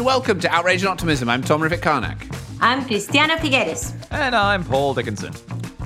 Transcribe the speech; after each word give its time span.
and 0.00 0.06
welcome 0.06 0.40
to 0.40 0.48
Outrage 0.48 0.80
and 0.80 0.88
Optimism. 0.88 1.28
I'm 1.28 1.42
Tom 1.42 1.60
Rivett 1.60 1.82
Carnac. 1.82 2.26
I'm 2.58 2.86
Christiana 2.86 3.36
Figueres. 3.36 3.94
And 4.10 4.34
I'm 4.34 4.64
Paul 4.64 4.94
Dickinson. 4.94 5.34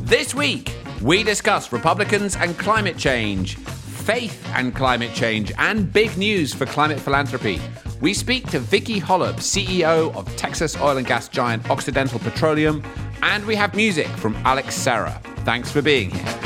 This 0.03 0.33
week, 0.33 0.73
we 1.03 1.25
discuss 1.25 1.73
Republicans 1.73 2.37
and 2.37 2.57
climate 2.57 2.97
change, 2.97 3.57
faith 3.57 4.41
and 4.55 4.73
climate 4.73 5.13
change, 5.15 5.51
and 5.59 5.93
big 5.93 6.17
news 6.17 6.55
for 6.55 6.65
climate 6.65 7.01
philanthropy. 7.01 7.61
We 8.01 8.15
speak 8.15 8.49
to 8.51 8.61
Vicki 8.61 9.01
Hollub, 9.01 9.39
CEO 9.39 10.15
of 10.15 10.37
Texas 10.37 10.77
oil 10.81 10.97
and 10.97 11.07
gas 11.07 11.29
giant 11.29 11.69
Occidental 11.69 12.21
Petroleum, 12.21 12.85
and 13.21 13.45
we 13.45 13.57
have 13.57 13.75
music 13.75 14.07
from 14.07 14.37
Alex 14.45 14.77
Serra. 14.77 15.21
Thanks 15.39 15.73
for 15.73 15.83
being 15.83 16.11
here. 16.11 16.44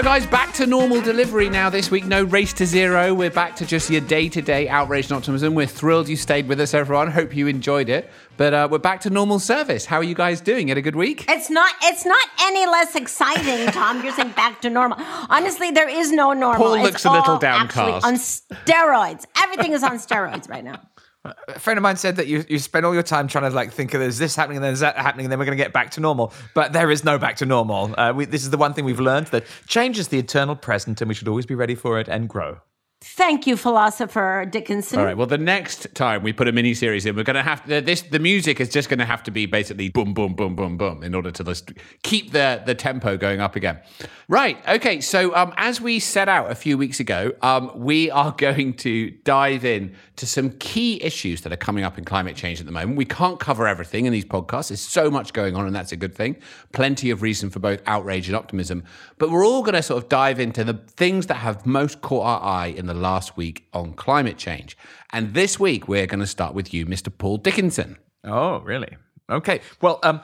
So, 0.00 0.04
guys, 0.04 0.26
back 0.26 0.54
to 0.54 0.66
normal 0.66 1.02
delivery 1.02 1.50
now 1.50 1.68
this 1.68 1.90
week. 1.90 2.06
No 2.06 2.24
race 2.24 2.54
to 2.54 2.64
zero. 2.64 3.12
We're 3.12 3.28
back 3.28 3.54
to 3.56 3.66
just 3.66 3.90
your 3.90 4.00
day 4.00 4.30
to 4.30 4.40
day 4.40 4.66
outrage 4.66 5.10
and 5.10 5.12
optimism. 5.12 5.54
We're 5.54 5.66
thrilled 5.66 6.08
you 6.08 6.16
stayed 6.16 6.48
with 6.48 6.58
us, 6.58 6.72
everyone. 6.72 7.10
Hope 7.10 7.36
you 7.36 7.48
enjoyed 7.48 7.90
it. 7.90 8.10
But 8.38 8.54
uh, 8.54 8.68
we're 8.70 8.78
back 8.78 9.02
to 9.02 9.10
normal 9.10 9.38
service. 9.38 9.84
How 9.84 9.98
are 9.98 10.02
you 10.02 10.14
guys 10.14 10.40
doing? 10.40 10.68
You 10.68 10.70
had 10.70 10.78
a 10.78 10.80
good 10.80 10.96
week? 10.96 11.26
It's 11.28 11.50
not. 11.50 11.74
It's 11.82 12.06
not 12.06 12.26
any 12.40 12.64
less 12.64 12.96
exciting, 12.96 13.66
Tom. 13.74 14.02
You're 14.02 14.14
saying 14.14 14.30
back 14.30 14.62
to 14.62 14.70
normal. 14.70 14.96
Honestly, 15.28 15.70
there 15.70 15.90
is 15.90 16.10
no 16.10 16.32
normal. 16.32 16.64
Paul 16.64 16.78
looks 16.80 16.94
it's 16.94 17.04
a 17.04 17.12
little 17.12 17.36
downcast. 17.36 18.06
On 18.06 18.14
steroids. 18.14 19.26
Everything 19.36 19.72
is 19.72 19.82
on 19.82 19.98
steroids 19.98 20.48
right 20.48 20.64
now. 20.64 20.80
A 21.24 21.58
friend 21.58 21.76
of 21.76 21.82
mine 21.82 21.96
said 21.96 22.16
that 22.16 22.28
you, 22.28 22.44
you 22.48 22.58
spend 22.58 22.86
all 22.86 22.94
your 22.94 23.02
time 23.02 23.28
trying 23.28 23.44
to 23.44 23.54
like 23.54 23.72
think 23.72 23.92
of 23.92 24.00
there's 24.00 24.16
this 24.16 24.34
happening 24.34 24.56
and 24.56 24.64
there's 24.64 24.80
that 24.80 24.96
happening 24.96 25.26
and 25.26 25.32
then 25.32 25.38
we're 25.38 25.44
going 25.44 25.56
to 25.56 25.62
get 25.62 25.72
back 25.72 25.90
to 25.92 26.00
normal. 26.00 26.32
But 26.54 26.72
there 26.72 26.90
is 26.90 27.04
no 27.04 27.18
back 27.18 27.36
to 27.36 27.46
normal. 27.46 27.94
Uh, 27.98 28.14
we, 28.14 28.24
this 28.24 28.42
is 28.42 28.50
the 28.50 28.56
one 28.56 28.72
thing 28.72 28.86
we've 28.86 29.00
learned 29.00 29.26
that 29.28 29.44
change 29.66 29.98
is 29.98 30.08
the 30.08 30.18
eternal 30.18 30.56
present 30.56 31.02
and 31.02 31.08
we 31.08 31.14
should 31.14 31.28
always 31.28 31.44
be 31.44 31.54
ready 31.54 31.74
for 31.74 32.00
it 32.00 32.08
and 32.08 32.26
grow. 32.26 32.60
Thank 33.02 33.46
you, 33.46 33.56
philosopher 33.56 34.46
Dickinson. 34.50 34.98
All 34.98 35.06
right. 35.06 35.16
Well, 35.16 35.26
the 35.26 35.38
next 35.38 35.94
time 35.94 36.22
we 36.22 36.34
put 36.34 36.48
a 36.48 36.52
mini 36.52 36.74
series 36.74 37.06
in, 37.06 37.16
we're 37.16 37.22
going 37.22 37.34
to 37.36 37.42
have 37.42 37.64
to, 37.64 37.80
this. 37.80 38.02
The 38.02 38.18
music 38.18 38.60
is 38.60 38.68
just 38.68 38.90
going 38.90 38.98
to 38.98 39.06
have 39.06 39.22
to 39.22 39.30
be 39.30 39.46
basically 39.46 39.88
boom, 39.88 40.12
boom, 40.12 40.34
boom, 40.34 40.54
boom, 40.54 40.76
boom, 40.76 41.02
in 41.02 41.14
order 41.14 41.30
to 41.30 41.74
keep 42.02 42.32
the 42.32 42.62
the 42.66 42.74
tempo 42.74 43.16
going 43.16 43.40
up 43.40 43.56
again. 43.56 43.80
Right. 44.28 44.58
Okay. 44.68 45.00
So, 45.00 45.34
um, 45.34 45.54
as 45.56 45.80
we 45.80 45.98
set 45.98 46.28
out 46.28 46.50
a 46.50 46.54
few 46.54 46.76
weeks 46.76 47.00
ago, 47.00 47.32
um, 47.40 47.72
we 47.74 48.10
are 48.10 48.32
going 48.36 48.74
to 48.74 49.10
dive 49.24 49.64
in 49.64 49.96
to 50.16 50.26
some 50.26 50.50
key 50.58 51.02
issues 51.02 51.40
that 51.40 51.54
are 51.54 51.56
coming 51.56 51.84
up 51.84 51.96
in 51.96 52.04
climate 52.04 52.36
change 52.36 52.60
at 52.60 52.66
the 52.66 52.72
moment. 52.72 52.98
We 52.98 53.06
can't 53.06 53.40
cover 53.40 53.66
everything 53.66 54.04
in 54.04 54.12
these 54.12 54.26
podcasts. 54.26 54.68
There's 54.68 54.82
so 54.82 55.10
much 55.10 55.32
going 55.32 55.56
on, 55.56 55.66
and 55.66 55.74
that's 55.74 55.92
a 55.92 55.96
good 55.96 56.14
thing. 56.14 56.36
Plenty 56.72 57.08
of 57.08 57.22
reason 57.22 57.48
for 57.48 57.60
both 57.60 57.80
outrage 57.86 58.28
and 58.28 58.36
optimism. 58.36 58.84
But 59.16 59.30
we're 59.30 59.46
all 59.46 59.62
going 59.62 59.74
to 59.76 59.82
sort 59.82 60.02
of 60.02 60.10
dive 60.10 60.38
into 60.38 60.64
the 60.64 60.74
things 60.74 61.28
that 61.28 61.36
have 61.36 61.64
most 61.64 62.02
caught 62.02 62.26
our 62.26 62.42
eye 62.42 62.66
in 62.66 62.89
the 62.92 63.00
last 63.00 63.36
week 63.36 63.68
on 63.72 63.92
climate 63.92 64.36
change. 64.36 64.76
And 65.12 65.32
this 65.32 65.60
week, 65.60 65.86
we're 65.86 66.06
going 66.06 66.20
to 66.20 66.26
start 66.26 66.54
with 66.54 66.74
you, 66.74 66.86
Mr. 66.86 67.16
Paul 67.16 67.36
Dickinson. 67.38 67.96
Oh, 68.24 68.58
really? 68.60 68.96
Okay. 69.30 69.60
Well, 69.80 70.00
um, 70.02 70.20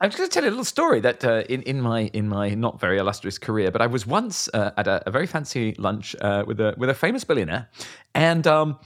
I'm 0.00 0.10
just 0.10 0.18
going 0.18 0.28
to 0.28 0.34
tell 0.34 0.44
you 0.44 0.50
a 0.50 0.54
little 0.56 0.64
story 0.64 1.00
that 1.00 1.24
uh, 1.24 1.42
in 1.48 1.62
in 1.62 1.80
my 1.80 2.02
in 2.12 2.28
my 2.28 2.50
not 2.50 2.78
very 2.78 2.98
illustrious 2.98 3.38
career, 3.38 3.70
but 3.70 3.80
I 3.80 3.86
was 3.86 4.06
once 4.06 4.48
uh, 4.52 4.70
at 4.76 4.86
a, 4.86 5.02
a, 5.08 5.10
very 5.10 5.26
fancy 5.26 5.74
lunch 5.78 6.14
uh, 6.20 6.44
with 6.46 6.60
a 6.60 6.74
with 6.76 6.90
a 6.90 6.94
famous 6.94 7.24
billionaire, 7.24 7.68
and 8.14 8.46
um, 8.46 8.78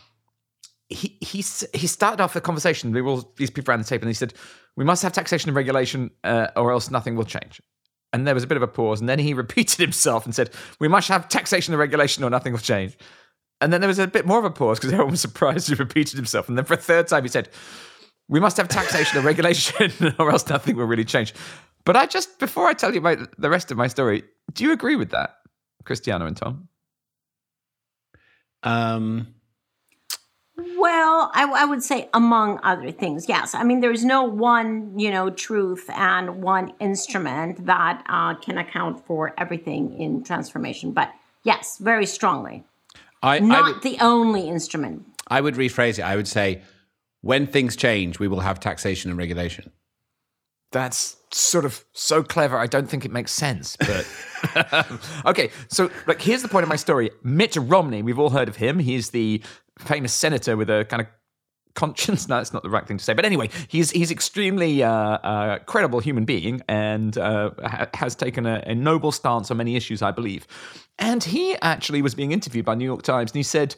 he 0.89 1.19
he 1.21 1.45
he 1.75 1.87
started 1.87 2.23
off 2.23 2.33
the 2.33 2.41
conversation. 2.41 2.93
There 2.93 3.05
were 3.05 3.11
all 3.11 3.33
these 3.37 3.51
people 3.51 3.71
around 3.71 3.81
the 3.81 3.89
table, 3.89 4.05
and 4.05 4.11
he 4.11 4.15
said, 4.15 4.33
"We 4.77 4.85
must 4.85 5.03
have 5.03 5.13
taxation 5.13 5.51
and 5.51 5.57
regulation, 5.57 6.13
uh, 6.25 6.47
or 6.57 6.73
else 6.73 6.91
nothing 6.91 7.17
will 7.17 7.27
change." 7.27 7.61
And 8.13 8.27
there 8.27 8.35
was 8.35 8.45
a 8.45 8.47
bit 8.47 8.57
of 8.57 8.63
a 8.63 8.69
pause, 8.69 9.01
and 9.01 9.09
then 9.09 9.19
he 9.19 9.35
repeated 9.45 9.79
himself 9.79 10.25
and 10.25 10.35
said, 10.35 10.51
"We 10.79 10.89
must 10.89 11.09
have 11.09 11.29
taxation 11.29 11.73
and 11.75 11.79
regulation, 11.79 12.25
or 12.25 12.31
nothing 12.31 12.53
will 12.53 12.61
change." 12.61 12.97
And 13.61 13.73
then 13.73 13.81
there 13.81 13.89
was 13.89 13.99
a 13.99 14.09
bit 14.09 14.27
more 14.27 14.39
of 14.39 14.45
a 14.45 14.51
pause 14.51 14.79
because 14.79 14.93
everyone 14.93 15.13
was 15.13 15.21
surprised 15.21 15.69
he 15.69 15.75
repeated 15.75 16.17
himself. 16.17 16.49
And 16.49 16.59
then 16.59 16.65
for 16.65 16.75
a 16.75 16.79
third 16.79 17.09
time, 17.09 17.23
he 17.23 17.29
said, 17.29 17.49
"We 18.29 18.41
must 18.41 18.57
have 18.57 18.69
taxation 18.69 19.17
and 19.17 19.27
regulation, 19.27 20.15
or 20.19 20.31
else 20.31 20.49
nothing 20.49 20.77
will 20.77 20.87
really 20.87 21.05
change." 21.05 21.35
But 21.85 21.97
I 21.97 22.07
just 22.07 22.39
before 22.39 22.67
I 22.67 22.75
tell 22.75 22.95
you 22.95 23.01
my, 23.01 23.19
the 23.39 23.51
rest 23.51 23.71
of 23.71 23.77
my 23.77 23.89
story, 23.89 24.25
do 24.53 24.65
you 24.65 24.73
agree 24.73 24.97
with 24.97 25.11
that, 25.11 25.37
Christiana 25.85 26.27
and 26.27 26.37
Tom? 26.37 26.69
Um. 28.63 29.35
Well, 30.57 31.31
I, 31.35 31.45
I, 31.45 31.65
would 31.65 31.83
say 31.83 32.11
among 32.13 32.61
other 32.63 32.91
things, 32.91 33.27
yes. 33.27 33.55
I 33.55 33.65
mean, 33.65 33.81
there's 33.81 34.05
no 34.05 34.25
one, 34.25 34.99
you 34.99 35.11
know, 35.11 35.31
truth 35.31 35.89
and 35.91 36.43
one 36.43 36.75
instrument 36.79 37.65
that 37.65 38.05
uh, 38.07 38.35
can 38.35 38.59
account 38.59 39.07
for 39.07 39.33
everything 39.39 39.99
in 39.99 40.23
transformation. 40.23 40.93
But 40.93 41.11
yes, 41.43 41.79
very 41.79 42.05
strongly. 42.05 42.65
I, 43.23 43.39
Not 43.39 43.65
I 43.65 43.73
would, 43.73 43.83
the 43.83 43.97
only 44.01 44.49
instrument. 44.49 45.07
I 45.29 45.41
would 45.41 45.55
rephrase 45.55 45.99
it. 45.99 46.03
I 46.03 46.17
would 46.17 46.29
say, 46.29 46.63
when 47.23 47.47
things 47.47 47.75
change, 47.75 48.19
we 48.19 48.29
will 48.29 48.41
have 48.41 48.61
taxation 48.61 49.11
and 49.11 49.19
regulation. 49.19 49.73
That's 50.71 51.17
sort 51.33 51.65
of 51.65 51.85
so 51.93 52.23
clever. 52.23 52.59
I 52.59 52.67
don't 52.67 52.89
think 52.89 53.05
it 53.05 53.13
makes 53.13 53.33
sense. 53.33 53.77
But 53.77 54.07
okay, 55.27 55.51
so 55.69 55.91
like 56.07 56.21
here's 56.21 56.43
the 56.43 56.49
point 56.49 56.65
of 56.65 56.69
my 56.69 56.77
story. 56.77 57.11
Mitt 57.23 57.57
Romney, 57.57 58.03
we've 58.03 58.19
all 58.19 58.31
heard 58.31 58.49
of 58.49 58.57
him. 58.57 58.79
He's 58.79 59.11
the 59.11 59.43
famous 59.83 60.13
senator 60.13 60.57
with 60.57 60.71
a 60.71 60.85
kind 60.85 61.03
of 61.03 61.09
conscience. 61.75 62.29
No, 62.29 62.37
that's 62.37 62.53
not 62.53 62.63
the 62.63 62.71
right 62.71 62.87
thing 62.87 62.99
to 62.99 63.05
say. 63.05 63.15
But 63.15 63.25
anyway, 63.25 63.51
he's 63.69 63.91
he's 63.91 64.11
extremely 64.11 64.83
uh, 64.83 64.91
uh, 64.91 65.59
credible 65.61 66.01
human 66.01 66.25
being 66.25 66.63
and 66.69 67.17
uh, 67.19 67.51
ha- 67.65 67.89
has 67.95 68.15
taken 68.15 68.47
a, 68.47 68.63
a, 68.67 68.75
noble 68.75 69.13
stance 69.13 69.51
on 69.51 69.57
many 69.57 69.77
issues, 69.77 70.03
I 70.03 70.11
believe. 70.11 70.47
And 70.99 71.23
he 71.23 71.57
actually 71.63 72.03
was 72.03 72.15
being 72.15 72.33
interviewed 72.33 72.65
by 72.65 72.75
New 72.75 72.85
York 72.85 73.03
Times, 73.03 73.33
and 73.33 73.37
he 73.37 73.43
said, 73.43 73.75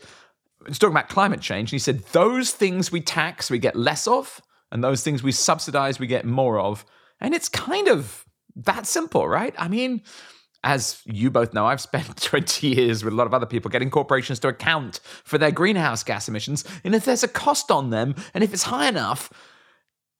he's 0.66 0.78
talking 0.78 0.94
about 0.94 1.08
climate 1.08 1.40
change. 1.40 1.70
And 1.70 1.76
he 1.76 1.78
said, 1.78 2.04
those 2.12 2.52
things 2.52 2.92
we 2.92 3.00
tax, 3.00 3.50
we 3.50 3.58
get 3.58 3.76
less 3.76 4.06
of, 4.06 4.40
and 4.70 4.82
those 4.82 5.02
things 5.02 5.22
we 5.22 5.32
subsidize, 5.32 5.98
we 5.98 6.06
get 6.06 6.24
more 6.24 6.58
of. 6.58 6.84
And 7.20 7.34
it's 7.34 7.48
kind 7.48 7.88
of 7.88 8.24
that 8.56 8.86
simple, 8.86 9.26
right? 9.26 9.54
I 9.58 9.68
mean, 9.68 10.02
as 10.64 11.02
you 11.04 11.30
both 11.30 11.52
know, 11.54 11.66
I've 11.66 11.80
spent 11.80 12.16
20 12.22 12.66
years 12.66 13.04
with 13.04 13.12
a 13.12 13.16
lot 13.16 13.26
of 13.26 13.34
other 13.34 13.46
people 13.46 13.70
getting 13.70 13.90
corporations 13.90 14.40
to 14.40 14.48
account 14.48 14.98
for 15.22 15.38
their 15.38 15.52
greenhouse 15.52 16.02
gas 16.02 16.26
emissions. 16.26 16.64
And 16.82 16.94
if 16.94 17.04
there's 17.04 17.22
a 17.22 17.28
cost 17.28 17.70
on 17.70 17.90
them, 17.90 18.16
and 18.32 18.42
if 18.42 18.52
it's 18.52 18.64
high 18.64 18.88
enough, 18.88 19.30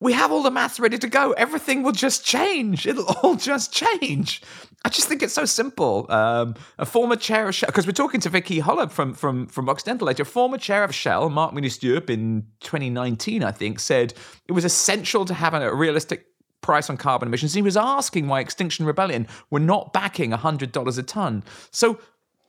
we 0.00 0.12
have 0.12 0.30
all 0.30 0.42
the 0.42 0.50
maths 0.50 0.78
ready 0.78 0.98
to 0.98 1.08
go. 1.08 1.32
Everything 1.32 1.82
will 1.82 1.92
just 1.92 2.26
change. 2.26 2.86
It'll 2.86 3.04
all 3.22 3.36
just 3.36 3.72
change. 3.72 4.42
I 4.84 4.90
just 4.90 5.08
think 5.08 5.22
it's 5.22 5.32
so 5.32 5.46
simple. 5.46 6.04
Um, 6.10 6.56
a 6.78 6.84
former 6.84 7.16
chair 7.16 7.48
of 7.48 7.54
Shell, 7.54 7.68
because 7.68 7.86
we're 7.86 7.92
talking 7.92 8.20
to 8.20 8.28
Vicki 8.28 8.60
Hollub 8.60 8.90
from 8.90 9.14
from 9.14 9.46
from 9.46 9.70
Occidental 9.70 10.06
later. 10.06 10.24
A 10.24 10.26
former 10.26 10.58
chair 10.58 10.84
of 10.84 10.94
Shell, 10.94 11.30
Mark 11.30 11.54
Moody-Stuart, 11.54 12.10
in 12.10 12.46
2019, 12.60 13.42
I 13.42 13.50
think, 13.50 13.80
said 13.80 14.12
it 14.46 14.52
was 14.52 14.66
essential 14.66 15.24
to 15.24 15.32
have 15.32 15.54
a 15.54 15.74
realistic 15.74 16.26
price 16.64 16.88
on 16.88 16.96
carbon 16.96 17.28
emissions. 17.28 17.52
He 17.52 17.60
was 17.60 17.76
asking 17.76 18.26
why 18.26 18.40
Extinction 18.40 18.86
Rebellion 18.86 19.28
were 19.50 19.60
not 19.60 19.92
backing 19.92 20.30
$100 20.30 20.98
a 20.98 21.02
ton. 21.02 21.44
So 21.70 22.00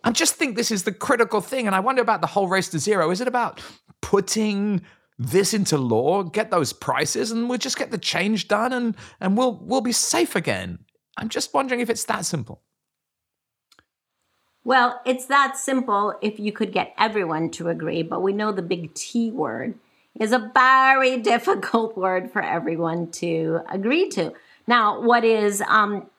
I 0.05 0.11
just 0.11 0.35
think 0.35 0.55
this 0.55 0.71
is 0.71 0.83
the 0.83 0.93
critical 0.93 1.41
thing. 1.41 1.67
And 1.67 1.75
I 1.75 1.81
wonder 1.81 2.01
about 2.01 2.21
the 2.21 2.27
whole 2.27 2.47
race 2.47 2.69
to 2.69 2.79
zero. 2.79 3.11
Is 3.11 3.19
it 3.19 3.27
about 3.27 3.61
putting 4.01 4.81
this 5.19 5.53
into 5.53 5.77
law, 5.77 6.23
get 6.23 6.49
those 6.49 6.71
prices, 6.71 7.29
and 7.29 7.49
we'll 7.49 7.57
just 7.57 7.77
get 7.77 7.91
the 7.91 7.97
change 7.97 8.47
done 8.47 8.71
and, 8.71 8.95
and 9.19 9.37
we'll, 9.37 9.59
we'll 9.61 9.81
be 9.81 9.91
safe 9.91 10.35
again? 10.35 10.79
I'm 11.17 11.27
just 11.27 11.53
wondering 11.53 11.81
if 11.81 11.89
it's 11.89 12.05
that 12.05 12.25
simple. 12.25 12.61
Well, 14.63 15.01
it's 15.05 15.25
that 15.25 15.57
simple 15.57 16.17
if 16.21 16.39
you 16.39 16.53
could 16.53 16.71
get 16.71 16.93
everyone 16.97 17.51
to 17.51 17.67
agree, 17.67 18.01
but 18.01 18.21
we 18.21 18.31
know 18.31 18.53
the 18.53 18.61
big 18.61 18.93
T 18.93 19.29
word 19.29 19.75
is 20.19 20.31
a 20.31 20.51
very 20.53 21.17
difficult 21.33 21.97
word 21.97 22.31
for 22.31 22.41
everyone 22.41 23.11
to 23.11 23.61
agree 23.69 24.09
to. 24.09 24.33
Now, 24.67 25.01
what 25.01 25.23
is 25.23 25.61
um, 25.67 26.09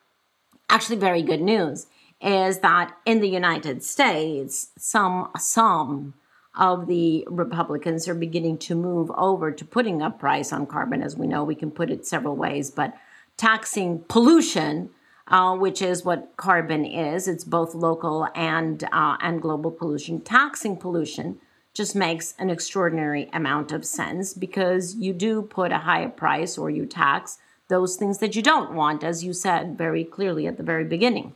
actually 0.69 0.97
very 0.97 1.21
good 1.21 1.41
news 1.41 1.87
is 2.21 2.59
that 2.59 2.95
in 3.05 3.19
the 3.19 3.29
United 3.29 3.83
States, 3.83 4.69
some 4.77 5.29
some 5.37 6.13
of 6.57 6.87
the 6.87 7.23
Republicans 7.29 8.07
are 8.07 8.15
beginning 8.15 8.57
to 8.57 8.73
move 8.73 9.11
over 9.15 9.51
to 9.51 9.63
putting 9.63 10.01
a 10.01 10.09
price 10.09 10.51
on 10.51 10.65
carbon. 10.65 11.03
As 11.03 11.15
we 11.15 11.27
know, 11.27 11.43
we 11.43 11.53
can 11.53 11.69
put 11.69 11.91
it 11.91 12.07
several 12.07 12.35
ways, 12.35 12.71
but 12.71 12.95
taxing 13.37 14.03
pollution, 14.07 14.89
uh, 15.27 15.55
which 15.55 15.81
is 15.81 16.03
what 16.03 16.33
carbon 16.35 16.83
is, 16.83 17.27
it's 17.27 17.43
both 17.43 17.75
local 17.75 18.27
and 18.33 18.83
uh, 18.91 19.17
and 19.21 19.41
global 19.41 19.69
pollution. 19.69 20.21
Taxing 20.21 20.77
pollution 20.77 21.39
just 21.77 21.95
makes 21.95 22.33
an 22.39 22.49
extraordinary 22.49 23.29
amount 23.31 23.71
of 23.71 23.85
sense 23.85 24.33
because 24.33 24.95
you 24.95 25.13
do 25.13 25.43
put 25.43 25.71
a 25.71 25.77
higher 25.77 26.09
price 26.09 26.57
or 26.57 26.71
you 26.71 26.87
tax 26.87 27.37
those 27.67 27.97
things 27.97 28.17
that 28.17 28.35
you 28.35 28.41
don't 28.41 28.73
want, 28.73 29.03
as 29.03 29.23
you 29.23 29.31
said 29.31 29.77
very 29.77 30.03
clearly 30.03 30.47
at 30.47 30.57
the 30.57 30.63
very 30.63 30.83
beginning. 30.83 31.35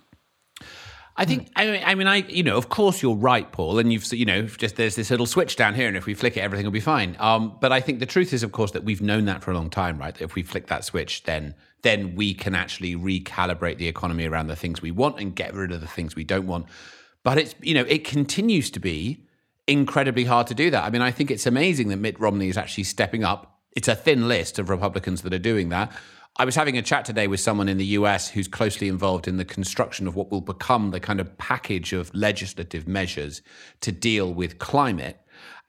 I 1.15 1.25
think 1.25 1.49
I 1.55 1.65
mean, 1.65 1.83
I 1.85 1.93
mean 1.93 2.07
I 2.07 2.15
you 2.15 2.41
know 2.41 2.57
of 2.57 2.69
course 2.69 3.01
you're 3.01 3.15
right 3.15 3.51
Paul 3.51 3.77
and 3.77 3.91
you've 3.93 4.11
you 4.13 4.25
know 4.25 4.43
just 4.43 4.77
there's 4.77 4.95
this 4.95 5.11
little 5.11 5.25
switch 5.25 5.57
down 5.57 5.75
here 5.75 5.87
and 5.87 5.97
if 5.97 6.05
we 6.05 6.13
flick 6.13 6.37
it 6.37 6.39
everything 6.39 6.65
will 6.65 6.71
be 6.71 6.79
fine. 6.79 7.15
Um, 7.19 7.57
but 7.61 7.71
I 7.71 7.79
think 7.81 7.99
the 7.99 8.05
truth 8.05 8.33
is 8.33 8.41
of 8.41 8.53
course 8.53 8.71
that 8.71 8.85
we've 8.85 9.01
known 9.01 9.25
that 9.25 9.43
for 9.43 9.51
a 9.51 9.53
long 9.53 9.69
time 9.69 9.99
right? 9.99 10.15
That 10.15 10.23
if 10.23 10.33
we 10.33 10.41
flick 10.41 10.67
that 10.67 10.83
switch 10.85 11.23
then 11.23 11.53
then 11.83 12.15
we 12.15 12.33
can 12.33 12.55
actually 12.55 12.95
recalibrate 12.95 13.77
the 13.77 13.87
economy 13.87 14.25
around 14.25 14.47
the 14.47 14.55
things 14.55 14.81
we 14.81 14.89
want 14.89 15.19
and 15.19 15.35
get 15.35 15.53
rid 15.53 15.71
of 15.71 15.81
the 15.81 15.87
things 15.87 16.15
we 16.15 16.23
don't 16.23 16.47
want. 16.47 16.65
But 17.23 17.37
it's 17.37 17.55
you 17.61 17.75
know 17.75 17.85
it 17.87 18.05
continues 18.05 18.71
to 18.71 18.79
be 18.79 19.27
incredibly 19.67 20.25
hard 20.25 20.47
to 20.47 20.55
do 20.55 20.69
that 20.71 20.83
I 20.83 20.89
mean 20.89 21.01
I 21.01 21.11
think 21.11 21.31
it's 21.31 21.45
amazing 21.45 21.89
that 21.89 21.97
Mitt 21.97 22.19
Romney 22.19 22.49
is 22.49 22.57
actually 22.57 22.83
stepping 22.85 23.23
up 23.23 23.59
it's 23.75 23.87
a 23.87 23.95
thin 23.95 24.27
list 24.27 24.59
of 24.59 24.69
Republicans 24.69 25.21
that 25.21 25.33
are 25.33 25.39
doing 25.39 25.69
that 25.69 25.91
I 26.37 26.45
was 26.45 26.55
having 26.55 26.77
a 26.77 26.81
chat 26.81 27.03
today 27.03 27.27
with 27.27 27.39
someone 27.39 27.67
in 27.67 27.77
the 27.77 27.85
US 27.97 28.29
who's 28.29 28.47
closely 28.47 28.87
involved 28.87 29.27
in 29.27 29.37
the 29.37 29.45
construction 29.45 30.07
of 30.07 30.15
what 30.15 30.31
will 30.31 30.41
become 30.41 30.91
the 30.91 30.99
kind 30.99 31.19
of 31.19 31.37
package 31.37 31.93
of 31.93 32.13
legislative 32.15 32.87
measures 32.87 33.41
to 33.81 33.91
deal 33.91 34.33
with 34.33 34.57
climate. 34.57 35.19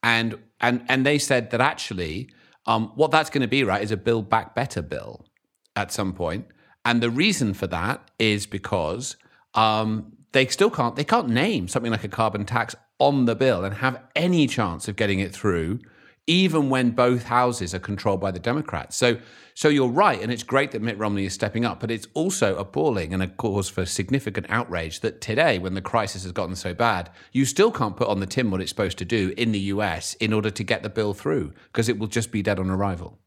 And 0.02 0.38
and 0.60 0.84
and 0.88 1.04
they 1.04 1.18
said 1.18 1.50
that 1.50 1.60
actually 1.60 2.30
um, 2.66 2.92
what 2.94 3.10
that's 3.10 3.30
going 3.30 3.42
to 3.42 3.48
be, 3.48 3.64
right, 3.64 3.82
is 3.82 3.90
a 3.90 3.96
build 3.96 4.30
back 4.30 4.54
better 4.54 4.82
bill 4.82 5.26
at 5.74 5.92
some 5.92 6.12
point. 6.12 6.46
And 6.84 7.02
the 7.02 7.10
reason 7.10 7.54
for 7.54 7.66
that 7.68 8.10
is 8.18 8.46
because 8.46 9.16
um, 9.54 10.12
they 10.30 10.46
still 10.46 10.70
can't 10.70 10.94
they 10.94 11.04
can't 11.04 11.28
name 11.28 11.66
something 11.66 11.90
like 11.90 12.04
a 12.04 12.08
carbon 12.08 12.44
tax 12.44 12.76
on 13.02 13.25
the 13.25 13.34
bill 13.34 13.64
and 13.64 13.75
have 13.75 14.00
any 14.14 14.46
chance 14.46 14.87
of 14.87 14.94
getting 14.94 15.19
it 15.19 15.34
through 15.34 15.81
even 16.28 16.70
when 16.70 16.93
both 16.93 17.25
houses 17.25 17.75
are 17.75 17.81
controlled 17.81 18.20
by 18.20 18.31
the 18.31 18.38
Democrats. 18.38 18.96
So, 18.96 19.19
so 19.54 19.69
you're 19.69 19.88
right, 19.88 20.22
and 20.22 20.31
it's 20.31 20.44
great 20.44 20.70
that 20.70 20.81
Mitt 20.81 20.96
Romney 20.96 21.25
is 21.25 21.34
stepping 21.34 21.64
up, 21.64 21.81
but 21.81 21.90
it's 21.90 22.06
also 22.14 22.56
appalling 22.56 23.12
and 23.12 23.20
a 23.20 23.26
cause 23.26 23.69
for 23.69 23.84
significant 23.84 24.46
outrage 24.49 25.00
that 25.00 25.20
today, 25.20 25.58
when 25.58 25.75
the 25.75 25.81
crisis 25.81 26.22
has 26.22 26.31
gotten 26.31 26.54
so 26.54 26.75
bad, 26.75 27.10
you 27.32 27.44
still 27.44 27.72
can't 27.72 27.96
put 27.96 28.06
on 28.06 28.20
the 28.20 28.26
tin 28.26 28.52
what 28.52 28.60
it's 28.60 28.70
supposed 28.70 28.99
to 28.99 29.04
do 29.04 29.34
in 29.37 29.50
the 29.50 29.58
US 29.58 30.14
in 30.14 30.32
order 30.32 30.50
to 30.50 30.62
get 30.62 30.84
the 30.84 30.88
bill 30.88 31.12
through 31.12 31.52
because 31.72 31.88
it 31.88 31.99
will 31.99 32.06
just 32.06 32.31
be 32.31 32.40
dead 32.40 32.60
on 32.60 32.70
arrival. 32.70 33.19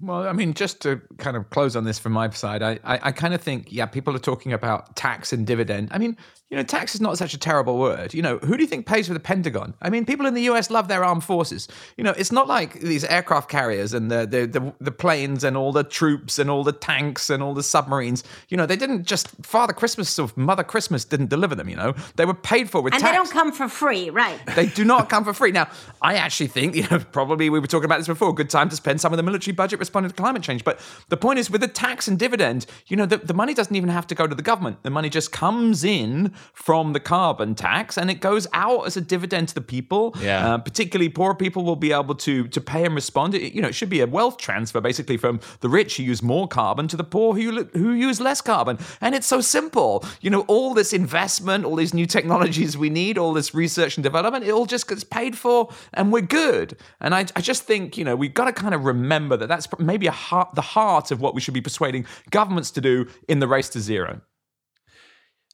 Well, 0.00 0.26
I 0.26 0.32
mean, 0.32 0.54
just 0.54 0.80
to 0.82 1.00
kind 1.18 1.36
of 1.36 1.48
close 1.50 1.76
on 1.76 1.84
this 1.84 1.98
from 1.98 2.12
my 2.12 2.28
side, 2.30 2.62
I, 2.62 2.80
I, 2.84 3.00
I, 3.04 3.12
kind 3.12 3.32
of 3.32 3.40
think, 3.40 3.72
yeah, 3.72 3.86
people 3.86 4.14
are 4.14 4.20
talking 4.20 4.52
about 4.52 4.96
tax 4.96 5.32
and 5.32 5.46
dividend. 5.46 5.88
I 5.92 5.98
mean, 5.98 6.16
you 6.50 6.56
know, 6.58 6.62
tax 6.62 6.94
is 6.94 7.00
not 7.00 7.16
such 7.16 7.32
a 7.32 7.38
terrible 7.38 7.78
word. 7.78 8.12
You 8.12 8.22
know, 8.22 8.38
who 8.38 8.56
do 8.56 8.62
you 8.62 8.68
think 8.68 8.86
pays 8.86 9.08
for 9.08 9.14
the 9.14 9.20
Pentagon? 9.20 9.74
I 9.80 9.90
mean, 9.90 10.04
people 10.04 10.26
in 10.26 10.34
the 10.34 10.42
US 10.42 10.70
love 10.70 10.88
their 10.88 11.04
armed 11.04 11.24
forces. 11.24 11.68
You 11.96 12.04
know, 12.04 12.12
it's 12.16 12.30
not 12.30 12.46
like 12.46 12.80
these 12.80 13.02
aircraft 13.04 13.48
carriers 13.48 13.94
and 13.94 14.10
the, 14.10 14.26
the, 14.26 14.46
the, 14.46 14.74
the 14.80 14.92
planes 14.92 15.42
and 15.42 15.56
all 15.56 15.72
the 15.72 15.84
troops 15.84 16.38
and 16.38 16.50
all 16.50 16.62
the 16.62 16.72
tanks 16.72 17.30
and 17.30 17.42
all 17.42 17.54
the 17.54 17.62
submarines. 17.62 18.24
You 18.50 18.56
know, 18.56 18.66
they 18.66 18.76
didn't 18.76 19.04
just, 19.04 19.28
Father 19.44 19.72
Christmas 19.72 20.18
or 20.18 20.28
Mother 20.36 20.64
Christmas 20.64 21.04
didn't 21.04 21.30
deliver 21.30 21.54
them, 21.54 21.68
you 21.68 21.76
know. 21.76 21.94
They 22.16 22.24
were 22.24 22.34
paid 22.34 22.68
for 22.68 22.82
with 22.82 22.94
and 22.94 23.00
tax. 23.00 23.12
they 23.12 23.16
don't 23.16 23.30
come 23.30 23.52
for 23.52 23.68
free, 23.68 24.10
right? 24.10 24.40
They 24.54 24.66
do 24.66 24.84
not 24.84 25.08
come 25.08 25.24
for 25.24 25.32
free. 25.32 25.50
Now, 25.50 25.68
I 26.00 26.14
actually 26.14 26.46
think, 26.46 26.76
you 26.76 26.86
know, 26.88 27.00
probably 27.10 27.50
we 27.50 27.58
were 27.58 27.66
talking 27.66 27.86
about 27.86 27.98
this 27.98 28.06
before, 28.06 28.32
good 28.32 28.50
time 28.50 28.68
to 28.68 28.76
spend 28.76 29.00
some 29.00 29.12
of 29.12 29.16
the 29.16 29.22
military 29.24 29.54
budget 29.54 29.80
responding 29.84 30.10
to 30.10 30.16
climate 30.16 30.42
change. 30.42 30.64
But 30.64 30.80
the 31.08 31.16
point 31.16 31.38
is, 31.38 31.50
with 31.50 31.60
the 31.60 31.68
tax 31.68 32.08
and 32.08 32.18
dividend, 32.18 32.66
you 32.86 32.96
know, 32.96 33.06
the, 33.06 33.18
the 33.18 33.34
money 33.34 33.54
doesn't 33.54 33.74
even 33.74 33.88
have 33.88 34.06
to 34.08 34.14
go 34.14 34.26
to 34.26 34.34
the 34.34 34.42
government. 34.42 34.82
The 34.82 34.90
money 34.90 35.08
just 35.08 35.30
comes 35.32 35.84
in 35.84 36.32
from 36.52 36.92
the 36.92 37.00
carbon 37.00 37.54
tax 37.54 37.96
and 37.98 38.10
it 38.10 38.20
goes 38.20 38.46
out 38.52 38.86
as 38.86 38.96
a 38.96 39.00
dividend 39.00 39.48
to 39.48 39.54
the 39.54 39.60
people. 39.60 40.14
Yeah. 40.20 40.54
Uh, 40.54 40.58
particularly 40.58 41.10
poor 41.10 41.34
people 41.34 41.64
will 41.64 41.76
be 41.76 41.92
able 41.92 42.14
to 42.26 42.48
to 42.48 42.60
pay 42.60 42.84
and 42.84 42.94
respond. 42.94 43.34
It, 43.34 43.54
you 43.54 43.62
know, 43.62 43.68
it 43.68 43.74
should 43.74 43.90
be 43.90 44.00
a 44.00 44.06
wealth 44.06 44.38
transfer 44.38 44.80
basically 44.80 45.16
from 45.16 45.40
the 45.60 45.68
rich 45.68 45.96
who 45.96 46.02
use 46.02 46.22
more 46.22 46.48
carbon 46.48 46.88
to 46.88 46.96
the 46.96 47.04
poor 47.04 47.34
who 47.34 47.64
who 47.72 47.92
use 47.92 48.20
less 48.20 48.40
carbon. 48.40 48.78
And 49.00 49.14
it's 49.14 49.26
so 49.26 49.40
simple. 49.40 50.04
You 50.20 50.30
know, 50.30 50.42
all 50.42 50.74
this 50.74 50.92
investment, 50.92 51.64
all 51.64 51.76
these 51.76 51.94
new 51.94 52.06
technologies 52.06 52.76
we 52.76 52.90
need, 52.90 53.18
all 53.18 53.32
this 53.32 53.54
research 53.54 53.96
and 53.96 54.04
development, 54.04 54.44
it 54.44 54.50
all 54.50 54.66
just 54.66 54.88
gets 54.88 55.04
paid 55.04 55.36
for 55.36 55.68
and 55.92 56.12
we're 56.12 56.22
good. 56.22 56.76
And 57.00 57.14
I, 57.14 57.26
I 57.36 57.40
just 57.40 57.64
think, 57.64 57.96
you 57.98 58.04
know, 58.04 58.16
we've 58.16 58.34
got 58.34 58.46
to 58.46 58.52
kind 58.52 58.74
of 58.74 58.84
remember 58.84 59.36
that 59.36 59.48
that's 59.48 59.66
maybe 59.78 60.06
a 60.06 60.12
heart, 60.12 60.54
the 60.54 60.62
heart 60.62 61.10
of 61.10 61.20
what 61.20 61.34
we 61.34 61.40
should 61.40 61.54
be 61.54 61.60
persuading 61.60 62.06
governments 62.30 62.70
to 62.72 62.80
do 62.80 63.06
in 63.28 63.38
the 63.40 63.48
race 63.48 63.68
to 63.70 63.80
zero. 63.80 64.20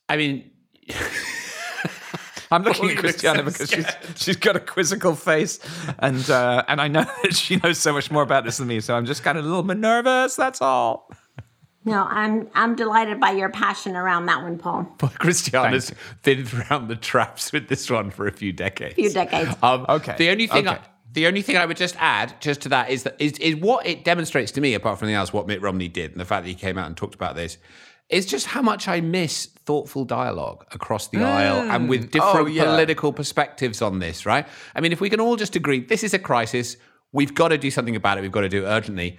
I 0.08 0.16
mean, 0.16 0.50
I'm 2.52 2.64
looking 2.64 2.90
at 2.90 2.96
Christiana 2.96 3.44
because 3.44 3.70
she's, 3.70 3.86
she's 4.16 4.36
got 4.36 4.56
a 4.56 4.60
quizzical 4.60 5.14
face, 5.14 5.60
and 6.00 6.28
uh, 6.28 6.64
and 6.66 6.80
I 6.80 6.88
know 6.88 7.04
that 7.22 7.34
she 7.34 7.56
knows 7.56 7.78
so 7.78 7.92
much 7.92 8.10
more 8.10 8.22
about 8.24 8.44
this 8.44 8.56
than 8.56 8.66
me, 8.66 8.80
so 8.80 8.96
I'm 8.96 9.06
just 9.06 9.22
kind 9.22 9.38
of 9.38 9.44
a 9.44 9.48
little 9.48 9.62
bit 9.62 9.76
nervous. 9.78 10.34
That's 10.34 10.60
all. 10.60 11.10
No, 11.84 12.02
I'm 12.10 12.48
I'm 12.54 12.74
delighted 12.74 13.20
by 13.20 13.30
your 13.30 13.50
passion 13.50 13.94
around 13.96 14.26
that 14.26 14.42
one, 14.42 14.58
Paul. 14.58 14.86
But 14.98 15.18
Christiana's 15.18 15.92
been 16.24 16.46
around 16.54 16.88
the 16.88 16.96
traps 16.96 17.52
with 17.52 17.68
this 17.68 17.88
one 17.88 18.10
for 18.10 18.26
a 18.26 18.32
few 18.32 18.52
decades. 18.52 18.94
A 18.94 18.96
Few 18.96 19.10
decades. 19.10 19.56
Um, 19.62 19.86
Okay, 19.88 20.16
The 20.18 20.30
only 20.30 20.46
thing. 20.48 20.66
okay. 20.68 20.78
The 21.12 21.26
only 21.26 21.42
thing 21.42 21.56
I 21.56 21.66
would 21.66 21.76
just 21.76 21.96
add, 21.98 22.40
just 22.40 22.60
to 22.62 22.68
that, 22.68 22.90
is 22.90 23.02
that 23.02 23.16
is, 23.18 23.32
is 23.32 23.56
what 23.56 23.86
it 23.86 24.04
demonstrates 24.04 24.52
to 24.52 24.60
me, 24.60 24.74
apart 24.74 24.98
from 24.98 25.08
the 25.08 25.14
else, 25.14 25.32
what 25.32 25.46
Mitt 25.46 25.60
Romney 25.60 25.88
did, 25.88 26.12
and 26.12 26.20
the 26.20 26.24
fact 26.24 26.44
that 26.44 26.48
he 26.48 26.54
came 26.54 26.78
out 26.78 26.86
and 26.86 26.96
talked 26.96 27.14
about 27.14 27.34
this, 27.34 27.58
is 28.08 28.26
just 28.26 28.46
how 28.46 28.62
much 28.62 28.88
I 28.88 29.00
miss 29.00 29.46
thoughtful 29.46 30.04
dialogue 30.04 30.66
across 30.72 31.08
the 31.08 31.18
aisle 31.18 31.70
and 31.70 31.88
with 31.88 32.08
mm. 32.08 32.10
different 32.10 32.36
Oh, 32.36 32.46
yeah. 32.46 32.64
political 32.64 33.12
perspectives 33.12 33.82
on 33.82 33.98
this. 33.98 34.26
Right? 34.26 34.46
I 34.74 34.80
mean, 34.80 34.92
if 34.92 35.00
we 35.00 35.10
can 35.10 35.20
all 35.20 35.36
just 35.36 35.56
agree 35.56 35.80
this 35.80 36.04
is 36.04 36.14
a 36.14 36.18
crisis, 36.18 36.76
we've 37.12 37.34
got 37.34 37.48
to 37.48 37.58
do 37.58 37.70
something 37.70 37.96
about 37.96 38.18
it. 38.18 38.22
We've 38.22 38.32
got 38.32 38.42
to 38.42 38.48
do 38.48 38.64
it 38.64 38.68
urgently. 38.68 39.18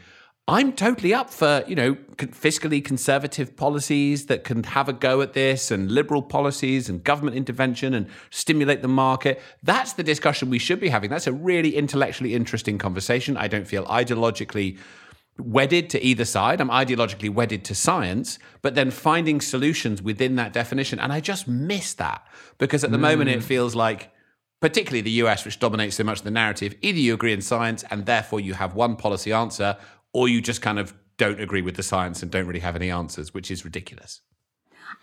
I'm 0.51 0.73
totally 0.73 1.13
up 1.13 1.29
for, 1.29 1.63
you 1.65 1.75
know, 1.75 1.95
fiscally 2.17 2.83
conservative 2.83 3.55
policies 3.55 4.25
that 4.25 4.43
can 4.43 4.65
have 4.65 4.89
a 4.89 4.93
go 4.93 5.21
at 5.21 5.31
this 5.31 5.71
and 5.71 5.89
liberal 5.89 6.21
policies 6.21 6.89
and 6.89 7.01
government 7.01 7.37
intervention 7.37 7.93
and 7.93 8.07
stimulate 8.31 8.81
the 8.81 8.89
market. 8.89 9.41
That's 9.63 9.93
the 9.93 10.03
discussion 10.03 10.49
we 10.49 10.59
should 10.59 10.81
be 10.81 10.89
having. 10.89 11.09
That's 11.09 11.25
a 11.25 11.31
really 11.31 11.77
intellectually 11.77 12.35
interesting 12.35 12.77
conversation. 12.77 13.37
I 13.37 13.47
don't 13.47 13.65
feel 13.65 13.85
ideologically 13.85 14.77
wedded 15.39 15.89
to 15.91 16.03
either 16.03 16.25
side. 16.25 16.59
I'm 16.59 16.69
ideologically 16.69 17.33
wedded 17.33 17.63
to 17.65 17.73
science, 17.73 18.37
but 18.61 18.75
then 18.75 18.91
finding 18.91 19.39
solutions 19.39 20.01
within 20.01 20.35
that 20.35 20.51
definition. 20.51 20.99
And 20.99 21.13
I 21.13 21.21
just 21.21 21.47
miss 21.47 21.93
that 21.93 22.27
because 22.57 22.83
at 22.83 22.91
the 22.91 22.97
moment 22.97 23.29
it 23.29 23.39
mm. 23.39 23.43
feels 23.43 23.73
like 23.73 24.11
particularly 24.59 25.01
the 25.01 25.11
US, 25.23 25.45
which 25.45 25.59
dominates 25.59 25.95
so 25.95 26.03
much 26.03 26.19
of 26.19 26.25
the 26.25 26.31
narrative, 26.31 26.75
either 26.81 26.99
you 26.99 27.13
agree 27.13 27.31
in 27.31 27.41
science 27.41 27.85
and 27.89 28.05
therefore 28.05 28.41
you 28.41 28.53
have 28.53 28.75
one 28.75 28.97
policy 28.97 29.31
answer, 29.31 29.77
or 30.13 30.27
you 30.27 30.41
just 30.41 30.61
kind 30.61 30.79
of 30.79 30.93
don't 31.17 31.39
agree 31.39 31.61
with 31.61 31.75
the 31.75 31.83
science 31.83 32.21
and 32.21 32.31
don't 32.31 32.47
really 32.47 32.59
have 32.59 32.75
any 32.75 32.89
answers, 32.89 33.33
which 33.33 33.51
is 33.51 33.63
ridiculous. 33.63 34.21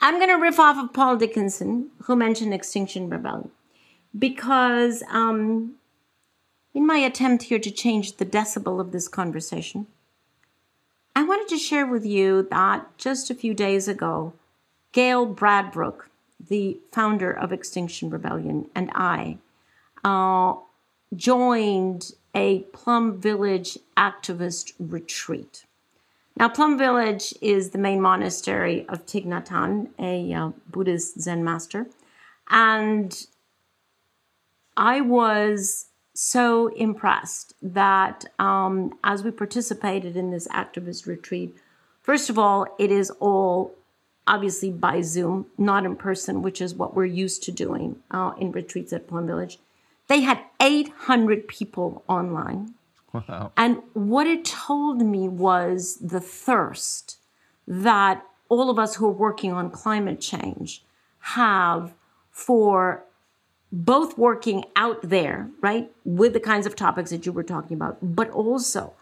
I'm 0.01 0.17
going 0.17 0.29
to 0.29 0.35
riff 0.35 0.61
off 0.61 0.77
of 0.77 0.93
Paul 0.93 1.17
Dickinson, 1.17 1.91
who 2.05 2.17
mentioned 2.17 2.53
Extinction 2.53 3.09
Rebellion, 3.09 3.51
because 4.19 5.03
um, 5.11 5.75
in 6.75 6.87
my 6.87 6.99
attempt 6.99 7.45
here 7.45 7.59
to 7.59 7.71
change 7.71 8.17
the 8.17 8.27
decibel 8.27 8.81
of 8.81 8.93
this 8.93 9.09
conversation, 9.09 9.87
I 11.17 11.25
wanted 11.25 11.49
to 11.49 11.59
share 11.59 11.87
with 11.87 12.07
you 12.07 12.47
that 12.51 12.97
just 12.99 13.31
a 13.31 13.35
few 13.35 13.55
days 13.55 13.89
ago, 13.89 14.35
Gail 14.93 15.27
Bradbrook, 15.27 16.03
the 16.49 16.79
founder 16.93 17.33
of 17.33 17.53
Extinction 17.53 18.11
Rebellion, 18.11 18.71
and 18.75 18.91
I 18.95 19.39
uh, 20.05 20.55
joined 21.17 22.13
a 22.39 22.61
Plum 22.73 23.21
Village 23.21 23.79
activist 23.97 24.73
retreat. 24.79 25.65
Now, 26.37 26.49
Plum 26.49 26.79
Village 26.79 27.35
is 27.41 27.71
the 27.71 27.79
main 27.79 28.01
monastery 28.01 28.87
of 28.89 29.05
Thich 29.07 29.27
Nhat 29.27 29.49
Hanh, 29.49 29.89
a 29.99 30.33
uh, 30.33 30.51
Buddhist 30.71 31.21
Zen 31.21 31.43
master. 31.43 31.89
And 32.49 33.27
I 34.77 35.01
was 35.01 35.87
so 36.15 36.69
impressed 36.69 37.55
that 37.61 38.25
um, 38.39 38.97
as 39.03 39.25
we 39.25 39.33
participated 39.33 40.17
in 40.17 40.31
this 40.31 40.47
activist 40.49 41.09
retreat, 41.09 41.57
first 42.03 42.31
of 42.31 42.39
all, 42.39 42.69
it 42.79 42.93
is 42.93 43.11
all 43.19 43.75
obviously 44.29 44.71
by 44.71 45.01
Zoom, 45.01 45.47
not 45.57 45.85
in 45.85 45.97
person, 45.97 46.43
which 46.43 46.61
is 46.61 46.73
what 46.73 46.95
we're 46.95 47.05
used 47.25 47.43
to 47.43 47.51
doing 47.51 47.97
uh, 48.13 48.31
in 48.39 48.53
retreats 48.53 48.93
at 48.93 49.09
Plum 49.09 49.27
Village. 49.27 49.59
They 50.09 50.23
had 50.23 50.41
800 50.61 51.49
people 51.49 52.03
online. 52.09 52.75
Wow. 53.13 53.53
And 53.57 53.83
what 53.95 54.27
it 54.27 54.45
told 54.45 55.03
me 55.03 55.29
was 55.29 55.97
the 55.97 56.21
thirst 56.21 57.19
that 57.67 58.25
all 58.49 58.71
of 58.71 58.79
us 58.79 58.97
who 58.97 59.07
are 59.07 59.13
working 59.13 59.53
on 59.53 59.71
climate 59.71 60.21
change 60.21 60.83
have 61.21 61.93
for 62.31 63.05
both 63.71 64.17
working 64.17 64.65
out 64.77 65.03
there, 65.03 65.51
right, 65.61 65.91
with 66.05 66.33
the 66.33 66.41
kinds 66.41 66.67
of 66.67 66.75
topics 66.75 67.11
that 67.11 67.27
you 67.27 67.33
were 67.33 67.43
talking 67.43 67.77
about, 67.77 67.99
but 68.01 68.31
also 68.31 68.95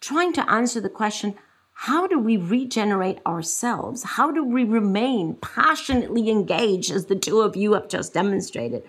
trying 0.00 0.32
to 0.32 0.50
answer 0.50 0.80
the 0.80 0.88
question 0.88 1.34
how 1.76 2.06
do 2.06 2.18
we 2.20 2.36
regenerate 2.36 3.18
ourselves? 3.26 4.04
How 4.04 4.30
do 4.30 4.44
we 4.44 4.62
remain 4.62 5.34
passionately 5.34 6.30
engaged, 6.30 6.92
as 6.92 7.06
the 7.06 7.16
two 7.16 7.40
of 7.40 7.56
you 7.56 7.72
have 7.72 7.88
just 7.88 8.14
demonstrated, 8.14 8.84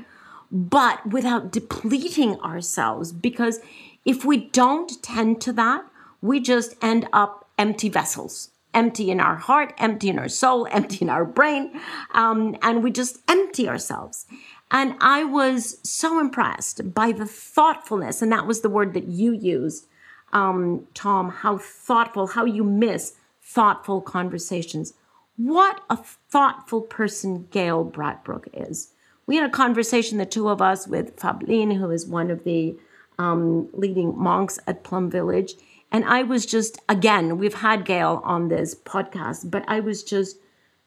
but 0.52 1.06
without 1.12 1.52
depleting 1.52 2.40
ourselves? 2.42 3.12
Because 3.12 3.60
if 4.06 4.24
we 4.24 4.38
don't 4.38 5.02
tend 5.02 5.42
to 5.42 5.54
that, 5.54 5.86
we 6.22 6.40
just 6.40 6.76
end 6.82 7.08
up 7.14 7.50
empty 7.58 7.90
vessels. 7.90 8.50
empty 8.74 9.10
in 9.10 9.22
our 9.22 9.38
heart, 9.38 9.74
empty 9.78 10.10
in 10.10 10.20
our 10.20 10.28
soul, 10.28 10.68
empty 10.72 11.00
in 11.02 11.10
our 11.10 11.24
brain, 11.26 11.80
um, 12.14 12.56
and 12.62 12.84
we 12.84 12.92
just 12.92 13.20
empty 13.30 13.70
ourselves. 13.70 14.26
And 14.70 14.96
I 15.00 15.24
was 15.24 15.78
so 15.84 16.20
impressed 16.20 16.94
by 16.94 17.12
the 17.14 17.26
thoughtfulness, 17.26 18.22
and 18.22 18.32
that 18.32 18.46
was 18.46 18.62
the 18.62 18.70
word 18.70 18.94
that 18.94 19.08
you 19.08 19.32
used, 19.32 19.88
um, 20.34 20.88
Tom, 20.94 21.30
how 21.30 21.58
thoughtful, 21.58 22.28
how 22.28 22.44
you 22.44 22.64
miss 22.64 23.14
thoughtful 23.42 24.02
conversations. 24.02 24.94
What 25.38 25.82
a 25.90 25.98
thoughtful 25.98 26.82
person 26.82 27.48
Gail 27.52 27.86
Bradbrook 27.86 28.48
is. 28.54 28.92
We 29.28 29.38
had 29.38 29.50
a 29.50 29.54
conversation, 29.54 30.20
the 30.20 30.26
two 30.26 30.50
of 30.50 30.62
us, 30.62 30.88
with 30.88 31.16
Phap 31.16 31.48
Linh, 31.48 31.72
who 31.72 31.90
is 31.90 32.06
one 32.06 32.30
of 32.30 32.44
the 32.44 32.78
um, 33.18 33.70
leading 33.74 34.18
monks 34.18 34.60
at 34.68 34.84
Plum 34.84 35.10
Village. 35.10 35.56
And 35.92 36.06
I 36.06 36.24
was 36.24 36.46
just, 36.46 36.80
again, 36.88 37.38
we've 37.38 37.56
had 37.56 37.86
Gail 37.86 38.22
on 38.24 38.50
this 38.50 38.76
podcast, 38.76 39.50
but 39.50 39.64
I 39.68 39.80
was 39.80 40.04
just 40.04 40.38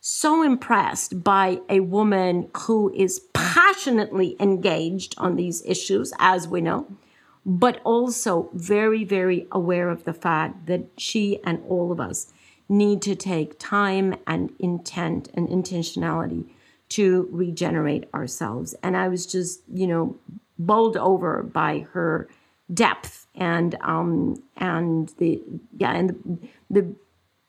so 0.01 0.43
impressed 0.43 1.25
by 1.25 1.61
a 1.69 1.81
woman 1.81 2.49
who 2.57 2.93
is 2.95 3.21
passionately 3.33 4.37
engaged 4.39 5.15
on 5.19 5.35
these 5.35 5.65
issues, 5.67 6.13
as 6.21 6.47
we 6.47 6.61
know, 6.61 6.87
but 7.45 7.81
also 7.83 8.51
very, 8.53 9.03
very 9.03 9.49
aware 9.51 9.89
of 9.89 10.05
the 10.05 10.13
fact 10.13 10.67
that 10.67 10.87
she 10.97 11.43
and 11.43 11.61
all 11.69 11.91
of 11.91 11.99
us 11.99 12.33
need 12.69 13.03
to 13.03 13.17
take 13.17 13.59
time 13.59 14.15
and 14.27 14.53
intent 14.61 15.29
and 15.35 15.49
intentionality 15.49 16.45
to 16.91 17.29
regenerate 17.31 18.09
ourselves. 18.15 18.75
And 18.83 18.97
I 18.97 19.09
was 19.09 19.27
just, 19.27 19.63
you 19.73 19.87
know, 19.87 20.17
bowled 20.59 20.97
over 20.97 21.43
by 21.43 21.87
her 21.93 22.29
depth 22.75 23.27
and 23.35 23.77
um 23.81 24.43
and 24.59 25.09
the 25.17 25.41
yeah 25.79 25.93
and 25.93 26.11
the, 26.71 26.81
the 26.83 26.95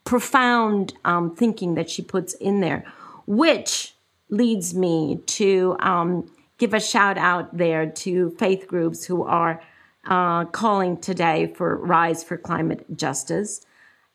profound 0.10 0.94
um, 1.06 1.36
thinking 1.36 1.76
that 1.76 1.88
she 1.88 2.02
puts 2.02 2.34
in 2.34 2.62
there, 2.62 2.84
which 3.28 3.94
leads 4.30 4.74
me 4.74 5.20
to 5.28 5.76
um, 5.82 6.28
give 6.58 6.74
a 6.74 6.80
shout 6.80 7.16
out 7.16 7.56
there 7.56 7.86
to 7.86 8.32
faith 8.32 8.68
groups 8.68 9.06
who 9.06 9.24
are 9.24 9.62
uh, 10.06 10.46
calling 10.46 10.98
today 10.98 11.54
for 11.56 11.78
Rise 11.78 12.24
for 12.24 12.38
Climate 12.38 12.86
Justice. 12.98 13.64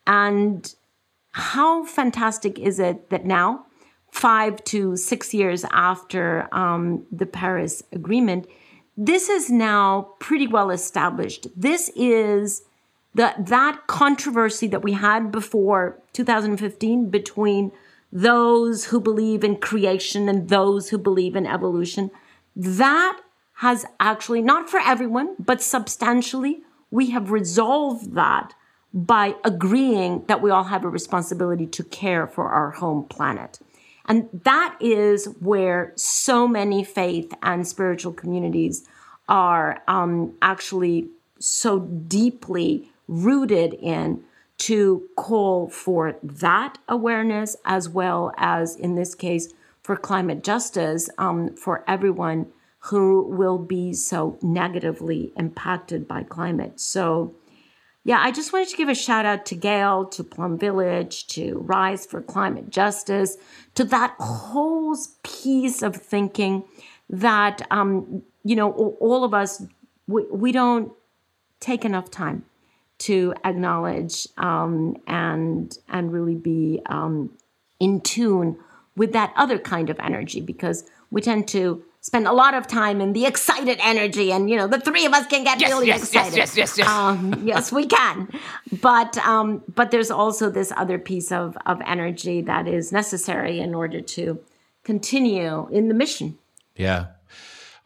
And 0.04 0.74
how 1.30 1.84
fantastic 1.84 2.58
is 2.58 2.80
it 2.80 3.10
that 3.10 3.24
now, 3.24 3.66
five 4.14 4.62
to 4.62 4.96
six 4.96 5.34
years 5.34 5.64
after 5.72 6.48
um, 6.52 7.04
the 7.10 7.26
Paris 7.26 7.82
Agreement, 7.92 8.46
this 8.96 9.28
is 9.28 9.50
now 9.50 10.14
pretty 10.20 10.46
well 10.46 10.70
established. 10.70 11.48
This 11.56 11.90
is 11.96 12.62
the, 13.12 13.34
that 13.36 13.88
controversy 13.88 14.68
that 14.68 14.84
we 14.84 14.92
had 14.92 15.32
before 15.32 15.98
2015 16.12 17.10
between 17.10 17.72
those 18.12 18.84
who 18.86 19.00
believe 19.00 19.42
in 19.42 19.56
creation 19.56 20.28
and 20.28 20.48
those 20.48 20.90
who 20.90 20.96
believe 20.96 21.34
in 21.34 21.44
evolution. 21.44 22.12
That 22.54 23.20
has 23.54 23.84
actually, 23.98 24.42
not 24.42 24.70
for 24.70 24.78
everyone, 24.78 25.34
but 25.40 25.60
substantially, 25.60 26.60
we 26.92 27.10
have 27.10 27.32
resolved 27.32 28.14
that 28.14 28.54
by 28.92 29.34
agreeing 29.44 30.24
that 30.28 30.40
we 30.40 30.52
all 30.52 30.64
have 30.64 30.84
a 30.84 30.88
responsibility 30.88 31.66
to 31.66 31.82
care 31.82 32.28
for 32.28 32.50
our 32.50 32.70
home 32.70 33.04
planet. 33.08 33.58
And 34.06 34.28
that 34.44 34.76
is 34.80 35.26
where 35.40 35.92
so 35.96 36.46
many 36.46 36.84
faith 36.84 37.32
and 37.42 37.66
spiritual 37.66 38.12
communities 38.12 38.86
are 39.28 39.82
um, 39.88 40.34
actually 40.42 41.08
so 41.38 41.80
deeply 41.80 42.90
rooted 43.08 43.74
in 43.74 44.22
to 44.56 45.08
call 45.16 45.68
for 45.68 46.16
that 46.22 46.78
awareness 46.88 47.56
as 47.64 47.88
well 47.88 48.32
as, 48.36 48.76
in 48.76 48.94
this 48.94 49.14
case, 49.14 49.52
for 49.82 49.96
climate 49.96 50.42
justice 50.44 51.10
um, 51.18 51.54
for 51.56 51.84
everyone 51.88 52.46
who 52.78 53.22
will 53.22 53.58
be 53.58 53.92
so 53.92 54.38
negatively 54.42 55.32
impacted 55.36 56.06
by 56.06 56.22
climate. 56.22 56.78
So, 56.78 57.34
yeah, 58.04 58.18
I 58.20 58.30
just 58.30 58.52
wanted 58.52 58.68
to 58.68 58.76
give 58.76 58.90
a 58.90 58.94
shout 58.94 59.24
out 59.24 59.46
to 59.46 59.54
Gail, 59.54 60.04
to 60.06 60.22
Plum 60.22 60.58
Village, 60.58 61.26
to 61.28 61.58
Rise 61.60 62.04
for 62.04 62.20
Climate 62.20 62.68
Justice, 62.68 63.38
to 63.74 63.84
that 63.84 64.14
whole 64.18 64.96
piece 65.22 65.82
of 65.82 65.96
thinking 65.96 66.64
that, 67.08 67.66
um, 67.70 68.22
you 68.44 68.56
know, 68.56 68.72
all 68.72 69.24
of 69.24 69.32
us, 69.32 69.64
we, 70.06 70.24
we 70.24 70.52
don't 70.52 70.92
take 71.60 71.86
enough 71.86 72.10
time 72.10 72.44
to 72.98 73.34
acknowledge 73.44 74.28
um, 74.36 74.96
and 75.06 75.78
and 75.88 76.12
really 76.12 76.36
be 76.36 76.80
um, 76.86 77.30
in 77.80 78.00
tune 78.00 78.58
with 78.96 79.12
that 79.12 79.32
other 79.34 79.58
kind 79.58 79.90
of 79.90 79.98
energy 79.98 80.40
because 80.40 80.84
we 81.10 81.20
tend 81.20 81.48
to 81.48 81.82
spend 82.04 82.26
a 82.26 82.32
lot 82.32 82.52
of 82.52 82.66
time 82.66 83.00
in 83.00 83.14
the 83.14 83.24
excited 83.24 83.78
energy 83.82 84.30
and 84.30 84.50
you 84.50 84.56
know 84.56 84.66
the 84.66 84.78
three 84.78 85.06
of 85.06 85.14
us 85.14 85.26
can 85.26 85.42
get 85.42 85.58
yes, 85.58 85.70
really 85.70 85.86
yes, 85.86 86.02
excited 86.02 86.36
yes 86.36 86.54
yes 86.54 86.76
yes 86.76 86.78
yes 86.78 86.86
um, 86.86 87.42
yes 87.46 87.72
we 87.72 87.86
can 87.86 88.28
but 88.82 89.16
um, 89.18 89.62
but 89.74 89.90
there's 89.90 90.10
also 90.10 90.50
this 90.50 90.70
other 90.76 90.98
piece 90.98 91.32
of 91.32 91.56
of 91.64 91.80
energy 91.86 92.42
that 92.42 92.68
is 92.68 92.92
necessary 92.92 93.58
in 93.58 93.74
order 93.74 94.02
to 94.02 94.38
continue 94.84 95.66
in 95.70 95.88
the 95.88 95.94
mission 95.94 96.38
Yeah. 96.76 97.06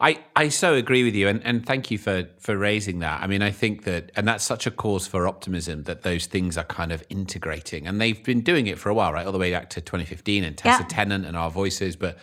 I, 0.01 0.19
I 0.33 0.47
so 0.47 0.75
agree 0.75 1.03
with 1.03 1.13
you 1.13 1.27
and, 1.27 1.41
and 1.43 1.65
thank 1.65 1.91
you 1.91 1.97
for 1.97 2.27
for 2.39 2.57
raising 2.57 2.99
that. 2.99 3.21
I 3.21 3.27
mean 3.27 3.41
I 3.41 3.51
think 3.51 3.83
that 3.83 4.11
and 4.17 4.27
that's 4.27 4.43
such 4.43 4.65
a 4.67 4.71
cause 4.71 5.07
for 5.07 5.27
optimism 5.27 5.83
that 5.83 6.03
those 6.03 6.25
things 6.25 6.57
are 6.57 6.63
kind 6.65 6.91
of 6.91 7.03
integrating 7.09 7.87
and 7.87 7.99
they've 8.01 8.23
been 8.23 8.41
doing 8.41 8.67
it 8.67 8.77
for 8.79 8.89
a 8.89 8.93
while, 8.93 9.11
right? 9.13 9.25
All 9.25 9.33
the 9.33 9.43
way 9.45 9.51
back 9.51 9.69
to 9.71 9.81
2015 9.81 10.43
and 10.43 10.57
Tessa 10.57 10.83
Yeah. 10.83 10.87
Tennant 10.87 11.25
and 11.25 11.35
our 11.37 11.49
voices, 11.51 11.95
but 11.97 12.17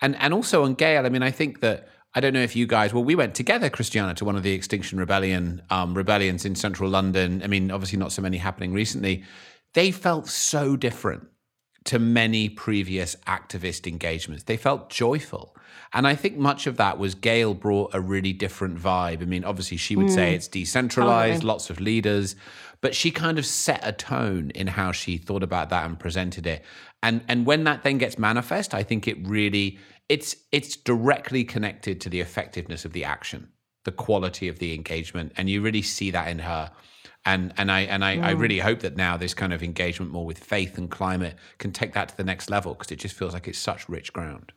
and 0.00 0.16
and 0.16 0.34
also 0.34 0.64
on 0.64 0.74
Gail, 0.74 1.06
I 1.06 1.08
mean 1.08 1.22
I 1.22 1.30
think 1.30 1.60
that 1.60 1.88
I 2.14 2.20
don't 2.20 2.32
know 2.32 2.42
if 2.42 2.56
you 2.56 2.66
guys 2.66 2.92
well 2.94 3.04
we 3.04 3.14
went 3.14 3.34
together, 3.34 3.70
Christiana, 3.70 4.14
to 4.14 4.24
one 4.24 4.36
of 4.36 4.42
the 4.42 4.52
Extinction 4.52 4.98
Rebellion 4.98 5.62
um, 5.70 5.94
rebellions 5.94 6.44
in 6.44 6.54
central 6.54 6.90
London. 6.90 7.42
I 7.42 7.46
mean, 7.46 7.70
obviously 7.70 7.98
not 7.98 8.12
so 8.12 8.22
many 8.22 8.38
happening 8.38 8.72
recently. 8.72 9.24
They 9.74 9.90
felt 9.90 10.28
so 10.28 10.76
different 10.76 11.28
to 11.86 11.98
many 12.00 12.48
previous 12.48 13.14
activist 13.26 13.86
engagements. 13.86 14.44
They 14.44 14.56
felt 14.56 14.90
joyful. 14.90 15.56
And 15.92 16.06
I 16.06 16.16
think 16.16 16.36
much 16.36 16.66
of 16.66 16.76
that 16.78 16.98
was 16.98 17.14
Gail 17.14 17.54
brought 17.54 17.94
a 17.94 18.00
really 18.00 18.32
different 18.32 18.78
vibe. 18.78 19.22
I 19.22 19.24
mean, 19.24 19.44
obviously, 19.44 19.76
she 19.76 19.94
would 19.94 20.10
say 20.10 20.34
it's 20.34 20.48
decentralized, 20.48 21.36
Totally. 21.36 21.48
lots 21.48 21.70
of 21.70 21.80
leaders, 21.80 22.34
but 22.80 22.94
she 22.94 23.10
kind 23.10 23.38
of 23.38 23.46
set 23.46 23.80
a 23.82 23.92
tone 23.92 24.50
in 24.50 24.66
how 24.66 24.92
she 24.92 25.16
thought 25.16 25.42
about 25.44 25.70
that 25.70 25.86
and 25.86 25.98
presented 25.98 26.46
it. 26.46 26.64
And 27.02 27.22
and 27.28 27.46
when 27.46 27.64
that 27.64 27.82
then 27.82 27.98
gets 27.98 28.18
manifest, 28.18 28.74
I 28.74 28.82
think 28.82 29.06
it 29.06 29.16
really 29.26 29.78
it's 30.08 30.36
it's 30.52 30.76
directly 30.76 31.44
connected 31.44 32.00
to 32.02 32.10
the 32.10 32.20
effectiveness 32.20 32.84
of 32.84 32.92
the 32.92 33.04
action, 33.04 33.48
the 33.84 33.92
quality 33.92 34.48
of 34.48 34.58
the 34.58 34.74
engagement, 34.74 35.32
and 35.36 35.50
you 35.50 35.62
really 35.62 35.82
see 35.82 36.10
that 36.10 36.28
in 36.28 36.40
her. 36.40 36.70
And 37.24 37.52
and 37.56 37.70
I 37.70 37.80
and 37.80 38.04
I, 38.04 38.12
I 38.12 38.34
mm. 38.34 38.38
really 38.38 38.60
hope 38.60 38.80
that 38.80 38.96
now 38.96 39.16
this 39.16 39.34
kind 39.34 39.52
of 39.52 39.62
engagement 39.62 40.12
more 40.12 40.24
with 40.24 40.38
faith 40.38 40.78
and 40.78 40.90
climate 40.90 41.36
can 41.58 41.72
take 41.72 41.92
that 41.94 42.08
to 42.10 42.16
the 42.16 42.24
next 42.24 42.50
level 42.50 42.74
because 42.74 42.92
it 42.92 43.00
just 43.00 43.16
feels 43.16 43.34
like 43.34 43.48
it's 43.48 43.58
such 43.58 43.88
rich 43.88 44.12
ground. 44.12 44.52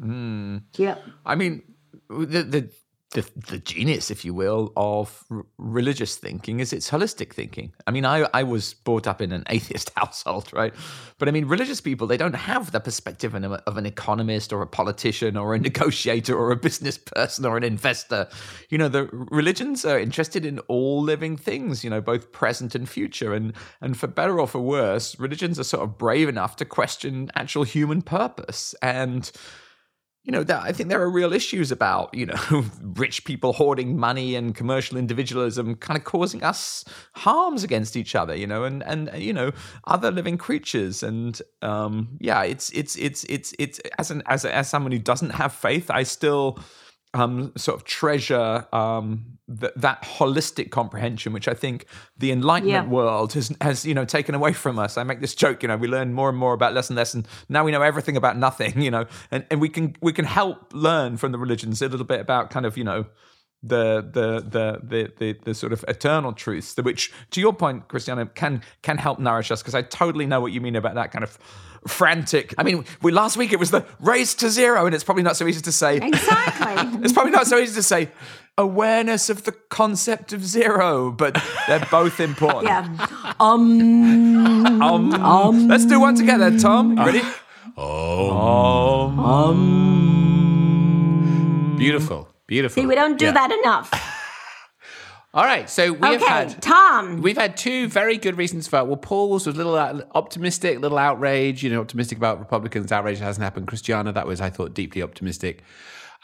Mm. 0.00 0.62
Yeah, 0.76 0.98
I 1.24 1.36
mean, 1.36 1.62
the 2.08 2.42
the 2.42 2.70
the, 3.12 3.26
the 3.48 3.58
genius, 3.58 4.10
if 4.10 4.22
you 4.22 4.34
will, 4.34 4.70
of 4.76 5.24
r- 5.30 5.46
religious 5.56 6.16
thinking 6.16 6.60
is 6.60 6.74
its 6.74 6.90
holistic 6.90 7.32
thinking. 7.32 7.72
I 7.86 7.90
mean, 7.90 8.04
I 8.04 8.28
I 8.34 8.42
was 8.42 8.74
brought 8.74 9.06
up 9.06 9.22
in 9.22 9.32
an 9.32 9.44
atheist 9.48 9.90
household, 9.96 10.50
right? 10.52 10.74
But 11.18 11.28
I 11.28 11.30
mean, 11.30 11.46
religious 11.46 11.80
people 11.80 12.06
they 12.06 12.18
don't 12.18 12.34
have 12.34 12.70
the 12.70 12.80
perspective 12.80 13.34
of, 13.34 13.44
of 13.44 13.76
an 13.78 13.86
economist 13.86 14.52
or 14.52 14.60
a 14.60 14.66
politician 14.66 15.38
or 15.38 15.54
a 15.54 15.58
negotiator 15.68 16.36
or 16.36 16.50
a 16.50 16.56
business 16.56 16.98
person 16.98 17.46
or 17.46 17.56
an 17.56 17.64
investor. 17.64 18.28
You 18.68 18.76
know, 18.76 18.88
the 18.88 19.08
religions 19.12 19.86
are 19.86 19.98
interested 19.98 20.44
in 20.44 20.58
all 20.60 21.02
living 21.02 21.38
things. 21.38 21.82
You 21.82 21.88
know, 21.88 22.02
both 22.02 22.30
present 22.32 22.74
and 22.74 22.86
future, 22.86 23.32
and 23.32 23.54
and 23.80 23.96
for 23.96 24.06
better 24.06 24.38
or 24.38 24.46
for 24.46 24.60
worse, 24.60 25.18
religions 25.18 25.58
are 25.58 25.64
sort 25.64 25.82
of 25.82 25.96
brave 25.96 26.28
enough 26.28 26.56
to 26.56 26.66
question 26.66 27.30
actual 27.34 27.62
human 27.62 28.02
purpose 28.02 28.74
and 28.82 29.32
you 30.28 30.32
know, 30.32 30.44
I 30.50 30.72
think 30.72 30.90
there 30.90 31.00
are 31.00 31.08
real 31.08 31.32
issues 31.32 31.72
about, 31.72 32.12
you 32.12 32.26
know, 32.26 32.64
rich 32.82 33.24
people 33.24 33.54
hoarding 33.54 33.96
money 33.96 34.34
and 34.34 34.54
commercial 34.54 34.98
individualism 34.98 35.74
kind 35.76 35.96
of 35.96 36.04
causing 36.04 36.42
us 36.42 36.84
harms 37.14 37.64
against 37.64 37.96
each 37.96 38.14
other, 38.14 38.34
you 38.36 38.46
know, 38.46 38.64
and 38.64 38.82
and 38.82 39.10
you 39.16 39.32
know, 39.32 39.52
other 39.86 40.10
living 40.10 40.36
creatures. 40.36 41.02
And 41.02 41.40
um 41.62 42.18
yeah, 42.20 42.42
it's 42.42 42.68
it's 42.70 42.94
it's 42.96 43.24
it's 43.24 43.54
it's 43.58 43.80
as 43.98 44.10
an 44.10 44.22
as 44.26 44.44
as 44.44 44.68
someone 44.68 44.92
who 44.92 44.98
doesn't 44.98 45.30
have 45.30 45.54
faith, 45.54 45.90
I 45.90 46.02
still 46.02 46.58
um, 47.14 47.52
sort 47.56 47.78
of 47.80 47.84
treasure 47.86 48.66
um, 48.72 49.38
th- 49.60 49.72
that 49.76 50.02
holistic 50.02 50.70
comprehension, 50.70 51.32
which 51.32 51.48
I 51.48 51.54
think 51.54 51.86
the 52.18 52.30
Enlightenment 52.32 52.86
Yeah. 52.88 52.92
world 52.92 53.32
has 53.32 53.54
has 53.60 53.84
you 53.86 53.94
know 53.94 54.04
taken 54.04 54.34
away 54.34 54.52
from 54.52 54.78
us. 54.78 54.96
I 54.98 55.04
make 55.04 55.20
this 55.20 55.34
joke, 55.34 55.62
you 55.62 55.68
know, 55.68 55.76
we 55.76 55.88
learn 55.88 56.12
more 56.12 56.28
and 56.28 56.36
more 56.38 56.52
about 56.52 56.74
less 56.74 56.90
and 56.90 56.96
less, 56.96 57.14
and 57.14 57.26
now 57.48 57.64
we 57.64 57.70
know 57.72 57.82
everything 57.82 58.16
about 58.16 58.36
nothing, 58.36 58.80
you 58.86 58.90
know, 58.90 59.06
and 59.30 59.44
and 59.50 59.60
we 59.60 59.68
can 59.68 59.96
we 60.02 60.12
can 60.12 60.24
help 60.26 60.72
learn 60.72 61.16
from 61.16 61.32
the 61.32 61.38
religions 61.38 61.80
a 61.82 61.88
little 61.88 62.06
bit 62.06 62.20
about 62.20 62.50
kind 62.50 62.66
of 62.66 62.76
you 62.76 62.84
know 62.84 63.06
the 63.62 64.08
the 64.12 64.40
the 64.40 64.80
the 64.82 65.12
the, 65.18 65.32
the 65.44 65.54
sort 65.54 65.72
of 65.72 65.84
eternal 65.88 66.32
truths, 66.32 66.76
which, 66.76 67.12
to 67.30 67.40
your 67.40 67.52
point, 67.52 67.88
Christiana, 67.88 68.26
can 68.26 68.62
can 68.82 68.98
help 68.98 69.18
nourish 69.18 69.50
us. 69.50 69.62
Because 69.62 69.74
I 69.74 69.82
totally 69.82 70.26
know 70.26 70.40
what 70.40 70.52
you 70.52 70.60
mean 70.60 70.76
about 70.76 70.94
that 70.94 71.10
kind 71.10 71.24
of 71.24 71.38
frantic. 71.86 72.54
I 72.58 72.62
mean, 72.62 72.84
we 73.02 73.12
last 73.12 73.36
week 73.36 73.52
it 73.52 73.58
was 73.58 73.70
the 73.70 73.84
race 74.00 74.34
to 74.36 74.50
zero, 74.50 74.86
and 74.86 74.94
it's 74.94 75.04
probably 75.04 75.22
not 75.22 75.36
so 75.36 75.46
easy 75.46 75.60
to 75.62 75.72
say. 75.72 75.96
Exactly. 75.96 77.00
It's 77.02 77.12
probably 77.12 77.32
not 77.32 77.46
so 77.46 77.58
easy 77.58 77.74
to 77.74 77.82
say 77.82 78.10
awareness 78.56 79.30
of 79.30 79.44
the 79.44 79.52
concept 79.52 80.32
of 80.32 80.44
zero, 80.44 81.12
but 81.12 81.40
they're 81.66 81.86
both 81.90 82.20
important. 82.20 82.64
yeah. 82.66 83.34
Um. 83.40 84.82
Um, 84.82 85.14
um. 85.14 85.68
let's 85.68 85.86
do 85.86 86.00
one 86.00 86.14
together, 86.16 86.58
Tom. 86.58 86.98
You 86.98 87.04
ready? 87.04 87.22
Um 87.76 89.16
Beautiful. 91.78 92.27
Beautiful. 92.48 92.82
See, 92.82 92.86
we 92.86 92.96
don't 92.96 93.18
do 93.18 93.26
Yeah. 93.26 93.32
that 93.32 93.52
enough. 93.52 93.92
All 95.34 95.44
right. 95.44 95.68
So 95.68 95.92
we 95.92 96.08
have 96.08 96.22
had 96.22 96.62
Tom. 96.62 97.20
We've 97.20 97.36
had 97.36 97.56
two 97.56 97.86
very 97.86 98.16
good 98.16 98.36
reasons 98.38 98.66
for 98.66 98.78
it. 98.80 98.86
Well, 98.86 98.96
Paul's 98.96 99.46
was 99.46 99.54
a 99.54 99.58
little 99.64 100.02
optimistic, 100.14 100.78
a 100.78 100.80
little 100.80 100.96
outrage, 100.98 101.62
you 101.62 101.70
know, 101.70 101.80
optimistic 101.80 102.16
about 102.18 102.38
Republicans. 102.40 102.90
Outrage 102.90 103.18
hasn't 103.18 103.44
happened. 103.44 103.68
Christiana, 103.68 104.12
that 104.12 104.26
was, 104.26 104.40
I 104.40 104.48
thought, 104.50 104.72
deeply 104.74 105.02
optimistic. 105.02 105.62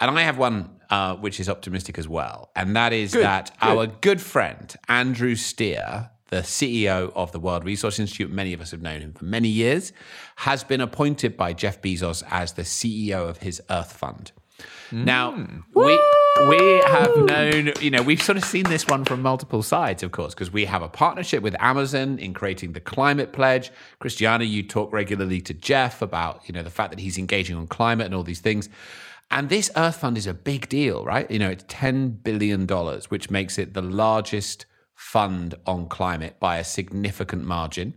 And 0.00 0.18
I 0.18 0.22
have 0.22 0.38
one 0.38 0.70
uh, 0.90 1.14
which 1.16 1.38
is 1.38 1.48
optimistic 1.48 1.98
as 1.98 2.08
well. 2.08 2.50
And 2.56 2.74
that 2.74 2.92
is 2.94 3.12
that 3.12 3.54
our 3.60 3.86
good 3.86 4.20
friend, 4.20 4.74
Andrew 4.88 5.34
Steer, 5.36 6.10
the 6.30 6.38
CEO 6.38 7.12
of 7.14 7.30
the 7.32 7.38
World 7.38 7.64
Resource 7.64 7.98
Institute, 8.00 8.32
many 8.32 8.54
of 8.54 8.60
us 8.62 8.70
have 8.70 8.80
known 8.82 9.02
him 9.02 9.12
for 9.12 9.26
many 9.26 9.48
years, 9.48 9.92
has 10.36 10.64
been 10.64 10.80
appointed 10.80 11.36
by 11.36 11.52
Jeff 11.52 11.80
Bezos 11.82 12.24
as 12.30 12.54
the 12.54 12.62
CEO 12.62 13.28
of 13.28 13.38
his 13.38 13.60
Earth 13.70 13.92
Fund. 13.92 14.32
Now, 14.92 15.46
we 15.74 16.00
we 16.48 16.82
have 16.86 17.16
known, 17.16 17.72
you 17.80 17.90
know, 17.90 18.02
we've 18.02 18.22
sort 18.22 18.36
of 18.36 18.44
seen 18.44 18.64
this 18.64 18.86
one 18.86 19.04
from 19.04 19.22
multiple 19.22 19.62
sides, 19.62 20.02
of 20.02 20.12
course, 20.12 20.34
because 20.34 20.52
we 20.52 20.64
have 20.64 20.82
a 20.82 20.88
partnership 20.88 21.42
with 21.42 21.54
Amazon 21.60 22.18
in 22.18 22.34
creating 22.34 22.72
the 22.72 22.80
climate 22.80 23.32
pledge. 23.32 23.70
Christiana, 24.00 24.44
you 24.44 24.62
talk 24.62 24.92
regularly 24.92 25.40
to 25.42 25.54
Jeff 25.54 26.02
about, 26.02 26.42
you 26.46 26.52
know, 26.52 26.62
the 26.62 26.70
fact 26.70 26.90
that 26.90 26.98
he's 26.98 27.18
engaging 27.18 27.56
on 27.56 27.66
climate 27.66 28.06
and 28.06 28.14
all 28.14 28.24
these 28.24 28.40
things. 28.40 28.68
And 29.30 29.48
this 29.48 29.70
Earth 29.76 29.96
Fund 29.96 30.18
is 30.18 30.26
a 30.26 30.34
big 30.34 30.68
deal, 30.68 31.04
right? 31.04 31.30
You 31.30 31.38
know, 31.38 31.50
it's 31.50 31.64
$10 31.64 32.22
billion, 32.22 32.66
which 33.08 33.30
makes 33.30 33.58
it 33.58 33.74
the 33.74 33.82
largest 33.82 34.66
fund 34.94 35.54
on 35.66 35.88
climate 35.88 36.38
by 36.40 36.58
a 36.58 36.64
significant 36.64 37.44
margin. 37.44 37.94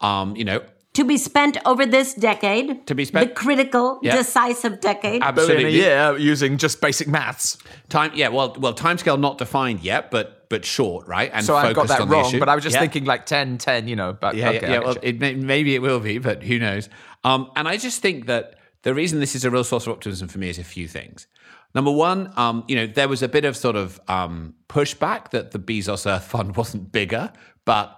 Um, 0.00 0.36
you 0.36 0.44
know, 0.44 0.60
to 0.96 1.04
be 1.04 1.16
spent 1.18 1.58
over 1.66 1.84
this 1.84 2.14
decade. 2.14 2.86
To 2.86 2.94
be 2.94 3.04
spent- 3.04 3.28
The 3.28 3.34
critical, 3.34 3.98
Yeah. 4.02 4.16
decisive 4.16 4.80
decade. 4.80 5.20
Billion 5.20 5.22
a 5.22 5.26
absolutely. 5.26 5.74
year 5.74 6.16
using 6.18 6.56
just 6.56 6.80
basic 6.80 7.06
maths. 7.06 7.58
Time, 7.90 8.12
yeah, 8.14 8.28
well, 8.28 8.56
well, 8.58 8.72
timescale 8.74 9.20
not 9.20 9.38
defined 9.38 9.80
yet, 9.82 10.10
but 10.10 10.32
but 10.48 10.64
short, 10.64 11.08
right? 11.08 11.30
And 11.34 11.44
So 11.44 11.56
I've 11.56 11.74
got 11.74 11.88
that 11.88 12.06
wrong, 12.08 12.26
issue. 12.26 12.38
but 12.38 12.48
I 12.48 12.54
was 12.54 12.62
just 12.62 12.74
Yeah. 12.74 12.80
thinking 12.80 13.04
like 13.04 13.26
10, 13.26 13.58
10, 13.58 13.88
you 13.88 13.96
know. 13.96 14.12
But 14.12 14.36
Yeah, 14.36 14.50
okay, 14.50 14.60
yeah, 14.62 14.72
yeah. 14.74 14.78
Well, 14.78 14.96
it 15.02 15.18
may, 15.18 15.34
maybe 15.34 15.74
it 15.74 15.82
will 15.82 15.98
be, 15.98 16.18
but 16.18 16.44
who 16.44 16.60
knows? 16.60 16.88
Um, 17.24 17.50
and 17.56 17.66
I 17.66 17.76
just 17.76 18.00
think 18.00 18.26
that 18.26 18.54
the 18.82 18.94
reason 18.94 19.18
this 19.18 19.34
is 19.34 19.44
a 19.44 19.50
real 19.50 19.64
source 19.64 19.88
of 19.88 19.92
optimism 19.94 20.28
for 20.28 20.38
me 20.38 20.48
is 20.48 20.56
a 20.60 20.62
few 20.64 20.86
things. 20.86 21.26
Number 21.74 21.90
one, 21.90 22.32
um, 22.36 22.62
you 22.68 22.76
know, 22.76 22.86
there 22.86 23.08
was 23.08 23.22
a 23.24 23.28
bit 23.28 23.44
of 23.44 23.56
sort 23.56 23.74
of 23.74 24.00
um, 24.06 24.54
pushback 24.68 25.30
that 25.32 25.50
the 25.50 25.58
Bezos 25.58 26.06
Earth 26.08 26.24
Fund 26.28 26.56
wasn't 26.60 26.92
bigger, 26.92 27.32
but 27.64 27.90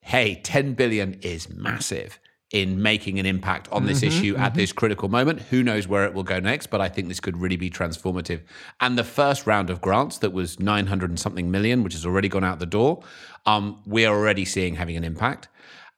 hey, 0.00 0.40
10 0.42 0.74
billion 0.74 1.14
is 1.22 1.48
massive 1.50 2.18
in 2.52 2.82
making 2.82 3.18
an 3.18 3.24
impact 3.24 3.66
on 3.72 3.86
this 3.86 4.02
issue 4.02 4.36
at 4.36 4.54
this 4.54 4.72
critical 4.72 5.08
moment. 5.08 5.40
Who 5.40 5.62
knows 5.62 5.88
where 5.88 6.04
it 6.04 6.12
will 6.12 6.22
go 6.22 6.38
next, 6.38 6.66
but 6.66 6.82
I 6.82 6.88
think 6.88 7.08
this 7.08 7.18
could 7.18 7.40
really 7.40 7.56
be 7.56 7.70
transformative. 7.70 8.42
And 8.78 8.98
the 8.98 9.04
first 9.04 9.46
round 9.46 9.70
of 9.70 9.80
grants 9.80 10.18
that 10.18 10.34
was 10.34 10.60
900 10.60 11.08
and 11.08 11.18
something 11.18 11.50
million, 11.50 11.82
which 11.82 11.94
has 11.94 12.04
already 12.04 12.28
gone 12.28 12.44
out 12.44 12.58
the 12.58 12.66
door, 12.66 13.02
um, 13.46 13.80
we 13.86 14.04
are 14.04 14.14
already 14.14 14.44
seeing 14.44 14.74
having 14.74 14.98
an 14.98 15.04
impact. 15.04 15.48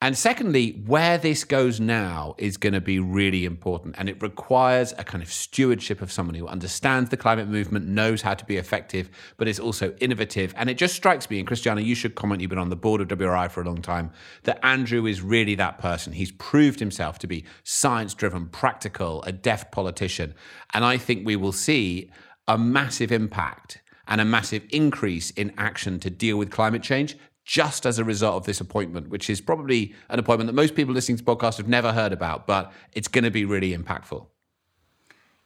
And 0.03 0.19
secondly, 0.19 0.83
where 0.87 1.17
this 1.17 1.45
goes 1.45 1.81
now 1.81 2.35
is 2.37 2.59
going 2.59 2.75
to 2.75 2.81
be 2.81 2.99
really 2.99 3.47
important. 3.47 3.95
And 3.97 4.07
it 4.09 4.21
requires 4.21 4.93
a 4.99 5.05
kind 5.05 5.23
of 5.23 5.33
stewardship 5.33 6.03
of 6.03 6.13
someone 6.13 6.35
who 6.35 6.47
understands 6.47 7.09
the 7.09 7.17
climate 7.17 7.49
movement, 7.49 7.87
knows 7.87 8.21
how 8.21 8.35
to 8.35 8.45
be 8.45 8.59
effective, 8.59 9.09
but 9.39 9.49
is 9.49 9.59
also 9.59 9.95
innovative. 10.00 10.52
And 10.59 10.69
it 10.69 10.76
just 10.76 10.95
strikes 10.95 11.30
me, 11.30 11.39
and 11.39 11.47
Christiana, 11.47 11.80
you 11.80 11.95
should 11.95 12.17
comment, 12.17 12.43
you've 12.43 12.50
been 12.50 12.59
on 12.59 12.69
the 12.69 12.76
board 12.76 13.00
of 13.00 13.09
WRI 13.09 13.49
for 13.49 13.63
a 13.63 13.65
long 13.65 13.80
time, 13.80 14.11
that 14.43 14.63
Andrew 14.63 15.07
is 15.07 15.23
really 15.23 15.54
that 15.54 15.78
person. 15.78 16.13
He's 16.13 16.33
proved 16.33 16.80
himself 16.80 17.19
to 17.21 17.26
be 17.26 17.47
science 17.63 18.13
driven, 18.13 18.49
practical, 18.49 19.23
a 19.23 19.33
deft 19.33 19.73
politician. 19.73 20.35
And 20.75 20.85
I 20.85 20.99
think 20.99 21.25
we 21.25 21.37
will 21.37 21.52
see 21.52 22.11
a 22.47 22.59
massive 22.59 23.11
impact 23.11 23.80
and 24.07 24.21
a 24.21 24.25
massive 24.26 24.67
increase 24.69 25.30
in 25.30 25.54
action 25.57 25.99
to 26.00 26.11
deal 26.11 26.37
with 26.37 26.50
climate 26.50 26.83
change 26.83 27.17
just 27.45 27.85
as 27.85 27.99
a 27.99 28.04
result 28.04 28.37
of 28.37 28.47
this 28.47 28.61
appointment, 28.61 29.09
which 29.09 29.28
is 29.28 29.41
probably 29.41 29.95
an 30.09 30.19
appointment 30.19 30.47
that 30.49 30.54
most 30.54 30.75
people 30.75 30.95
listening 30.95 31.19
to 31.19 31.25
podcasts 31.25 31.59
have 31.59 31.69
never 31.69 31.93
heard 31.93 32.13
about, 32.13 32.47
but 32.47 32.73
it's 32.93 33.09
going 33.09 33.25
to 33.25 33.30
be 33.30 33.45
really 33.45 33.76
impactful. 33.76 34.26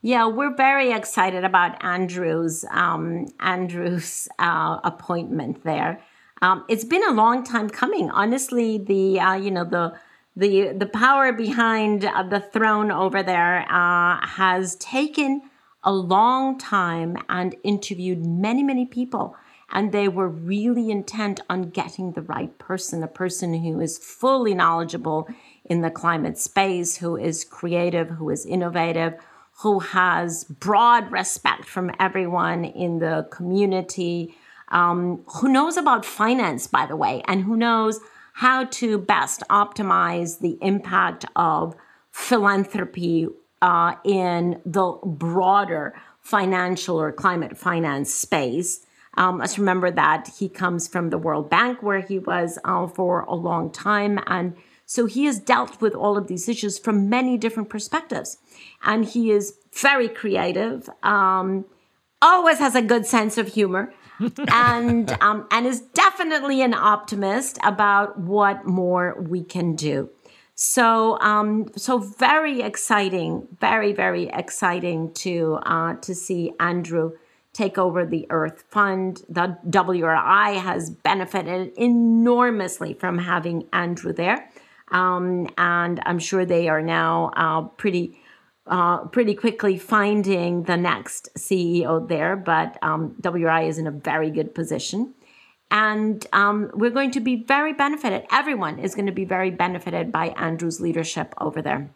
Yeah, 0.01 0.29
we're 0.29 0.55
very 0.55 0.93
excited 0.93 1.45
about 1.45 1.83
Andrew's 1.83 2.65
um, 2.71 3.27
Andrew's 3.41 4.29
uh, 4.39 4.79
appointment 4.85 5.65
there. 5.65 6.01
Um, 6.41 6.65
it's 6.69 6.85
been 6.85 7.03
a 7.09 7.13
long 7.13 7.43
time 7.43 7.69
coming. 7.69 8.09
Honestly, 8.11 8.79
the 8.79 9.19
uh, 9.19 9.35
you 9.35 9.51
know 9.51 9.65
the 9.65 9.99
the 10.37 10.73
the 10.73 10.87
power 10.87 11.33
behind 11.33 12.05
uh, 12.05 12.23
the 12.23 12.39
throne 12.39 12.93
over 12.93 13.25
there 13.25 13.67
uh, 13.69 14.25
has 14.25 14.77
taken 14.77 15.43
a 15.83 15.93
long 15.93 16.59
time 16.59 17.17
and 17.29 17.57
interviewed 17.65 18.25
many 18.25 18.63
many 18.63 18.87
people, 18.87 19.35
and 19.71 19.93
they 19.93 20.09
were 20.09 20.29
really 20.29 20.91
intent 20.91 21.41
on 21.51 21.71
getting 21.71 22.13
the 22.13 22.23
right 22.23 22.57
person, 22.59 23.03
a 23.03 23.09
person 23.09 23.55
who 23.55 23.81
is 23.81 23.99
fully 23.99 24.55
knowledgeable 24.55 25.29
in 25.65 25.83
the 25.83 25.91
climate 25.91 26.39
space, 26.39 26.97
who 26.97 27.17
is 27.17 27.45
creative, 27.45 28.11
who 28.11 28.31
is 28.31 28.47
innovative 28.47 29.15
who 29.63 29.81
has 29.81 30.45
broad 30.45 31.11
respect 31.11 31.65
from 31.65 31.91
everyone 31.99 32.65
in 32.65 33.01
the 33.01 33.27
community, 33.31 34.35
um, 34.69 35.25
who 35.27 35.49
knows 35.49 35.77
about 35.77 36.05
finance, 36.05 36.69
by 36.69 36.87
the 36.87 36.95
way, 36.95 37.23
and 37.27 37.43
who 37.43 37.57
knows 37.57 37.99
how 38.35 38.65
to 38.65 38.99
best 38.99 39.43
optimize 39.51 40.39
the 40.39 40.59
impact 40.63 41.25
of 41.35 41.75
philanthropy 42.13 43.27
uh, 43.61 43.95
in 44.05 44.61
the 44.65 44.93
broader 45.05 46.01
financial 46.21 47.01
or 47.01 47.11
climate 47.11 47.59
finance 47.59 48.15
space. 48.15 48.87
Um, 49.19 49.39
let's 49.39 49.59
remember 49.59 49.91
that 49.91 50.31
he 50.39 50.49
comes 50.49 50.87
from 50.87 51.11
the 51.11 51.19
World 51.19 51.51
Bank, 51.51 51.83
where 51.83 52.01
he 52.01 52.21
was 52.21 52.57
uh, 52.65 52.87
for 52.87 53.23
a 53.23 53.35
long 53.35 53.71
time. 53.73 54.21
And 54.29 54.55
so 54.87 55.07
he 55.07 55.25
has 55.25 55.41
dealt 55.41 55.81
with 55.81 55.93
all 55.93 56.17
of 56.17 56.29
these 56.29 56.49
issues 56.49 56.79
from 56.79 57.11
many 57.11 57.37
different 57.37 57.69
perspectives. 57.69 58.39
And 58.85 59.05
he 59.05 59.33
is 59.33 59.55
very 59.75 60.09
creative, 60.09 60.89
um, 61.03 61.65
always 62.23 62.59
has 62.61 62.77
a 62.77 62.83
good 62.83 63.07
sense 63.07 63.37
of 63.39 63.49
humor, 63.49 63.93
and, 64.53 65.11
um, 65.21 65.49
and 65.51 65.67
is 65.67 65.81
definitely 65.81 66.63
an 66.63 66.75
optimist 66.75 67.59
about 67.65 68.21
what 68.21 68.67
more 68.67 69.21
we 69.21 69.43
can 69.43 69.75
do. 69.75 70.11
So, 70.55 71.19
um, 71.21 71.71
so 71.77 71.99
very 71.99 72.63
exciting, 72.63 73.49
very, 73.61 73.93
very 73.93 74.29
exciting 74.29 75.13
to 75.15 75.59
uh, 75.63 75.95
to 75.97 76.17
see 76.17 76.53
Andrew 76.59 77.13
take 77.59 77.77
over 77.77 78.07
the 78.07 78.27
Earth 78.31 78.64
Fund. 78.68 79.23
The 79.29 79.59
WRI 79.68 80.61
has 80.61 80.90
benefited 80.90 81.73
enormously 81.77 82.94
from 82.94 83.18
having 83.18 83.66
Andrew 83.73 84.12
there, 84.12 84.49
um, 84.92 85.49
and 85.59 86.01
I'm 86.07 86.21
sure 86.21 86.44
they 86.44 86.68
are 86.68 86.83
now 86.83 87.33
uh, 87.37 87.62
pretty. 87.62 88.18
Uh, 88.71 89.07
pretty 89.07 89.35
quickly 89.35 89.79
finding 89.79 90.64
the 90.64 90.77
next 90.77 91.31
CEO 91.38 92.07
there, 92.07 92.37
but 92.37 92.77
um, 92.83 93.14
WRI 93.23 93.66
is 93.66 93.79
in 93.79 93.87
a 93.87 93.90
very 93.90 94.31
good 94.31 94.55
position. 94.55 95.14
And 95.71 96.27
um, 96.35 96.71
we're 96.75 96.90
going 96.90 97.12
to 97.12 97.21
be 97.21 97.44
very 97.44 97.73
benefited. 97.73 98.27
Everyone 98.31 98.79
is 98.79 98.94
going 98.94 99.07
to 99.07 99.12
be 99.12 99.25
very 99.25 99.51
benefited 99.51 100.12
by 100.12 100.35
Andrew's 100.37 100.83
leadership 100.83 101.33
over 101.40 101.62
there. 101.62 101.88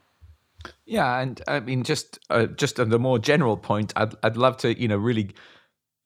Yeah, 0.85 1.21
and 1.21 1.41
I 1.47 1.61
mean, 1.61 1.83
just 1.85 2.19
uh, 2.31 2.47
just 2.47 2.79
on 2.79 2.91
the 2.91 2.99
more 2.99 3.19
general 3.19 3.57
point, 3.57 3.93
I'd 3.97 4.15
I'd 4.23 4.37
love 4.37 4.57
to 4.59 4.81
you 4.81 4.89
know 4.89 4.97
really 4.97 5.31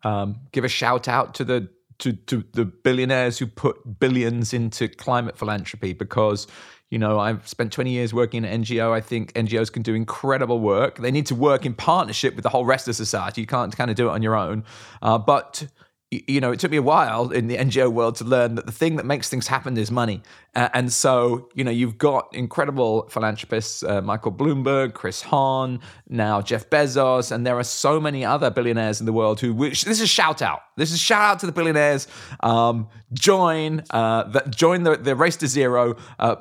um, 0.03 0.37
give 0.53 0.64
a 0.64 0.69
shout 0.69 1.09
out 1.09 1.35
to 1.35 1.45
the 1.45 1.69
to 1.99 2.12
to 2.12 2.45
the 2.53 2.64
billionaires 2.64 3.38
who 3.38 3.47
put 3.47 3.99
billions 3.99 4.53
into 4.53 4.88
climate 4.88 5.37
philanthropy 5.37 5.92
because 5.92 6.47
you 6.90 6.99
know 6.99 7.19
I've 7.19 7.47
spent 7.49 7.73
20 7.73 7.90
years 7.90 8.12
working 8.14 8.45
in 8.45 8.62
NGO. 8.62 8.92
I 8.92 9.01
think 9.01 9.33
NGOs 9.33 9.73
can 9.73 9.83
do 9.83 9.95
incredible 9.95 10.61
work. 10.61 10.99
They 10.99 11.11
need 11.11 11.27
to 11.27 11.35
work 11.35 11.66
in 11.66 11.75
partnership 11.75 12.35
with 12.35 12.42
the 12.42 12.51
whole 12.51 12.64
rest 12.64 12.87
of 12.88 12.97
society. 12.97 13.40
You 13.40 13.47
can't 13.47 13.77
kind 13.77 13.90
of 13.90 13.97
do 13.97 14.09
it 14.09 14.12
on 14.12 14.23
your 14.23 14.37
own, 14.37 14.64
uh, 15.03 15.19
but 15.19 15.66
you 16.11 16.40
know, 16.40 16.53
it 16.53 16.61
took 16.61 16.71
me 16.71 16.77
a 16.77 16.83
while 16.83 17.31
in 17.31 17.49
the 17.49 17.57
NGO 17.57 17.92
world 17.92 18.14
to 18.16 18.25
learn 18.25 18.55
that 18.55 18.66
the 18.66 18.73
thing 18.73 18.95
that 18.97 19.05
makes 19.05 19.29
things 19.29 19.49
happen 19.49 19.77
is 19.77 19.90
money. 19.90 20.23
Uh, 20.55 20.69
and 20.73 20.92
so, 20.92 21.49
you 21.55 21.64
know, 21.64 21.71
you've 21.71 21.99
got 21.99 22.29
incredible 22.33 23.09
philanthropists, 23.09 23.83
uh, 23.83 24.01
Michael 24.03 24.31
Bloomberg, 24.31 24.95
Chris 24.95 25.21
Hohn, 25.23 25.81
now 26.09 26.40
Jeff 26.40 26.71
Bezos, 26.71 27.33
and 27.33 27.45
there 27.45 27.59
are 27.59 27.64
so 27.64 27.99
many 27.99 28.25
other 28.25 28.51
billionaires 28.51 29.01
in 29.01 29.07
the 29.07 29.12
world 29.12 29.40
who, 29.40 29.53
which, 29.53 29.83
this 29.83 30.01
is 30.01 30.09
shout 30.09 30.42
out. 30.42 30.61
This 30.77 30.92
is 30.92 31.01
shout 31.01 31.23
out 31.23 31.40
to 31.40 31.47
the 31.47 31.53
billionaires. 31.53 32.07
Um, 32.40 32.88
join, 33.12 33.83
uh, 33.90 34.25
the, 34.25 34.49
join 34.49 34.85
the, 34.85 34.97
the 34.97 35.16
race 35.16 35.37
to 35.37 35.49
zero. 35.49 35.97
Uh, 36.21 36.37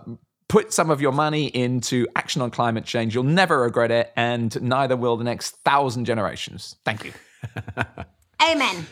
put 0.47 0.73
some 0.73 0.91
of 0.91 1.01
your 1.01 1.11
money 1.11 1.47
into 1.47 2.07
action 2.15 2.43
on 2.43 2.51
climate 2.51 2.85
change. 2.85 3.15
You'll 3.15 3.23
never 3.23 3.61
regret 3.61 3.89
it, 3.89 4.13
and 4.15 4.61
neither 4.61 4.95
will 4.95 5.17
the 5.17 5.23
next 5.23 5.55
thousand 5.63 6.05
generations. 6.05 6.75
Thank 6.85 7.03
you. 7.03 7.13
Amen. 8.41 8.85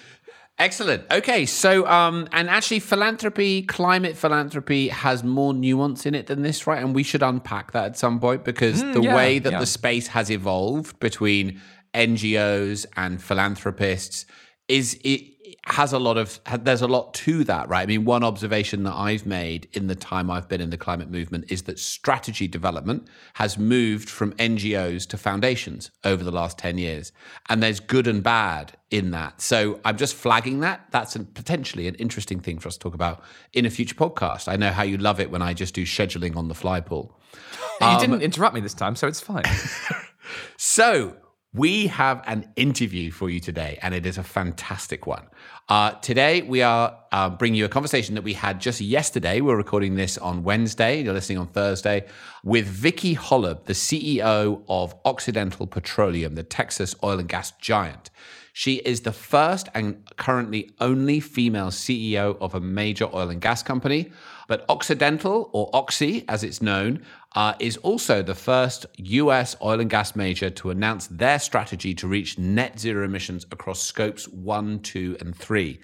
Excellent. 0.63 1.03
Okay, 1.11 1.45
so 1.45 1.85
um, 1.87 2.27
and 2.31 2.49
actually, 2.49 2.79
philanthropy, 2.79 3.63
climate 3.63 4.15
philanthropy, 4.15 4.87
has 4.87 5.21
more 5.21 5.53
nuance 5.53 6.05
in 6.05 6.15
it 6.15 6.27
than 6.27 6.41
this, 6.41 6.65
right? 6.65 6.81
And 6.81 6.95
we 6.95 7.03
should 7.03 7.21
unpack 7.21 7.73
that 7.73 7.85
at 7.85 7.97
some 7.97 8.19
point 8.19 8.45
because 8.45 8.81
Mm, 8.81 8.93
the 8.93 9.01
yeah, 9.01 9.15
way 9.15 9.39
that 9.39 9.51
yeah. 9.51 9.59
the 9.59 9.65
space 9.65 10.07
has 10.07 10.31
evolved 10.31 10.99
between 10.99 11.59
NGOs 11.93 12.85
and 12.95 13.21
philanthropists 13.21 14.25
is 14.69 14.97
it 15.03 15.21
has 15.65 15.93
a 15.93 15.99
lot 15.99 16.17
of 16.17 16.41
there's 16.59 16.81
a 16.81 16.87
lot 16.87 17.13
to 17.13 17.43
that 17.45 17.69
right? 17.69 17.83
I 17.83 17.85
mean 17.85 18.03
one 18.03 18.23
observation 18.23 18.83
that 18.83 18.93
i've 18.95 19.25
made 19.25 19.67
in 19.71 19.87
the 19.87 19.95
time 19.95 20.29
i've 20.29 20.49
been 20.49 20.59
in 20.59 20.71
the 20.71 20.77
climate 20.77 21.09
movement 21.09 21.45
is 21.49 21.63
that 21.63 21.79
strategy 21.79 22.47
development 22.47 23.07
has 23.35 23.57
moved 23.57 24.09
from 24.09 24.33
ngos 24.33 25.07
to 25.07 25.17
foundations 25.17 25.91
over 26.03 26.23
the 26.23 26.31
last 26.31 26.57
10 26.57 26.77
years 26.77 27.13
and 27.47 27.63
there's 27.63 27.79
good 27.79 28.07
and 28.07 28.23
bad 28.23 28.73
in 28.91 29.11
that. 29.11 29.41
So 29.41 29.79
i'm 29.85 29.97
just 29.97 30.15
flagging 30.15 30.59
that. 30.59 30.85
That's 30.91 31.15
an, 31.15 31.25
potentially 31.27 31.87
an 31.87 31.95
interesting 31.95 32.39
thing 32.39 32.59
for 32.59 32.67
us 32.67 32.75
to 32.75 32.79
talk 32.79 32.93
about 32.93 33.23
in 33.53 33.65
a 33.65 33.69
future 33.69 33.95
podcast. 33.95 34.51
I 34.51 34.57
know 34.57 34.71
how 34.71 34.83
you 34.83 34.97
love 34.97 35.19
it 35.19 35.31
when 35.31 35.41
i 35.41 35.53
just 35.53 35.73
do 35.73 35.83
scheduling 35.83 36.35
on 36.35 36.49
the 36.49 36.55
fly 36.55 36.81
paul. 36.81 37.17
You 37.81 37.99
didn't 37.99 38.15
um, 38.15 38.21
interrupt 38.21 38.53
me 38.53 38.61
this 38.61 38.75
time, 38.75 38.95
so 38.95 39.07
it's 39.07 39.19
fine. 39.19 39.43
So, 40.57 41.17
we 41.53 41.87
have 41.87 42.23
an 42.25 42.51
interview 42.55 43.11
for 43.11 43.29
you 43.29 43.39
today, 43.39 43.77
and 43.81 43.93
it 43.93 44.05
is 44.05 44.17
a 44.17 44.23
fantastic 44.23 45.05
one. 45.05 45.27
Uh, 45.69 45.91
today, 46.01 46.41
we 46.41 46.61
are 46.61 46.97
uh, 47.13 47.29
bringing 47.29 47.57
you 47.57 47.63
a 47.63 47.69
conversation 47.69 48.15
that 48.15 48.23
we 48.23 48.33
had 48.33 48.59
just 48.59 48.81
yesterday. 48.81 49.39
We're 49.39 49.55
recording 49.55 49.95
this 49.95 50.17
on 50.17 50.43
Wednesday. 50.43 51.01
You're 51.01 51.13
listening 51.13 51.37
on 51.37 51.47
Thursday 51.47 52.05
with 52.43 52.65
Vicki 52.65 53.15
Hollub, 53.15 53.63
the 53.63 53.73
CEO 53.73 54.61
of 54.67 54.93
Occidental 55.05 55.65
Petroleum, 55.65 56.35
the 56.35 56.43
Texas 56.43 56.95
oil 57.01 57.17
and 57.17 57.29
gas 57.29 57.51
giant. 57.51 58.09
She 58.51 58.75
is 58.75 59.01
the 59.01 59.13
first 59.13 59.69
and 59.73 60.05
currently 60.17 60.71
only 60.81 61.21
female 61.21 61.67
CEO 61.67 62.37
of 62.41 62.53
a 62.53 62.59
major 62.59 63.07
oil 63.13 63.29
and 63.29 63.39
gas 63.39 63.63
company. 63.63 64.11
But 64.47 64.65
Occidental, 64.69 65.49
or 65.53 65.69
Oxy 65.73 66.25
as 66.27 66.43
it's 66.43 66.61
known, 66.61 67.03
uh, 67.35 67.53
is 67.59 67.77
also 67.77 68.21
the 68.21 68.35
first 68.35 68.85
US 68.97 69.55
oil 69.61 69.79
and 69.79 69.89
gas 69.89 70.15
major 70.15 70.49
to 70.49 70.69
announce 70.69 71.07
their 71.07 71.39
strategy 71.39 71.93
to 71.95 72.07
reach 72.07 72.37
net 72.37 72.79
zero 72.79 73.05
emissions 73.05 73.45
across 73.51 73.81
scopes 73.81 74.27
one, 74.27 74.79
two, 74.79 75.17
and 75.19 75.35
three. 75.35 75.79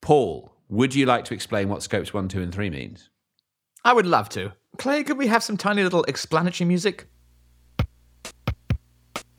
Paul, 0.00 0.52
would 0.68 0.94
you 0.94 1.06
like 1.06 1.24
to 1.26 1.34
explain 1.34 1.68
what 1.68 1.82
scopes 1.82 2.14
one, 2.14 2.28
two, 2.28 2.42
and 2.42 2.52
three 2.52 2.70
means? 2.70 3.10
I 3.84 3.92
would 3.92 4.06
love 4.06 4.28
to. 4.30 4.52
Clay, 4.78 5.04
could 5.04 5.18
we 5.18 5.26
have 5.26 5.42
some 5.42 5.56
tiny 5.56 5.82
little 5.82 6.04
explanatory 6.04 6.66
music? 6.66 7.06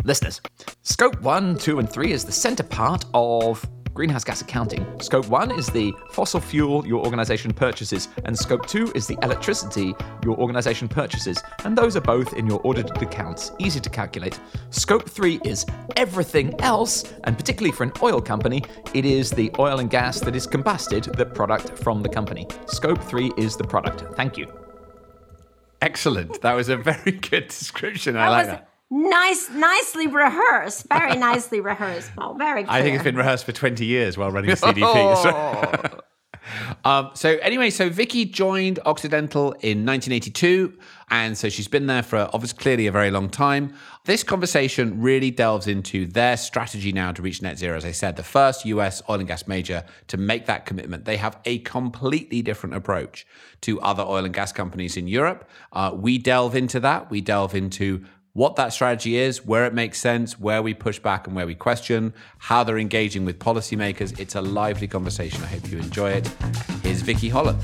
Listeners, 0.06 0.40
Scope 0.84 1.20
1, 1.22 1.58
2, 1.58 1.80
and 1.80 1.90
3 1.90 2.12
is 2.12 2.26
the 2.26 2.32
center 2.32 2.62
part 2.62 3.06
of 3.16 3.68
greenhouse 3.96 4.26
gas 4.26 4.42
accounting. 4.42 4.86
Scope 5.00 5.28
1 5.30 5.58
is 5.58 5.68
the 5.68 5.94
fossil 6.12 6.42
fuel 6.42 6.86
your 6.86 7.04
organization 7.04 7.52
purchases, 7.52 8.10
and 8.26 8.38
Scope 8.38 8.68
2 8.68 8.92
is 8.94 9.08
the 9.08 9.18
electricity 9.24 9.96
your 10.24 10.38
organization 10.38 10.88
purchases, 10.88 11.42
and 11.64 11.76
those 11.78 11.96
are 11.96 12.02
both 12.02 12.34
in 12.34 12.46
your 12.46 12.60
audited 12.68 13.02
accounts, 13.02 13.54
easy 13.58 13.80
to 13.80 13.90
calculate. 13.90 14.40
Scope 14.70 15.10
3 15.10 15.40
is 15.46 15.66
everything 15.96 16.54
else, 16.62 17.14
and 17.24 17.38
particularly 17.38 17.72
for 17.72 17.84
an 17.86 17.94
oil 18.04 18.22
company, 18.22 18.62
it 18.94 19.06
is 19.06 19.32
the 19.32 19.50
oil 19.58 19.80
and 19.80 19.90
gas 19.90 20.20
that 20.20 20.36
is 20.36 20.46
combusted, 20.46 21.16
the 21.16 21.26
product 21.26 21.70
from 21.80 22.04
the 22.04 22.10
company. 22.10 22.46
Scope 22.68 23.02
3 23.02 23.32
is 23.38 23.56
the 23.56 23.64
product. 23.64 24.04
Thank 24.16 24.38
you. 24.38 24.52
Excellent. 25.82 26.42
That 26.42 26.54
was 26.54 26.68
a 26.68 26.76
very 26.76 27.12
good 27.30 27.48
description. 27.48 28.18
I 28.18 28.26
That 28.26 28.30
like 28.30 28.48
was 28.48 28.56
that. 28.56 28.70
Nice, 28.98 29.50
nicely 29.50 30.08
rehearsed. 30.08 30.88
Very 30.88 31.16
nicely 31.30 31.60
rehearsed, 31.60 32.16
Paul. 32.16 32.36
Very 32.36 32.64
clear. 32.64 32.74
I 32.80 32.82
think 32.82 32.96
it's 32.96 33.04
been 33.04 33.18
rehearsed 33.18 33.44
for 33.46 33.52
20 33.52 33.86
years 33.86 34.18
while 34.18 34.32
running 34.32 34.52
CDP. 34.52 35.16
So- 35.92 36.02
Um, 36.84 37.10
so 37.16 37.38
anyway, 37.42 37.72
so 37.72 37.90
Vicki 37.90 38.26
joined 38.26 38.80
Occidental 38.86 39.54
in 39.54 39.84
1982, 39.84 40.78
and 41.10 41.36
so 41.36 41.50
she's 41.50 41.68
been 41.68 41.88
there 41.88 42.04
for 42.04 42.30
obviously 42.34 42.60
clearly 42.60 42.86
a 42.86 42.92
very 42.92 43.10
long 43.10 43.30
time. 43.30 43.74
This 44.06 44.24
conversation 44.24 45.02
really 45.02 45.32
delves 45.32 45.66
into 45.66 46.06
their 46.06 46.38
strategy 46.38 46.92
now 46.92 47.12
to 47.14 47.24
reach 47.24 47.42
net 47.42 47.58
zero. 47.58 47.76
As 47.76 47.86
I 47.86 47.92
said, 47.92 48.16
the 48.16 48.24
first 48.24 48.66
US 48.66 49.02
oil 49.10 49.18
and 49.20 49.28
gas 49.28 49.48
major 49.48 49.84
to 50.08 50.18
make 50.18 50.46
that 50.46 50.68
commitment. 50.68 51.06
They 51.06 51.18
have 51.18 51.40
a 51.46 51.58
completely 51.60 52.44
different 52.44 52.76
approach 52.76 53.26
to 53.62 53.82
other 53.82 54.04
oil 54.04 54.24
and 54.26 54.34
gas 54.34 54.52
companies 54.52 54.96
in 54.98 55.08
Europe. 55.08 55.50
Uh, 55.74 55.92
we 55.96 56.20
delve 56.20 56.56
into 56.56 56.80
that. 56.82 57.10
We 57.10 57.22
delve 57.22 57.56
into 57.56 58.06
what 58.36 58.58
that 58.58 58.74
strategy 58.74 59.16
is, 59.16 59.46
where 59.46 59.66
it 59.66 59.74
makes 59.74 59.98
sense, 59.98 60.38
where 60.38 60.62
we 60.62 60.74
push 60.74 61.00
back 61.00 61.26
and 61.26 61.38
where 61.38 61.48
we 61.48 61.56
question, 61.56 62.14
how 62.38 62.66
they're 62.66 62.78
engaging 62.78 63.24
with 63.24 63.40
policymakers. 63.40 64.20
It's 64.20 64.36
a 64.36 64.42
lively 64.42 64.90
conversation. 64.90 65.42
I 65.42 65.48
hope 65.48 65.72
you 65.72 65.78
enjoy 65.78 66.12
it. 66.12 66.28
Here's 66.84 67.02
Vicki 67.02 67.30
Hollub. 67.30 67.56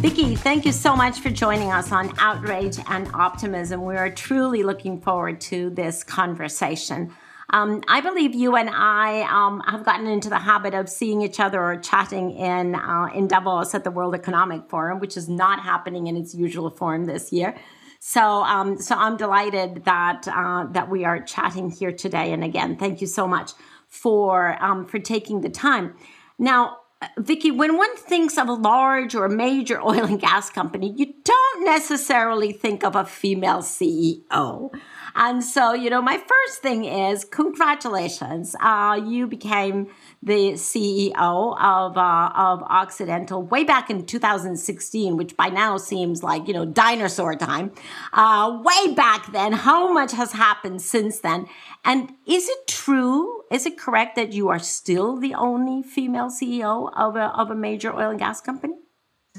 Vicki, 0.00 0.34
thank 0.34 0.64
you 0.64 0.72
so 0.72 0.96
much 0.96 1.20
for 1.20 1.28
joining 1.28 1.72
us 1.72 1.92
on 1.92 2.10
Outrage 2.18 2.78
and 2.88 3.06
Optimism. 3.12 3.84
We 3.84 3.96
are 3.96 4.08
truly 4.08 4.62
looking 4.62 4.98
forward 4.98 5.42
to 5.42 5.68
this 5.68 6.02
conversation. 6.04 7.12
Um, 7.50 7.82
I 7.86 8.00
believe 8.00 8.34
you 8.34 8.56
and 8.56 8.68
I 8.70 9.22
um, 9.22 9.60
have 9.66 9.84
gotten 9.84 10.06
into 10.06 10.28
the 10.28 10.38
habit 10.38 10.74
of 10.74 10.88
seeing 10.88 11.22
each 11.22 11.38
other 11.38 11.62
or 11.62 11.76
chatting 11.76 12.32
in 12.32 12.74
uh, 12.74 13.08
in 13.14 13.28
Davos 13.28 13.74
at 13.74 13.84
the 13.84 13.90
World 13.90 14.14
Economic 14.14 14.68
Forum, 14.68 14.98
which 14.98 15.16
is 15.16 15.28
not 15.28 15.60
happening 15.60 16.08
in 16.08 16.16
its 16.16 16.34
usual 16.34 16.70
form 16.70 17.04
this 17.04 17.32
year. 17.32 17.56
So, 18.00 18.42
um, 18.42 18.78
so 18.78 18.94
I'm 18.94 19.16
delighted 19.16 19.84
that 19.84 20.26
uh, 20.28 20.66
that 20.72 20.90
we 20.90 21.04
are 21.04 21.20
chatting 21.22 21.70
here 21.70 21.92
today. 21.92 22.32
And 22.32 22.42
again, 22.42 22.76
thank 22.76 23.00
you 23.00 23.06
so 23.06 23.26
much 23.26 23.52
for 23.88 24.62
um, 24.62 24.84
for 24.84 24.98
taking 24.98 25.40
the 25.40 25.48
time. 25.48 25.94
Now, 26.38 26.78
Vicki, 27.18 27.50
when 27.50 27.76
one 27.76 27.96
thinks 27.96 28.38
of 28.38 28.48
a 28.48 28.52
large 28.52 29.14
or 29.14 29.28
major 29.28 29.80
oil 29.84 30.04
and 30.04 30.20
gas 30.20 30.50
company, 30.50 30.92
you 30.96 31.14
don't 31.24 31.64
necessarily 31.64 32.52
think 32.52 32.84
of 32.84 32.96
a 32.96 33.04
female 33.04 33.58
CEO. 33.58 34.72
And 35.18 35.42
so, 35.42 35.72
you 35.72 35.88
know, 35.88 36.02
my 36.02 36.18
first 36.18 36.60
thing 36.60 36.84
is 36.84 37.24
congratulations. 37.24 38.54
Uh, 38.60 39.00
you 39.02 39.26
became 39.26 39.88
the 40.22 40.52
CEO 40.52 41.56
of, 41.58 41.96
uh, 41.96 42.30
of 42.34 42.62
Occidental 42.62 43.42
way 43.42 43.64
back 43.64 43.88
in 43.88 44.04
2016, 44.04 45.16
which 45.16 45.34
by 45.34 45.48
now 45.48 45.78
seems 45.78 46.22
like, 46.22 46.46
you 46.46 46.52
know, 46.52 46.66
dinosaur 46.66 47.34
time. 47.34 47.72
Uh, 48.12 48.60
way 48.62 48.92
back 48.94 49.32
then, 49.32 49.52
how 49.52 49.90
much 49.90 50.12
has 50.12 50.32
happened 50.32 50.82
since 50.82 51.20
then? 51.20 51.46
And 51.82 52.12
is 52.26 52.46
it 52.48 52.66
true? 52.66 53.42
Is 53.50 53.64
it 53.64 53.78
correct 53.78 54.16
that 54.16 54.34
you 54.34 54.48
are 54.50 54.58
still 54.58 55.16
the 55.16 55.34
only 55.34 55.82
female 55.82 56.28
CEO 56.28 56.90
of 56.94 57.16
a, 57.16 57.28
of 57.38 57.50
a 57.50 57.54
major 57.54 57.94
oil 57.94 58.10
and 58.10 58.18
gas 58.18 58.42
company? 58.42 58.74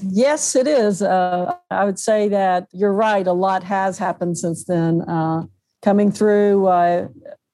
Yes, 0.02 0.56
it 0.56 0.68
is. 0.68 1.02
Uh, 1.02 1.56
I 1.70 1.86
would 1.86 2.00
say 2.00 2.30
that 2.30 2.68
you're 2.72 2.94
right. 2.94 3.26
A 3.26 3.34
lot 3.34 3.64
has 3.64 3.98
happened 3.98 4.38
since 4.38 4.64
then. 4.66 5.02
Uh, 5.02 5.44
coming 5.88 6.12
through 6.12 6.68
uh, 6.68 7.08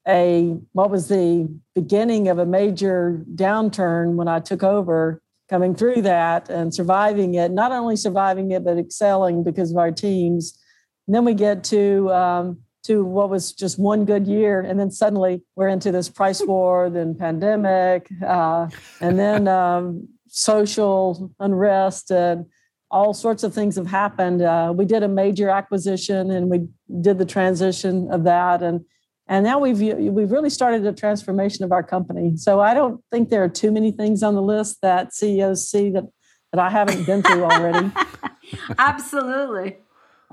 a 0.08 0.58
what 0.72 0.90
was 0.90 1.08
the 1.08 1.48
beginning 1.76 2.30
of 2.30 2.40
a 2.40 2.46
major 2.48 3.24
downturn 3.36 4.16
when 4.16 4.28
I 4.28 4.40
took 4.40 4.64
over, 4.64 5.22
coming 5.52 5.76
through 5.76 6.02
that 6.02 6.50
and 6.50 6.74
surviving 6.74 7.36
it. 7.36 7.52
Not 7.52 7.72
only 7.72 7.96
surviving 7.96 8.50
it, 8.50 8.64
but 8.64 8.80
excelling 8.80 9.44
because 9.44 9.70
of 9.70 9.78
our 9.78 9.92
teams. 9.92 10.60
And 11.06 11.14
then 11.14 11.26
we 11.26 11.36
get 11.36 11.64
to 11.66 12.12
um, 12.12 12.58
to 12.88 13.06
what 13.06 13.30
was 13.30 13.54
just 13.54 13.78
one 13.78 14.04
good 14.04 14.26
year, 14.26 14.62
and 14.62 14.80
then 14.80 14.90
suddenly 14.90 15.44
we're 15.56 15.68
into 15.68 15.92
this 15.92 16.10
price 16.10 16.42
war, 16.44 16.90
then 16.90 17.14
pandemic, 17.14 18.10
uh, 18.26 18.68
and 19.00 19.20
then 19.20 19.48
um, 19.48 20.08
social 20.28 21.30
unrest 21.40 22.10
and 22.10 22.48
all 22.90 23.14
sorts 23.14 23.44
of 23.44 23.54
things 23.54 23.76
have 23.76 23.88
happened. 23.88 24.42
Uh, 24.42 24.72
we 24.76 24.86
did 24.86 25.04
a 25.04 25.08
major 25.08 25.50
acquisition, 25.50 26.32
and 26.32 26.50
we 26.50 26.68
did 27.02 27.18
the 27.18 27.26
transition 27.26 28.10
of 28.12 28.24
that, 28.24 28.62
and 28.62 28.86
and 29.28 29.44
now 29.44 29.60
we've 29.60 29.80
we've 29.80 30.32
really 30.32 30.50
started 30.50 30.86
a 30.86 30.94
transformation 30.94 31.64
of 31.64 31.72
our 31.72 31.84
company. 31.84 32.36
So 32.38 32.60
I 32.60 32.74
don't 32.74 33.02
think 33.12 33.30
there 33.30 33.44
are 33.44 33.50
too 33.50 33.72
many 33.72 33.92
things 33.92 34.24
on 34.24 34.36
the 34.36 34.42
list 34.42 34.80
that 34.82 35.14
CEOs 35.14 35.70
see 35.70 35.90
that 35.92 36.06
that 36.52 36.60
I 36.60 36.70
haven't 36.70 37.06
been 37.06 37.24
through 37.24 37.44
already. 37.44 37.92
Absolutely. 38.78 39.78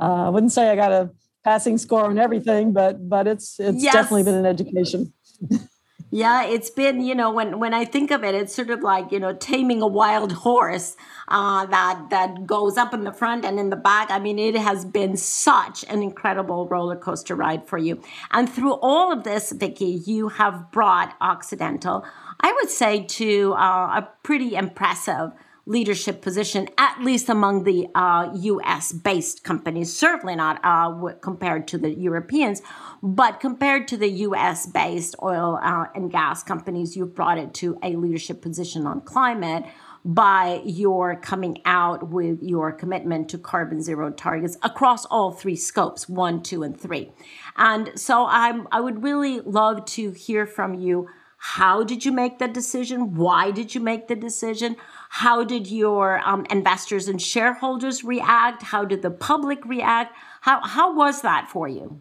Uh, 0.01 0.27
I 0.27 0.29
wouldn't 0.29 0.53
say 0.53 0.71
I 0.71 0.77
got 0.77 0.93
a 0.93 1.11
passing 1.45 1.79
score 1.79 2.05
on 2.05 2.19
everything, 2.19 2.73
but 2.73 3.09
but 3.09 3.27
it's 3.27 3.59
it's 3.59 3.83
yes. 3.83 3.95
definitely 3.95 4.25
been 4.25 4.35
an 4.35 4.47
education. 4.47 5.13
Yeah, 6.13 6.45
it's 6.45 6.71
been, 6.71 7.01
you 7.03 7.15
know, 7.15 7.31
when 7.31 7.61
when 7.61 7.73
I 7.73 7.85
think 7.85 8.11
of 8.11 8.25
it, 8.25 8.35
it's 8.35 8.53
sort 8.53 8.71
of 8.71 8.83
like, 8.83 9.13
you 9.13 9.21
know, 9.21 9.33
taming 9.33 9.81
a 9.81 9.87
wild 9.87 10.33
horse 10.33 10.97
uh, 11.29 11.67
that 11.67 12.07
that 12.11 12.47
goes 12.47 12.77
up 12.77 12.93
in 12.93 13.05
the 13.05 13.13
front 13.13 13.45
and 13.45 13.61
in 13.61 13.71
the 13.71 13.77
back. 13.77 14.11
I 14.11 14.19
mean, 14.19 14.37
it 14.37 14.57
has 14.57 14.85
been 14.85 15.17
such 15.17 15.85
an 15.85 16.03
incredible 16.03 16.67
roller 16.67 16.97
coaster 16.97 17.37
ride 17.37 17.65
for 17.69 17.79
you. 17.79 18.03
And 18.33 18.51
through 18.51 18.73
all 18.83 19.13
of 19.13 19.23
this, 19.23 19.53
Vicki, 19.53 20.03
you 20.05 20.31
have 20.31 20.73
brought 20.73 21.15
Occidental, 21.21 22.05
I 22.41 22.53
would 22.55 22.71
say, 22.71 23.05
to 23.05 23.55
uh, 23.55 24.01
a 24.01 24.09
pretty 24.25 24.57
impressive 24.57 25.31
leadership 25.71 26.21
position, 26.21 26.69
at 26.79 27.01
least 27.01 27.29
among 27.29 27.63
the 27.63 27.87
uh, 27.95 28.29
US 28.35 28.91
based 28.91 29.45
companies, 29.45 29.97
certainly 29.97 30.35
not 30.35 30.59
uh, 30.65 31.13
compared 31.21 31.69
to 31.69 31.79
the 31.79 31.91
Europeans, 31.95 32.61
but 33.03 33.39
compared 33.39 33.87
to 33.89 33.97
the 33.97 34.11
US 34.27 34.67
based 34.67 35.15
oil 35.23 35.61
uh, 35.63 35.85
and 35.95 36.11
gas 36.11 36.43
companies, 36.43 36.97
you've 36.97 37.15
brought 37.15 37.39
it 37.39 37.55
to 37.55 37.79
a 37.85 37.95
leadership 37.95 38.43
position 38.43 38.85
on 38.85 39.01
climate 39.03 39.65
by 40.05 40.61
your 40.65 41.15
coming 41.15 41.59
out 41.65 42.09
with 42.09 42.43
your 42.43 42.73
commitment 42.73 43.29
to 43.29 43.39
carbon 43.39 43.81
zero 43.81 44.11
targets 44.11 44.57
across 44.63 45.05
all 45.05 45.31
three 45.31 45.55
scopes 45.55 46.09
one, 46.09 46.43
two, 46.43 46.65
and 46.65 46.81
three. 46.81 47.13
And 47.57 47.93
so 47.95 48.27
I'm, 48.27 48.67
I 48.73 48.81
would 48.81 49.05
really 49.05 49.39
love 49.41 49.85
to 49.97 50.11
hear 50.11 50.47
from 50.47 50.75
you. 50.75 51.09
How 51.43 51.85
did 51.85 52.05
you 52.05 52.13
make 52.13 52.39
the 52.39 52.49
decision? 52.49 53.15
Why 53.15 53.51
did 53.51 53.75
you 53.75 53.81
make 53.81 54.09
the 54.09 54.17
decision? 54.17 54.77
How 55.13 55.43
did 55.43 55.67
your 55.67 56.21
um, 56.25 56.47
investors 56.51 57.09
and 57.09 57.21
shareholders 57.21 58.05
react? 58.05 58.63
How 58.63 58.85
did 58.85 59.03
the 59.03 59.11
public 59.11 59.67
react? 59.67 60.17
How, 60.41 60.65
how 60.65 60.95
was 60.95 61.23
that 61.23 61.49
for 61.49 61.67
you? 61.67 62.01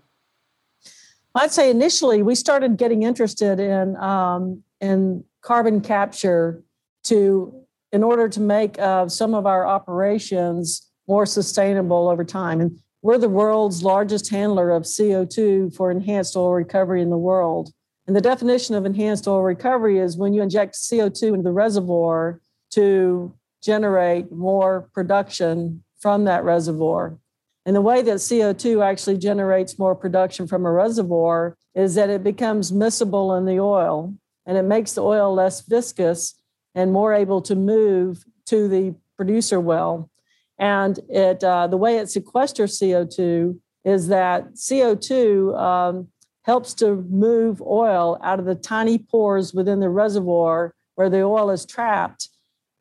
I'd 1.34 1.52
say 1.52 1.72
initially 1.72 2.22
we 2.22 2.36
started 2.36 2.78
getting 2.78 3.02
interested 3.02 3.60
in 3.60 3.96
um, 3.98 4.64
in 4.80 5.24
carbon 5.42 5.82
capture 5.82 6.64
to 7.06 7.66
in 7.92 8.04
order 8.04 8.30
to 8.30 8.40
make 8.40 8.78
uh, 8.78 9.10
some 9.10 9.34
of 9.34 9.48
our 9.48 9.66
operations 9.66 10.88
more 11.08 11.26
sustainable 11.26 12.10
over 12.10 12.24
time. 12.24 12.62
And 12.62 12.80
we're 13.02 13.18
the 13.18 13.28
world's 13.28 13.82
largest 13.82 14.30
handler 14.30 14.70
of 14.70 14.84
CO2 14.84 15.76
for 15.76 15.90
enhanced 15.90 16.38
oil 16.38 16.54
recovery 16.54 17.02
in 17.02 17.10
the 17.10 17.18
world. 17.18 17.74
And 18.06 18.16
the 18.16 18.22
definition 18.22 18.76
of 18.76 18.86
enhanced 18.86 19.28
oil 19.28 19.42
recovery 19.42 19.98
is 19.98 20.16
when 20.16 20.34
you 20.34 20.44
inject 20.44 20.76
CO2 20.76 21.30
into 21.30 21.42
the 21.42 21.52
reservoir 21.52 22.40
to 22.72 23.34
generate 23.62 24.32
more 24.32 24.90
production 24.94 25.84
from 26.00 26.26
that 26.26 26.44
reservoir. 26.44 27.18
And 27.66 27.76
the 27.76 27.82
way 27.82 28.02
that 28.02 28.16
CO2 28.16 28.84
actually 28.84 29.18
generates 29.18 29.78
more 29.78 29.96
production 29.96 30.48
from 30.48 30.66
a 30.66 30.72
reservoir 30.72 31.58
is 31.76 31.96
that 31.96 32.10
it 32.10 32.24
becomes 32.24 32.72
miscible 32.72 33.38
in 33.38 33.46
the 33.46 33.60
oil 33.60 34.14
and 34.46 34.58
it 34.58 34.64
makes 34.64 34.94
the 34.94 35.04
oil 35.04 35.34
less 35.34 35.62
viscous 35.62 36.36
and 36.74 36.92
more 36.92 37.14
able 37.14 37.42
to 37.42 37.56
move 37.56 38.24
to 38.48 38.68
the 38.68 38.96
producer 39.18 39.60
well. 39.60 40.10
And 40.58 41.00
it 41.10 41.44
uh, 41.44 41.68
the 41.68 41.78
way 41.78 41.98
it 41.98 42.08
sequesters 42.08 42.82
CO2 42.82 43.60
is 43.86 44.08
that 44.08 44.54
CO2 44.54 45.58
um, 45.58 46.08
helps 46.44 46.74
to 46.76 46.96
move 47.10 47.62
oil 47.62 48.18
out 48.24 48.40
of 48.40 48.46
the 48.46 48.56
tiny 48.56 48.98
pores 48.98 49.54
within 49.54 49.80
the 49.80 49.90
reservoir 49.90 50.74
where 50.96 51.10
the 51.10 51.22
oil 51.22 51.52
is 51.52 51.66
trapped 51.66 52.30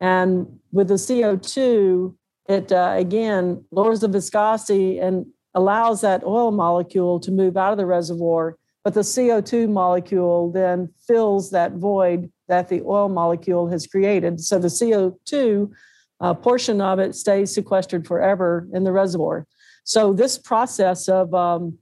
and 0.00 0.58
with 0.72 0.88
the 0.88 0.94
CO2, 0.94 2.14
it 2.48 2.72
uh, 2.72 2.94
again 2.96 3.64
lowers 3.70 4.00
the 4.00 4.08
viscosity 4.08 4.98
and 4.98 5.26
allows 5.54 6.00
that 6.02 6.24
oil 6.24 6.50
molecule 6.50 7.20
to 7.20 7.30
move 7.30 7.56
out 7.56 7.72
of 7.72 7.78
the 7.78 7.86
reservoir. 7.86 8.56
But 8.84 8.94
the 8.94 9.00
CO2 9.00 9.68
molecule 9.68 10.50
then 10.52 10.88
fills 11.06 11.50
that 11.50 11.72
void 11.72 12.30
that 12.48 12.68
the 12.68 12.82
oil 12.82 13.08
molecule 13.08 13.68
has 13.68 13.86
created. 13.86 14.40
So 14.40 14.58
the 14.58 14.68
CO2 14.68 15.70
uh, 16.20 16.34
portion 16.34 16.80
of 16.80 16.98
it 16.98 17.14
stays 17.14 17.52
sequestered 17.52 18.06
forever 18.06 18.66
in 18.72 18.84
the 18.84 18.92
reservoir. 18.92 19.46
So 19.84 20.12
this 20.12 20.38
process 20.38 21.08
of 21.08 21.34
um, 21.34 21.78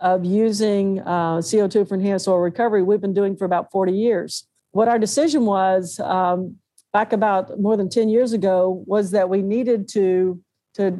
of 0.00 0.24
using 0.24 1.00
uh, 1.00 1.38
CO2 1.38 1.86
for 1.86 1.94
enhanced 1.94 2.26
oil 2.26 2.38
recovery, 2.38 2.82
we've 2.82 3.02
been 3.02 3.12
doing 3.12 3.36
for 3.36 3.44
about 3.44 3.70
40 3.70 3.92
years. 3.92 4.46
What 4.72 4.88
our 4.88 4.98
decision 4.98 5.44
was 5.44 6.00
um, 6.00 6.56
back 6.92 7.12
about 7.12 7.58
more 7.60 7.76
than 7.76 7.88
10 7.88 8.08
years 8.08 8.32
ago 8.32 8.82
was 8.86 9.10
that 9.12 9.28
we 9.28 9.42
needed 9.42 9.88
to, 9.88 10.40
to 10.74 10.98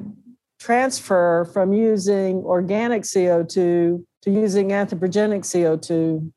transfer 0.58 1.48
from 1.52 1.72
using 1.72 2.36
organic 2.44 3.02
CO2 3.02 4.04
to 4.22 4.30
using 4.30 4.68
anthropogenic 4.68 5.40
CO2. 5.40 6.30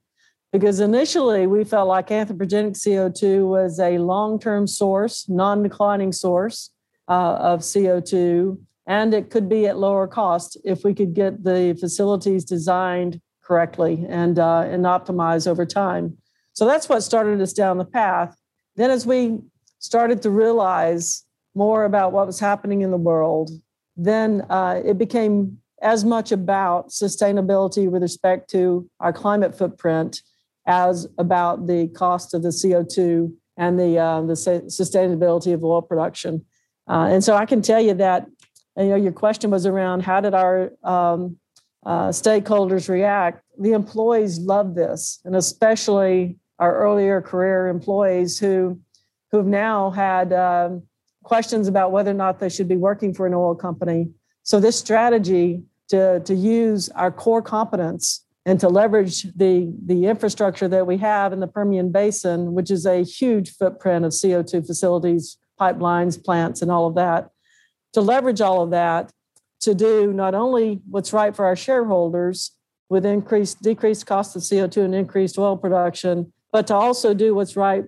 Because 0.51 0.79
initially 0.79 1.47
we 1.47 1.63
felt 1.63 1.87
like 1.87 2.09
anthropogenic 2.09 2.77
CO2 2.77 3.47
was 3.47 3.79
a 3.79 3.97
long 3.97 4.39
term 4.39 4.67
source, 4.67 5.27
non 5.27 5.63
declining 5.63 6.11
source 6.11 6.69
uh, 7.07 7.35
of 7.35 7.61
CO2, 7.61 8.57
and 8.85 9.13
it 9.13 9.29
could 9.29 9.49
be 9.49 9.65
at 9.65 9.77
lower 9.77 10.07
cost 10.07 10.57
if 10.63 10.83
we 10.83 10.93
could 10.93 11.13
get 11.13 11.43
the 11.43 11.75
facilities 11.79 12.45
designed 12.45 13.19
correctly 13.43 14.05
and, 14.07 14.39
uh, 14.39 14.61
and 14.61 14.85
optimize 14.85 15.47
over 15.47 15.65
time. 15.65 16.17
So 16.53 16.65
that's 16.65 16.87
what 16.87 17.01
started 17.01 17.41
us 17.41 17.53
down 17.53 17.77
the 17.77 17.85
path. 17.85 18.37
Then, 18.75 18.91
as 18.91 19.05
we 19.05 19.39
started 19.79 20.21
to 20.23 20.29
realize 20.29 21.23
more 21.55 21.85
about 21.85 22.11
what 22.11 22.25
was 22.25 22.39
happening 22.39 22.81
in 22.81 22.91
the 22.91 22.97
world, 22.97 23.51
then 23.95 24.45
uh, 24.49 24.81
it 24.83 24.97
became 24.97 25.57
as 25.81 26.03
much 26.03 26.31
about 26.31 26.89
sustainability 26.89 27.89
with 27.89 28.01
respect 28.01 28.49
to 28.51 28.89
our 28.99 29.13
climate 29.13 29.55
footprint 29.55 30.21
as 30.65 31.07
about 31.17 31.67
the 31.67 31.89
cost 31.89 32.33
of 32.33 32.41
the 32.41 32.49
CO2 32.49 33.31
and 33.57 33.79
the, 33.79 33.99
uh, 33.99 34.21
the 34.21 34.33
sustainability 34.33 35.53
of 35.53 35.63
oil 35.63 35.81
production. 35.81 36.45
Uh, 36.89 37.07
and 37.11 37.23
so 37.23 37.35
I 37.35 37.45
can 37.45 37.61
tell 37.61 37.81
you 37.81 37.93
that 37.95 38.27
you 38.77 38.85
know 38.85 38.95
your 38.95 39.11
question 39.11 39.51
was 39.51 39.65
around 39.65 40.01
how 40.01 40.19
did 40.21 40.33
our 40.33 40.71
um, 40.83 41.37
uh, 41.85 42.09
stakeholders 42.09 42.89
react. 42.89 43.43
The 43.59 43.73
employees 43.73 44.39
love 44.39 44.75
this, 44.75 45.19
and 45.25 45.35
especially 45.35 46.37
our 46.63 46.77
earlier 46.77 47.21
career 47.21 47.67
employees 47.67 48.39
who 48.39 48.79
who've 49.31 49.45
now 49.45 49.89
had 49.89 50.31
um, 50.31 50.83
questions 51.23 51.67
about 51.67 51.91
whether 51.91 52.11
or 52.11 52.13
not 52.25 52.39
they 52.39 52.47
should 52.47 52.69
be 52.69 52.77
working 52.77 53.13
for 53.13 53.25
an 53.25 53.33
oil 53.33 53.53
company. 53.53 54.09
So 54.43 54.59
this 54.59 54.77
strategy 54.77 55.63
to, 55.89 56.21
to 56.21 56.33
use 56.33 56.89
our 56.89 57.11
core 57.11 57.41
competence 57.41 58.25
and 58.45 58.59
to 58.59 58.69
leverage 58.69 59.23
the, 59.35 59.73
the 59.85 60.05
infrastructure 60.05 60.67
that 60.67 60.85
we 60.85 60.97
have 60.97 61.33
in 61.33 61.39
the 61.39 61.47
Permian 61.47 61.91
Basin, 61.91 62.53
which 62.53 62.69
is 62.69 62.85
a 62.85 63.03
huge 63.03 63.55
footprint 63.55 64.05
of 64.05 64.11
CO2 64.11 64.65
facilities, 64.67 65.37
pipelines, 65.59 66.23
plants, 66.23 66.61
and 66.61 66.69
all 66.69 66.87
of 66.87 66.95
that, 66.95 67.29
to 67.93 68.01
leverage 68.01 68.41
all 68.41 68.61
of 68.61 68.69
that 68.71 69.11
to 69.61 69.73
do 69.73 70.13
not 70.13 70.35
only 70.35 70.81
what's 70.89 71.13
right 71.13 71.35
for 71.35 71.45
our 71.45 71.55
shareholders 71.55 72.51
with 72.89 73.05
increased 73.05 73.61
decreased 73.61 74.05
cost 74.05 74.35
of 74.35 74.41
CO2 74.41 74.83
and 74.83 74.93
increased 74.93 75.39
oil 75.39 75.57
production, 75.57 76.32
but 76.53 76.67
to 76.67 76.75
also 76.75 77.13
do 77.13 77.35
what's 77.35 77.57
right 77.57 77.83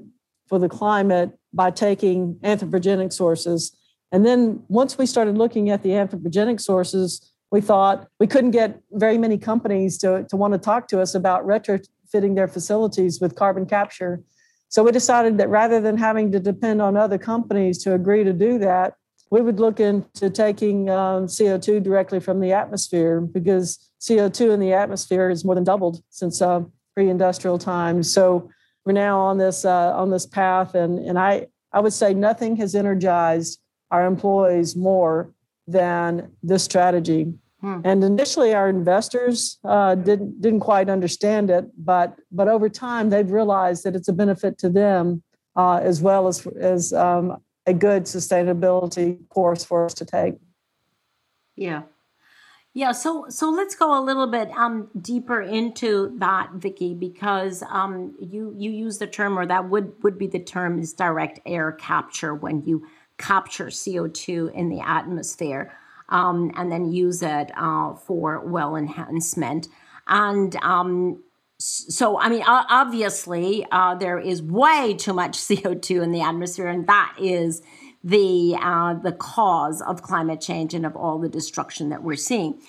for 0.50 0.60
the 0.60 0.68
climate 0.68 1.32
by 1.54 1.72
taking 1.72 2.36
anthropogenic 2.44 3.14
sources. 3.14 3.78
And 4.12 4.26
then 4.26 4.64
once 4.68 4.98
we 4.98 5.06
started 5.06 5.38
looking 5.38 5.70
at 5.70 5.84
the 5.84 5.92
anthropogenic 5.92 6.60
sources, 6.60 7.32
we 7.52 7.62
thought 7.62 8.08
we 8.20 8.28
couldn't 8.28 8.52
get 8.52 8.82
very 8.92 9.18
many 9.18 9.38
companies 9.38 9.98
to, 10.00 10.26
to 10.30 10.36
want 10.36 10.54
to 10.54 10.58
talk 10.58 10.88
to 10.90 11.00
us 11.00 11.16
about 11.16 11.46
retrofitting 11.46 12.36
their 12.36 12.48
facilities 12.48 13.22
with 13.22 13.36
carbon 13.36 13.66
capture. 13.66 14.22
So 14.70 14.84
we 14.84 14.92
decided 14.92 15.38
that 15.38 15.48
rather 15.50 15.80
than 15.80 15.98
having 15.98 16.32
to 16.32 16.40
depend 16.40 16.82
on 16.82 16.98
other 16.98 17.20
companies 17.20 17.78
to 17.84 17.94
agree 17.94 18.24
to 18.24 18.34
do 18.34 18.58
that, 18.60 18.96
we 19.32 19.42
would 19.42 19.60
look 19.60 19.80
into 19.80 20.30
taking 20.30 20.90
um, 20.90 21.28
CO2 21.28 21.84
directly 21.84 22.20
from 22.20 22.40
the 22.40 22.52
atmosphere 22.52 23.22
because 23.22 23.92
CO2 24.02 24.54
in 24.54 24.60
the 24.60 24.74
atmosphere 24.74 25.30
has 25.30 25.46
more 25.46 25.56
than 25.56 25.64
doubled 25.64 26.04
since 26.10 26.42
uh, 26.42 26.62
pre-industrial 26.96 27.60
times. 27.60 28.12
So 28.12 28.50
we're 28.86 28.94
now 28.94 29.20
on 29.20 29.38
this 29.38 29.66
uh, 29.66 29.94
on 29.96 30.10
this 30.10 30.26
path, 30.26 30.76
and 30.76 31.00
and 31.00 31.20
I 31.20 31.48
I 31.72 31.80
would 31.80 31.94
say 31.94 32.14
nothing 32.14 32.56
has 32.58 32.74
energized 32.74 33.60
our 33.92 34.06
employees 34.06 34.76
more 34.76 35.32
than 35.68 36.32
this 36.42 36.64
strategy. 36.64 37.34
Hmm. 37.62 37.82
And 37.84 38.04
initially, 38.04 38.54
our 38.54 38.70
investors 38.70 39.58
uh, 39.64 39.96
didn't 39.96 40.42
didn't 40.42 40.62
quite 40.62 40.90
understand 40.90 41.50
it, 41.50 41.66
but 41.78 42.16
but 42.32 42.48
over 42.48 42.70
time, 42.70 43.10
they've 43.10 43.30
realized 43.30 43.84
that 43.84 43.96
it's 43.96 44.08
a 44.08 44.14
benefit 44.14 44.58
to 44.60 44.70
them 44.70 45.24
uh, 45.56 45.80
as 45.84 46.02
well 46.02 46.28
as 46.28 46.46
as 46.60 46.94
um, 46.94 47.38
a 47.66 47.74
good 47.74 48.04
sustainability 48.04 49.28
course 49.30 49.64
for 49.64 49.86
us 49.86 49.94
to 49.96 50.06
take. 50.06 50.36
Yeah, 51.56 51.84
yeah, 52.76 52.94
so 52.94 53.28
so 53.30 53.50
let's 53.52 53.76
go 53.76 54.00
a 54.00 54.04
little 54.04 54.28
bit 54.28 54.52
um, 54.52 54.90
deeper 55.02 55.42
into 55.42 56.16
that, 56.20 56.52
Vicki, 56.56 56.96
because 56.96 57.64
um, 57.72 58.16
you 58.20 58.54
you 58.58 58.72
use 58.72 59.00
the 59.00 59.08
term, 59.08 59.40
or 59.40 59.48
that 59.48 59.70
would 59.70 59.94
would 60.04 60.20
be 60.20 60.28
the 60.28 60.40
term, 60.42 60.80
is 60.80 60.94
direct 60.94 61.40
air 61.48 61.72
capture 61.74 62.36
when 62.36 62.64
you 62.66 62.86
capture 63.20 63.72
CO 63.72 64.08
two 64.10 64.52
in 64.56 64.70
the 64.70 64.82
atmosphere. 64.82 65.74
um, 66.10 66.52
and 66.56 66.72
then 66.72 66.92
use 66.92 67.24
it 67.24 67.52
uh, 67.58 67.96
for 67.96 68.46
well 68.46 68.76
enhancement. 68.76 69.68
And 70.08 70.56
um, 70.58 71.24
so, 71.60 72.20
I 72.20 72.30
mean, 72.30 72.44
obviously, 72.48 73.66
uh, 73.72 73.96
there 73.96 74.20
is 74.20 74.42
way 74.44 74.96
too 74.98 75.14
much 75.14 75.38
CO2 75.38 76.04
in 76.04 76.12
the 76.12 76.22
atmosphere, 76.22 76.68
and 76.68 76.88
that 76.88 77.16
is 77.20 77.62
the 78.06 78.56
uh, 78.62 78.94
the 78.94 79.12
cause 79.12 79.82
of 79.82 80.04
climate 80.04 80.40
change 80.40 80.74
and 80.76 80.86
of 80.86 80.96
all 80.96 81.18
the 81.18 81.28
destruction 81.28 81.90
that 81.90 82.04
we're 82.04 82.16
seeing. 82.16 82.62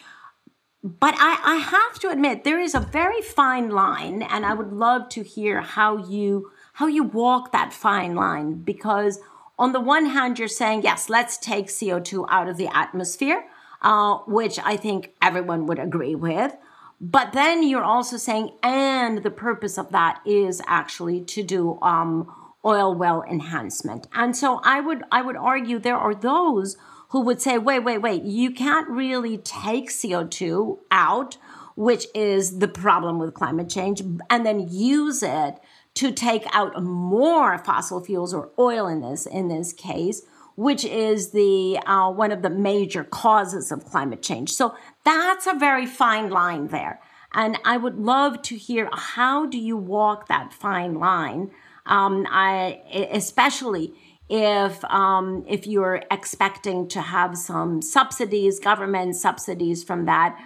But 0.82 1.14
I, 1.18 1.38
I 1.44 1.56
have 1.56 1.98
to 2.00 2.10
admit, 2.10 2.44
there 2.44 2.60
is 2.60 2.74
a 2.74 2.80
very 2.80 3.20
fine 3.20 3.70
line, 3.70 4.22
and 4.22 4.46
I 4.46 4.54
would 4.54 4.72
love 4.72 5.08
to 5.10 5.22
hear 5.22 5.60
how 5.60 5.98
you 5.98 6.50
how 6.74 6.86
you 6.86 7.04
walk 7.04 7.52
that 7.52 7.72
fine 7.72 8.14
line 8.14 8.54
because 8.54 9.20
on 9.58 9.72
the 9.72 9.80
one 9.80 10.06
hand, 10.06 10.38
you're 10.38 10.48
saying, 10.48 10.82
yes, 10.82 11.08
let's 11.08 11.38
take 11.38 11.66
CO2 11.66 12.26
out 12.28 12.48
of 12.48 12.56
the 12.56 12.68
atmosphere, 12.74 13.44
uh, 13.82 14.18
which 14.26 14.58
I 14.62 14.76
think 14.76 15.14
everyone 15.22 15.66
would 15.66 15.78
agree 15.78 16.14
with. 16.14 16.54
But 17.00 17.32
then 17.32 17.62
you're 17.62 17.84
also 17.84 18.16
saying, 18.16 18.52
and 18.62 19.22
the 19.22 19.30
purpose 19.30 19.78
of 19.78 19.90
that 19.92 20.20
is 20.26 20.62
actually 20.66 21.22
to 21.22 21.42
do 21.42 21.78
um, 21.80 22.30
oil 22.66 22.94
well 22.94 23.22
enhancement. 23.22 24.08
And 24.12 24.36
so 24.36 24.60
I 24.64 24.80
would 24.80 25.04
I 25.10 25.22
would 25.22 25.36
argue 25.36 25.78
there 25.78 25.96
are 25.96 26.14
those 26.14 26.76
who 27.10 27.20
would 27.20 27.40
say, 27.40 27.56
wait, 27.56 27.80
wait, 27.80 27.98
wait, 27.98 28.24
you 28.24 28.50
can't 28.50 28.88
really 28.88 29.38
take 29.38 29.90
CO2 29.90 30.78
out, 30.90 31.36
which 31.76 32.06
is 32.14 32.58
the 32.58 32.68
problem 32.68 33.18
with 33.18 33.32
climate 33.32 33.70
change, 33.70 34.02
and 34.28 34.44
then 34.44 34.66
use 34.68 35.22
it 35.22 35.60
to 35.94 36.12
take 36.12 36.44
out 36.52 36.82
more 36.82 37.58
fossil 37.58 38.04
fuels 38.04 38.34
or 38.34 38.50
oil 38.58 38.86
in 38.86 39.00
this 39.00 39.26
in 39.26 39.48
this 39.48 39.72
case 39.72 40.22
which 40.54 40.86
is 40.86 41.32
the 41.32 41.78
uh, 41.84 42.10
one 42.10 42.32
of 42.32 42.40
the 42.40 42.48
major 42.48 43.04
causes 43.04 43.72
of 43.72 43.84
climate 43.84 44.22
change 44.22 44.52
so 44.52 44.74
that's 45.04 45.46
a 45.46 45.54
very 45.54 45.86
fine 45.86 46.28
line 46.28 46.68
there 46.68 47.00
and 47.32 47.58
i 47.64 47.76
would 47.76 47.96
love 47.96 48.42
to 48.42 48.56
hear 48.56 48.88
how 48.92 49.46
do 49.46 49.58
you 49.58 49.76
walk 49.76 50.28
that 50.28 50.52
fine 50.52 50.94
line 50.94 51.50
um, 51.86 52.26
I, 52.30 52.80
especially 53.12 53.92
if 54.28 54.84
um, 54.84 55.44
if 55.48 55.66
you're 55.66 56.02
expecting 56.10 56.88
to 56.88 57.00
have 57.00 57.36
some 57.36 57.80
subsidies 57.80 58.58
government 58.58 59.14
subsidies 59.14 59.84
from 59.84 60.06
that 60.06 60.36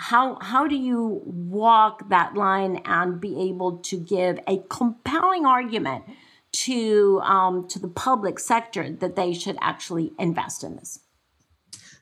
how 0.00 0.38
how 0.40 0.66
do 0.66 0.76
you 0.76 1.20
walk 1.24 2.08
that 2.08 2.34
line 2.34 2.80
and 2.86 3.20
be 3.20 3.38
able 3.50 3.76
to 3.78 3.98
give 3.98 4.38
a 4.46 4.62
compelling 4.70 5.44
argument 5.44 6.04
to 6.52 7.20
um, 7.22 7.68
to 7.68 7.78
the 7.78 7.88
public 7.88 8.38
sector 8.38 8.90
that 8.90 9.14
they 9.14 9.34
should 9.34 9.58
actually 9.60 10.12
invest 10.18 10.64
in 10.64 10.76
this? 10.76 11.00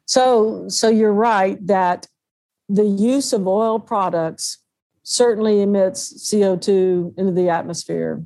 So 0.04 0.68
so 0.68 0.88
you're 0.88 1.12
right 1.12 1.58
that 1.66 2.06
the 2.68 2.86
use 2.86 3.32
of 3.32 3.48
oil 3.48 3.80
products 3.80 4.58
certainly 5.02 5.60
emits 5.60 6.30
CO2 6.30 7.18
into 7.18 7.32
the 7.32 7.48
atmosphere. 7.48 8.24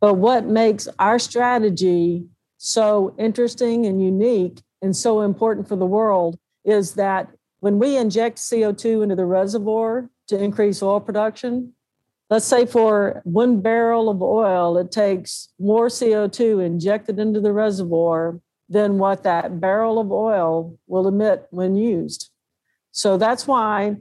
But 0.00 0.14
what 0.14 0.46
makes 0.46 0.88
our 0.98 1.18
strategy 1.18 2.26
so 2.58 3.14
interesting 3.18 3.86
and 3.86 4.02
unique 4.02 4.62
and 4.82 4.94
so 4.94 5.20
important 5.22 5.68
for 5.68 5.76
the 5.76 5.86
world 5.86 6.38
is 6.64 6.94
that 6.94 7.28
when 7.60 7.78
we 7.78 7.96
inject 7.96 8.38
CO2 8.38 9.02
into 9.02 9.16
the 9.16 9.24
reservoir 9.24 10.10
to 10.28 10.42
increase 10.42 10.82
oil 10.82 11.00
production, 11.00 11.72
let's 12.28 12.44
say 12.44 12.66
for 12.66 13.22
one 13.24 13.60
barrel 13.60 14.08
of 14.08 14.22
oil, 14.22 14.76
it 14.76 14.90
takes 14.90 15.48
more 15.58 15.88
CO2 15.88 16.64
injected 16.64 17.18
into 17.18 17.40
the 17.40 17.52
reservoir 17.52 18.40
than 18.68 18.98
what 18.98 19.22
that 19.22 19.60
barrel 19.60 19.98
of 19.98 20.10
oil 20.10 20.78
will 20.86 21.06
emit 21.06 21.46
when 21.50 21.76
used. 21.76 22.30
So 22.90 23.16
that's 23.16 23.46
why 23.46 23.96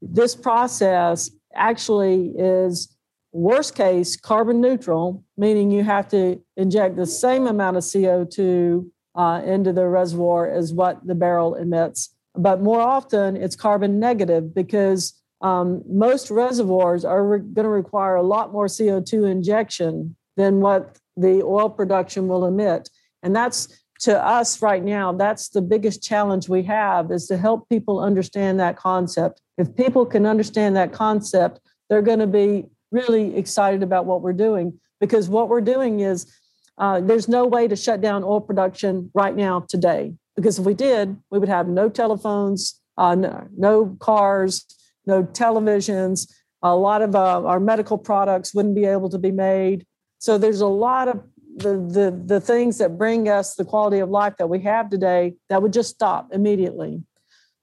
this 0.00 0.34
process 0.34 1.30
actually 1.54 2.32
is 2.36 2.93
worst 3.34 3.74
case 3.74 4.16
carbon 4.16 4.60
neutral, 4.60 5.22
meaning 5.36 5.70
you 5.70 5.84
have 5.84 6.08
to 6.08 6.40
inject 6.56 6.96
the 6.96 7.06
same 7.06 7.46
amount 7.46 7.76
of 7.76 7.82
CO2 7.82 8.88
uh, 9.14 9.42
into 9.44 9.72
the 9.72 9.86
reservoir 9.86 10.50
as 10.50 10.72
what 10.72 11.06
the 11.06 11.14
barrel 11.14 11.54
emits 11.54 12.14
but 12.36 12.60
more 12.60 12.80
often 12.80 13.36
it's 13.36 13.56
carbon 13.56 13.98
negative 13.98 14.54
because 14.54 15.14
um, 15.40 15.82
most 15.88 16.30
reservoirs 16.30 17.04
are 17.04 17.24
re- 17.24 17.38
going 17.38 17.64
to 17.64 17.68
require 17.68 18.16
a 18.16 18.22
lot 18.22 18.52
more 18.52 18.66
CO2 18.66 19.30
injection 19.30 20.16
than 20.36 20.60
what 20.60 20.98
the 21.16 21.42
oil 21.42 21.68
production 21.68 22.26
will 22.28 22.44
emit. 22.44 22.90
And 23.22 23.36
that's 23.36 23.82
to 24.00 24.22
us 24.24 24.60
right 24.60 24.82
now, 24.82 25.12
that's 25.12 25.48
the 25.50 25.62
biggest 25.62 26.02
challenge 26.02 26.48
we 26.48 26.62
have 26.64 27.12
is 27.12 27.26
to 27.28 27.36
help 27.36 27.68
people 27.68 28.00
understand 28.00 28.58
that 28.58 28.76
concept. 28.76 29.40
If 29.56 29.74
people 29.76 30.04
can 30.04 30.26
understand 30.26 30.76
that 30.76 30.92
concept, 30.92 31.60
they're 31.88 32.02
going 32.02 32.18
to 32.18 32.26
be 32.26 32.64
really 32.94 33.36
excited 33.36 33.82
about 33.82 34.06
what 34.06 34.22
we're 34.22 34.32
doing 34.32 34.78
because 35.00 35.28
what 35.28 35.48
we're 35.48 35.60
doing 35.60 36.00
is 36.00 36.32
uh, 36.78 37.00
there's 37.00 37.28
no 37.28 37.44
way 37.44 37.68
to 37.68 37.76
shut 37.76 38.00
down 38.00 38.22
oil 38.24 38.40
production 38.40 39.10
right 39.14 39.36
now 39.36 39.60
today. 39.68 40.14
Because 40.36 40.58
if 40.58 40.64
we 40.64 40.74
did, 40.74 41.16
we 41.30 41.38
would 41.38 41.48
have 41.48 41.68
no 41.68 41.88
telephones, 41.88 42.80
uh, 42.96 43.14
no, 43.14 43.46
no, 43.56 43.96
cars, 44.00 44.64
no 45.06 45.24
televisions. 45.24 46.32
A 46.62 46.74
lot 46.74 47.02
of 47.02 47.14
uh, 47.14 47.44
our 47.44 47.60
medical 47.60 47.98
products 47.98 48.54
wouldn't 48.54 48.74
be 48.74 48.86
able 48.86 49.10
to 49.10 49.18
be 49.18 49.30
made. 49.30 49.86
So 50.18 50.38
there's 50.38 50.60
a 50.60 50.66
lot 50.66 51.08
of 51.08 51.22
the, 51.56 51.76
the, 51.76 52.22
the 52.24 52.40
things 52.40 52.78
that 52.78 52.98
bring 52.98 53.28
us 53.28 53.54
the 53.54 53.64
quality 53.64 53.98
of 53.98 54.08
life 54.08 54.34
that 54.38 54.48
we 54.48 54.60
have 54.62 54.90
today 54.90 55.34
that 55.48 55.62
would 55.62 55.72
just 55.72 55.90
stop 55.90 56.28
immediately. 56.32 57.02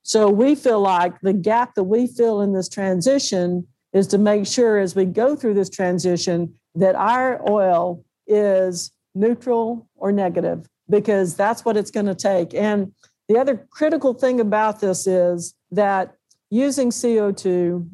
So 0.03 0.29
we 0.29 0.55
feel 0.55 0.79
like 0.79 1.19
the 1.21 1.33
gap 1.33 1.75
that 1.75 1.83
we 1.83 2.07
fill 2.07 2.41
in 2.41 2.53
this 2.53 2.69
transition 2.69 3.67
is 3.93 4.07
to 4.07 4.17
make 4.17 4.47
sure 4.47 4.79
as 4.79 4.95
we 4.95 5.05
go 5.05 5.35
through 5.35 5.53
this 5.53 5.69
transition 5.69 6.53
that 6.75 6.95
our 6.95 7.41
oil 7.49 8.03
is 8.27 8.91
neutral 9.13 9.87
or 9.95 10.11
negative 10.11 10.67
because 10.89 11.35
that's 11.35 11.65
what 11.65 11.77
it's 11.77 11.91
going 11.91 12.05
to 12.05 12.15
take. 12.15 12.53
And 12.53 12.93
the 13.27 13.37
other 13.37 13.67
critical 13.69 14.13
thing 14.13 14.39
about 14.39 14.79
this 14.79 15.07
is 15.07 15.53
that 15.71 16.15
using 16.49 16.89
CO2 16.89 17.87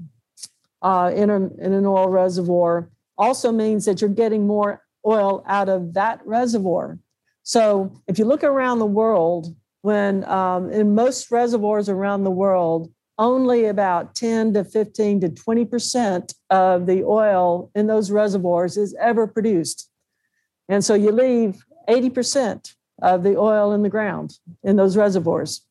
uh, 0.82 1.12
in, 1.16 1.30
a, 1.30 1.36
in 1.36 1.74
an 1.74 1.86
oil 1.86 2.10
reservoir 2.10 2.90
also 3.18 3.52
means 3.52 3.86
that 3.86 4.02
you're 4.02 4.10
getting 4.10 4.46
more 4.46 4.84
oil 5.06 5.44
out 5.48 5.70
of 5.70 5.94
that 5.94 6.26
reservoir. 6.26 7.00
So 7.44 8.02
if 8.08 8.20
you 8.20 8.26
look 8.26 8.44
around 8.44 8.80
the 8.80 8.86
world, 8.86 9.56
when 9.82 10.26
um, 10.26 10.70
in 10.70 10.96
most 10.96 11.32
reservoirs 11.32 11.88
around 11.88 12.24
the 12.24 12.32
world, 12.32 12.92
only 13.18 13.66
about 13.66 14.16
10 14.16 14.54
to 14.54 14.64
15 14.64 15.22
to 15.22 15.30
20% 15.30 16.34
of 16.50 16.86
the 16.86 17.04
oil 17.04 17.72
in 17.76 17.88
those 17.88 18.12
reservoirs 18.12 18.78
is 18.78 18.96
ever 19.00 19.28
produced. 19.28 19.90
And 20.70 20.84
so 20.84 20.94
you 20.94 21.12
leave 21.12 21.64
80% 21.90 22.74
of 23.02 23.24
the 23.24 23.38
oil 23.38 23.74
in 23.74 23.84
the 23.84 23.90
ground 23.90 24.38
in 24.64 24.76
those 24.76 24.98
reservoirs. 24.98 25.62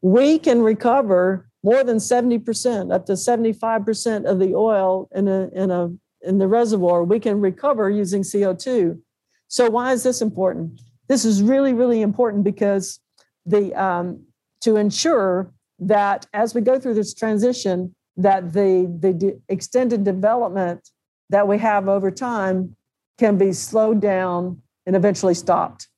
We 0.00 0.38
can 0.38 0.62
recover 0.62 1.48
more 1.62 1.84
than 1.84 1.98
70%, 1.98 2.92
up 2.92 3.06
to 3.06 3.12
75% 3.12 4.24
of 4.24 4.38
the 4.38 4.54
oil 4.54 5.08
in 5.14 5.28
a, 5.28 5.48
in 5.54 5.70
a 5.70 5.92
in 6.22 6.38
the 6.38 6.48
reservoir, 6.48 7.02
we 7.04 7.20
can 7.20 7.40
recover 7.40 7.90
using 7.90 8.22
CO2. 8.22 9.00
So 9.48 9.68
why 9.68 9.92
is 9.92 10.02
this 10.02 10.22
important? 10.22 10.80
This 11.08 11.24
is 11.24 11.42
really, 11.42 11.72
really 11.72 12.00
important 12.00 12.44
because 12.44 13.00
the 13.44 13.74
um, 13.74 14.24
to 14.62 14.76
ensure 14.76 15.52
that 15.86 16.26
as 16.32 16.54
we 16.54 16.60
go 16.60 16.78
through 16.78 16.94
this 16.94 17.14
transition, 17.14 17.94
that 18.16 18.52
the 18.52 18.94
the 19.00 19.12
de- 19.12 19.38
extended 19.48 20.04
development 20.04 20.88
that 21.30 21.48
we 21.48 21.58
have 21.58 21.88
over 21.88 22.10
time 22.10 22.76
can 23.18 23.38
be 23.38 23.52
slowed 23.52 24.00
down 24.00 24.60
and 24.86 24.96
eventually 24.96 25.34
stopped. 25.34 25.88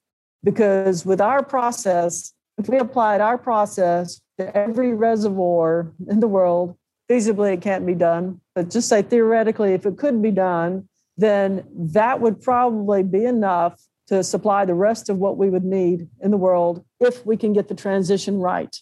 Because 0.42 1.05
with 1.05 1.20
our 1.20 1.42
process, 1.42 2.33
if 2.59 2.68
we 2.68 2.79
applied 2.79 3.20
our 3.20 3.38
process 3.38 4.20
to 4.38 4.57
every 4.57 4.94
reservoir 4.94 5.92
in 6.09 6.20
the 6.20 6.29
world, 6.29 6.77
feasibly 7.11 7.55
it 7.55 7.62
can't 7.62 7.87
be 7.87 7.94
done. 7.94 8.40
But 8.55 8.70
just 8.70 8.88
say 8.88 9.03
theoretically, 9.03 9.73
if 9.73 9.87
it 9.87 9.97
could 9.97 10.23
be 10.23 10.31
done, 10.31 10.88
then 11.16 11.64
that 11.75 12.20
would 12.20 12.40
probably 12.40 13.03
be 13.03 13.25
enough 13.25 13.81
to 14.09 14.23
supply 14.23 14.64
the 14.64 14.75
rest 14.75 15.09
of 15.09 15.18
what 15.18 15.38
we 15.38 15.49
would 15.49 15.64
need 15.64 16.09
in 16.20 16.31
the 16.31 16.37
world 16.37 16.85
if 17.01 17.25
we 17.25 17.37
can 17.37 17.53
get 17.53 17.68
the 17.68 17.75
transition 17.75 18.38
right. 18.38 18.77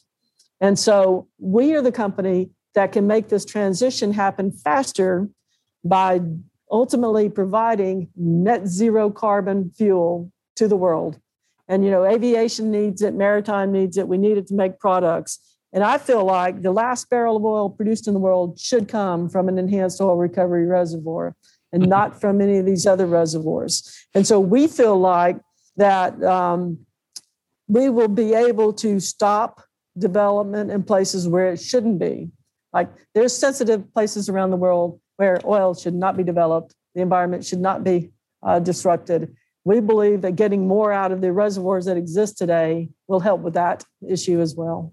And 0.63 0.79
so 0.79 1.27
we 1.39 1.75
are 1.75 1.83
the 1.83 1.93
company 1.93 2.51
that 2.75 2.93
can 2.93 3.07
make 3.07 3.29
this 3.29 3.45
transition 3.45 4.13
happen 4.13 4.53
faster 4.53 5.29
by 5.85 6.21
ultimately 6.71 7.29
providing 7.29 8.09
net 8.17 8.67
zero 8.67 9.11
carbon 9.11 9.71
fuel 9.77 10.33
to 10.57 10.69
the 10.69 10.77
world. 10.77 11.19
And, 11.69 11.85
you 11.85 11.91
know, 11.91 12.05
aviation 12.05 12.71
needs 12.71 13.03
it, 13.03 13.13
maritime 13.13 13.73
needs 13.73 13.99
it. 13.99 14.07
We 14.07 14.19
need 14.19 14.39
it 14.39 14.47
to 14.47 14.55
make 14.55 14.79
products. 14.79 15.41
And 15.73 15.83
I 15.83 15.99
feel 15.99 16.25
like 16.25 16.63
the 16.63 16.71
last 16.71 17.11
barrel 17.11 17.37
of 17.37 17.45
oil 17.45 17.69
produced 17.69 18.07
in 18.07 18.15
the 18.15 18.21
world 18.21 18.59
should 18.59 18.89
come 18.89 19.29
from 19.29 19.49
an 19.49 19.59
enhanced 19.59 20.01
oil 20.01 20.17
recovery 20.17 20.67
reservoir 20.67 21.35
and 21.73 21.89
not 21.89 22.21
from 22.21 22.41
any 22.41 22.59
of 22.59 22.67
these 22.67 22.87
other 22.87 23.07
reservoirs. 23.07 24.07
And 24.15 24.27
so 24.27 24.39
we 24.39 24.69
feel 24.69 24.99
like 24.99 25.39
that 25.77 26.23
um, 26.23 26.79
we 27.67 27.89
will 27.89 28.09
be 28.09 28.35
able 28.35 28.75
to 28.75 29.01
stop 29.01 29.65
development 29.99 30.71
in 30.71 30.83
places 30.83 31.29
where 31.29 31.53
it 31.53 31.61
shouldn't 31.61 31.99
be. 31.99 32.31
Like 32.73 32.89
there's 33.15 33.37
sensitive 33.37 33.93
places 33.93 34.29
around 34.29 34.51
the 34.51 34.57
world 34.57 35.01
where 35.17 35.39
oil 35.45 35.75
should 35.75 35.95
not 35.95 36.17
be 36.17 36.23
developed, 36.23 36.75
the 36.95 37.03
environment 37.03 37.45
should 37.45 37.61
not 37.61 37.85
be 37.85 38.11
uh, 38.43 38.59
disrupted. 38.59 39.35
We 39.65 39.81
believe 39.81 40.23
that 40.23 40.37
getting 40.37 40.67
more 40.67 40.93
out 40.93 41.13
of 41.13 41.21
the 41.21 41.33
reservoirs 41.33 41.85
that 41.85 41.97
exist 41.97 42.39
today 42.39 42.89
will 43.07 43.21
help 43.21 43.43
with 43.43 43.55
that 43.55 43.85
issue 44.09 44.41
as 44.41 44.57
well. 44.57 44.93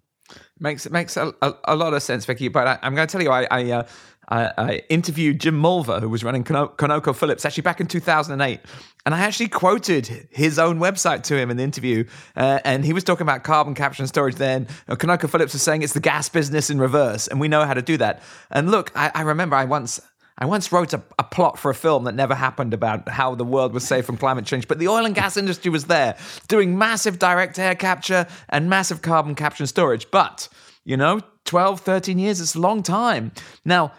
Makes 0.59 0.85
it 0.85 0.91
makes 0.91 1.17
a, 1.17 1.33
a, 1.41 1.53
a, 1.63 1.75
lot 1.75 1.93
of 1.93 2.03
sense, 2.03 2.25
Vicki. 2.25 2.49
But 2.49 2.67
I, 2.67 2.79
am 2.83 2.93
going 2.93 3.07
to 3.07 3.11
tell 3.11 3.23
you, 3.23 3.31
I 3.31 3.47
I, 3.49 3.71
uh, 3.71 3.87
I, 4.29 4.51
I, 4.57 4.81
interviewed 4.89 5.39
Jim 5.39 5.59
Mulva, 5.59 5.99
who 5.99 6.07
was 6.07 6.23
running 6.23 6.43
ConocoPhillips, 6.43 7.45
actually 7.45 7.63
back 7.63 7.81
in 7.81 7.87
2008, 7.87 8.59
and 9.05 9.15
I 9.15 9.19
actually 9.19 9.47
quoted 9.47 10.27
his 10.29 10.59
own 10.59 10.79
website 10.79 11.23
to 11.23 11.37
him 11.37 11.49
in 11.49 11.57
the 11.57 11.63
interview, 11.63 12.05
uh, 12.35 12.59
and 12.63 12.85
he 12.85 12.93
was 12.93 13.03
talking 13.03 13.23
about 13.23 13.43
carbon 13.43 13.73
capture 13.73 14.03
and 14.03 14.09
storage. 14.09 14.35
Then 14.35 14.67
uh, 14.87 14.95
ConocoPhillips 14.95 15.53
was 15.53 15.61
saying 15.61 15.81
it's 15.81 15.93
the 15.93 15.99
gas 15.99 16.29
business 16.29 16.69
in 16.69 16.79
reverse, 16.79 17.27
and 17.27 17.39
we 17.39 17.47
know 17.47 17.65
how 17.65 17.73
to 17.73 17.81
do 17.81 17.97
that. 17.97 18.21
And 18.51 18.69
look, 18.69 18.91
I, 18.95 19.11
I 19.15 19.21
remember 19.21 19.55
I 19.55 19.65
once 19.65 19.99
I 20.41 20.45
once 20.45 20.71
wrote 20.71 20.93
a, 20.93 21.03
a, 21.19 21.23
plot 21.23 21.59
for 21.59 21.69
a 21.69 21.75
film 21.75 22.05
that 22.05 22.15
never 22.15 22.33
happened 22.33 22.73
about 22.73 23.09
how 23.09 23.35
the 23.35 23.43
world 23.43 23.73
was 23.73 23.85
safe 23.85 24.05
from 24.05 24.15
climate 24.15 24.45
change, 24.45 24.69
but 24.69 24.79
the 24.79 24.87
oil 24.87 25.05
and 25.05 25.13
gas 25.13 25.35
industry 25.35 25.69
was 25.69 25.85
there 25.85 26.15
doing 26.47 26.77
massive 26.77 27.19
direct 27.19 27.59
air 27.59 27.75
capture 27.75 28.25
and 28.47 28.69
massive 28.69 29.01
carbon 29.01 29.35
capture 29.35 29.63
and 29.63 29.69
storage. 29.69 30.09
But, 30.11 30.47
you 30.85 30.95
know, 30.95 31.19
12, 31.43 31.81
13 31.81 32.17
years, 32.17 32.39
it's 32.39 32.55
a 32.55 32.59
long 32.59 32.83
time. 32.83 33.33
Now, 33.65 33.91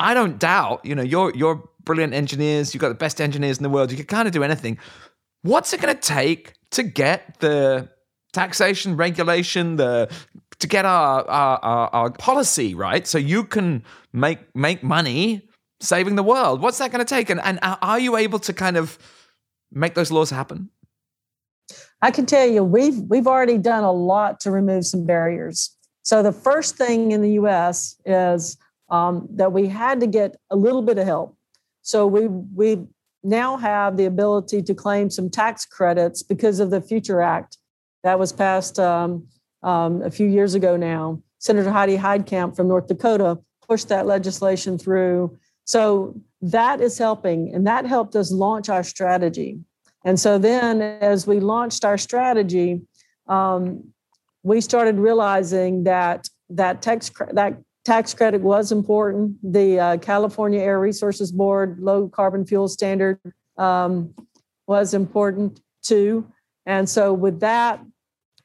I 0.00 0.14
don't 0.14 0.38
doubt, 0.38 0.84
you 0.84 0.94
know, 0.94 1.02
you're, 1.02 1.34
you're 1.34 1.68
brilliant 1.84 2.14
engineers, 2.14 2.74
you've 2.74 2.80
got 2.80 2.88
the 2.88 2.94
best 2.94 3.20
engineers 3.20 3.56
in 3.56 3.62
the 3.62 3.70
world, 3.70 3.90
you 3.90 3.96
can 3.96 4.06
kind 4.06 4.28
of 4.28 4.32
do 4.32 4.42
anything. 4.42 4.78
What's 5.42 5.72
it 5.72 5.80
going 5.80 5.94
to 5.94 6.00
take 6.00 6.54
to 6.72 6.82
get 6.82 7.38
the 7.40 7.88
taxation, 8.32 8.96
regulation, 8.96 9.76
the 9.76 10.10
to 10.58 10.66
get 10.66 10.84
our, 10.84 11.28
our, 11.28 11.58
our, 11.58 11.88
our 11.94 12.10
policy 12.10 12.74
right 12.74 13.06
so 13.06 13.16
you 13.16 13.44
can 13.44 13.84
make 14.12 14.40
make 14.54 14.82
money 14.82 15.48
saving 15.80 16.16
the 16.16 16.22
world. 16.22 16.60
What's 16.60 16.78
that 16.78 16.90
going 16.90 17.04
to 17.04 17.08
take? 17.08 17.30
And, 17.30 17.40
and 17.40 17.58
are 17.62 17.98
you 17.98 18.16
able 18.16 18.38
to 18.40 18.52
kind 18.52 18.76
of 18.76 18.98
make 19.70 19.94
those 19.94 20.10
laws 20.10 20.30
happen? 20.30 20.70
I 22.02 22.10
can 22.10 22.26
tell 22.26 22.46
you, 22.46 22.62
we've 22.64 22.98
we've 23.08 23.26
already 23.26 23.58
done 23.58 23.84
a 23.84 23.92
lot 23.92 24.40
to 24.40 24.50
remove 24.50 24.86
some 24.86 25.04
barriers. 25.04 25.74
So 26.02 26.22
the 26.22 26.32
first 26.32 26.76
thing 26.76 27.12
in 27.12 27.20
the 27.20 27.32
U.S. 27.32 27.96
is 28.06 28.56
um, 28.90 29.28
that 29.32 29.52
we 29.52 29.68
had 29.68 30.00
to 30.00 30.06
get 30.06 30.36
a 30.50 30.56
little 30.56 30.82
bit 30.82 30.98
of 30.98 31.06
help. 31.06 31.36
So 31.82 32.06
we 32.06 32.26
we 32.28 32.86
now 33.22 33.56
have 33.56 33.96
the 33.96 34.04
ability 34.04 34.62
to 34.62 34.74
claim 34.74 35.10
some 35.10 35.28
tax 35.28 35.64
credits 35.64 36.22
because 36.22 36.60
of 36.60 36.70
the 36.70 36.80
Future 36.80 37.20
Act 37.20 37.58
that 38.04 38.18
was 38.18 38.32
passed 38.32 38.78
um, 38.78 39.26
um, 39.62 40.02
a 40.02 40.10
few 40.10 40.26
years 40.26 40.54
ago. 40.54 40.76
Now, 40.76 41.20
Senator 41.38 41.70
Heidi 41.70 41.98
Heitkamp 41.98 42.56
from 42.56 42.68
North 42.68 42.86
Dakota 42.86 43.38
pushed 43.66 43.88
that 43.88 44.06
legislation 44.06 44.78
through 44.78 45.36
so 45.68 46.18
that 46.40 46.80
is 46.80 46.96
helping, 46.96 47.54
and 47.54 47.66
that 47.66 47.84
helped 47.84 48.16
us 48.16 48.32
launch 48.32 48.70
our 48.70 48.82
strategy. 48.82 49.60
And 50.02 50.18
so 50.18 50.38
then, 50.38 50.80
as 50.80 51.26
we 51.26 51.40
launched 51.40 51.84
our 51.84 51.98
strategy, 51.98 52.80
um, 53.26 53.92
we 54.42 54.62
started 54.62 54.96
realizing 54.96 55.84
that 55.84 56.30
that 56.48 56.80
tax 56.80 57.10
that 57.32 57.58
tax 57.84 58.14
credit 58.14 58.40
was 58.40 58.72
important. 58.72 59.36
The 59.42 59.80
uh, 59.80 59.96
California 59.98 60.60
Air 60.60 60.80
Resources 60.80 61.32
Board 61.32 61.78
low 61.80 62.08
carbon 62.08 62.44
fuel 62.44 62.68
standard 62.68 63.18
um, 63.56 64.14
was 64.66 64.94
important 64.94 65.60
too. 65.82 66.30
And 66.66 66.88
so, 66.88 67.12
with 67.12 67.40
that, 67.40 67.80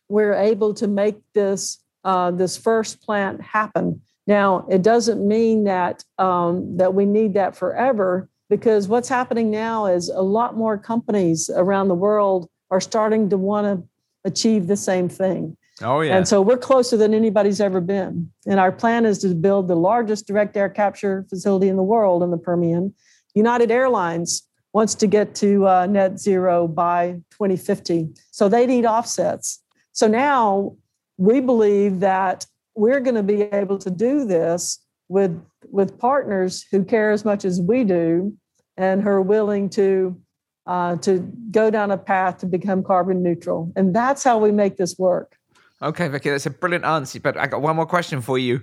we're 0.08 0.34
able 0.34 0.74
to 0.76 0.88
make 0.88 1.18
this 1.34 1.84
uh, 2.04 2.32
this 2.32 2.58
first 2.58 3.02
plant 3.02 3.42
happen. 3.42 4.02
Now, 4.28 4.66
it 4.70 4.82
doesn't 4.82 5.26
mean 5.28 5.66
that 5.66 6.04
um, 6.18 6.78
that 6.78 6.94
we 6.94 7.06
need 7.06 7.34
that 7.34 7.56
forever, 7.56 8.30
because 8.50 8.88
what's 8.88 9.10
happening 9.10 9.52
now 9.52 9.88
is 9.88 10.10
a 10.10 10.22
lot 10.22 10.56
more 10.56 10.78
companies 10.78 11.50
around 11.54 11.88
the 11.88 11.96
world 11.96 12.50
are 12.72 12.82
starting 12.82 13.30
to 13.30 13.38
want 13.38 13.66
to 13.68 13.88
achieve 14.26 14.68
the 14.68 14.78
same 14.78 15.10
thing. 15.10 15.58
Oh 15.82 16.02
yeah. 16.02 16.18
And 16.18 16.28
so 16.28 16.42
we're 16.42 16.58
closer 16.58 16.98
than 16.98 17.14
anybody's 17.14 17.60
ever 17.60 17.82
been. 17.82 18.32
And 18.46 18.60
our 18.60 18.72
plan 18.72 19.06
is 19.06 19.18
to 19.20 19.34
build 19.34 19.68
the 19.68 19.76
largest 19.76 20.28
direct 20.28 20.56
air 20.56 20.70
capture 20.70 21.26
facility 21.30 21.68
in 21.68 21.78
the 21.78 21.84
world 21.84 22.22
in 22.22 22.32
the 22.32 22.38
Permian. 22.38 22.94
United 23.34 23.72
Airlines 23.72 24.48
wants 24.74 24.96
to 24.96 25.08
get 25.08 25.36
to 25.36 25.68
uh, 25.68 25.86
net 25.86 26.20
zero 26.20 26.68
by 26.68 27.14
2050. 27.32 28.10
So 28.32 28.50
they 28.50 28.66
need 28.66 28.86
offsets. 28.86 29.64
So 29.92 30.08
now 30.08 30.76
we 31.18 31.40
believe 31.40 32.00
that 32.02 32.46
we're 32.76 33.00
going 33.00 33.16
to 33.16 33.24
be 33.24 33.44
able 33.44 33.78
to 33.80 33.90
do 33.90 34.26
this 34.26 34.80
with 35.10 35.40
with 35.70 35.98
partners 36.00 36.66
who 36.72 36.84
care 36.84 37.12
as 37.12 37.24
much 37.24 37.46
as 37.46 37.62
we 37.62 37.84
do 37.84 38.36
and 38.78 39.02
who 39.02 39.10
are 39.10 39.22
willing 39.22 39.70
to 39.70 40.20
uh, 40.66 40.96
to 40.98 41.20
go 41.52 41.70
down 41.70 41.92
a 41.92 41.98
path 41.98 42.38
to 42.40 42.46
become 42.46 42.84
carbon 42.84 43.22
neutral 43.22 43.72
and 43.76 43.94
that's 43.94 44.24
how 44.24 44.38
we 44.38 44.52
make 44.52 44.78
this 44.78 44.98
work 44.98 45.38
okay 45.84 46.08
Vicki 46.08 46.30
that's 46.30 46.46
a 46.46 46.50
brilliant 46.50 46.86
answer 46.86 47.20
but 47.20 47.38
i 47.38 47.48
got 47.48 47.62
one 47.62 47.76
more 47.76 47.86
question 47.86 48.22
for 48.22 48.38
you 48.38 48.62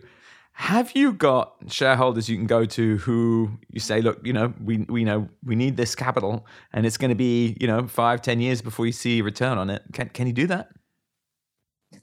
have 0.52 0.92
you 0.94 1.12
got 1.12 1.54
shareholders 1.68 2.28
you 2.28 2.36
can 2.36 2.46
go 2.46 2.64
to 2.64 2.96
who 2.98 3.50
you 3.70 3.80
say 3.80 4.00
look 4.00 4.18
you 4.26 4.32
know 4.32 4.52
we 4.62 4.78
we 4.88 5.04
know 5.04 5.28
we 5.44 5.54
need 5.54 5.76
this 5.76 5.94
capital 5.94 6.46
and 6.72 6.84
it's 6.86 6.96
going 6.96 7.10
to 7.10 7.14
be 7.14 7.56
you 7.60 7.66
know 7.66 7.86
five 7.86 8.20
ten 8.20 8.40
years 8.40 8.60
before 8.60 8.86
you 8.86 8.92
see 8.92 9.20
a 9.20 9.22
return 9.22 9.58
on 9.58 9.70
it 9.70 9.82
can, 9.92 10.08
can 10.08 10.26
you 10.26 10.32
do 10.32 10.46
that 10.46 10.68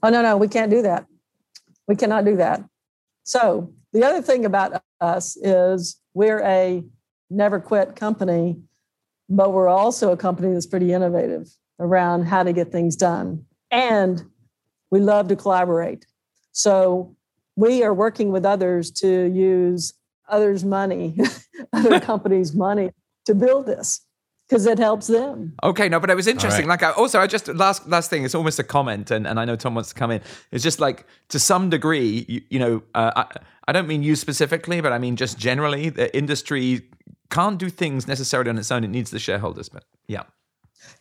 oh 0.02 0.08
no 0.08 0.22
no 0.22 0.36
we 0.36 0.48
can't 0.48 0.70
do 0.70 0.82
that 0.82 1.06
we 1.88 1.96
cannot 1.96 2.24
do 2.24 2.36
that. 2.36 2.62
So 3.24 3.72
the 3.92 4.04
other 4.04 4.22
thing 4.22 4.44
about 4.44 4.80
us 5.00 5.36
is 5.38 6.00
we're 6.14 6.42
a 6.42 6.84
never 7.30 7.58
quit 7.58 7.96
company, 7.96 8.60
but 9.28 9.52
we're 9.52 9.68
also 9.68 10.12
a 10.12 10.16
company 10.16 10.52
that's 10.52 10.66
pretty 10.66 10.92
innovative 10.92 11.48
around 11.80 12.24
how 12.24 12.42
to 12.42 12.52
get 12.52 12.70
things 12.70 12.94
done. 12.94 13.44
And 13.70 14.22
we 14.90 15.00
love 15.00 15.28
to 15.28 15.36
collaborate. 15.36 16.06
So 16.52 17.16
we 17.56 17.82
are 17.82 17.94
working 17.94 18.30
with 18.30 18.44
others 18.44 18.90
to 18.92 19.24
use 19.26 19.94
others' 20.28 20.64
money, 20.64 21.18
other 21.72 22.00
companies' 22.12 22.54
money 22.54 22.90
to 23.26 23.34
build 23.34 23.66
this 23.66 24.00
because 24.48 24.64
it 24.66 24.78
helps 24.78 25.06
them. 25.06 25.54
Okay, 25.62 25.88
no, 25.88 26.00
but 26.00 26.10
it 26.10 26.14
was 26.14 26.26
interesting. 26.26 26.66
Right. 26.66 26.80
Like, 26.80 26.82
I, 26.82 26.92
also, 26.92 27.20
I 27.20 27.26
just 27.26 27.48
last 27.48 27.86
last 27.88 28.10
thing. 28.10 28.24
It's 28.24 28.34
almost 28.34 28.58
a 28.58 28.64
comment, 28.64 29.10
and, 29.10 29.26
and 29.26 29.38
I 29.38 29.44
know 29.44 29.56
Tom 29.56 29.74
wants 29.74 29.90
to 29.90 29.94
come 29.94 30.10
in. 30.10 30.20
It's 30.50 30.64
just 30.64 30.80
like 30.80 31.06
to 31.28 31.38
some 31.38 31.70
degree, 31.70 32.24
you, 32.28 32.42
you 32.48 32.58
know, 32.58 32.82
uh, 32.94 33.12
I, 33.16 33.40
I 33.66 33.72
don't 33.72 33.86
mean 33.86 34.02
you 34.02 34.16
specifically, 34.16 34.80
but 34.80 34.92
I 34.92 34.98
mean 34.98 35.16
just 35.16 35.38
generally, 35.38 35.90
the 35.90 36.16
industry 36.16 36.82
can't 37.30 37.58
do 37.58 37.68
things 37.68 38.08
necessarily 38.08 38.50
on 38.50 38.58
its 38.58 38.70
own. 38.70 38.84
It 38.84 38.88
needs 38.88 39.10
the 39.10 39.18
shareholders. 39.18 39.68
But 39.68 39.84
yeah, 40.06 40.22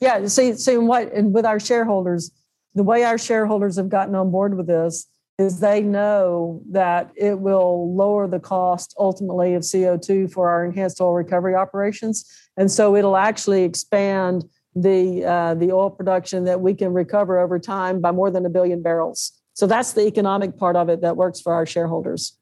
yeah. 0.02 0.26
See, 0.28 0.54
see 0.56 0.78
what 0.78 1.12
and 1.14 1.34
with 1.34 1.46
our 1.46 1.60
shareholders, 1.60 2.32
the 2.78 2.84
way 2.84 3.04
our 3.04 3.18
shareholders 3.18 3.76
have 3.78 3.90
gotten 3.90 4.14
on 4.14 4.30
board 4.30 4.56
with 4.56 4.68
this 4.68 5.08
is 5.40 5.60
they 5.60 5.82
know 5.82 6.62
that 6.70 7.12
it 7.16 7.40
will 7.40 7.96
lower 7.96 8.28
the 8.28 8.40
cost 8.40 8.94
ultimately 9.00 9.56
of 9.56 9.64
CO2 9.64 10.32
for 10.32 10.50
our 10.50 10.64
enhanced 10.64 11.02
oil 11.02 11.14
recovery 11.14 11.56
operations. 11.56 12.26
And 12.56 12.72
so 12.72 12.96
it'll 12.96 13.18
actually 13.18 13.64
expand 13.64 14.46
the, 14.76 15.26
uh, 15.26 15.54
the 15.56 15.72
oil 15.72 15.90
production 15.90 16.44
that 16.46 16.62
we 16.62 16.76
can 16.76 16.94
recover 16.94 17.40
over 17.40 17.58
time 17.58 18.00
by 18.00 18.12
more 18.12 18.30
than 18.30 18.46
a 18.46 18.50
billion 18.50 18.84
barrels. 18.84 19.32
So 19.54 19.66
that's 19.66 19.94
the 19.94 20.06
economic 20.06 20.56
part 20.56 20.76
of 20.76 20.88
it 20.88 21.02
that 21.02 21.18
works 21.18 21.42
for 21.42 21.54
our 21.54 21.66
shareholders. 21.66 22.38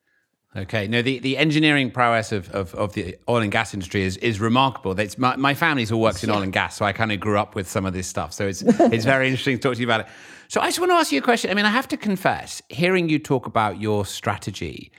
Okay. 0.56 0.88
No, 0.88 1.02
the, 1.02 1.20
the 1.20 1.38
engineering 1.38 1.92
prowess 1.92 2.32
of, 2.32 2.50
of, 2.52 2.74
of, 2.76 2.94
the 2.94 3.18
oil 3.28 3.42
and 3.42 3.52
gas 3.52 3.74
industry 3.74 4.04
is, 4.04 4.16
is 4.18 4.40
remarkable. 4.40 4.98
It's, 4.98 5.18
my, 5.18 5.36
my 5.36 5.54
family's 5.54 5.92
all 5.92 6.00
works 6.00 6.24
in 6.24 6.30
oil 6.30 6.42
and 6.42 6.54
gas, 6.54 6.78
so 6.78 6.86
I 6.86 6.94
kind 6.94 7.12
of 7.12 7.20
grew 7.20 7.38
up 7.38 7.56
with 7.56 7.70
some 7.70 7.86
of 7.86 7.94
this 7.94 8.08
stuff. 8.08 8.32
So 8.32 8.48
it's, 8.48 8.62
it's 8.66 9.04
very 9.04 9.28
interesting 9.28 9.58
to 9.58 9.62
talk 9.62 9.74
to 9.76 9.82
you 9.82 9.88
about 9.88 10.02
it. 10.02 10.08
So 10.48 10.62
I 10.62 10.68
just 10.68 10.80
want 10.80 10.92
to 10.92 10.96
ask 10.96 11.12
you 11.12 11.20
a 11.20 11.22
question. 11.24 11.52
I 11.52 11.56
mean, 11.56 11.66
I 11.66 11.72
have 11.72 11.90
to 11.90 11.98
confess, 11.98 12.62
hearing 12.70 13.10
you 13.10 13.20
talk 13.20 13.48
about 13.48 13.82
your 13.82 14.06
strategy, 14.06 14.92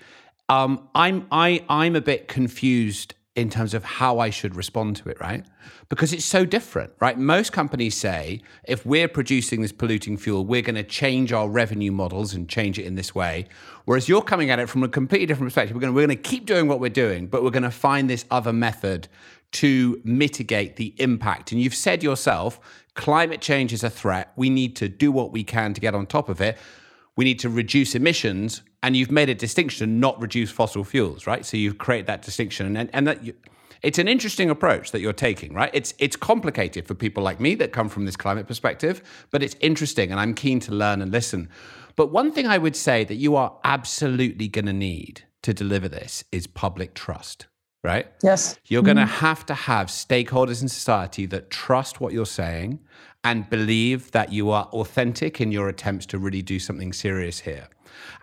um, 0.49 0.89
I'm 0.95 1.27
I 1.33 1.65
I'm 1.69 1.97
a 1.97 2.01
bit 2.01 2.29
confused 2.29 3.15
in 3.37 3.51
terms 3.51 3.75
of 3.75 3.85
how 3.85 4.19
I 4.19 4.31
should 4.31 4.57
respond 4.57 4.97
to 4.97 5.11
it, 5.11 5.21
right? 5.21 5.45
Because 5.91 6.15
it's 6.15 6.25
so 6.25 6.47
different, 6.47 6.91
right? 7.01 7.19
Most 7.19 7.53
companies 7.53 7.95
say 7.95 8.41
if 8.65 8.85
we're 8.87 9.09
producing 9.09 9.61
this 9.61 9.73
polluting 9.73 10.17
fuel, 10.17 10.47
we're 10.47 10.63
going 10.63 10.75
to 10.75 10.83
change 10.83 11.33
our 11.33 11.47
revenue 11.47 11.93
models 11.93 12.33
and 12.33 12.49
change 12.49 12.79
it 12.79 12.87
in 12.87 12.95
this 12.95 13.15
way. 13.15 13.47
Whereas 13.85 14.09
you're 14.09 14.23
coming 14.23 14.51
at 14.51 14.59
it 14.59 14.71
from 14.71 14.83
a 14.83 14.89
completely 14.89 15.27
different 15.27 15.49
perspective. 15.49 15.77
We're 15.77 15.83
going 15.83 15.93
to, 15.93 15.95
we're 15.95 16.07
going 16.07 16.17
to 16.17 16.23
keep 16.23 16.47
doing 16.47 16.67
what 16.67 16.81
we're 16.81 16.89
doing, 16.89 17.27
but 17.27 17.45
we're 17.45 17.51
going 17.51 17.63
to 17.63 17.71
find 17.71 18.09
this 18.09 18.25
other 18.31 18.55
method 18.55 19.07
to 19.53 20.01
mitigate 20.03 20.77
the 20.77 20.95
impact. 20.97 21.53
And 21.53 21.61
you've 21.61 21.75
said 21.75 22.03
yourself, 22.03 22.59
climate 22.95 23.43
change 23.43 23.73
is 23.73 23.85
a 23.85 23.91
threat. 23.91 24.33
We 24.35 24.49
need 24.49 24.77
to 24.77 24.89
do 24.89 25.13
what 25.13 25.31
we 25.31 25.45
can 25.45 25.75
to 25.75 25.81
get 25.81 25.95
on 25.95 26.07
top 26.07 26.31
of 26.31 26.41
it. 26.41 26.57
We 27.17 27.25
need 27.25 27.39
to 27.41 27.49
reduce 27.49 27.95
emissions. 27.95 28.63
And 28.83 28.97
you've 28.97 29.11
made 29.11 29.29
a 29.29 29.35
distinction, 29.35 29.99
not 29.99 30.21
reduce 30.21 30.51
fossil 30.51 30.85
fuels, 30.85 31.27
right? 31.27 31.45
So 31.45 31.57
you've 31.57 31.79
created 31.79 32.07
that 32.07 32.23
distinction. 32.23 32.77
And, 32.77 32.91
and 32.93 33.07
that 33.07 33.25
you, 33.25 33.35
it's 33.83 33.99
an 33.99 34.09
interesting 34.09 34.51
approach 34.51 34.93
that 34.93 35.01
you're 35.01 35.13
taking, 35.13 35.53
right? 35.53 35.71
It's 35.73 35.95
it's 35.99 36.17
complicated 36.17 36.87
for 36.87 36.95
people 36.95 37.23
like 37.23 37.41
me 37.41 37.55
that 37.57 37.73
come 37.73 37.89
from 37.89 38.05
this 38.05 38.17
climate 38.17 38.47
perspective, 38.47 39.03
but 39.31 39.43
it's 39.43 39.57
interesting 39.61 40.11
and 40.11 40.21
I'm 40.21 40.35
keen 40.35 40.61
to 40.61 40.73
learn 40.73 41.03
and 41.03 41.13
listen. 41.13 41.49
But 41.95 42.13
one 42.13 42.33
thing 42.33 42.47
I 42.47 42.59
would 42.59 42.77
say 42.77 43.05
that 43.05 43.15
you 43.15 43.37
are 43.37 43.57
absolutely 43.65 44.49
going 44.49 44.67
to 44.67 44.73
need 44.73 45.23
to 45.43 45.55
deliver 45.55 45.89
this 45.89 46.25
is 46.33 46.47
public 46.47 46.95
trust, 46.95 47.47
right? 47.83 48.07
Yes. 48.23 48.59
You're 48.67 48.83
going 48.83 48.97
to 48.97 49.05
mm-hmm. 49.05 49.25
have 49.27 49.47
to 49.47 49.55
have 49.55 49.87
stakeholders 49.87 50.61
in 50.63 50.69
society 50.69 51.25
that 51.27 51.51
trust 51.51 52.01
what 52.01 52.13
you're 52.13 52.27
saying 52.27 52.81
and 53.27 53.51
believe 53.51 54.13
that 54.13 54.33
you 54.33 54.51
are 54.51 54.67
authentic 54.67 55.41
in 55.41 55.51
your 55.51 55.69
attempts 55.69 56.07
to 56.07 56.17
really 56.17 56.43
do 56.43 56.61
something 56.61 56.93
serious 56.93 57.41
here. 57.41 57.67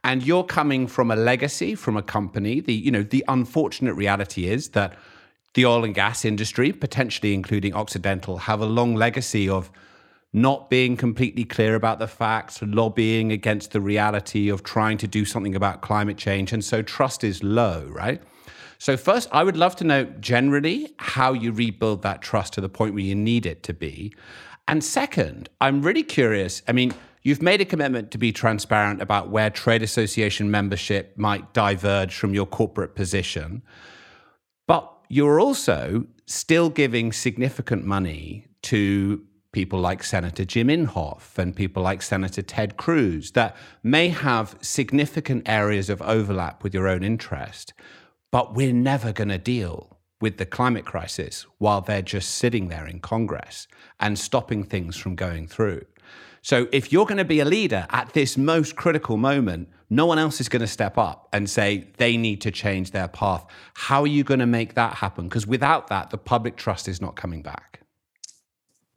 And 0.06 0.24
you're 0.24 0.46
coming 0.46 0.88
from 0.88 1.12
a 1.12 1.16
legacy 1.18 1.76
from 1.76 1.98
a 1.98 2.02
company. 2.02 2.62
The 2.62 2.74
you 2.74 2.90
know 2.90 3.04
the 3.04 3.24
unfortunate 3.28 3.96
reality 3.96 4.48
is 4.48 4.70
that 4.70 4.96
the 5.56 5.66
oil 5.66 5.84
and 5.84 5.94
gas 5.94 6.24
industry, 6.24 6.72
potentially 6.72 7.34
including 7.34 7.74
Occidental, 7.74 8.38
have 8.38 8.62
a 8.62 8.66
long 8.66 8.96
legacy 8.96 9.50
of 9.50 9.70
not 10.32 10.70
being 10.70 10.96
completely 10.96 11.44
clear 11.44 11.76
about 11.76 12.00
the 12.00 12.08
facts, 12.08 12.62
lobbying 12.62 13.32
against 13.32 13.72
the 13.72 13.82
reality 13.82 14.50
of 14.50 14.64
trying 14.64 14.98
to 15.00 15.08
do 15.08 15.26
something 15.26 15.56
about 15.56 15.82
climate 15.82 16.18
change. 16.18 16.54
And 16.54 16.64
so 16.64 16.82
trust 16.82 17.26
is 17.26 17.44
low, 17.44 17.86
right? 17.90 18.22
So, 18.80 18.98
first, 18.98 19.28
I 19.32 19.44
would 19.44 19.58
love 19.58 19.76
to 19.78 19.84
know 19.84 20.06
generally 20.20 20.94
how 20.98 21.34
you 21.34 21.52
rebuild 21.52 22.02
that 22.04 22.22
trust 22.22 22.54
to 22.54 22.62
the 22.62 22.70
point 22.70 22.94
where 22.94 23.04
you 23.04 23.16
need 23.16 23.46
it 23.46 23.64
to 23.64 23.74
be. 23.74 24.14
And 24.68 24.84
second, 24.84 25.50
I'm 25.60 25.82
really 25.82 26.04
curious. 26.04 26.62
I 26.68 26.72
mean, 26.72 26.94
you've 27.22 27.42
made 27.42 27.62
a 27.62 27.66
commitment 27.66 28.12
to 28.12 28.18
be 28.18 28.32
transparent 28.32 29.02
about 29.02 29.30
where 29.30 29.50
trade 29.50 29.82
association 29.82 30.50
membership 30.50 31.18
might 31.18 31.54
diverge 31.54 32.16
from 32.16 32.34
your 32.34 32.46
corporate 32.46 32.96
position. 32.96 33.62
But 34.68 34.90
you're 35.10 35.40
also 35.40 36.06
still 36.26 36.70
giving 36.70 37.12
significant 37.12 37.86
money 37.86 38.48
to 38.64 39.22
people 39.52 39.80
like 39.80 40.04
Senator 40.04 40.46
Jim 40.46 40.68
Inhofe 40.68 41.38
and 41.38 41.56
people 41.56 41.84
like 41.84 42.02
Senator 42.02 42.42
Ted 42.42 42.76
Cruz 42.78 43.32
that 43.32 43.56
may 43.84 44.08
have 44.10 44.58
significant 44.62 45.48
areas 45.48 45.90
of 45.90 46.02
overlap 46.02 46.64
with 46.64 46.74
your 46.74 46.88
own 46.88 47.04
interest, 47.04 47.74
but 48.32 48.56
we're 48.56 48.74
never 48.74 49.14
going 49.14 49.30
to 49.30 49.38
deal 49.38 49.93
with 50.24 50.38
the 50.38 50.46
climate 50.46 50.86
crisis 50.86 51.46
while 51.58 51.82
they're 51.82 52.02
just 52.02 52.36
sitting 52.36 52.70
there 52.70 52.88
in 52.88 52.98
Congress 53.02 53.68
and 54.00 54.18
stopping 54.18 54.64
things 54.64 54.96
from 54.96 55.16
going 55.16 55.46
through. 55.46 55.84
So 56.42 56.70
if 56.72 56.94
you're 56.94 57.06
going 57.06 57.18
to 57.18 57.26
be 57.26 57.42
a 57.42 57.46
leader 57.46 57.86
at 57.90 58.14
this 58.14 58.38
most 58.38 58.78
critical 58.78 59.18
moment, 59.18 59.68
no 59.90 60.06
one 60.06 60.20
else 60.20 60.40
is 60.40 60.48
going 60.48 60.62
to 60.62 60.68
step 60.68 60.98
up 60.98 61.28
and 61.34 61.50
say 61.50 61.90
they 61.98 62.16
need 62.16 62.40
to 62.40 62.52
change 62.52 62.92
their 62.92 63.10
path. 63.10 63.46
How 63.74 64.04
are 64.04 64.08
you 64.08 64.24
going 64.24 64.40
to 64.40 64.46
make 64.46 64.76
that 64.76 64.94
happen? 64.94 65.28
Because 65.28 65.46
without 65.46 65.88
that, 65.88 66.10
the 66.10 66.18
public 66.18 66.56
trust 66.56 66.88
is 66.88 67.02
not 67.02 67.18
coming 67.18 67.42
back. 67.42 67.82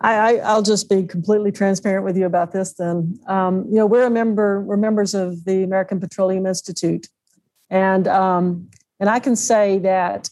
I, 0.00 0.36
I, 0.38 0.54
will 0.54 0.62
just 0.62 0.88
be 0.88 1.02
completely 1.02 1.50
transparent 1.50 2.04
with 2.04 2.16
you 2.16 2.26
about 2.26 2.52
this. 2.52 2.74
Then, 2.74 3.18
um, 3.26 3.64
you 3.68 3.76
know, 3.76 3.86
we're 3.86 4.06
a 4.06 4.10
member, 4.10 4.60
we're 4.60 4.76
members 4.76 5.12
of 5.12 5.44
the 5.44 5.64
American 5.64 5.98
Petroleum 5.98 6.46
Institute, 6.46 7.08
and 7.70 8.06
um, 8.06 8.68
and 9.00 9.08
I 9.08 9.20
can 9.20 9.36
say 9.36 9.78
that 9.78 10.28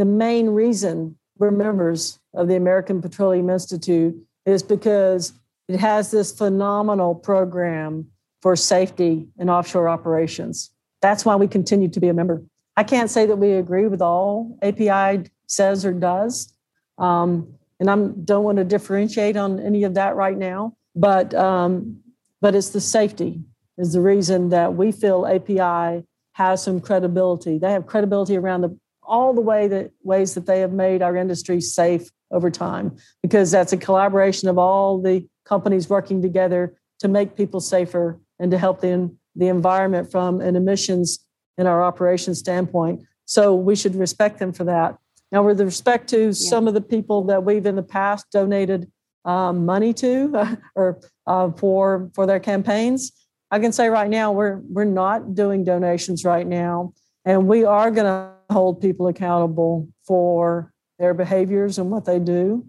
the 0.00 0.06
main 0.06 0.48
reason 0.48 1.14
we're 1.36 1.50
members 1.50 2.18
of 2.32 2.48
the 2.48 2.56
American 2.56 3.02
Petroleum 3.02 3.50
Institute 3.50 4.16
is 4.46 4.62
because 4.62 5.34
it 5.68 5.78
has 5.78 6.10
this 6.10 6.32
phenomenal 6.32 7.14
program 7.14 8.06
for 8.40 8.56
safety 8.56 9.28
in 9.38 9.50
offshore 9.50 9.90
operations. 9.90 10.70
That's 11.02 11.26
why 11.26 11.36
we 11.36 11.46
continue 11.46 11.88
to 11.88 12.00
be 12.00 12.08
a 12.08 12.14
member. 12.14 12.42
I 12.78 12.82
can't 12.82 13.10
say 13.10 13.26
that 13.26 13.36
we 13.36 13.52
agree 13.52 13.88
with 13.88 14.00
all 14.00 14.56
API 14.62 15.30
says 15.46 15.84
or 15.84 15.92
does. 15.92 16.50
Um, 16.96 17.52
and 17.78 17.90
I 17.90 17.96
don't 17.96 18.44
want 18.44 18.56
to 18.56 18.64
differentiate 18.64 19.36
on 19.36 19.60
any 19.60 19.84
of 19.84 19.92
that 19.94 20.16
right 20.16 20.38
now. 20.38 20.76
But 20.96 21.34
um, 21.34 22.00
but 22.40 22.54
it's 22.54 22.70
the 22.70 22.80
safety 22.80 23.42
is 23.76 23.92
the 23.92 24.00
reason 24.00 24.48
that 24.48 24.76
we 24.76 24.92
feel 24.92 25.26
API 25.26 26.06
has 26.32 26.62
some 26.62 26.80
credibility. 26.80 27.58
They 27.58 27.72
have 27.72 27.86
credibility 27.86 28.38
around 28.38 28.62
the 28.62 28.78
all 29.10 29.34
the 29.34 29.40
way 29.40 29.66
that 29.66 29.90
ways 30.02 30.34
that 30.34 30.46
they 30.46 30.60
have 30.60 30.72
made 30.72 31.02
our 31.02 31.16
industry 31.16 31.60
safe 31.60 32.08
over 32.30 32.50
time 32.50 32.96
because 33.22 33.50
that's 33.50 33.72
a 33.72 33.76
collaboration 33.76 34.48
of 34.48 34.56
all 34.56 35.02
the 35.02 35.26
companies 35.44 35.90
working 35.90 36.22
together 36.22 36.74
to 37.00 37.08
make 37.08 37.36
people 37.36 37.60
safer 37.60 38.20
and 38.38 38.52
to 38.52 38.58
help 38.58 38.80
the, 38.80 39.14
the 39.34 39.48
environment 39.48 40.10
from 40.10 40.40
an 40.40 40.54
emissions 40.54 41.18
in 41.58 41.66
our 41.66 41.82
operation 41.82 42.34
standpoint. 42.34 43.02
So 43.24 43.54
we 43.54 43.74
should 43.74 43.96
respect 43.96 44.38
them 44.38 44.52
for 44.52 44.64
that. 44.64 44.96
Now, 45.32 45.42
with 45.42 45.60
respect 45.60 46.08
to 46.10 46.26
yeah. 46.26 46.32
some 46.32 46.68
of 46.68 46.74
the 46.74 46.80
people 46.80 47.24
that 47.24 47.44
we've 47.44 47.66
in 47.66 47.76
the 47.76 47.82
past 47.82 48.26
donated 48.30 48.90
um, 49.24 49.66
money 49.66 49.92
to 49.94 50.32
uh, 50.34 50.56
or 50.74 51.00
uh, 51.26 51.50
for 51.52 52.10
for 52.14 52.26
their 52.26 52.40
campaigns, 52.40 53.12
I 53.50 53.58
can 53.58 53.72
say 53.72 53.88
right 53.88 54.10
now 54.10 54.32
we're 54.32 54.60
we're 54.68 54.84
not 54.84 55.34
doing 55.34 55.62
donations 55.62 56.24
right 56.24 56.46
now, 56.46 56.94
and 57.24 57.46
we 57.46 57.64
are 57.64 57.90
going 57.90 58.06
to 58.06 58.39
hold 58.50 58.80
people 58.80 59.08
accountable 59.08 59.88
for 60.06 60.72
their 60.98 61.14
behaviors 61.14 61.78
and 61.78 61.90
what 61.90 62.04
they 62.04 62.18
do. 62.18 62.66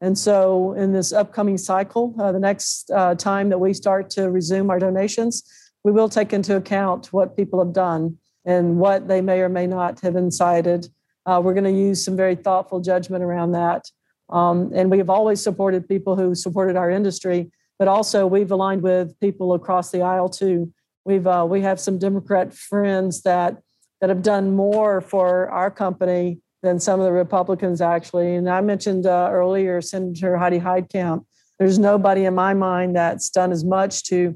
And 0.00 0.18
so, 0.18 0.72
in 0.72 0.92
this 0.92 1.12
upcoming 1.12 1.58
cycle, 1.58 2.14
uh, 2.18 2.32
the 2.32 2.40
next 2.40 2.90
uh, 2.90 3.14
time 3.14 3.48
that 3.50 3.58
we 3.58 3.72
start 3.72 4.10
to 4.10 4.30
resume 4.30 4.68
our 4.70 4.78
donations, 4.78 5.44
we 5.84 5.92
will 5.92 6.08
take 6.08 6.32
into 6.32 6.56
account 6.56 7.12
what 7.12 7.36
people 7.36 7.64
have 7.64 7.72
done 7.72 8.18
and 8.44 8.78
what 8.78 9.06
they 9.06 9.20
may 9.20 9.40
or 9.40 9.48
may 9.48 9.66
not 9.66 10.00
have 10.00 10.16
incited 10.16 10.88
uh, 11.26 11.40
we're 11.42 11.54
going 11.54 11.64
to 11.64 11.70
use 11.70 12.04
some 12.04 12.16
very 12.16 12.34
thoughtful 12.34 12.80
judgment 12.80 13.22
around 13.22 13.52
that. 13.52 13.88
Um, 14.30 14.72
and 14.74 14.90
we 14.90 14.98
have 14.98 15.10
always 15.10 15.42
supported 15.42 15.88
people 15.88 16.16
who 16.16 16.34
supported 16.34 16.76
our 16.76 16.90
industry, 16.90 17.50
but 17.78 17.88
also 17.88 18.26
we've 18.26 18.50
aligned 18.50 18.82
with 18.82 19.18
people 19.20 19.54
across 19.54 19.90
the 19.90 20.02
aisle 20.02 20.28
too. 20.28 20.72
We've 21.04 21.26
uh, 21.26 21.46
we 21.48 21.60
have 21.62 21.80
some 21.80 21.98
Democrat 21.98 22.54
friends 22.54 23.22
that 23.22 23.58
that 24.02 24.10
have 24.10 24.22
done 24.22 24.54
more 24.54 25.00
for 25.00 25.48
our 25.48 25.70
company 25.70 26.40
than 26.62 26.80
some 26.80 26.98
of 26.98 27.06
the 27.06 27.12
Republicans 27.12 27.80
actually. 27.80 28.34
And 28.34 28.50
I 28.50 28.60
mentioned 28.60 29.06
uh, 29.06 29.28
earlier 29.30 29.80
Senator 29.80 30.36
Heidi 30.36 30.58
Heitkamp. 30.58 31.24
There's 31.58 31.78
nobody 31.78 32.24
in 32.24 32.34
my 32.34 32.52
mind 32.52 32.96
that's 32.96 33.30
done 33.30 33.52
as 33.52 33.64
much 33.64 34.02
to 34.04 34.34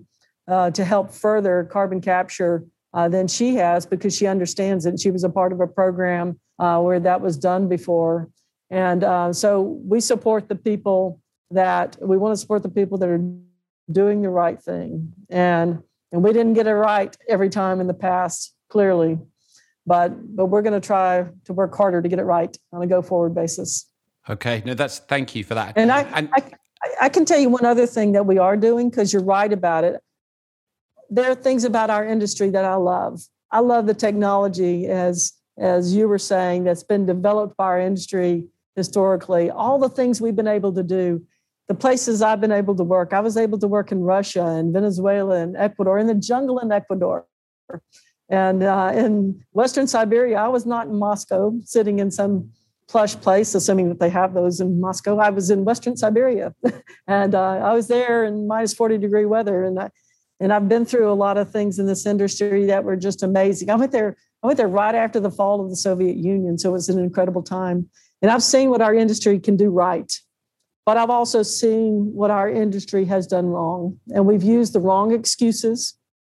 uh, 0.48 0.70
to 0.70 0.84
help 0.84 1.10
further 1.10 1.64
carbon 1.64 2.00
capture 2.00 2.64
uh, 2.94 3.08
than 3.08 3.26
she 3.26 3.56
has 3.56 3.84
because 3.84 4.16
she 4.16 4.28
understands 4.28 4.86
it. 4.86 5.00
She 5.00 5.10
was 5.10 5.24
a 5.24 5.28
part 5.28 5.52
of 5.52 5.60
a 5.60 5.66
program 5.66 6.38
uh, 6.60 6.80
where 6.80 7.00
that 7.00 7.20
was 7.20 7.36
done 7.36 7.68
before. 7.68 8.30
And 8.70 9.02
uh, 9.02 9.32
so 9.32 9.80
we 9.84 10.00
support 10.00 10.48
the 10.48 10.54
people 10.54 11.20
that 11.50 11.96
we 12.00 12.16
want 12.16 12.32
to 12.32 12.36
support 12.36 12.62
the 12.62 12.68
people 12.68 12.98
that 12.98 13.08
are 13.08 13.24
doing 13.90 14.22
the 14.22 14.30
right 14.30 14.62
thing. 14.62 15.12
And 15.28 15.82
and 16.12 16.22
we 16.22 16.32
didn't 16.32 16.54
get 16.54 16.68
it 16.68 16.74
right 16.74 17.16
every 17.28 17.48
time 17.48 17.80
in 17.80 17.88
the 17.88 17.94
past, 17.94 18.54
clearly, 18.70 19.18
but 19.86 20.36
but 20.36 20.46
we're 20.46 20.62
going 20.62 20.80
to 20.80 20.86
try 20.86 21.26
to 21.44 21.52
work 21.52 21.74
harder 21.74 22.02
to 22.02 22.08
get 22.08 22.18
it 22.18 22.24
right 22.24 22.56
on 22.72 22.82
a 22.82 22.86
go 22.86 23.02
forward 23.02 23.34
basis. 23.34 23.86
Okay, 24.28 24.62
no, 24.66 24.74
that's 24.74 24.98
thank 25.00 25.34
you 25.34 25.44
for 25.44 25.54
that. 25.54 25.74
And 25.76 25.92
I 25.92 26.02
and, 26.02 26.28
I, 26.34 26.42
I 27.02 27.08
can 27.08 27.24
tell 27.24 27.38
you 27.38 27.48
one 27.48 27.64
other 27.64 27.86
thing 27.86 28.12
that 28.12 28.26
we 28.26 28.38
are 28.38 28.56
doing 28.56 28.90
because 28.90 29.12
you're 29.12 29.22
right 29.22 29.52
about 29.52 29.84
it. 29.84 30.00
There 31.08 31.30
are 31.30 31.34
things 31.36 31.64
about 31.64 31.90
our 31.90 32.04
industry 32.04 32.50
that 32.50 32.64
I 32.64 32.74
love. 32.74 33.22
I 33.52 33.60
love 33.60 33.86
the 33.86 33.94
technology 33.94 34.88
as 34.88 35.32
as 35.58 35.94
you 35.94 36.08
were 36.08 36.18
saying, 36.18 36.64
that's 36.64 36.82
been 36.82 37.06
developed 37.06 37.56
by 37.56 37.64
our 37.64 37.80
industry 37.80 38.46
historically, 38.74 39.50
all 39.50 39.78
the 39.78 39.88
things 39.88 40.20
we've 40.20 40.36
been 40.36 40.46
able 40.46 40.72
to 40.74 40.82
do, 40.82 41.24
the 41.66 41.74
places 41.74 42.20
I've 42.20 42.40
been 42.40 42.52
able 42.52 42.76
to 42.76 42.84
work. 42.84 43.14
I 43.14 43.20
was 43.20 43.36
able 43.36 43.58
to 43.60 43.68
work 43.68 43.90
in 43.90 44.02
Russia 44.02 44.44
and 44.44 44.72
Venezuela 44.72 45.36
and 45.40 45.56
Ecuador, 45.56 45.98
in 45.98 46.06
the 46.06 46.14
jungle 46.14 46.58
in 46.58 46.70
Ecuador. 46.70 47.26
And 48.28 48.62
uh, 48.62 48.92
in 48.94 49.44
Western 49.52 49.86
Siberia, 49.86 50.38
I 50.38 50.48
was 50.48 50.66
not 50.66 50.88
in 50.88 50.98
Moscow 50.98 51.52
sitting 51.64 51.98
in 51.98 52.10
some 52.10 52.50
plush 52.88 53.16
place, 53.16 53.54
assuming 53.54 53.88
that 53.88 54.00
they 54.00 54.10
have 54.10 54.34
those 54.34 54.60
in 54.60 54.80
Moscow. 54.80 55.18
I 55.18 55.30
was 55.30 55.50
in 55.50 55.64
Western 55.64 55.96
Siberia 55.96 56.54
and 57.06 57.34
uh, 57.34 57.58
I 57.58 57.72
was 57.72 57.88
there 57.88 58.24
in 58.24 58.46
minus 58.46 58.74
40 58.74 58.98
degree 58.98 59.26
weather. 59.26 59.64
And 59.64 59.78
I, 59.78 59.90
and 60.38 60.52
I've 60.52 60.68
been 60.68 60.84
through 60.84 61.10
a 61.10 61.14
lot 61.14 61.38
of 61.38 61.50
things 61.50 61.78
in 61.78 61.86
this 61.86 62.06
industry 62.06 62.66
that 62.66 62.84
were 62.84 62.96
just 62.96 63.22
amazing. 63.22 63.70
I 63.70 63.74
went 63.76 63.92
there 63.92 64.16
I 64.42 64.46
went 64.46 64.58
there 64.58 64.68
right 64.68 64.94
after 64.94 65.18
the 65.18 65.30
fall 65.30 65.60
of 65.60 65.70
the 65.70 65.76
Soviet 65.76 66.16
Union, 66.16 66.58
so 66.58 66.68
it 66.68 66.72
was 66.72 66.88
an 66.88 66.98
incredible 66.98 67.42
time. 67.42 67.88
And 68.22 68.30
I've 68.30 68.42
seen 68.42 68.70
what 68.70 68.80
our 68.80 68.94
industry 68.94 69.40
can 69.40 69.56
do 69.56 69.70
right, 69.70 70.12
but 70.84 70.96
I've 70.96 71.10
also 71.10 71.42
seen 71.42 72.12
what 72.14 72.30
our 72.30 72.48
industry 72.48 73.04
has 73.06 73.26
done 73.26 73.46
wrong. 73.46 73.98
And 74.10 74.26
we've 74.26 74.42
used 74.42 74.72
the 74.72 74.80
wrong 74.80 75.12
excuses 75.12 75.94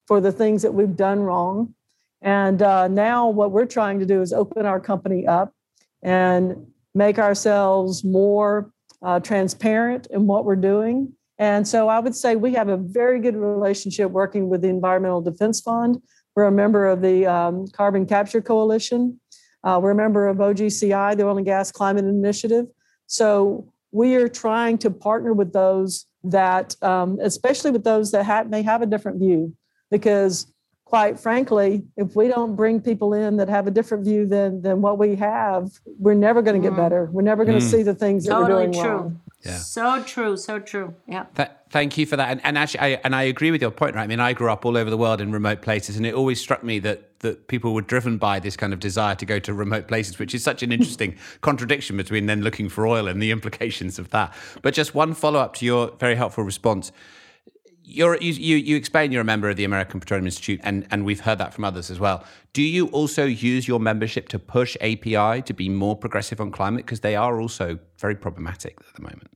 for 0.08 0.20
the 0.20 0.32
things 0.32 0.62
that 0.64 0.74
we've 0.74 0.96
done 0.96 1.20
wrong. 1.20 1.76
And 2.22 2.62
uh, 2.62 2.88
now, 2.88 3.30
what 3.30 3.52
we're 3.52 3.66
trying 3.66 4.00
to 4.00 4.06
do 4.06 4.22
is 4.22 4.34
open 4.34 4.66
our 4.66 4.80
company 4.80 5.26
up 5.26 5.54
and 6.02 6.68
make 6.94 7.18
ourselves 7.20 8.04
more 8.04 8.72
uh, 9.02 9.20
transparent 9.20 10.08
in 10.12 10.28
what 10.28 10.44
we're 10.44 10.56
doing. 10.56 11.14
And 11.38 11.66
so 11.66 11.88
I 11.88 12.00
would 12.00 12.16
say 12.16 12.36
we 12.36 12.54
have 12.56 12.68
a 12.68 12.76
very 12.76 13.22
good 13.22 13.38
relationship 13.38 14.12
working 14.12 14.50
with 14.50 14.62
the 14.62 14.68
Environmental 14.68 15.22
Defense 15.22 15.62
Fund 15.62 16.02
we're 16.40 16.46
a 16.46 16.52
member 16.52 16.88
of 16.88 17.02
the 17.02 17.26
um, 17.26 17.68
Carbon 17.68 18.06
Capture 18.06 18.42
Coalition. 18.42 19.20
Uh, 19.62 19.78
we're 19.84 19.92
a 19.92 19.96
member 19.96 20.26
of 20.26 20.38
OGCI, 20.38 21.18
the 21.18 21.26
Oil 21.26 21.36
and 21.36 21.46
Gas 21.46 21.70
Climate 21.70 22.06
Initiative. 22.06 22.66
So 23.08 23.74
we 23.92 24.16
are 24.16 24.30
trying 24.30 24.78
to 24.78 24.90
partner 24.90 25.34
with 25.34 25.52
those 25.52 26.06
that, 26.24 26.82
um, 26.82 27.18
especially 27.22 27.72
with 27.72 27.84
those 27.84 28.12
that 28.12 28.26
have, 28.26 28.50
may 28.50 28.62
have 28.62 28.82
a 28.82 28.86
different 28.86 29.20
view. 29.20 29.54
because 29.92 30.54
quite 30.90 31.20
frankly, 31.20 31.84
if 31.98 32.16
we 32.16 32.28
don't 32.28 32.56
bring 32.56 32.82
people 32.82 33.14
in 33.14 33.38
that 33.38 33.48
have 33.48 33.68
a 33.68 33.72
different 33.72 34.04
view 34.04 34.26
than 34.26 34.64
than 34.64 34.82
what 34.82 34.98
we 34.98 35.16
have, 35.16 35.80
we're 36.00 36.16
never 36.16 36.42
going 36.42 36.60
to 36.60 36.68
get 36.68 36.74
mm. 36.74 36.84
better. 36.84 37.06
We're 37.12 37.22
never 37.22 37.46
going 37.46 37.60
to 37.60 37.64
mm. 37.64 37.70
see 37.70 37.84
the 37.84 37.94
things 37.94 38.26
that 38.26 38.32
totally 38.32 38.54
we're 38.54 38.72
doing 38.72 38.84
true. 38.84 38.92
wrong. 38.92 39.22
Yeah. 39.46 39.58
So 39.58 40.02
true, 40.04 40.36
so 40.36 40.58
true. 40.58 40.96
Yeah. 41.08 41.28
Th- 41.36 41.50
thank 41.70 41.96
you 41.98 42.08
for 42.08 42.18
that. 42.18 42.30
And, 42.30 42.42
and 42.44 42.58
actually, 42.58 42.80
I, 42.80 42.88
and 43.04 43.16
I 43.16 43.24
agree 43.24 43.52
with 43.52 43.62
your 43.62 43.70
point. 43.70 43.96
Right? 43.96 44.04
I 44.04 44.08
mean, 44.08 44.20
I 44.20 44.34
grew 44.34 44.52
up 44.52 44.66
all 44.66 44.76
over 44.76 44.90
the 44.90 44.98
world 44.98 45.22
in 45.22 45.32
remote 45.32 45.62
places, 45.62 45.96
and 45.96 46.08
it 46.08 46.16
always 46.16 46.42
struck 46.42 46.64
me 46.64 46.80
that 46.80 47.20
that 47.20 47.48
people 47.48 47.76
were 47.76 47.82
driven 47.82 48.18
by 48.18 48.40
this 48.40 48.58
kind 48.58 48.74
of 48.74 48.80
desire 48.80 49.14
to 49.14 49.26
go 49.28 49.38
to 49.38 49.54
remote 49.54 49.88
places, 49.88 50.18
which 50.18 50.34
is 50.34 50.44
such 50.44 50.64
an 50.64 50.72
interesting 50.72 51.16
contradiction 51.42 51.98
between 51.98 52.26
then 52.26 52.42
looking 52.42 52.68
for 52.68 52.88
oil 52.88 53.08
and 53.08 53.22
the 53.22 53.30
implications 53.30 54.00
of 54.00 54.10
that. 54.10 54.34
But 54.64 54.74
just 54.74 54.96
one 54.96 55.14
follow 55.14 55.40
up 55.40 55.54
to 55.58 55.66
your 55.66 55.92
very 56.00 56.16
helpful 56.16 56.44
response. 56.44 56.92
You're, 57.92 58.18
you, 58.18 58.34
you, 58.34 58.58
you 58.58 58.76
explain 58.76 59.12
you're 59.12 59.22
a 59.22 59.26
member 59.26 59.50
of 59.50 59.58
the 59.58 59.64
American 59.64 60.00
Petroleum 60.00 60.28
Institute, 60.28 60.60
and, 60.64 60.86
and 60.92 61.06
we've 61.06 61.22
heard 61.22 61.40
that 61.40 61.56
from 61.56 61.64
others 61.64 61.90
as 61.90 62.00
well. 62.00 62.24
Do 62.54 62.62
you 62.62 62.88
also 62.90 63.26
use 63.26 63.68
your 63.68 63.80
membership 63.80 64.30
to 64.30 64.38
push 64.38 64.78
API 64.80 65.42
to 65.42 65.54
be 65.54 65.70
more 65.70 65.96
progressive 65.96 66.40
on 66.40 66.52
climate? 66.52 66.86
Because 66.86 67.00
they 67.00 67.16
are 67.16 67.42
also 67.42 67.80
very 67.98 68.16
problematic 68.16 68.78
at 68.88 68.96
the 68.96 69.02
moment. 69.02 69.32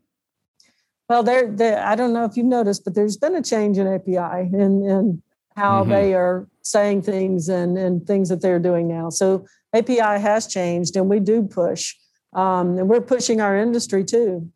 Well, 1.09 1.23
there, 1.23 1.83
I 1.83 1.95
don't 1.95 2.13
know 2.13 2.25
if 2.25 2.37
you've 2.37 2.45
noticed, 2.45 2.85
but 2.85 2.93
there's 2.93 3.17
been 3.17 3.35
a 3.35 3.41
change 3.41 3.79
in 3.79 3.87
API 3.87 4.49
and, 4.53 4.83
and 4.83 5.23
how 5.55 5.81
mm-hmm. 5.81 5.91
they 5.91 6.13
are 6.13 6.47
saying 6.61 7.01
things 7.01 7.49
and, 7.49 7.75
and 7.75 8.05
things 8.05 8.29
that 8.29 8.41
they're 8.41 8.59
doing 8.59 8.87
now. 8.87 9.09
So 9.09 9.47
API 9.73 9.97
has 9.97 10.45
changed, 10.45 10.95
and 10.95 11.09
we 11.09 11.19
do 11.19 11.41
push, 11.41 11.95
um, 12.33 12.77
and 12.77 12.87
we're 12.87 13.01
pushing 13.01 13.41
our 13.41 13.57
industry 13.57 14.03
too. 14.03 14.51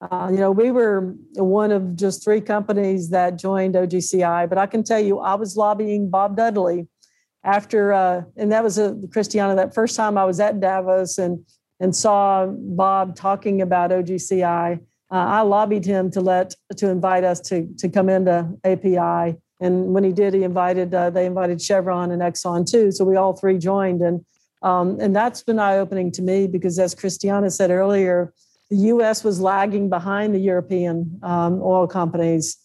Uh, 0.00 0.28
you 0.30 0.38
know, 0.38 0.52
we 0.52 0.70
were 0.70 1.14
one 1.34 1.72
of 1.72 1.96
just 1.96 2.22
three 2.22 2.40
companies 2.40 3.10
that 3.10 3.36
joined 3.38 3.74
OGCI, 3.74 4.48
but 4.48 4.56
I 4.56 4.66
can 4.66 4.84
tell 4.84 5.00
you, 5.00 5.18
I 5.18 5.34
was 5.34 5.56
lobbying 5.56 6.08
Bob 6.08 6.36
Dudley 6.36 6.86
after, 7.42 7.92
uh, 7.92 8.22
and 8.36 8.52
that 8.52 8.62
was 8.62 8.78
a 8.78 8.96
Christiana. 9.12 9.56
That 9.56 9.74
first 9.74 9.96
time 9.96 10.16
I 10.16 10.24
was 10.24 10.38
at 10.38 10.60
Davos 10.60 11.18
and 11.18 11.44
and 11.80 11.94
saw 11.94 12.46
Bob 12.46 13.14
talking 13.14 13.62
about 13.62 13.90
OGCI, 13.90 14.80
uh, 15.10 15.14
I 15.14 15.40
lobbied 15.42 15.84
him 15.84 16.10
to 16.12 16.20
let 16.20 16.54
to 16.76 16.88
invite 16.88 17.24
us 17.24 17.40
to 17.42 17.66
to 17.78 17.88
come 17.88 18.08
into 18.08 18.48
API. 18.64 19.36
And 19.60 19.92
when 19.92 20.04
he 20.04 20.12
did, 20.12 20.34
he 20.34 20.44
invited 20.44 20.94
uh, 20.94 21.10
they 21.10 21.26
invited 21.26 21.60
Chevron 21.60 22.10
and 22.12 22.22
Exxon 22.22 22.70
too. 22.70 22.92
So 22.92 23.04
we 23.04 23.16
all 23.16 23.32
three 23.32 23.58
joined, 23.58 24.02
and 24.02 24.24
um, 24.62 24.98
and 25.00 25.14
that's 25.14 25.42
been 25.42 25.58
eye 25.58 25.78
opening 25.78 26.12
to 26.12 26.22
me 26.22 26.46
because, 26.46 26.78
as 26.78 26.94
Christiana 26.94 27.50
said 27.50 27.70
earlier 27.70 28.32
the 28.70 28.76
US 28.76 29.24
was 29.24 29.40
lagging 29.40 29.88
behind 29.88 30.34
the 30.34 30.40
European 30.40 31.18
um, 31.22 31.60
oil 31.62 31.86
companies, 31.86 32.56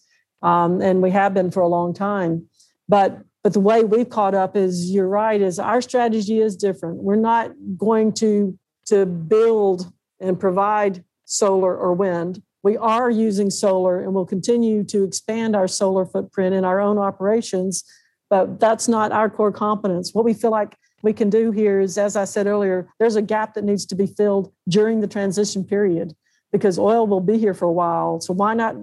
um, 0.41 0.81
and 0.81 1.01
we 1.01 1.11
have 1.11 1.33
been 1.33 1.51
for 1.51 1.61
a 1.61 1.67
long 1.67 1.93
time. 1.93 2.47
But 2.87 3.19
but 3.43 3.53
the 3.53 3.59
way 3.59 3.83
we've 3.83 4.09
caught 4.09 4.33
up 4.33 4.55
is 4.55 4.89
you're 4.91 5.07
right 5.07 5.41
is 5.41 5.59
our 5.59 5.81
strategy 5.81 6.39
is 6.39 6.55
different. 6.55 7.03
We're 7.03 7.15
not 7.15 7.51
going 7.77 8.13
to 8.13 8.57
to 8.87 9.05
build 9.05 9.91
and 10.19 10.39
provide 10.39 11.03
solar 11.25 11.75
or 11.75 11.93
wind. 11.93 12.41
We 12.63 12.77
are 12.77 13.09
using 13.09 13.49
solar 13.49 14.01
and 14.01 14.13
we'll 14.13 14.25
continue 14.25 14.83
to 14.85 15.03
expand 15.03 15.55
our 15.55 15.67
solar 15.67 16.05
footprint 16.05 16.55
in 16.55 16.63
our 16.63 16.79
own 16.79 16.97
operations, 16.97 17.83
but 18.29 18.59
that's 18.59 18.87
not 18.87 19.11
our 19.11 19.29
core 19.29 19.51
competence. 19.51 20.13
What 20.13 20.25
we 20.25 20.33
feel 20.33 20.51
like 20.51 20.77
we 21.03 21.13
can 21.13 21.29
do 21.29 21.51
here 21.51 21.81
is, 21.81 21.97
as 21.97 22.15
I 22.15 22.23
said 22.23 22.47
earlier, 22.47 22.87
there's 22.97 23.17
a 23.17 23.21
gap 23.21 23.53
that 23.53 23.65
needs 23.65 23.85
to 23.87 23.95
be 23.95 24.07
filled 24.07 24.51
during 24.69 25.01
the 25.01 25.07
transition 25.07 25.63
period 25.63 26.15
because 26.51 26.79
oil 26.79 27.05
will 27.05 27.19
be 27.19 27.37
here 27.37 27.53
for 27.53 27.65
a 27.65 27.71
while. 27.71 28.21
So 28.21 28.33
why 28.33 28.53
not 28.53 28.75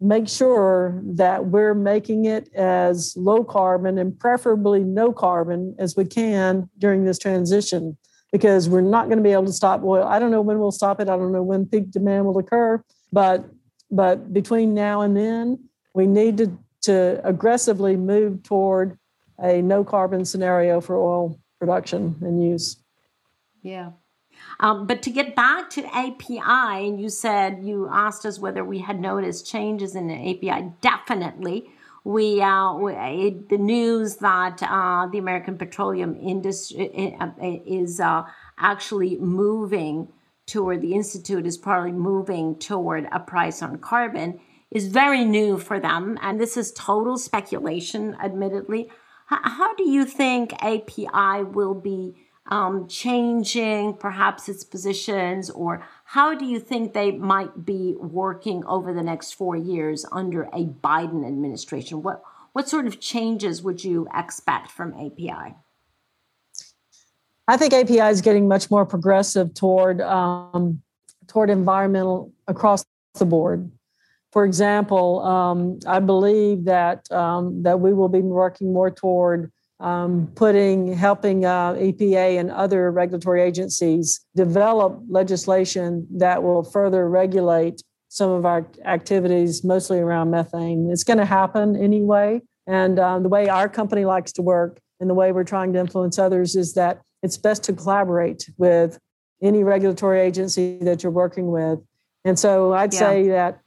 make 0.00 0.28
sure 0.28 1.00
that 1.04 1.46
we're 1.46 1.74
making 1.74 2.24
it 2.24 2.52
as 2.54 3.14
low 3.16 3.44
carbon 3.44 3.98
and 3.98 4.18
preferably 4.18 4.80
no 4.80 5.12
carbon 5.12 5.76
as 5.78 5.94
we 5.94 6.06
can 6.06 6.70
during 6.78 7.04
this 7.04 7.18
transition? 7.18 7.98
Because 8.32 8.68
we're 8.68 8.80
not 8.80 9.06
going 9.06 9.18
to 9.18 9.24
be 9.24 9.32
able 9.32 9.46
to 9.46 9.52
stop 9.52 9.82
oil. 9.84 10.04
I 10.04 10.18
don't 10.18 10.30
know 10.30 10.42
when 10.42 10.58
we'll 10.58 10.70
stop 10.70 11.00
it. 11.00 11.08
I 11.08 11.16
don't 11.16 11.32
know 11.32 11.42
when 11.42 11.66
peak 11.66 11.90
demand 11.90 12.24
will 12.24 12.38
occur, 12.38 12.82
but 13.12 13.44
but 13.90 14.34
between 14.34 14.74
now 14.74 15.00
and 15.00 15.16
then, 15.16 15.64
we 15.94 16.06
need 16.06 16.36
to, 16.38 16.58
to 16.82 17.20
aggressively 17.24 17.96
move 17.96 18.42
toward 18.42 18.98
a 19.40 19.62
no 19.62 19.82
carbon 19.82 20.26
scenario 20.26 20.82
for 20.82 20.96
oil 20.96 21.40
production 21.58 22.16
and 22.20 22.42
use. 22.42 22.76
Yeah. 23.62 23.90
Um, 24.60 24.86
but 24.86 25.02
to 25.02 25.10
get 25.10 25.34
back 25.34 25.68
to 25.70 25.84
API, 25.96 26.86
and 26.86 27.00
you 27.00 27.08
said 27.08 27.60
you 27.62 27.88
asked 27.90 28.24
us 28.24 28.38
whether 28.38 28.64
we 28.64 28.78
had 28.78 29.00
noticed 29.00 29.46
changes 29.46 29.96
in 29.96 30.06
the 30.06 30.14
API. 30.14 30.72
Definitely, 30.80 31.70
we, 32.04 32.40
uh, 32.40 32.74
we 32.74 32.92
the 33.50 33.58
news 33.58 34.16
that 34.16 34.62
uh, 34.62 35.08
the 35.10 35.18
American 35.18 35.58
petroleum 35.58 36.16
industry 36.16 37.16
uh, 37.20 37.30
is 37.66 38.00
uh, 38.00 38.22
actually 38.58 39.18
moving 39.18 40.08
toward 40.46 40.80
the 40.80 40.94
institute 40.94 41.46
is 41.46 41.58
probably 41.58 41.92
moving 41.92 42.58
toward 42.58 43.06
a 43.12 43.20
price 43.20 43.62
on 43.62 43.76
carbon 43.76 44.40
is 44.70 44.88
very 44.88 45.24
new 45.24 45.58
for 45.58 45.80
them, 45.80 46.18
and 46.20 46.40
this 46.40 46.56
is 46.56 46.72
total 46.72 47.16
speculation, 47.16 48.16
admittedly. 48.22 48.90
How 49.28 49.74
do 49.74 49.86
you 49.86 50.06
think 50.06 50.54
API 50.62 51.44
will 51.44 51.74
be 51.74 52.14
um, 52.46 52.88
changing 52.88 53.98
perhaps 53.98 54.48
its 54.48 54.64
positions, 54.64 55.50
or 55.50 55.86
how 56.04 56.34
do 56.34 56.46
you 56.46 56.58
think 56.58 56.94
they 56.94 57.10
might 57.12 57.66
be 57.66 57.94
working 57.98 58.64
over 58.64 58.94
the 58.94 59.02
next 59.02 59.34
four 59.34 59.54
years 59.54 60.06
under 60.10 60.44
a 60.44 60.64
Biden 60.64 61.26
administration? 61.26 62.02
What 62.02 62.22
what 62.52 62.70
sort 62.70 62.86
of 62.86 63.00
changes 63.00 63.62
would 63.62 63.84
you 63.84 64.08
expect 64.14 64.70
from 64.70 64.94
API? 64.94 65.54
I 67.46 67.56
think 67.58 67.74
API 67.74 68.00
is 68.00 68.22
getting 68.22 68.48
much 68.48 68.70
more 68.70 68.86
progressive 68.86 69.52
toward 69.52 70.00
um, 70.00 70.80
toward 71.26 71.50
environmental 71.50 72.32
across 72.46 72.86
the 73.18 73.26
board 73.26 73.70
for 74.32 74.44
example, 74.44 75.20
um, 75.20 75.78
I 75.86 76.00
believe 76.00 76.64
that 76.64 77.10
um, 77.10 77.62
that 77.62 77.80
we 77.80 77.92
will 77.94 78.08
be 78.08 78.20
working 78.20 78.72
more 78.72 78.90
toward 78.90 79.50
um, 79.80 80.30
putting 80.34 80.92
helping 80.92 81.44
uh, 81.44 81.74
EPA 81.74 82.38
and 82.38 82.50
other 82.50 82.90
regulatory 82.90 83.42
agencies 83.42 84.20
develop 84.34 85.00
legislation 85.08 86.06
that 86.16 86.42
will 86.42 86.62
further 86.62 87.08
regulate 87.08 87.82
some 88.08 88.30
of 88.30 88.44
our 88.44 88.66
activities, 88.84 89.64
mostly 89.64 89.98
around 89.98 90.30
methane. 90.30 90.90
It's 90.90 91.04
going 91.04 91.18
to 91.18 91.26
happen 91.26 91.76
anyway, 91.76 92.42
and 92.66 92.98
um, 92.98 93.22
the 93.22 93.28
way 93.28 93.48
our 93.48 93.68
company 93.68 94.04
likes 94.04 94.32
to 94.32 94.42
work 94.42 94.80
and 95.00 95.08
the 95.08 95.14
way 95.14 95.32
we're 95.32 95.44
trying 95.44 95.72
to 95.72 95.78
influence 95.78 96.18
others 96.18 96.56
is 96.56 96.74
that 96.74 97.00
it's 97.22 97.36
best 97.36 97.62
to 97.64 97.72
collaborate 97.72 98.48
with 98.58 98.98
any 99.40 99.62
regulatory 99.62 100.20
agency 100.20 100.78
that 100.82 101.02
you're 101.02 101.12
working 101.12 101.50
with. 101.50 101.78
And 102.24 102.38
so 102.38 102.72
I'd 102.72 102.92
yeah. 102.92 102.98
say 102.98 103.28
that 103.28 103.60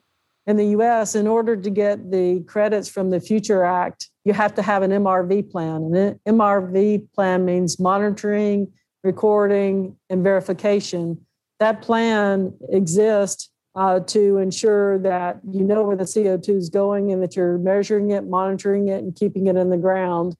in 0.47 0.57
the 0.57 0.67
US, 0.77 1.15
in 1.15 1.27
order 1.27 1.55
to 1.55 1.69
get 1.69 2.11
the 2.11 2.41
credits 2.41 2.89
from 2.89 3.09
the 3.09 3.19
Future 3.19 3.63
Act, 3.63 4.09
you 4.25 4.33
have 4.33 4.53
to 4.55 4.61
have 4.61 4.81
an 4.83 4.91
MRV 4.91 5.51
plan. 5.51 5.93
An 5.95 6.19
MRV 6.27 7.11
plan 7.13 7.45
means 7.45 7.79
monitoring, 7.79 8.71
recording, 9.03 9.95
and 10.09 10.23
verification. 10.23 11.25
That 11.59 11.81
plan 11.81 12.53
exists 12.69 13.49
uh, 13.75 13.99
to 14.01 14.37
ensure 14.37 14.99
that 14.99 15.39
you 15.49 15.63
know 15.63 15.83
where 15.83 15.95
the 15.95 16.03
CO2 16.03 16.57
is 16.57 16.69
going 16.69 17.11
and 17.11 17.21
that 17.21 17.35
you're 17.35 17.57
measuring 17.57 18.11
it, 18.11 18.27
monitoring 18.27 18.87
it, 18.87 19.03
and 19.03 19.15
keeping 19.15 19.47
it 19.47 19.55
in 19.55 19.69
the 19.69 19.77
ground. 19.77 20.35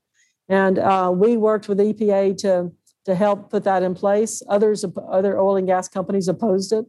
And 0.49 0.79
uh, 0.79 1.11
we 1.15 1.37
worked 1.37 1.69
with 1.69 1.77
EPA 1.77 2.37
to, 2.39 2.71
to 3.05 3.15
help 3.15 3.51
put 3.51 3.63
that 3.63 3.83
in 3.83 3.93
place. 3.93 4.41
Others, 4.49 4.83
other 5.09 5.39
oil 5.39 5.55
and 5.57 5.67
gas 5.67 5.87
companies 5.87 6.27
opposed 6.27 6.73
it 6.73 6.85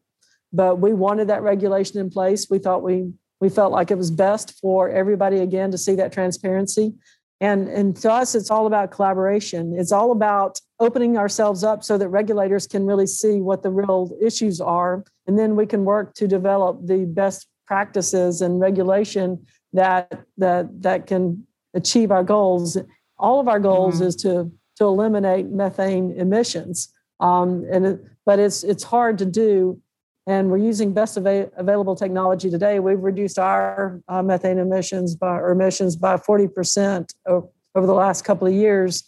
but 0.52 0.78
we 0.80 0.92
wanted 0.92 1.28
that 1.28 1.42
regulation 1.42 1.98
in 1.98 2.10
place. 2.10 2.48
We 2.50 2.58
thought 2.58 2.82
we 2.82 3.12
we 3.40 3.48
felt 3.48 3.72
like 3.72 3.90
it 3.90 3.98
was 3.98 4.12
best 4.12 4.60
for 4.60 4.88
everybody 4.88 5.38
again 5.38 5.72
to 5.72 5.78
see 5.78 5.96
that 5.96 6.12
transparency. 6.12 6.94
And, 7.40 7.66
and 7.66 7.96
to 7.96 8.12
us, 8.12 8.36
it's 8.36 8.52
all 8.52 8.68
about 8.68 8.92
collaboration. 8.92 9.74
It's 9.76 9.90
all 9.90 10.12
about 10.12 10.60
opening 10.78 11.18
ourselves 11.18 11.64
up 11.64 11.82
so 11.82 11.98
that 11.98 12.08
regulators 12.08 12.68
can 12.68 12.86
really 12.86 13.08
see 13.08 13.40
what 13.40 13.64
the 13.64 13.70
real 13.70 14.16
issues 14.24 14.60
are. 14.60 15.02
And 15.26 15.36
then 15.36 15.56
we 15.56 15.66
can 15.66 15.84
work 15.84 16.14
to 16.14 16.28
develop 16.28 16.86
the 16.86 17.04
best 17.04 17.48
practices 17.66 18.42
and 18.42 18.60
regulation 18.60 19.44
that 19.72 20.24
that 20.38 20.82
that 20.82 21.08
can 21.08 21.44
achieve 21.74 22.12
our 22.12 22.22
goals. 22.22 22.78
All 23.18 23.40
of 23.40 23.48
our 23.48 23.58
goals 23.58 23.96
mm-hmm. 23.96 24.04
is 24.04 24.16
to 24.16 24.52
to 24.76 24.84
eliminate 24.84 25.46
methane 25.46 26.12
emissions. 26.16 26.94
Um, 27.18 27.66
and 27.68 27.86
it, 27.86 28.04
but 28.24 28.38
it's 28.38 28.62
it's 28.62 28.84
hard 28.84 29.18
to 29.18 29.26
do 29.26 29.81
and 30.26 30.50
we're 30.50 30.58
using 30.58 30.92
best 30.92 31.16
ava- 31.18 31.50
available 31.56 31.96
technology 31.96 32.50
today. 32.50 32.78
We've 32.78 33.02
reduced 33.02 33.38
our 33.38 34.00
uh, 34.08 34.22
methane 34.22 34.58
emissions 34.58 35.16
by 35.16 35.38
or 35.38 35.50
emissions 35.50 35.96
by 35.96 36.16
40% 36.16 37.12
over, 37.26 37.48
over 37.74 37.86
the 37.86 37.94
last 37.94 38.24
couple 38.24 38.46
of 38.46 38.54
years, 38.54 39.04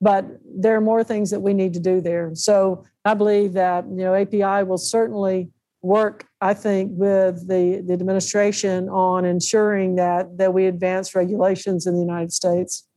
but 0.00 0.26
there 0.44 0.76
are 0.76 0.80
more 0.80 1.02
things 1.02 1.30
that 1.30 1.40
we 1.40 1.54
need 1.54 1.74
to 1.74 1.80
do 1.80 2.00
there. 2.00 2.30
So 2.34 2.84
I 3.04 3.14
believe 3.14 3.54
that 3.54 3.86
you 3.88 3.96
know 3.96 4.14
API 4.14 4.64
will 4.64 4.78
certainly 4.78 5.50
work, 5.80 6.26
I 6.40 6.54
think, 6.54 6.90
with 6.94 7.46
the, 7.48 7.82
the 7.86 7.92
administration 7.92 8.88
on 8.88 9.24
ensuring 9.24 9.96
that 9.96 10.38
that 10.38 10.52
we 10.52 10.66
advance 10.66 11.14
regulations 11.14 11.86
in 11.86 11.94
the 11.94 12.00
United 12.00 12.32
States. 12.32 12.87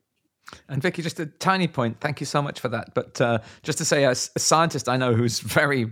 And 0.70 0.82
Vicki, 0.82 1.02
just 1.02 1.20
a 1.20 1.26
tiny 1.26 1.68
point. 1.68 2.00
Thank 2.02 2.20
you 2.20 2.26
so 2.26 2.42
much 2.42 2.60
for 2.60 2.70
that. 2.70 2.94
But 2.94 3.20
uh, 3.22 3.40
just 3.64 3.78
to 3.78 3.86
say, 3.86 4.06
as 4.06 4.32
a 4.36 4.40
scientist 4.40 4.90
I 4.90 4.98
know 4.98 5.14
who's 5.14 5.40
very 5.40 5.92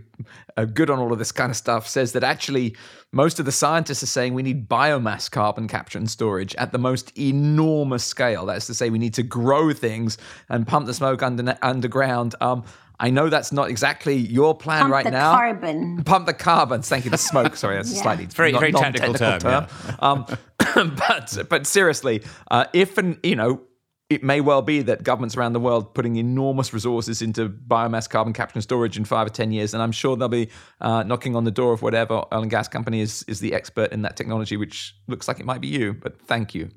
uh, 0.58 0.66
good 0.66 0.90
on 0.90 1.00
all 1.00 1.12
of 1.14 1.20
this 1.20 1.32
kind 1.32 1.50
of 1.50 1.56
stuff 1.58 1.88
says 1.88 2.12
that 2.14 2.24
actually 2.24 2.76
most 3.12 3.40
of 3.40 3.46
the 3.46 3.52
scientists 3.52 4.04
are 4.04 4.08
saying 4.08 4.34
we 4.34 4.44
need 4.44 4.68
biomass 4.70 5.30
carbon 5.32 5.68
capture 5.68 5.98
and 5.98 6.10
storage 6.10 6.56
at 6.56 6.72
the 6.72 6.78
most 6.78 7.18
enormous 7.18 8.04
scale. 8.04 8.46
That 8.46 8.58
is 8.58 8.68
to 8.68 8.74
say, 8.74 8.90
we 8.90 9.00
need 9.00 9.14
to 9.16 9.24
grow 9.24 9.74
things 9.74 10.18
and 10.50 10.68
pump 10.68 10.86
the 10.86 10.94
smoke 10.94 11.24
under, 11.24 11.58
underground. 11.62 12.36
Um, 12.42 12.64
I 13.02 13.10
know 13.12 13.30
that's 13.30 13.54
not 13.54 13.70
exactly 13.70 14.16
your 14.18 14.54
plan 14.54 14.82
Pump 14.82 14.92
right 14.92 15.06
the 15.06 15.12
now. 15.12 15.32
carbon. 15.34 16.04
Pump 16.04 16.26
the 16.26 16.34
carbon. 16.34 16.82
Thank 16.82 17.06
you. 17.06 17.12
The 17.12 17.18
smoke. 17.18 17.56
Sorry, 17.56 17.78
that's 17.78 17.92
Yeah. 17.94 18.00
a 18.00 18.04
slightly 18.04 18.26
Very- 18.26 18.52
non- 18.52 18.60
very 18.60 18.74
technical 18.74 19.14
non-technical 19.14 19.68
term, 19.68 19.96
Um, 20.00 20.26
but 20.98 21.38
but 21.50 21.66
seriously, 21.66 22.24
uh, 22.52 22.66
if 22.74 22.98
and 22.98 23.18
you 23.24 23.36
know. 23.38 23.62
It 24.10 24.24
may 24.24 24.42
well 24.42 24.64
be 24.64 24.82
that 24.82 25.04
governments 25.04 25.38
around 25.38 25.54
the 25.54 25.60
world 25.60 25.94
putting 25.94 26.16
enormous 26.16 26.74
resources 26.74 27.22
into 27.22 27.48
biomass 27.48 28.10
carbon 28.10 28.34
capture 28.34 28.56
and 28.56 28.64
storage 28.64 28.98
in 28.98 29.06
five 29.06 29.28
or 29.28 29.30
ten 29.30 29.52
years, 29.52 29.76
and 29.76 29.84
I'm 29.84 29.92
sure 29.92 30.18
they'll 30.18 30.28
be 30.28 30.50
uh, 30.82 31.04
knocking 31.04 31.36
on 31.36 31.44
the 31.44 31.52
door 31.52 31.74
of 31.74 31.84
whatever 31.84 32.16
oil 32.34 32.42
and 32.42 32.50
gas 32.50 32.68
company 32.68 33.02
is 33.02 33.24
is 33.28 33.40
the 33.40 33.54
expert 33.54 33.92
in 33.92 34.02
that 34.02 34.18
technology, 34.18 34.58
which 34.58 34.96
looks 35.08 35.28
like 35.28 35.40
it 35.40 35.46
might 35.46 35.62
be 35.62 35.68
you. 35.68 35.94
But 35.94 36.20
thank 36.22 36.56
you. 36.56 36.72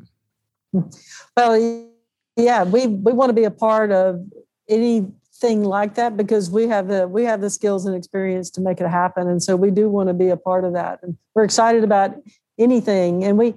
Well, 1.35 1.89
yeah, 2.37 2.65
we 2.65 2.87
we 2.87 3.13
want 3.13 3.31
to 3.31 3.35
be 3.35 3.45
a 3.45 3.51
part 3.51 3.93
of 3.93 4.21
anything 4.69 5.65
like 5.65 5.95
that 5.95 6.19
because 6.19 6.51
we 6.51 6.69
have 6.69 6.89
the 6.89 7.09
we 7.09 7.25
have 7.25 7.41
the 7.41 7.49
skills 7.49 7.87
and 7.87 7.97
experience 7.97 8.51
to 8.51 8.61
make 8.61 8.79
it 8.79 8.89
happen, 8.89 9.27
and 9.27 9.43
so 9.43 9.57
we 9.57 9.71
do 9.71 9.89
want 9.89 10.09
to 10.09 10.15
be 10.15 10.29
a 10.29 10.37
part 10.37 10.65
of 10.65 10.75
that. 10.75 10.99
And 11.03 11.17
we're 11.35 11.45
excited 11.45 11.83
about 11.83 12.15
anything, 12.59 13.25
and 13.25 13.39
we. 13.39 13.55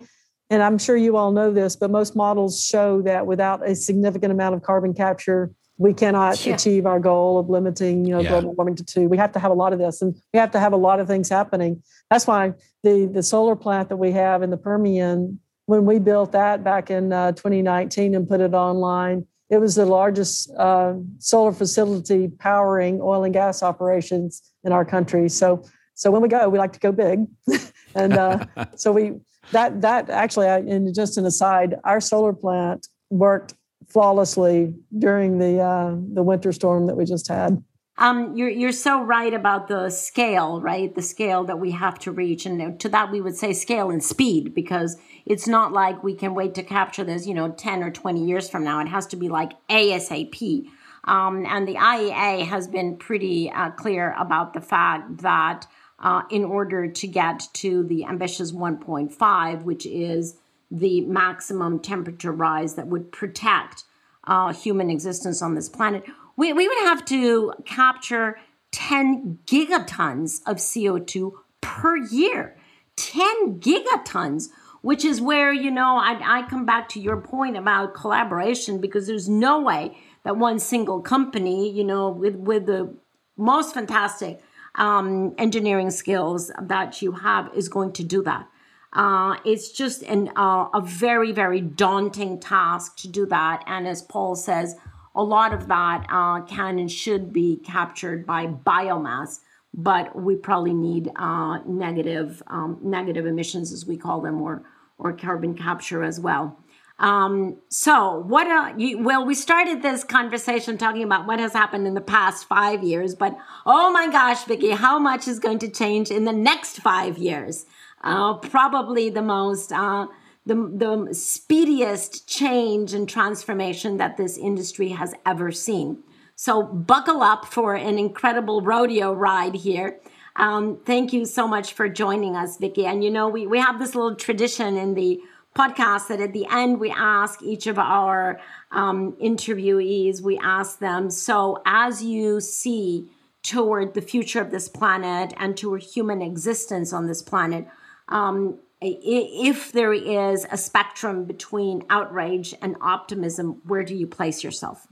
And 0.49 0.61
I'm 0.61 0.77
sure 0.77 0.95
you 0.95 1.17
all 1.17 1.31
know 1.31 1.51
this, 1.51 1.75
but 1.75 1.89
most 1.89 2.15
models 2.15 2.63
show 2.63 3.01
that 3.01 3.25
without 3.25 3.67
a 3.67 3.75
significant 3.75 4.31
amount 4.31 4.53
of 4.55 4.61
carbon 4.61 4.93
capture, 4.93 5.51
we 5.77 5.93
cannot 5.93 6.45
Yeah. 6.45 6.53
achieve 6.53 6.85
our 6.85 6.99
goal 6.99 7.37
of 7.39 7.49
limiting, 7.49 8.05
you 8.05 8.13
know, 8.13 8.21
Yeah. 8.21 8.29
global 8.29 8.53
warming 8.53 8.75
to 8.75 8.85
two. 8.85 9.09
We 9.09 9.17
have 9.17 9.31
to 9.33 9.39
have 9.39 9.51
a 9.51 9.55
lot 9.55 9.73
of 9.73 9.79
this, 9.79 10.01
and 10.01 10.15
we 10.33 10.39
have 10.39 10.51
to 10.51 10.59
have 10.59 10.71
a 10.71 10.77
lot 10.77 10.99
of 10.99 11.07
things 11.07 11.29
happening. 11.29 11.81
That's 12.09 12.27
why 12.27 12.53
the 12.83 13.07
the 13.07 13.23
solar 13.23 13.55
plant 13.55 13.89
that 13.89 13.97
we 13.97 14.11
have 14.11 14.43
in 14.43 14.51
the 14.51 14.57
Permian 14.57 15.39
when 15.67 15.83
we 15.85 15.97
built 15.97 16.31
that 16.31 16.63
back 16.63 16.91
in 16.91 17.11
uh, 17.11 17.31
2019 17.31 18.13
and 18.13 18.29
put 18.29 18.39
it 18.39 18.53
online, 18.53 19.25
it 19.49 19.57
was 19.57 19.73
the 19.73 19.85
largest 19.85 20.51
uh, 20.59 20.93
solar 21.17 21.51
facility 21.51 22.27
powering 22.27 22.99
oil 23.01 23.23
and 23.23 23.33
gas 23.33 23.63
operations 23.63 24.43
in 24.63 24.71
our 24.71 24.85
country. 24.85 25.27
So, 25.27 25.63
so 25.95 26.11
when 26.11 26.21
we 26.21 26.27
go, 26.27 26.47
we 26.49 26.59
like 26.59 26.73
to 26.73 26.79
go 26.79 26.91
big, 26.91 27.25
and 27.95 28.13
uh, 28.13 28.45
so 28.75 28.91
we 28.91 29.13
that 29.51 29.81
that 29.81 30.09
actually, 30.09 30.47
I, 30.47 30.59
and 30.59 30.93
just 30.93 31.17
an 31.17 31.25
aside, 31.25 31.75
our 31.83 32.01
solar 32.01 32.33
plant 32.33 32.87
worked 33.09 33.53
flawlessly 33.87 34.73
during 34.97 35.39
the 35.39 35.59
uh, 35.59 35.95
the 36.13 36.23
winter 36.23 36.51
storm 36.51 36.87
that 36.87 36.95
we 36.95 37.05
just 37.05 37.27
had. 37.27 37.63
Um, 37.97 38.35
you're 38.35 38.49
you're 38.49 38.71
so 38.73 39.01
right 39.01 39.33
about 39.33 39.67
the 39.67 39.89
scale, 39.89 40.59
right? 40.59 40.93
The 40.93 41.01
scale 41.01 41.45
that 41.45 41.59
we 41.59 41.71
have 41.71 41.97
to 41.99 42.11
reach, 42.11 42.45
and 42.45 42.79
to 42.79 42.89
that 42.89 43.11
we 43.11 43.21
would 43.21 43.37
say 43.37 43.53
scale 43.53 43.89
and 43.89 44.03
speed, 44.03 44.53
because 44.53 44.97
it's 45.25 45.47
not 45.47 45.71
like 45.71 46.03
we 46.03 46.13
can 46.13 46.35
wait 46.35 46.55
to 46.55 46.63
capture 46.63 47.03
this, 47.03 47.25
you 47.25 47.33
know, 47.33 47.51
ten 47.51 47.81
or 47.81 47.91
twenty 47.91 48.25
years 48.25 48.49
from 48.49 48.63
now. 48.63 48.81
It 48.81 48.87
has 48.87 49.07
to 49.07 49.15
be 49.15 49.29
like 49.29 49.53
ASAP. 49.69 50.67
Um, 51.05 51.45
and 51.45 51.67
the 51.67 51.75
IEA 51.75 52.47
has 52.47 52.67
been 52.67 52.97
pretty 52.97 53.51
uh, 53.51 53.69
clear 53.71 54.15
about 54.17 54.53
the 54.53 54.61
fact 54.61 55.19
that 55.21 55.67
uh, 55.99 56.23
in 56.29 56.43
order 56.43 56.87
to 56.87 57.07
get 57.07 57.47
to 57.53 57.83
the 57.83 58.05
ambitious 58.05 58.51
1.5, 58.51 59.63
which 59.63 59.85
is 59.85 60.37
the 60.69 61.01
maximum 61.01 61.79
temperature 61.79 62.31
rise 62.31 62.75
that 62.75 62.87
would 62.87 63.11
protect 63.11 63.83
uh, 64.25 64.51
human 64.51 64.89
existence 64.89 65.41
on 65.41 65.55
this 65.55 65.69
planet, 65.69 66.03
we, 66.35 66.51
we 66.53 66.67
would 66.67 66.77
have 66.79 67.05
to 67.05 67.53
capture 67.65 68.37
10 68.71 69.39
gigatons 69.45 70.41
of 70.45 70.57
CO2 70.57 71.31
per 71.61 71.97
year. 71.97 72.57
10 72.97 73.59
gigatons, 73.59 74.49
which 74.81 75.05
is 75.05 75.21
where, 75.21 75.53
you 75.53 75.71
know, 75.71 75.97
I, 75.97 76.39
I 76.39 76.49
come 76.49 76.65
back 76.65 76.89
to 76.89 76.99
your 76.99 77.17
point 77.17 77.57
about 77.57 77.93
collaboration 77.93 78.81
because 78.81 79.07
there's 79.07 79.29
no 79.29 79.61
way 79.61 79.97
that 80.23 80.37
one 80.37 80.59
single 80.59 81.01
company, 81.01 81.71
you 81.71 81.83
know, 81.83 82.09
with, 82.09 82.35
with 82.35 82.65
the 82.65 82.95
most 83.37 83.73
fantastic 83.73 84.41
um, 84.77 85.33
engineering 85.37 85.89
skills 85.89 86.51
that 86.61 87.01
you 87.01 87.11
have 87.13 87.51
is 87.55 87.69
going 87.69 87.93
to 87.93 88.03
do 88.03 88.23
that. 88.23 88.47
Uh, 88.93 89.35
it's 89.43 89.71
just 89.71 90.03
an, 90.03 90.31
uh, 90.37 90.69
a 90.73 90.81
very, 90.81 91.31
very 91.33 91.59
daunting 91.59 92.39
task 92.39 92.95
to 92.97 93.07
do 93.09 93.25
that. 93.25 93.61
And 93.67 93.87
as 93.87 94.01
Paul 94.01 94.35
says, 94.35 94.75
a 95.13 95.23
lot 95.23 95.53
of 95.53 95.67
that 95.67 96.05
uh, 96.09 96.41
can 96.41 96.79
and 96.79 96.91
should 96.91 97.33
be 97.33 97.57
captured 97.57 98.25
by 98.25 98.47
biomass, 98.47 99.39
but 99.73 100.15
we 100.15 100.35
probably 100.35 100.73
need 100.73 101.11
uh, 101.15 101.59
negative 101.65 102.41
um, 102.47 102.79
negative 102.81 103.25
emissions, 103.25 103.71
as 103.71 103.85
we 103.85 103.97
call 103.97 104.21
them, 104.21 104.41
or 104.41 104.63
or 104.97 105.13
carbon 105.13 105.55
capture 105.55 106.03
as 106.03 106.19
well. 106.19 106.57
Um, 106.97 107.57
so 107.69 108.19
what? 108.19 108.47
Uh, 108.47 108.73
you, 108.77 108.99
well, 109.03 109.25
we 109.25 109.35
started 109.35 109.81
this 109.81 110.03
conversation 110.03 110.77
talking 110.77 111.03
about 111.03 111.27
what 111.27 111.39
has 111.39 111.53
happened 111.53 111.87
in 111.87 111.93
the 111.93 112.01
past 112.01 112.47
five 112.47 112.83
years, 112.83 113.15
but 113.15 113.37
oh 113.65 113.91
my 113.91 114.07
gosh, 114.09 114.45
Vicki, 114.45 114.71
how 114.71 114.97
much 114.97 115.27
is 115.27 115.39
going 115.39 115.59
to 115.59 115.69
change 115.69 116.09
in 116.09 116.23
the 116.23 116.33
next 116.33 116.77
five 116.77 117.17
years? 117.17 117.65
Uh, 118.01 118.35
probably 118.35 119.09
the 119.09 119.21
most. 119.21 119.71
Uh, 119.71 120.07
the, 120.47 120.53
the 120.53 121.11
speediest 121.11 122.27
change 122.27 122.93
and 122.93 123.09
transformation 123.09 123.97
that 123.97 124.15
this 124.15 124.37
industry 124.37 124.89
has 124.89 125.13
ever 125.25 125.51
seen. 125.51 126.03
So, 126.35 126.61
buckle 126.61 127.23
up 127.23 127.45
for 127.45 127.73
an 127.73 127.97
incredible 127.97 128.61
rodeo 128.61 129.11
ride 129.11 129.55
here. 129.55 129.99
Um, 130.35 130.79
thank 130.85 131.13
you 131.13 131.25
so 131.25 131.47
much 131.47 131.73
for 131.73 131.87
joining 131.87 132.35
us, 132.35 132.57
Vicki. 132.57 132.85
And 132.85 133.03
you 133.03 133.09
know, 133.09 133.27
we, 133.27 133.47
we 133.47 133.57
have 133.57 133.79
this 133.79 133.95
little 133.95 134.15
tradition 134.15 134.77
in 134.77 134.93
the 134.93 135.19
podcast 135.55 136.07
that 136.09 136.19
at 136.19 136.33
the 136.33 136.45
end 136.51 136.79
we 136.79 136.91
ask 136.91 137.41
each 137.41 137.65
of 137.65 137.79
our 137.79 138.39
um, 138.71 139.13
interviewees, 139.13 140.21
we 140.21 140.37
ask 140.39 140.79
them, 140.79 141.09
so 141.09 141.61
as 141.65 142.03
you 142.03 142.41
see 142.41 143.07
toward 143.41 143.93
the 143.93 144.01
future 144.01 144.41
of 144.41 144.51
this 144.51 144.67
planet 144.67 145.33
and 145.37 145.55
toward 145.55 145.81
human 145.81 146.21
existence 146.21 146.91
on 146.91 147.07
this 147.07 147.21
planet, 147.21 147.67
um, 148.09 148.59
if 148.81 149.71
there 149.71 149.93
is 149.93 150.45
a 150.51 150.57
spectrum 150.57 151.25
between 151.25 151.83
outrage 151.89 152.53
and 152.61 152.75
optimism, 152.81 153.61
where 153.65 153.83
do 153.83 153.95
you 153.95 154.05
place 154.05 154.43
yourself? 154.43 154.87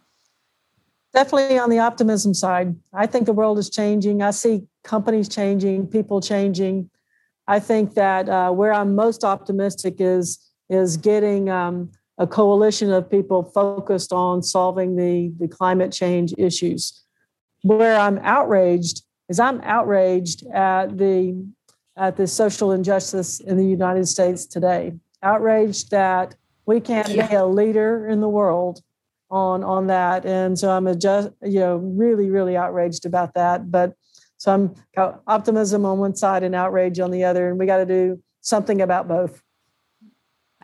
Definitely 1.14 1.60
on 1.60 1.70
the 1.70 1.80
optimism 1.80 2.34
side. 2.34 2.76
I 2.92 3.06
think 3.06 3.26
the 3.26 3.34
world 3.34 3.60
is 3.60 3.70
changing. 3.70 4.24
I 4.24 4.32
see 4.32 4.68
companies 4.84 5.30
changing, 5.30 5.88
people 5.88 6.22
changing. 6.22 6.90
I 7.48 7.60
think 7.60 7.94
that 7.96 8.30
uh, 8.30 8.52
where 8.52 8.74
I'm 8.74 8.96
most 8.96 9.24
optimistic 9.24 9.96
is 10.00 10.40
is 10.74 10.98
getting 10.98 11.50
um, 11.50 11.92
a 12.18 12.28
coalition 12.28 12.92
of 12.92 13.10
people 13.10 13.44
focused 13.44 14.14
on 14.14 14.44
solving 14.44 14.96
the 14.96 15.34
the 15.40 15.48
climate 15.48 15.92
change 15.92 16.34
issues. 16.38 17.04
Where 17.62 17.98
I'm 17.98 18.20
outraged 18.20 19.04
is 19.30 19.40
I'm 19.40 19.62
outraged 19.62 20.46
at 20.48 20.98
the 20.98 21.46
at 21.96 22.18
the 22.18 22.28
social 22.28 22.72
injustice 22.72 23.40
in 23.40 23.58
the 23.58 23.66
United 23.66 24.08
States 24.08 24.46
today. 24.46 24.94
Outraged 25.22 25.92
that 25.92 26.36
we 26.66 26.80
can't 26.80 27.08
be 27.08 27.20
a 27.20 27.46
leader 27.46 28.08
in 28.08 28.22
the 28.22 28.30
world 28.30 28.82
on 29.30 29.64
on 29.64 29.88
that, 29.88 30.26
and 30.26 30.58
so 30.58 30.70
I'm 30.70 31.00
just 31.00 31.30
you 31.42 31.60
know 31.60 31.78
really 31.78 32.30
really 32.30 32.56
outraged 32.56 33.06
about 33.06 33.34
that. 33.34 33.72
But 33.72 33.94
so 34.38 34.54
I'm 34.54 34.76
optimism 35.26 35.86
on 35.86 36.00
one 36.00 36.16
side 36.16 36.44
and 36.44 36.54
outrage 36.54 37.00
on 37.00 37.12
the 37.12 37.24
other, 37.24 37.50
and 37.50 37.58
we 37.58 37.66
got 37.66 37.78
to 37.78 37.86
do 37.86 38.22
something 38.42 38.82
about 38.82 39.08
both. 39.08 39.42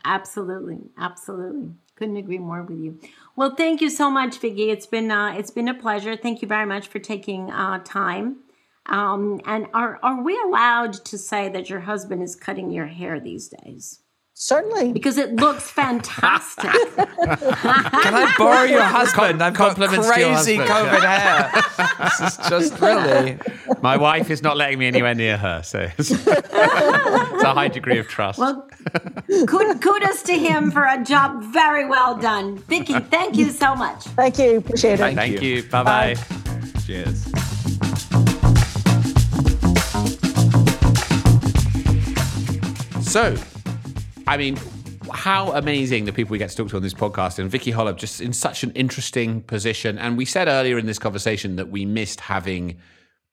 Absolutely, 0.05 0.79
absolutely. 0.97 1.73
Couldn't 1.95 2.17
agree 2.17 2.37
more 2.37 2.63
with 2.63 2.79
you. 2.79 2.99
Well, 3.35 3.55
thank 3.55 3.81
you 3.81 3.89
so 3.89 4.09
much, 4.09 4.39
Vicki. 4.39 4.69
It's 4.69 4.87
been 4.87 5.11
uh, 5.11 5.33
it's 5.37 5.51
been 5.51 5.67
a 5.67 5.73
pleasure. 5.73 6.15
Thank 6.15 6.41
you 6.41 6.47
very 6.47 6.65
much 6.65 6.87
for 6.87 6.99
taking 6.99 7.51
uh, 7.51 7.79
time. 7.83 8.37
Um, 8.85 9.41
and 9.45 9.67
are 9.73 9.99
are 10.01 10.23
we 10.23 10.39
allowed 10.45 10.93
to 11.05 11.17
say 11.17 11.49
that 11.49 11.69
your 11.69 11.81
husband 11.81 12.23
is 12.23 12.35
cutting 12.35 12.71
your 12.71 12.87
hair 12.87 13.19
these 13.19 13.49
days? 13.49 13.99
Certainly. 14.41 14.93
Because 14.93 15.17
it 15.17 15.35
looks 15.35 15.69
fantastic. 15.69 16.71
Can 16.95 17.03
I 18.15 18.33
borrow 18.37 18.63
your 18.63 18.81
husband? 18.83 19.43
I've 19.43 19.53
got 19.53 19.75
compliments 19.75 20.09
to 20.09 20.17
your 20.17 20.29
crazy 20.33 20.55
husband, 20.55 20.69
COVID 20.69 21.01
hair. 21.19 22.09
this 22.09 22.21
is 22.21 22.49
just 22.49 22.79
really. 22.79 23.37
My 23.81 23.97
wife 23.97 24.29
is 24.29 24.41
not 24.41 24.55
letting 24.55 24.79
me 24.79 24.87
anywhere 24.87 25.13
near 25.13 25.35
her, 25.35 25.61
so 25.61 25.89
it's, 25.97 26.11
it's 26.11 26.25
a 26.25 27.53
high 27.53 27.67
degree 27.67 27.99
of 27.99 28.07
trust. 28.07 28.39
well, 28.39 28.65
kudos 29.45 30.23
to 30.23 30.33
him 30.37 30.71
for 30.71 30.85
a 30.85 31.03
job 31.03 31.43
very 31.43 31.85
well 31.85 32.15
done. 32.15 32.59
Vicki, 32.59 32.97
thank 32.97 33.35
you 33.35 33.49
so 33.49 33.75
much. 33.75 34.05
Thank 34.05 34.39
you. 34.39 34.59
Appreciate 34.59 34.93
it. 34.93 34.97
Thank 34.99 35.17
Thank 35.17 35.41
you. 35.41 35.55
you. 35.55 35.63
Bye 35.63 35.83
bye. 35.83 36.15
Cheers. 36.85 37.25
So, 43.05 43.35
I 44.29 44.37
mean, 44.37 44.59
how 45.11 45.53
amazing 45.53 46.05
the 46.05 46.13
people 46.13 46.33
we 46.33 46.37
get 46.37 46.51
to 46.51 46.55
talk 46.55 46.69
to 46.69 46.75
on 46.75 46.83
this 46.83 46.93
podcast 46.93 47.39
and 47.39 47.49
Vicki 47.49 47.71
Hollub 47.71 47.97
just 47.97 48.21
in 48.21 48.31
such 48.31 48.61
an 48.61 48.69
interesting 48.73 49.41
position. 49.41 49.97
And 49.97 50.19
we 50.19 50.25
said 50.25 50.47
earlier 50.47 50.77
in 50.77 50.85
this 50.85 50.99
conversation 50.99 51.55
that 51.55 51.69
we 51.69 51.83
missed 51.83 52.19
having 52.19 52.77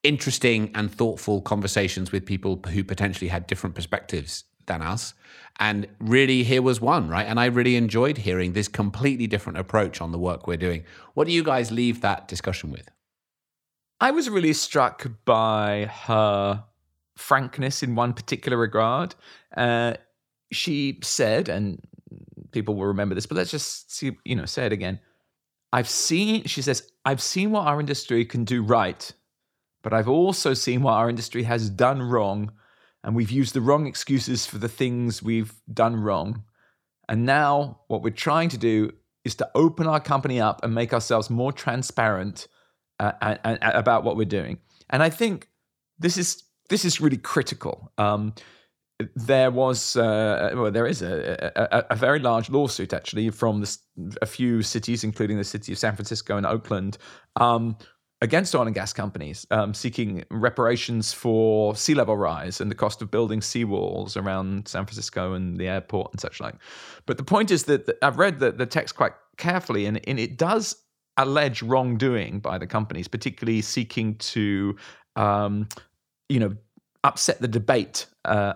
interesting 0.02 0.70
and 0.74 0.90
thoughtful 0.90 1.42
conversations 1.42 2.12
with 2.12 2.24
people 2.24 2.62
who 2.70 2.82
potentially 2.82 3.28
had 3.28 3.46
different 3.46 3.74
perspectives 3.74 4.44
than 4.64 4.80
us. 4.80 5.12
And 5.60 5.86
really, 6.00 6.44
here 6.44 6.62
was 6.62 6.80
one, 6.80 7.10
right? 7.10 7.26
And 7.26 7.38
I 7.38 7.44
really 7.44 7.76
enjoyed 7.76 8.16
hearing 8.16 8.54
this 8.54 8.66
completely 8.66 9.26
different 9.26 9.58
approach 9.58 10.00
on 10.00 10.12
the 10.12 10.18
work 10.18 10.46
we're 10.46 10.56
doing. 10.56 10.84
What 11.12 11.26
do 11.26 11.32
you 11.34 11.44
guys 11.44 11.70
leave 11.70 12.00
that 12.00 12.26
discussion 12.26 12.70
with? 12.70 12.88
I 14.00 14.12
was 14.12 14.30
really 14.30 14.54
struck 14.54 15.06
by 15.26 15.90
her 16.06 16.64
frankness 17.16 17.82
in 17.82 17.94
one 17.94 18.14
particular 18.14 18.56
regard. 18.56 19.14
Uh, 19.54 19.94
she 20.52 20.98
said, 21.02 21.48
and 21.48 21.80
people 22.52 22.74
will 22.74 22.86
remember 22.86 23.14
this, 23.14 23.26
but 23.26 23.36
let's 23.36 23.50
just 23.50 23.92
see, 23.94 24.16
you 24.24 24.36
know, 24.36 24.44
say 24.44 24.66
it 24.66 24.72
again. 24.72 25.00
I've 25.72 25.88
seen, 25.88 26.44
she 26.44 26.62
says, 26.62 26.90
I've 27.04 27.20
seen 27.20 27.50
what 27.50 27.66
our 27.66 27.80
industry 27.80 28.24
can 28.24 28.44
do 28.44 28.62
right, 28.62 29.12
but 29.82 29.92
I've 29.92 30.08
also 30.08 30.54
seen 30.54 30.82
what 30.82 30.92
our 30.92 31.08
industry 31.08 31.42
has 31.44 31.68
done 31.68 32.02
wrong, 32.02 32.52
and 33.04 33.14
we've 33.14 33.30
used 33.30 33.54
the 33.54 33.60
wrong 33.60 33.86
excuses 33.86 34.46
for 34.46 34.58
the 34.58 34.68
things 34.68 35.22
we've 35.22 35.54
done 35.72 35.96
wrong. 35.96 36.44
And 37.08 37.24
now 37.24 37.80
what 37.88 38.02
we're 38.02 38.10
trying 38.10 38.48
to 38.50 38.58
do 38.58 38.92
is 39.24 39.34
to 39.36 39.50
open 39.54 39.86
our 39.86 40.00
company 40.00 40.40
up 40.40 40.64
and 40.64 40.74
make 40.74 40.92
ourselves 40.92 41.30
more 41.30 41.52
transparent 41.52 42.48
uh, 42.98 43.12
about 43.60 44.04
what 44.04 44.16
we're 44.16 44.24
doing. 44.24 44.58
And 44.90 45.02
I 45.02 45.10
think 45.10 45.48
this 45.98 46.16
is 46.16 46.42
this 46.68 46.84
is 46.84 47.00
really 47.00 47.16
critical. 47.16 47.92
Um, 47.98 48.34
there 49.14 49.50
was, 49.50 49.96
uh, 49.96 50.50
well, 50.54 50.70
there 50.70 50.86
is 50.86 51.02
a, 51.02 51.52
a, 51.54 51.84
a, 51.90 51.96
very 51.96 52.18
large 52.18 52.48
lawsuit 52.48 52.94
actually 52.94 53.28
from 53.28 53.60
this, 53.60 53.78
a 54.22 54.26
few 54.26 54.62
cities, 54.62 55.04
including 55.04 55.36
the 55.36 55.44
city 55.44 55.72
of 55.72 55.78
San 55.78 55.94
Francisco 55.94 56.36
and 56.36 56.46
Oakland, 56.46 56.96
um, 57.36 57.76
against 58.22 58.54
oil 58.54 58.62
and 58.62 58.74
gas 58.74 58.94
companies, 58.94 59.46
um, 59.50 59.74
seeking 59.74 60.24
reparations 60.30 61.12
for 61.12 61.76
sea 61.76 61.94
level 61.94 62.16
rise 62.16 62.60
and 62.62 62.70
the 62.70 62.74
cost 62.74 63.02
of 63.02 63.10
building 63.10 63.40
seawalls 63.40 64.16
around 64.16 64.66
San 64.66 64.86
Francisco 64.86 65.34
and 65.34 65.58
the 65.58 65.68
airport 65.68 66.12
and 66.12 66.20
such 66.20 66.40
like. 66.40 66.54
But 67.04 67.18
the 67.18 67.24
point 67.24 67.50
is 67.50 67.64
that, 67.64 67.84
that 67.86 67.96
I've 68.00 68.18
read 68.18 68.38
the, 68.38 68.52
the 68.52 68.66
text 68.66 68.96
quite 68.96 69.12
carefully, 69.36 69.84
and, 69.84 70.00
and 70.08 70.18
it 70.18 70.38
does 70.38 70.74
allege 71.18 71.62
wrongdoing 71.62 72.40
by 72.40 72.56
the 72.56 72.66
companies, 72.66 73.08
particularly 73.08 73.60
seeking 73.60 74.14
to, 74.16 74.76
um, 75.16 75.68
you 76.30 76.40
know, 76.40 76.56
upset 77.06 77.40
the 77.40 77.48
debate 77.48 78.06
uh, 78.24 78.54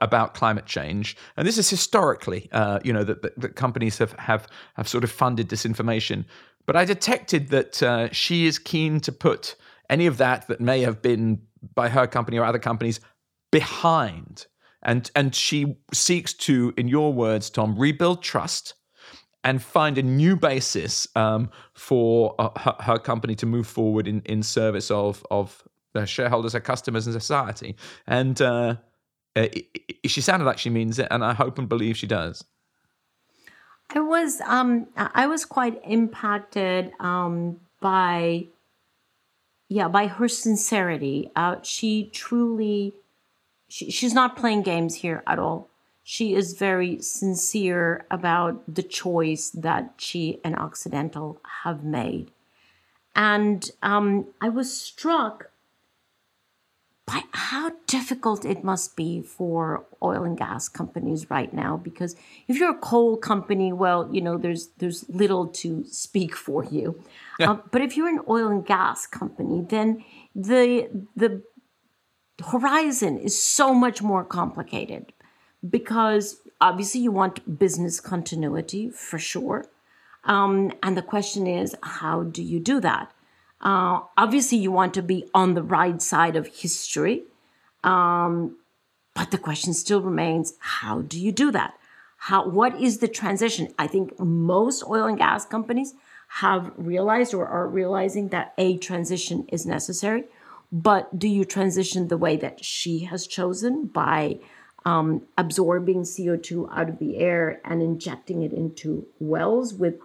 about 0.00 0.34
climate 0.34 0.66
change. 0.66 1.16
And 1.36 1.46
this 1.46 1.58
is 1.58 1.68
historically, 1.68 2.48
uh, 2.52 2.80
you 2.82 2.92
know, 2.92 3.04
that, 3.04 3.22
that, 3.22 3.38
that, 3.38 3.56
companies 3.56 3.98
have, 3.98 4.12
have, 4.14 4.48
have 4.74 4.88
sort 4.88 5.04
of 5.04 5.10
funded 5.10 5.48
disinformation. 5.48 6.24
But 6.66 6.76
I 6.76 6.84
detected 6.84 7.48
that 7.48 7.82
uh, 7.82 8.08
she 8.12 8.46
is 8.46 8.58
keen 8.58 9.00
to 9.00 9.12
put 9.12 9.56
any 9.90 10.06
of 10.06 10.16
that 10.16 10.48
that 10.48 10.60
may 10.60 10.80
have 10.80 11.02
been 11.02 11.42
by 11.74 11.90
her 11.90 12.06
company 12.06 12.38
or 12.38 12.44
other 12.44 12.58
companies 12.58 13.00
behind. 13.52 14.46
And, 14.82 15.10
and 15.14 15.34
she 15.34 15.76
seeks 15.92 16.32
to, 16.34 16.72
in 16.78 16.88
your 16.88 17.12
words, 17.12 17.50
Tom, 17.50 17.78
rebuild 17.78 18.22
trust 18.22 18.74
and 19.44 19.62
find 19.62 19.98
a 19.98 20.02
new 20.02 20.36
basis 20.36 21.06
um, 21.16 21.50
for 21.74 22.34
uh, 22.38 22.50
her, 22.60 22.76
her, 22.80 22.98
company 22.98 23.34
to 23.34 23.46
move 23.46 23.66
forward 23.66 24.06
in, 24.06 24.20
in 24.22 24.42
service 24.42 24.90
of, 24.90 25.24
of 25.30 25.62
their 25.92 26.06
shareholders, 26.06 26.52
their 26.52 26.60
customers, 26.60 27.06
and 27.06 27.14
society. 27.14 27.76
And 28.06 28.40
uh, 28.40 28.76
it, 29.34 29.66
it, 29.74 30.10
she 30.10 30.20
sounded 30.20 30.44
like 30.44 30.58
she 30.58 30.70
means 30.70 30.98
it, 30.98 31.08
and 31.10 31.24
I 31.24 31.34
hope 31.34 31.58
and 31.58 31.68
believe 31.68 31.96
she 31.96 32.06
does. 32.06 32.44
I 33.92 34.00
was 34.00 34.40
um, 34.42 34.86
I 34.96 35.26
was 35.26 35.44
quite 35.44 35.80
impacted 35.84 36.92
um, 37.00 37.60
by 37.80 38.46
yeah 39.68 39.88
by 39.88 40.06
her 40.06 40.28
sincerity. 40.28 41.30
Uh, 41.34 41.56
she 41.62 42.10
truly 42.12 42.94
she, 43.68 43.90
she's 43.90 44.14
not 44.14 44.36
playing 44.36 44.62
games 44.62 44.96
here 44.96 45.22
at 45.26 45.38
all. 45.38 45.68
She 46.02 46.34
is 46.34 46.54
very 46.54 47.00
sincere 47.02 48.04
about 48.10 48.62
the 48.72 48.82
choice 48.82 49.50
that 49.50 49.94
she 49.96 50.40
and 50.44 50.56
Occidental 50.56 51.40
have 51.62 51.84
made. 51.84 52.32
And 53.14 53.70
um, 53.82 54.26
I 54.40 54.48
was 54.48 54.74
struck 54.74 55.49
by 57.10 57.22
how 57.32 57.72
difficult 57.88 58.44
it 58.44 58.62
must 58.62 58.94
be 58.94 59.20
for 59.20 59.84
oil 60.00 60.22
and 60.22 60.38
gas 60.38 60.68
companies 60.68 61.28
right 61.28 61.52
now 61.52 61.76
because 61.76 62.14
if 62.46 62.56
you're 62.56 62.70
a 62.70 62.78
coal 62.78 63.16
company 63.16 63.72
well 63.72 64.08
you 64.12 64.20
know 64.20 64.38
there's 64.38 64.68
there's 64.78 65.08
little 65.08 65.46
to 65.48 65.84
speak 65.86 66.36
for 66.36 66.64
you. 66.64 67.02
Yeah. 67.38 67.50
uh, 67.50 67.58
but 67.72 67.82
if 67.82 67.96
you're 67.96 68.08
an 68.08 68.20
oil 68.28 68.48
and 68.48 68.64
gas 68.64 69.06
company 69.06 69.66
then 69.68 70.04
the 70.34 70.88
the 71.16 71.42
horizon 72.52 73.18
is 73.18 73.40
so 73.40 73.74
much 73.74 74.00
more 74.02 74.24
complicated 74.24 75.12
because 75.68 76.36
obviously 76.60 77.00
you 77.00 77.10
want 77.10 77.58
business 77.58 78.00
continuity 78.00 78.88
for 78.88 79.18
sure. 79.18 79.66
Um, 80.24 80.72
and 80.82 80.96
the 80.96 81.02
question 81.02 81.46
is 81.46 81.74
how 81.82 82.22
do 82.22 82.42
you 82.42 82.60
do 82.60 82.78
that 82.80 83.12
uh, 83.60 84.00
obviously, 84.16 84.58
you 84.58 84.72
want 84.72 84.94
to 84.94 85.02
be 85.02 85.28
on 85.34 85.54
the 85.54 85.62
right 85.62 86.00
side 86.00 86.36
of 86.36 86.46
history. 86.46 87.24
Um, 87.84 88.56
but 89.14 89.30
the 89.30 89.38
question 89.38 89.74
still 89.74 90.00
remains 90.00 90.54
how 90.60 91.02
do 91.02 91.18
you 91.20 91.32
do 91.32 91.50
that? 91.50 91.74
How, 92.16 92.48
what 92.48 92.80
is 92.80 92.98
the 92.98 93.08
transition? 93.08 93.68
I 93.78 93.86
think 93.86 94.18
most 94.18 94.84
oil 94.86 95.04
and 95.04 95.18
gas 95.18 95.44
companies 95.46 95.94
have 96.28 96.72
realized 96.76 97.34
or 97.34 97.46
are 97.46 97.66
realizing 97.66 98.28
that 98.28 98.54
a 98.56 98.76
transition 98.76 99.46
is 99.48 99.66
necessary. 99.66 100.24
But 100.70 101.18
do 101.18 101.28
you 101.28 101.44
transition 101.44 102.08
the 102.08 102.16
way 102.16 102.36
that 102.36 102.64
she 102.64 103.00
has 103.00 103.26
chosen 103.26 103.86
by 103.86 104.38
um, 104.84 105.26
absorbing 105.36 106.02
CO2 106.02 106.68
out 106.72 106.88
of 106.88 106.98
the 106.98 107.16
air 107.18 107.60
and 107.64 107.82
injecting 107.82 108.42
it 108.42 108.52
into 108.52 109.06
wells 109.18 109.74
with 109.74 109.96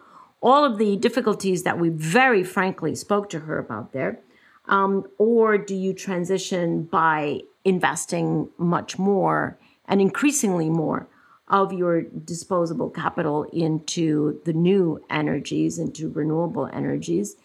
all 0.45 0.63
of 0.63 0.77
the 0.77 0.95
difficulties 0.95 1.63
that 1.63 1.79
we 1.79 1.89
very 1.89 2.43
frankly 2.43 2.93
spoke 2.93 3.29
to 3.31 3.39
her 3.39 3.57
about 3.57 3.91
there? 3.91 4.19
Um, 4.67 5.07
or 5.17 5.57
do 5.57 5.75
you 5.75 5.91
transition 5.91 6.83
by 6.83 7.41
investing 7.65 8.49
much 8.59 8.99
more 8.99 9.57
and 9.87 9.99
increasingly 9.99 10.69
more 10.69 11.07
of 11.47 11.73
your 11.73 12.03
disposable 12.03 12.91
capital 12.91 13.43
into 13.53 14.39
the 14.45 14.53
new 14.53 15.03
energies, 15.09 15.79
into 15.79 16.09
renewable 16.09 16.69
energies? 16.71 17.37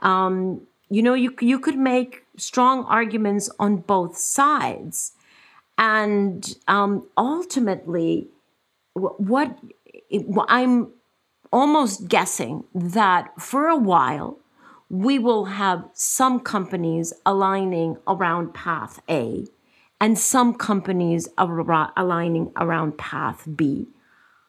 Um, 0.00 0.62
you 0.90 1.02
know, 1.02 1.14
you, 1.14 1.36
you 1.40 1.60
could 1.60 1.78
make 1.78 2.24
strong 2.36 2.84
arguments 2.86 3.48
on 3.60 3.76
both 3.76 4.16
sides. 4.16 5.12
And 5.76 6.56
um, 6.66 7.06
ultimately, 7.16 8.28
what 8.94 9.58
I'm 10.48 10.88
almost 11.52 12.08
guessing 12.08 12.64
that 12.74 13.30
for 13.40 13.68
a 13.68 13.76
while, 13.76 14.38
we 14.90 15.18
will 15.18 15.46
have 15.46 15.88
some 15.92 16.40
companies 16.40 17.12
aligning 17.26 17.96
around 18.06 18.54
path 18.54 19.00
A 19.08 19.44
and 20.00 20.18
some 20.18 20.54
companies 20.54 21.28
aligning 21.36 22.52
around 22.56 22.96
path 22.98 23.46
B. 23.56 23.88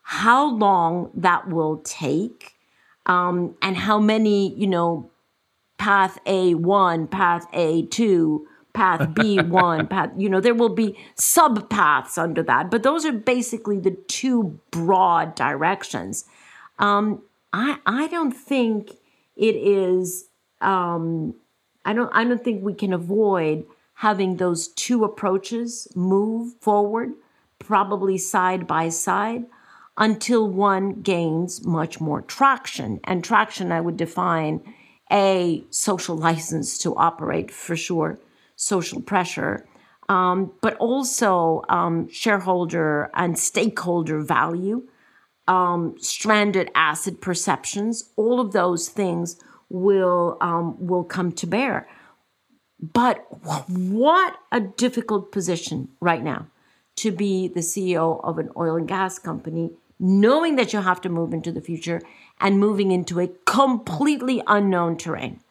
How 0.03 0.49
long 0.49 1.11
that 1.13 1.49
will 1.49 1.77
take 1.77 2.55
um, 3.05 3.55
and 3.61 3.75
how 3.75 3.99
many, 3.99 4.55
you 4.55 4.67
know, 4.67 5.11
path 5.77 6.19
A1, 6.25 7.09
path 7.09 7.51
A2, 7.51 8.39
path 8.73 9.01
B1, 9.09 9.89
path, 9.89 10.11
you 10.17 10.29
know, 10.29 10.39
there 10.39 10.53
will 10.53 10.75
be 10.75 10.97
sub 11.15 11.69
paths 11.69 12.17
under 12.17 12.43
that, 12.43 12.69
but 12.69 12.83
those 12.83 13.05
are 13.05 13.11
basically 13.11 13.79
the 13.79 13.97
two 14.07 14.59
broad 14.71 15.35
directions. 15.35 16.25
Um, 16.79 17.21
I 17.53 17.77
I 17.85 18.07
don't 18.07 18.31
think 18.31 18.91
it 19.35 19.55
is. 19.55 20.25
Um, 20.61 21.35
I 21.85 21.93
don't 21.93 22.11
I 22.13 22.23
don't 22.23 22.43
think 22.43 22.63
we 22.63 22.73
can 22.73 22.93
avoid 22.93 23.65
having 23.95 24.37
those 24.37 24.69
two 24.69 25.03
approaches 25.03 25.87
move 25.95 26.53
forward, 26.61 27.11
probably 27.59 28.17
side 28.17 28.65
by 28.65 28.87
side, 28.89 29.45
until 29.97 30.47
one 30.49 31.01
gains 31.01 31.65
much 31.65 31.99
more 31.99 32.21
traction. 32.21 32.99
And 33.03 33.23
traction, 33.23 33.73
I 33.73 33.81
would 33.81 33.97
define 33.97 34.61
a 35.11 35.63
social 35.69 36.15
license 36.15 36.77
to 36.77 36.95
operate 36.95 37.51
for 37.51 37.75
sure, 37.75 38.19
social 38.55 39.01
pressure, 39.01 39.65
um, 40.07 40.51
but 40.61 40.75
also 40.77 41.63
um, 41.67 42.07
shareholder 42.09 43.09
and 43.13 43.37
stakeholder 43.37 44.21
value 44.21 44.87
um, 45.49 45.95
stranded 45.99 46.69
asset 46.75 47.19
perceptions, 47.21 48.11
all 48.15 48.39
of 48.39 48.51
those 48.53 48.87
things 48.87 49.37
will 49.69 50.37
um, 50.39 50.77
will 50.79 51.03
come 51.03 51.31
to 51.33 51.47
bear. 51.47 51.87
But 52.79 53.25
what 53.67 54.37
a 54.51 54.61
difficult 54.61 55.31
position 55.31 55.89
right 55.99 56.23
now 56.23 56.47
to 56.97 57.11
be 57.11 57.47
the 57.47 57.61
CEO 57.61 58.23
of 58.23 58.37
an 58.37 58.49
oil 58.55 58.75
and 58.75 58.87
gas 58.87 59.17
company, 59.19 59.71
knowing 59.99 60.55
that 60.55 60.71
you 60.71 60.81
have 60.81 61.01
to 61.01 61.09
move 61.09 61.33
into 61.33 61.51
the 61.51 61.61
future 61.61 62.01
and 62.39 62.59
moving 62.59 62.91
into 62.91 63.19
a 63.19 63.27
completely 63.45 64.41
unknown 64.47 64.97
terrain. 64.97 65.41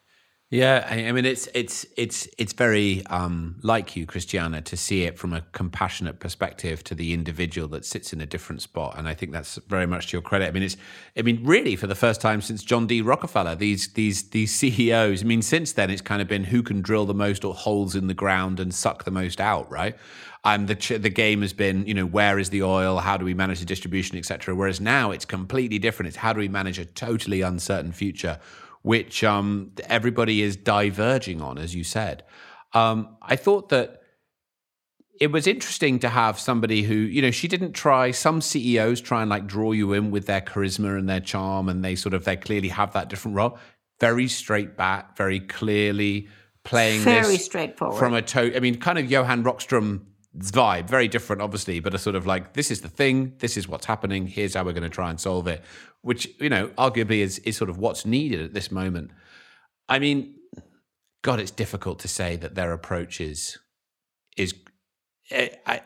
Yeah, 0.50 0.86
I 0.88 1.12
mean 1.12 1.26
it's 1.26 1.46
it's 1.52 1.84
it's 1.98 2.26
it's 2.38 2.54
very 2.54 3.04
um, 3.08 3.56
like 3.62 3.96
you, 3.96 4.06
Christiana, 4.06 4.62
to 4.62 4.78
see 4.78 5.02
it 5.02 5.18
from 5.18 5.34
a 5.34 5.42
compassionate 5.52 6.20
perspective 6.20 6.82
to 6.84 6.94
the 6.94 7.12
individual 7.12 7.68
that 7.68 7.84
sits 7.84 8.14
in 8.14 8.22
a 8.22 8.26
different 8.26 8.62
spot, 8.62 8.94
and 8.96 9.06
I 9.06 9.12
think 9.12 9.32
that's 9.32 9.56
very 9.68 9.84
much 9.84 10.06
to 10.06 10.12
your 10.14 10.22
credit. 10.22 10.48
I 10.48 10.52
mean, 10.52 10.62
it's 10.62 10.78
I 11.18 11.20
mean 11.20 11.44
really 11.44 11.76
for 11.76 11.86
the 11.86 11.94
first 11.94 12.22
time 12.22 12.40
since 12.40 12.64
John 12.64 12.86
D. 12.86 13.02
Rockefeller, 13.02 13.56
these 13.56 13.92
these 13.92 14.30
these 14.30 14.50
CEOs. 14.54 15.22
I 15.22 15.26
mean, 15.26 15.42
since 15.42 15.74
then 15.74 15.90
it's 15.90 16.00
kind 16.00 16.22
of 16.22 16.28
been 16.28 16.44
who 16.44 16.62
can 16.62 16.80
drill 16.80 17.04
the 17.04 17.12
most 17.12 17.44
or 17.44 17.52
holes 17.52 17.94
in 17.94 18.06
the 18.06 18.14
ground 18.14 18.58
and 18.58 18.72
suck 18.72 19.04
the 19.04 19.10
most 19.10 19.42
out, 19.42 19.70
right? 19.70 19.98
And 20.46 20.66
the 20.66 20.96
the 20.96 21.10
game 21.10 21.42
has 21.42 21.52
been, 21.52 21.86
you 21.86 21.92
know, 21.92 22.06
where 22.06 22.38
is 22.38 22.48
the 22.48 22.62
oil? 22.62 23.00
How 23.00 23.18
do 23.18 23.26
we 23.26 23.34
manage 23.34 23.60
the 23.60 23.66
distribution, 23.66 24.16
etc. 24.16 24.54
Whereas 24.54 24.80
now 24.80 25.10
it's 25.10 25.26
completely 25.26 25.78
different. 25.78 26.08
It's 26.08 26.16
how 26.16 26.32
do 26.32 26.38
we 26.40 26.48
manage 26.48 26.78
a 26.78 26.86
totally 26.86 27.42
uncertain 27.42 27.92
future 27.92 28.40
which 28.88 29.22
um, 29.22 29.70
everybody 29.84 30.40
is 30.40 30.56
diverging 30.56 31.42
on, 31.42 31.58
as 31.58 31.74
you 31.74 31.84
said. 31.84 32.24
Um, 32.72 33.18
I 33.20 33.36
thought 33.36 33.68
that 33.68 34.00
it 35.20 35.30
was 35.30 35.46
interesting 35.46 35.98
to 35.98 36.08
have 36.08 36.40
somebody 36.40 36.84
who, 36.84 36.94
you 36.94 37.20
know, 37.20 37.30
she 37.30 37.48
didn't 37.48 37.72
try. 37.72 38.12
Some 38.12 38.40
CEOs 38.40 39.02
try 39.02 39.20
and 39.20 39.28
like 39.28 39.46
draw 39.46 39.72
you 39.72 39.92
in 39.92 40.10
with 40.10 40.24
their 40.24 40.40
charisma 40.40 40.98
and 40.98 41.06
their 41.06 41.20
charm, 41.20 41.68
and 41.68 41.84
they 41.84 41.96
sort 41.96 42.14
of 42.14 42.24
they 42.24 42.36
clearly 42.36 42.68
have 42.68 42.94
that 42.94 43.10
different 43.10 43.36
role. 43.36 43.58
Very 44.00 44.26
straight 44.26 44.74
back, 44.74 45.18
very 45.18 45.40
clearly 45.40 46.28
playing 46.64 47.02
very 47.02 47.36
straightforward 47.36 47.98
from 47.98 48.14
a 48.14 48.22
to. 48.22 48.56
I 48.56 48.60
mean, 48.60 48.80
kind 48.80 48.98
of 48.98 49.10
Johan 49.10 49.44
Rockström 49.44 50.00
vibe, 50.38 50.88
very 50.88 51.08
different, 51.08 51.42
obviously, 51.42 51.80
but 51.80 51.94
a 51.94 51.98
sort 51.98 52.16
of 52.16 52.26
like 52.26 52.52
this 52.54 52.70
is 52.70 52.80
the 52.80 52.88
thing, 52.88 53.34
this 53.38 53.56
is 53.56 53.68
what's 53.68 53.86
happening, 53.86 54.26
here's 54.26 54.54
how 54.54 54.64
we're 54.64 54.72
going 54.72 54.82
to 54.82 54.88
try 54.88 55.10
and 55.10 55.20
solve 55.20 55.46
it 55.46 55.62
which 56.02 56.28
you 56.40 56.48
know 56.48 56.68
arguably 56.78 57.18
is 57.18 57.38
is 57.40 57.56
sort 57.56 57.70
of 57.70 57.78
what's 57.78 58.06
needed 58.06 58.40
at 58.40 58.54
this 58.54 58.70
moment. 58.70 59.10
I 59.88 59.98
mean, 59.98 60.34
God, 61.22 61.40
it's 61.40 61.50
difficult 61.50 61.98
to 62.00 62.08
say 62.08 62.36
that 62.36 62.54
their 62.54 62.72
approach 62.72 63.20
is 63.20 63.58
is. 64.36 64.54
Eh, 65.30 65.48
I, 65.66 65.82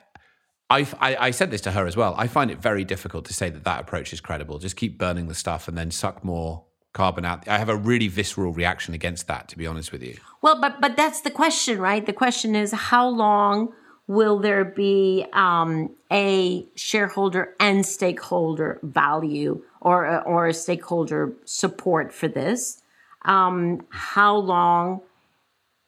I, 0.70 1.16
I, 1.26 1.30
said 1.32 1.50
this 1.50 1.60
to 1.62 1.72
her 1.72 1.86
as 1.86 1.98
well. 1.98 2.14
I 2.16 2.26
find 2.28 2.50
it 2.50 2.58
very 2.58 2.82
difficult 2.82 3.26
to 3.26 3.34
say 3.34 3.50
that 3.50 3.64
that 3.64 3.80
approach 3.80 4.14
is 4.14 4.22
credible. 4.22 4.58
Just 4.58 4.74
keep 4.74 4.96
burning 4.96 5.28
the 5.28 5.34
stuff 5.34 5.68
and 5.68 5.76
then 5.76 5.90
suck 5.90 6.24
more 6.24 6.64
carbon 6.94 7.26
out. 7.26 7.46
I 7.46 7.58
have 7.58 7.68
a 7.68 7.76
really 7.76 8.08
visceral 8.08 8.54
reaction 8.54 8.94
against 8.94 9.26
that, 9.26 9.48
to 9.48 9.58
be 9.58 9.66
honest 9.66 9.92
with 9.92 10.02
you. 10.02 10.16
Well, 10.40 10.58
but 10.60 10.80
but 10.80 10.96
that's 10.96 11.20
the 11.22 11.30
question, 11.30 11.78
right? 11.78 12.06
The 12.06 12.14
question 12.14 12.54
is 12.54 12.72
how 12.72 13.06
long 13.06 13.74
will 14.12 14.38
there 14.38 14.64
be 14.64 15.24
um, 15.32 15.90
a 16.12 16.66
shareholder 16.74 17.54
and 17.58 17.86
stakeholder 17.86 18.78
value 18.82 19.64
or 19.80 20.22
or 20.24 20.48
a 20.48 20.54
stakeholder 20.54 21.32
support 21.44 22.12
for 22.12 22.28
this? 22.28 22.82
Um, 23.24 23.86
how 23.90 24.36
long 24.36 25.00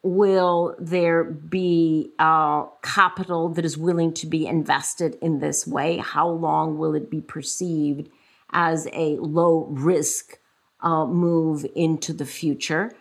will 0.01 0.75
there 0.79 1.23
be 1.23 2.11
uh, 2.17 2.65
capital 2.81 3.49
that 3.49 3.65
is 3.65 3.77
willing 3.77 4.13
to 4.13 4.27
be 4.27 4.47
invested 4.47 5.17
in 5.21 5.39
this 5.39 5.67
way? 5.67 5.97
How 5.97 6.27
long 6.27 6.77
will 6.77 6.95
it 6.95 7.09
be 7.09 7.21
perceived 7.21 8.09
as 8.51 8.87
a 8.93 9.17
low 9.17 9.67
risk 9.69 10.39
uh, 10.81 11.05
move 11.05 11.65
into 11.75 12.13
the 12.13 12.25
future? 12.25 12.91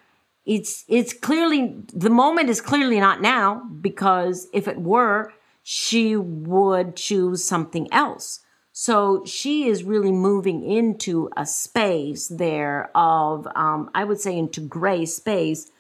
It's 0.47 0.85
it's 0.89 1.13
clearly 1.13 1.77
the 1.93 2.11
moment 2.11 2.51
is 2.51 2.61
clearly 2.61 3.01
not 3.01 3.23
now 3.23 3.63
because 3.81 4.49
if 4.53 4.69
it 4.69 4.79
were, 4.79 5.33
she 5.63 6.17
would 6.17 6.97
choose 6.97 7.43
something 7.43 7.89
else. 7.93 8.41
So 8.77 9.25
she 9.25 9.69
is 9.69 9.85
really 9.85 10.11
moving 10.11 10.65
into 10.65 11.31
a 11.37 11.47
space 11.47 12.27
there 12.27 12.91
of, 12.95 13.47
um, 13.55 13.89
I 13.95 14.03
would 14.03 14.21
say, 14.21 14.37
into 14.37 14.61
gray 14.61 15.07
space 15.07 15.71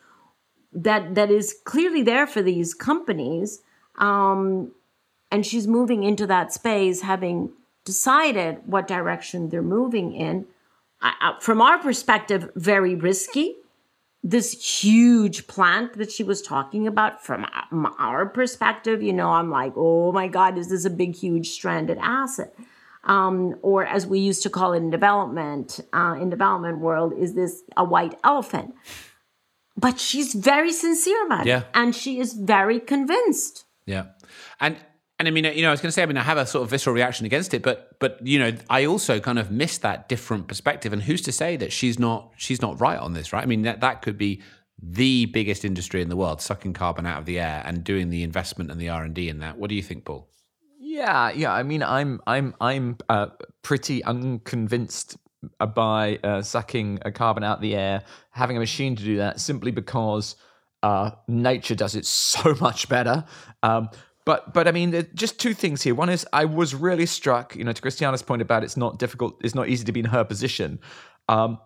that 0.72 1.14
that 1.16 1.30
is 1.30 1.54
clearly 1.64 2.02
there 2.02 2.26
for 2.26 2.40
these 2.40 2.72
companies, 2.72 3.60
um, 3.98 4.72
and 5.30 5.44
she's 5.44 5.66
moving 5.66 6.04
into 6.04 6.26
that 6.28 6.52
space, 6.52 7.02
having 7.02 7.52
decided 7.84 8.58
what 8.64 8.86
direction 8.86 9.50
they're 9.50 9.62
moving 9.62 10.14
in. 10.14 10.46
I, 11.02 11.34
from 11.40 11.60
our 11.60 11.78
perspective, 11.78 12.50
very 12.54 12.94
risky. 12.94 13.56
This 14.26 14.82
huge 14.82 15.46
plant 15.46 15.98
that 15.98 16.10
she 16.10 16.24
was 16.24 16.40
talking 16.40 16.86
about, 16.86 17.22
from 17.22 17.46
our 17.98 18.24
perspective, 18.24 19.02
you 19.02 19.12
know, 19.12 19.28
I'm 19.28 19.50
like, 19.50 19.74
oh 19.76 20.12
my 20.12 20.28
God, 20.28 20.56
is 20.56 20.70
this 20.70 20.86
a 20.86 20.90
big, 20.90 21.14
huge 21.14 21.50
stranded 21.50 21.98
asset? 22.00 22.54
um, 23.06 23.56
or 23.62 23.84
as 23.84 24.06
we 24.06 24.18
used 24.18 24.42
to 24.42 24.50
call 24.50 24.72
it 24.72 24.78
in 24.78 24.90
development, 24.90 25.80
uh, 25.92 26.16
in 26.20 26.30
development 26.30 26.78
world, 26.78 27.12
is 27.16 27.34
this 27.34 27.62
a 27.76 27.84
white 27.84 28.18
elephant? 28.24 28.74
But 29.76 29.98
she's 29.98 30.34
very 30.34 30.72
sincere 30.72 31.26
about 31.26 31.46
yeah. 31.46 31.60
it, 31.60 31.66
and 31.74 31.94
she 31.94 32.18
is 32.18 32.32
very 32.32 32.80
convinced. 32.80 33.64
Yeah, 33.86 34.06
and 34.60 34.76
and 35.18 35.28
I 35.28 35.30
mean, 35.30 35.44
you 35.44 35.62
know, 35.62 35.68
I 35.68 35.70
was 35.70 35.80
going 35.80 35.88
to 35.88 35.92
say, 35.92 36.02
I 36.02 36.06
mean, 36.06 36.16
I 36.16 36.22
have 36.22 36.38
a 36.38 36.46
sort 36.46 36.64
of 36.64 36.70
visceral 36.70 36.94
reaction 36.94 37.24
against 37.24 37.54
it, 37.54 37.62
but 37.62 37.98
but 38.00 38.24
you 38.26 38.38
know, 38.38 38.52
I 38.68 38.84
also 38.84 39.20
kind 39.20 39.38
of 39.38 39.50
miss 39.50 39.78
that 39.78 40.08
different 40.08 40.48
perspective. 40.48 40.92
And 40.92 41.02
who's 41.02 41.22
to 41.22 41.32
say 41.32 41.56
that 41.56 41.72
she's 41.72 41.98
not 41.98 42.32
she's 42.36 42.60
not 42.60 42.80
right 42.80 42.98
on 42.98 43.12
this, 43.12 43.32
right? 43.32 43.42
I 43.42 43.46
mean, 43.46 43.62
that 43.62 43.80
that 43.80 44.02
could 44.02 44.18
be 44.18 44.42
the 44.82 45.26
biggest 45.26 45.64
industry 45.64 46.02
in 46.02 46.08
the 46.08 46.16
world, 46.16 46.40
sucking 46.42 46.72
carbon 46.72 47.06
out 47.06 47.18
of 47.20 47.26
the 47.26 47.38
air 47.38 47.62
and 47.64 47.84
doing 47.84 48.10
the 48.10 48.24
investment 48.24 48.70
and 48.72 48.80
the 48.80 48.88
R 48.88 49.04
and 49.04 49.14
D 49.14 49.28
in 49.28 49.38
that. 49.38 49.56
What 49.56 49.70
do 49.70 49.76
you 49.76 49.82
think, 49.82 50.04
Paul? 50.04 50.28
Yeah, 50.80 51.30
yeah. 51.30 51.52
I 51.52 51.62
mean, 51.62 51.84
I'm 51.84 52.20
I'm 52.26 52.54
I'm 52.60 52.96
uh, 53.08 53.28
pretty 53.62 54.02
unconvinced 54.02 55.16
by 55.74 56.18
uh, 56.24 56.42
sucking 56.42 56.98
carbon 57.14 57.44
out 57.44 57.58
of 57.58 57.62
the 57.62 57.76
air, 57.76 58.02
having 58.30 58.56
a 58.56 58.60
machine 58.60 58.96
to 58.96 59.04
do 59.04 59.18
that, 59.18 59.38
simply 59.38 59.70
because 59.70 60.34
uh, 60.82 61.12
nature 61.28 61.74
does 61.74 61.94
it 61.94 62.04
so 62.04 62.54
much 62.60 62.88
better. 62.88 63.24
Um, 63.62 63.90
but 64.26 64.54
but 64.54 64.66
I 64.66 64.72
mean, 64.72 65.06
just 65.14 65.38
two 65.38 65.54
things 65.54 65.82
here. 65.82 65.94
One 65.94 66.08
is 66.08 66.26
I 66.32 66.44
was 66.44 66.74
really 66.74 67.06
struck, 67.06 67.54
you 67.56 67.64
know, 67.64 67.72
to 67.72 67.82
Christiana's 67.82 68.22
point 68.22 68.42
about 68.42 68.64
it's 68.64 68.76
not 68.76 68.98
difficult, 68.98 69.40
it's 69.42 69.54
not 69.54 69.68
easy 69.68 69.84
to 69.84 69.92
be 69.92 70.00
in 70.00 70.06
her 70.06 70.24
position. 70.24 70.80
Um, 71.28 71.58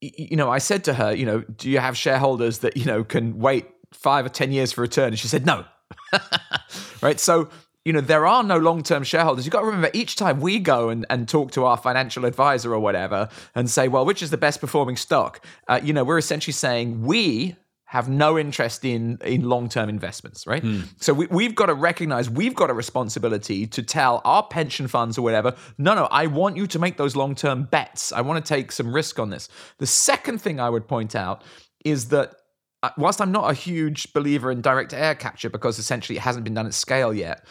you 0.00 0.36
know, 0.36 0.50
I 0.50 0.58
said 0.58 0.84
to 0.84 0.94
her, 0.94 1.14
you 1.14 1.26
know, 1.26 1.40
do 1.40 1.70
you 1.70 1.78
have 1.78 1.96
shareholders 1.96 2.58
that 2.58 2.76
you 2.76 2.84
know 2.84 3.04
can 3.04 3.38
wait 3.38 3.66
five 3.92 4.26
or 4.26 4.28
ten 4.28 4.52
years 4.52 4.72
for 4.72 4.82
a 4.82 4.82
return? 4.82 5.08
And 5.08 5.18
she 5.18 5.28
said 5.28 5.46
no. 5.46 5.64
right. 7.02 7.18
So 7.18 7.48
you 7.84 7.94
know, 7.94 8.00
there 8.02 8.26
are 8.26 8.42
no 8.42 8.58
long 8.58 8.82
term 8.82 9.04
shareholders. 9.04 9.46
You've 9.46 9.52
got 9.52 9.60
to 9.60 9.66
remember 9.66 9.90
each 9.94 10.16
time 10.16 10.40
we 10.40 10.58
go 10.58 10.90
and, 10.90 11.06
and 11.08 11.26
talk 11.28 11.52
to 11.52 11.64
our 11.64 11.78
financial 11.78 12.26
advisor 12.26 12.74
or 12.74 12.78
whatever 12.78 13.28
and 13.54 13.70
say, 13.70 13.88
well, 13.88 14.04
which 14.04 14.22
is 14.22 14.30
the 14.30 14.36
best 14.36 14.60
performing 14.60 14.96
stock? 14.96 15.44
Uh, 15.66 15.80
you 15.82 15.94
know, 15.94 16.04
we're 16.04 16.18
essentially 16.18 16.52
saying 16.52 17.02
we 17.02 17.56
have 17.90 18.08
no 18.08 18.38
interest 18.38 18.84
in 18.84 19.18
in 19.24 19.42
long 19.42 19.68
term 19.68 19.88
investments, 19.88 20.46
right? 20.46 20.62
Mm. 20.62 20.86
So 21.02 21.12
we, 21.12 21.26
we've 21.26 21.56
got 21.56 21.66
to 21.66 21.74
recognize 21.74 22.30
we've 22.30 22.54
got 22.54 22.70
a 22.70 22.72
responsibility 22.72 23.66
to 23.66 23.82
tell 23.82 24.20
our 24.24 24.44
pension 24.44 24.86
funds 24.86 25.18
or 25.18 25.22
whatever, 25.22 25.56
no, 25.76 25.96
no, 25.96 26.04
I 26.04 26.28
want 26.28 26.56
you 26.56 26.68
to 26.68 26.78
make 26.78 26.98
those 26.98 27.16
long 27.16 27.34
term 27.34 27.64
bets. 27.64 28.12
I 28.12 28.20
want 28.20 28.44
to 28.44 28.48
take 28.48 28.70
some 28.70 28.94
risk 28.94 29.18
on 29.18 29.30
this. 29.30 29.48
The 29.78 29.88
second 29.88 30.40
thing 30.40 30.60
I 30.60 30.70
would 30.70 30.86
point 30.86 31.16
out 31.16 31.42
is 31.84 32.10
that 32.10 32.36
uh, 32.84 32.90
whilst 32.96 33.20
I'm 33.20 33.32
not 33.32 33.50
a 33.50 33.54
huge 33.54 34.12
believer 34.12 34.52
in 34.52 34.60
direct 34.60 34.94
air 34.94 35.16
capture 35.16 35.50
because 35.50 35.80
essentially 35.80 36.16
it 36.16 36.22
hasn't 36.22 36.44
been 36.44 36.54
done 36.54 36.66
at 36.66 36.74
scale 36.74 37.12
yet, 37.12 37.44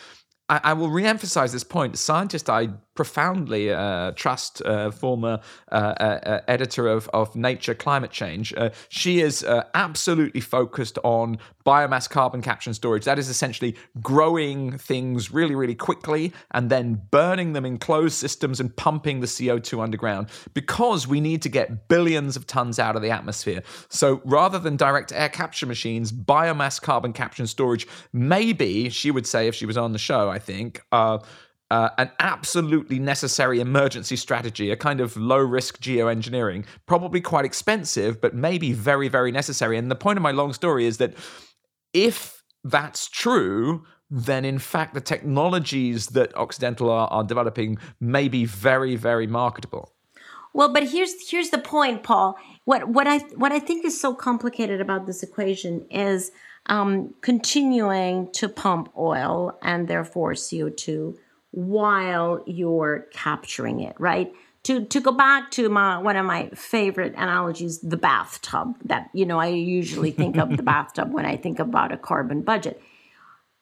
I, 0.47 0.61
I 0.63 0.73
will 0.73 0.89
re-emphasize 0.89 1.51
this 1.51 1.65
point. 1.65 1.91
The 1.91 1.97
Scientist 1.97 2.49
I 2.49 2.69
profoundly 2.99 3.71
uh, 3.71 4.11
trust, 4.11 4.61
uh, 4.65 4.91
former 4.91 5.39
uh, 5.71 5.75
uh, 5.75 6.03
uh, 6.03 6.41
editor 6.49 6.85
of, 6.85 7.07
of 7.13 7.33
Nature 7.33 7.73
Climate 7.73 8.11
Change. 8.11 8.53
Uh, 8.57 8.71
she 8.89 9.21
is 9.21 9.41
absolutely 9.73 10.41
focused 10.41 10.99
on 11.05 11.37
biomass 11.65 12.09
carbon 12.09 12.41
capture 12.41 12.69
and 12.69 12.75
storage. 12.75 13.05
That 13.05 13.17
is 13.17 13.29
essentially 13.29 13.77
growing 14.01 14.77
things 14.77 15.31
really, 15.31 15.55
really 15.55 15.75
quickly 15.75 16.33
and 16.51 16.69
then 16.69 17.01
burning 17.09 17.53
them 17.53 17.65
in 17.65 17.77
closed 17.77 18.15
systems 18.15 18.59
and 18.59 18.75
pumping 18.75 19.21
the 19.21 19.27
CO2 19.27 19.81
underground 19.81 20.27
because 20.53 21.07
we 21.07 21.21
need 21.21 21.41
to 21.43 21.49
get 21.49 21.87
billions 21.87 22.35
of 22.35 22.47
tons 22.47 22.79
out 22.79 22.97
of 22.97 23.01
the 23.01 23.11
atmosphere. 23.11 23.63
So 23.87 24.21
rather 24.25 24.59
than 24.59 24.75
direct 24.75 25.13
air 25.13 25.29
capture 25.29 25.67
machines, 25.67 26.11
biomass 26.11 26.81
carbon 26.81 27.13
capture 27.13 27.43
and 27.43 27.49
storage, 27.49 27.87
maybe 28.11 28.89
she 28.89 29.09
would 29.09 29.25
say 29.25 29.47
if 29.47 29.55
she 29.55 29.65
was 29.65 29.77
on 29.77 29.93
the 29.93 29.99
show, 29.99 30.29
I 30.29 30.39
think. 30.39 30.81
Uh, 31.72 31.89
an 31.99 32.09
absolutely 32.20 32.97
necessary 32.97 33.59
emergency 33.59 34.15
strategy, 34.15 34.72
a 34.72 34.76
kind 34.76 34.99
of 34.99 35.15
low 35.15 35.38
risk 35.38 35.80
geoengineering, 35.80 36.65
probably 36.88 37.22
quite 37.22 37.45
expensive, 37.45 38.20
but 38.20 38.34
maybe 38.34 38.74
very, 38.74 39.07
very 39.07 39.32
necessary. 39.32 39.78
And 39.78 39.91
the 39.91 39.95
point 39.95 40.17
of 40.17 40.24
my 40.24 40.32
long 40.32 40.51
story 40.51 40.88
is 40.88 40.97
that 40.97 41.13
if 41.93 42.43
that's 42.63 43.07
true, 43.07 43.86
then 44.09 44.45
in 44.45 44.57
fact 44.57 44.95
the 44.95 45.01
technologies 45.01 46.07
that 46.07 46.36
Occidental 46.36 46.89
are, 46.89 47.07
are 47.09 47.24
developing 47.24 47.78
may 47.99 48.28
be 48.28 48.45
very, 48.45 48.95
very 48.95 49.28
marketable. 49.28 49.93
Well, 50.53 50.74
but 50.74 50.89
here's 50.89 51.30
here's 51.30 51.51
the 51.51 51.59
point, 51.59 52.01
Paul. 52.03 52.38
What 52.65 52.89
what 52.89 53.07
I 53.07 53.20
what 53.36 53.51
I 53.51 53.59
think 53.59 53.86
is 53.86 53.99
so 53.99 54.15
complicated 54.15 54.82
about 54.82 55.05
this 55.05 55.22
equation 55.22 55.86
is 55.91 56.32
um, 56.65 57.13
continuing 57.22 58.32
to 58.34 58.49
pump 58.49 58.91
oil 58.97 59.57
and 59.61 59.88
therefore 59.88 60.34
CO2 60.34 61.15
while 61.51 62.43
you're 62.45 63.07
capturing 63.11 63.81
it, 63.81 63.95
right? 63.99 64.31
To, 64.63 64.85
to 64.85 64.99
go 64.99 65.11
back 65.11 65.51
to 65.51 65.69
my 65.69 65.97
one 65.97 66.17
of 66.17 66.25
my 66.25 66.49
favorite 66.49 67.13
analogies, 67.15 67.79
the 67.79 67.97
bathtub. 67.97 68.75
That 68.83 69.09
you 69.13 69.25
know, 69.25 69.39
I 69.39 69.47
usually 69.47 70.11
think 70.11 70.37
of 70.37 70.57
the 70.57 70.63
bathtub 70.73 71.13
when 71.13 71.25
I 71.25 71.37
think 71.37 71.59
about 71.59 71.91
a 71.91 71.97
carbon 71.97 72.41
budget. 72.41 72.81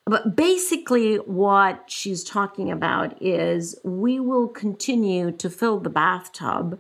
But 0.06 0.36
basically, 0.36 1.18
what 1.18 1.84
she's 1.88 2.24
talking 2.24 2.72
about 2.72 3.22
is 3.22 3.78
we 3.84 4.20
will 4.20 4.48
continue 4.48 5.32
to 5.34 5.50
fill 5.50 5.80
the 5.80 5.90
bathtub 5.90 6.80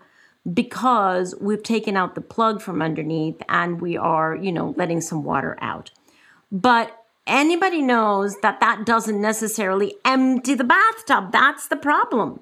because 0.51 1.35
we've 1.39 1.63
taken 1.63 1.97
out 1.97 2.15
the 2.15 2.21
plug 2.21 2.61
from 2.61 2.81
underneath 2.81 3.41
and 3.49 3.81
we 3.81 3.97
are, 3.97 4.35
you 4.35 4.51
know, 4.51 4.73
letting 4.77 5.01
some 5.01 5.23
water 5.23 5.57
out. 5.61 5.91
But 6.51 6.91
anybody 7.27 7.81
knows 7.81 8.37
that 8.41 8.59
that 8.59 8.85
doesn't 8.85 9.21
necessarily 9.21 9.95
empty 10.03 10.55
the 10.55 10.63
bathtub. 10.63 11.31
That's 11.31 11.67
the 11.67 11.75
problem. 11.75 12.39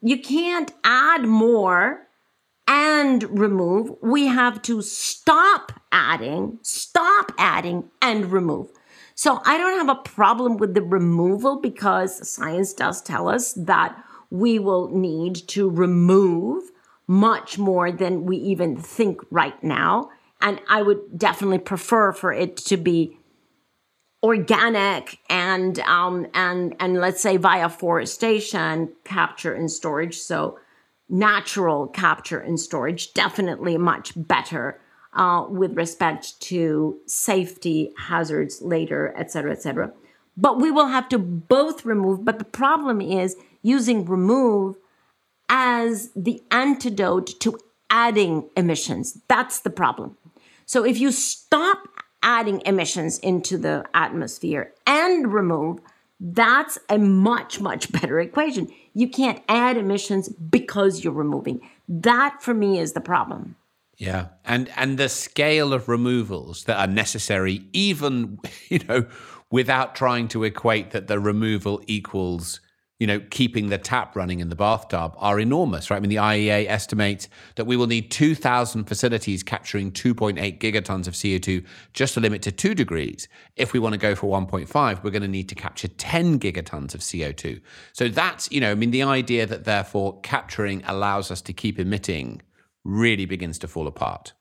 You 0.00 0.20
can't 0.20 0.72
add 0.84 1.22
more 1.22 2.08
and 2.66 3.38
remove. 3.38 3.96
We 4.02 4.26
have 4.26 4.62
to 4.62 4.82
stop 4.82 5.72
adding, 5.90 6.58
stop 6.62 7.32
adding, 7.38 7.90
and 8.02 8.30
remove. 8.30 8.68
So 9.14 9.40
I 9.44 9.58
don't 9.58 9.78
have 9.78 9.96
a 9.96 10.00
problem 10.02 10.58
with 10.58 10.74
the 10.74 10.82
removal 10.82 11.60
because 11.60 12.28
science 12.28 12.72
does 12.72 13.02
tell 13.02 13.28
us 13.28 13.52
that 13.54 13.96
we 14.30 14.58
will 14.58 14.90
need 14.90 15.34
to 15.48 15.68
remove 15.68 16.70
much 17.08 17.58
more 17.58 17.90
than 17.90 18.26
we 18.26 18.36
even 18.36 18.76
think 18.76 19.20
right 19.30 19.60
now. 19.64 20.10
And 20.40 20.60
I 20.68 20.82
would 20.82 21.18
definitely 21.18 21.58
prefer 21.58 22.12
for 22.12 22.32
it 22.32 22.56
to 22.58 22.76
be 22.76 23.17
organic 24.22 25.18
and 25.28 25.78
um, 25.80 26.26
and 26.34 26.74
and 26.80 27.00
let's 27.00 27.20
say 27.20 27.36
via 27.36 27.68
forestation 27.68 28.92
capture 29.04 29.52
and 29.52 29.70
storage. 29.70 30.16
So 30.16 30.58
natural 31.08 31.86
capture 31.86 32.38
and 32.38 32.60
storage 32.60 33.14
definitely 33.14 33.78
much 33.78 34.12
better 34.14 34.80
uh, 35.14 35.46
with 35.48 35.76
respect 35.76 36.38
to 36.40 36.98
safety 37.06 37.92
hazards 37.96 38.60
later, 38.60 39.14
et 39.16 39.30
cetera, 39.30 39.52
et 39.52 39.62
cetera. 39.62 39.92
But 40.36 40.60
we 40.60 40.70
will 40.70 40.88
have 40.88 41.08
to 41.08 41.18
both 41.18 41.84
remove. 41.84 42.24
But 42.24 42.38
the 42.38 42.44
problem 42.44 43.00
is 43.00 43.36
using 43.62 44.04
remove 44.04 44.76
as 45.48 46.10
the 46.14 46.42
antidote 46.50 47.40
to 47.40 47.58
adding 47.90 48.50
emissions. 48.56 49.18
That's 49.28 49.60
the 49.60 49.70
problem. 49.70 50.16
So 50.66 50.84
if 50.84 50.98
you 50.98 51.10
stop 51.10 51.88
adding 52.22 52.62
emissions 52.66 53.18
into 53.18 53.58
the 53.58 53.84
atmosphere 53.94 54.72
and 54.86 55.32
remove, 55.32 55.80
that's 56.20 56.78
a 56.88 56.98
much, 56.98 57.60
much 57.60 57.92
better 58.00 58.20
equation. 58.20 58.68
You 58.94 59.08
can't 59.08 59.42
add 59.48 59.76
emissions 59.76 60.28
because 60.28 61.04
you're 61.04 61.12
removing. 61.12 61.60
That 61.88 62.42
for 62.42 62.54
me 62.54 62.78
is 62.78 62.92
the 62.92 63.00
problem. 63.00 63.56
Yeah. 63.96 64.28
And 64.44 64.70
and 64.76 64.96
the 64.96 65.08
scale 65.08 65.72
of 65.72 65.88
removals 65.88 66.64
that 66.64 66.78
are 66.78 66.92
necessary, 66.92 67.64
even, 67.72 68.38
you 68.68 68.80
know, 68.88 69.06
without 69.50 69.94
trying 69.94 70.28
to 70.28 70.44
equate 70.44 70.92
that 70.92 71.08
the 71.08 71.18
removal 71.18 71.82
equals 71.86 72.60
you 72.98 73.06
know, 73.06 73.20
keeping 73.30 73.68
the 73.68 73.78
tap 73.78 74.16
running 74.16 74.40
in 74.40 74.48
the 74.48 74.56
bathtub 74.56 75.14
are 75.18 75.38
enormous, 75.38 75.90
right? 75.90 75.98
I 75.98 76.00
mean, 76.00 76.10
the 76.10 76.16
IEA 76.16 76.68
estimates 76.68 77.28
that 77.54 77.64
we 77.64 77.76
will 77.76 77.86
need 77.86 78.10
2,000 78.10 78.84
facilities 78.84 79.44
capturing 79.44 79.92
2.8 79.92 80.58
gigatons 80.58 81.06
of 81.06 81.14
CO2 81.14 81.64
just 81.92 82.14
to 82.14 82.20
limit 82.20 82.42
to 82.42 82.52
two 82.52 82.74
degrees. 82.74 83.28
If 83.54 83.72
we 83.72 83.78
want 83.78 83.92
to 83.92 83.98
go 83.98 84.16
for 84.16 84.26
1.5, 84.28 85.04
we're 85.04 85.10
going 85.10 85.22
to 85.22 85.28
need 85.28 85.48
to 85.48 85.54
capture 85.54 85.86
10 85.86 86.40
gigatons 86.40 86.92
of 86.92 87.00
CO2. 87.00 87.60
So 87.92 88.08
that's, 88.08 88.50
you 88.50 88.60
know, 88.60 88.72
I 88.72 88.74
mean, 88.74 88.90
the 88.90 89.04
idea 89.04 89.46
that 89.46 89.64
therefore 89.64 90.20
capturing 90.22 90.82
allows 90.84 91.30
us 91.30 91.40
to 91.42 91.52
keep 91.52 91.78
emitting 91.78 92.42
really 92.84 93.26
begins 93.26 93.60
to 93.60 93.68
fall 93.68 93.86
apart. 93.86 94.32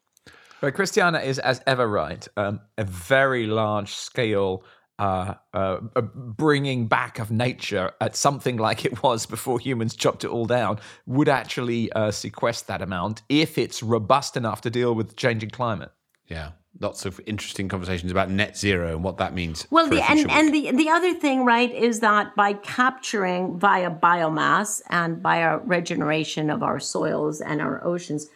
But 0.61 0.73
Christiana 0.73 1.19
is, 1.19 1.37
as 1.37 1.61
ever, 1.67 1.87
right. 1.87 2.27
Um, 2.35 2.61
a 2.79 2.83
very 2.83 3.45
large 3.45 3.93
scale 3.93 4.63
uh, 4.99 5.35
uh, 5.53 5.79
bringing 6.01 6.87
back 6.87 7.19
of 7.19 7.31
nature 7.31 7.91
at 8.01 8.15
something 8.15 8.57
like 8.57 8.85
it 8.85 9.03
was 9.03 9.25
before 9.25 9.59
humans 9.59 9.95
chopped 9.95 10.23
it 10.23 10.29
all 10.29 10.45
down 10.45 10.79
would 11.05 11.29
actually 11.29 11.91
uh, 11.91 12.11
sequester 12.11 12.65
that 12.67 12.81
amount 12.81 13.21
if 13.29 13.57
it's 13.57 13.83
robust 13.83 14.35
enough 14.35 14.61
to 14.61 14.69
deal 14.69 14.93
with 14.95 15.15
changing 15.15 15.49
climate. 15.49 15.91
Yeah, 16.27 16.51
lots 16.79 17.05
of 17.05 17.21
interesting 17.25 17.69
conversations 17.69 18.11
about 18.11 18.29
net 18.29 18.57
zero 18.57 18.95
and 18.95 19.03
what 19.03 19.17
that 19.17 19.33
means. 19.33 19.67
Well, 19.69 19.87
the, 19.87 20.01
and, 20.09 20.29
and 20.29 20.53
the 20.53 20.71
the 20.71 20.89
other 20.89 21.13
thing, 21.13 21.45
right, 21.45 21.73
is 21.73 21.99
that 22.01 22.35
by 22.35 22.53
capturing 22.53 23.59
via 23.59 23.91
biomass 23.91 24.81
and 24.89 25.21
by 25.21 25.41
regeneration 25.43 26.49
of 26.49 26.63
our 26.63 26.79
soils 26.79 27.39
and 27.39 27.61
our 27.61 27.83
oceans, 27.85 28.27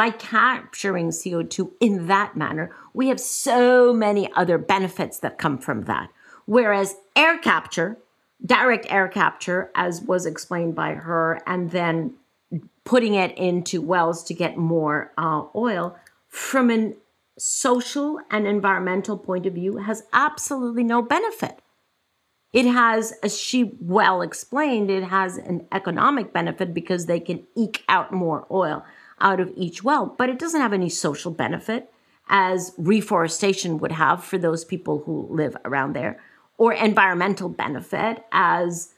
by 0.00 0.08
capturing 0.08 1.10
CO2 1.10 1.72
in 1.78 2.06
that 2.06 2.34
manner, 2.34 2.74
we 2.94 3.08
have 3.08 3.20
so 3.20 3.92
many 3.92 4.32
other 4.32 4.56
benefits 4.56 5.18
that 5.18 5.36
come 5.36 5.58
from 5.58 5.82
that. 5.82 6.08
Whereas 6.46 6.96
air 7.14 7.36
capture, 7.36 7.98
direct 8.42 8.86
air 8.88 9.08
capture, 9.08 9.70
as 9.74 10.00
was 10.00 10.24
explained 10.24 10.74
by 10.74 10.94
her, 10.94 11.42
and 11.46 11.70
then 11.70 12.14
putting 12.82 13.12
it 13.12 13.36
into 13.36 13.82
wells 13.82 14.24
to 14.24 14.32
get 14.32 14.56
more 14.56 15.12
uh, 15.18 15.42
oil, 15.54 15.98
from 16.28 16.70
a 16.70 16.94
social 17.38 18.20
and 18.30 18.46
environmental 18.46 19.18
point 19.18 19.44
of 19.44 19.52
view, 19.52 19.76
has 19.76 20.04
absolutely 20.14 20.82
no 20.82 21.02
benefit. 21.02 21.60
It 22.54 22.64
has, 22.64 23.12
as 23.22 23.38
she 23.38 23.76
well 23.82 24.22
explained, 24.22 24.90
it 24.90 25.04
has 25.04 25.36
an 25.36 25.66
economic 25.70 26.32
benefit 26.32 26.72
because 26.72 27.04
they 27.04 27.20
can 27.20 27.46
eke 27.54 27.84
out 27.86 28.14
more 28.14 28.46
oil 28.50 28.82
out 29.20 29.40
of 29.40 29.52
each 29.56 29.82
well, 29.82 30.14
but 30.18 30.28
it 30.28 30.38
doesn't 30.38 30.60
have 30.60 30.72
any 30.72 30.88
social 30.88 31.30
benefit 31.30 31.92
as 32.28 32.72
reforestation 32.78 33.78
would 33.78 33.92
have 33.92 34.24
for 34.24 34.38
those 34.38 34.64
people 34.64 35.02
who 35.04 35.26
live 35.30 35.56
around 35.64 35.94
there, 35.94 36.20
or 36.58 36.72
environmental 36.72 37.48
benefit 37.48 38.24
as 38.32 38.94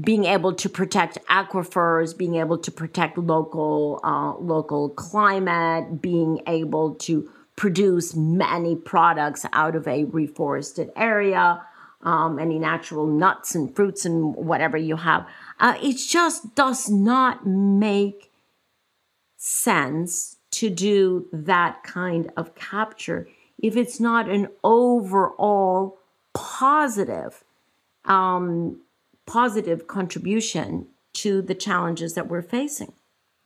being 0.00 0.24
able 0.24 0.54
to 0.54 0.68
protect 0.68 1.18
aquifers, 1.26 2.16
being 2.16 2.36
able 2.36 2.58
to 2.58 2.70
protect 2.70 3.16
local 3.18 4.00
uh, 4.04 4.34
local 4.38 4.90
climate, 4.90 6.00
being 6.02 6.40
able 6.46 6.94
to 6.94 7.28
produce 7.56 8.14
many 8.14 8.76
products 8.76 9.46
out 9.52 9.74
of 9.74 9.88
a 9.88 10.04
reforested 10.04 10.90
area, 10.94 11.62
um, 12.02 12.38
any 12.38 12.58
natural 12.58 13.06
nuts 13.06 13.54
and 13.54 13.74
fruits 13.74 14.04
and 14.04 14.34
whatever 14.36 14.76
you 14.76 14.96
have. 14.96 15.26
Uh, 15.58 15.74
it 15.82 15.96
just 15.96 16.54
does 16.54 16.90
not 16.90 17.46
make 17.46 18.25
sense 19.46 20.36
to 20.50 20.68
do 20.68 21.28
that 21.32 21.84
kind 21.84 22.32
of 22.36 22.52
capture 22.56 23.28
if 23.62 23.76
it's 23.76 24.00
not 24.00 24.28
an 24.28 24.48
overall 24.64 25.98
positive 26.34 27.44
um, 28.06 28.80
positive 29.24 29.86
contribution 29.86 30.88
to 31.14 31.42
the 31.42 31.54
challenges 31.54 32.14
that 32.14 32.26
we're 32.28 32.42
facing. 32.42 32.92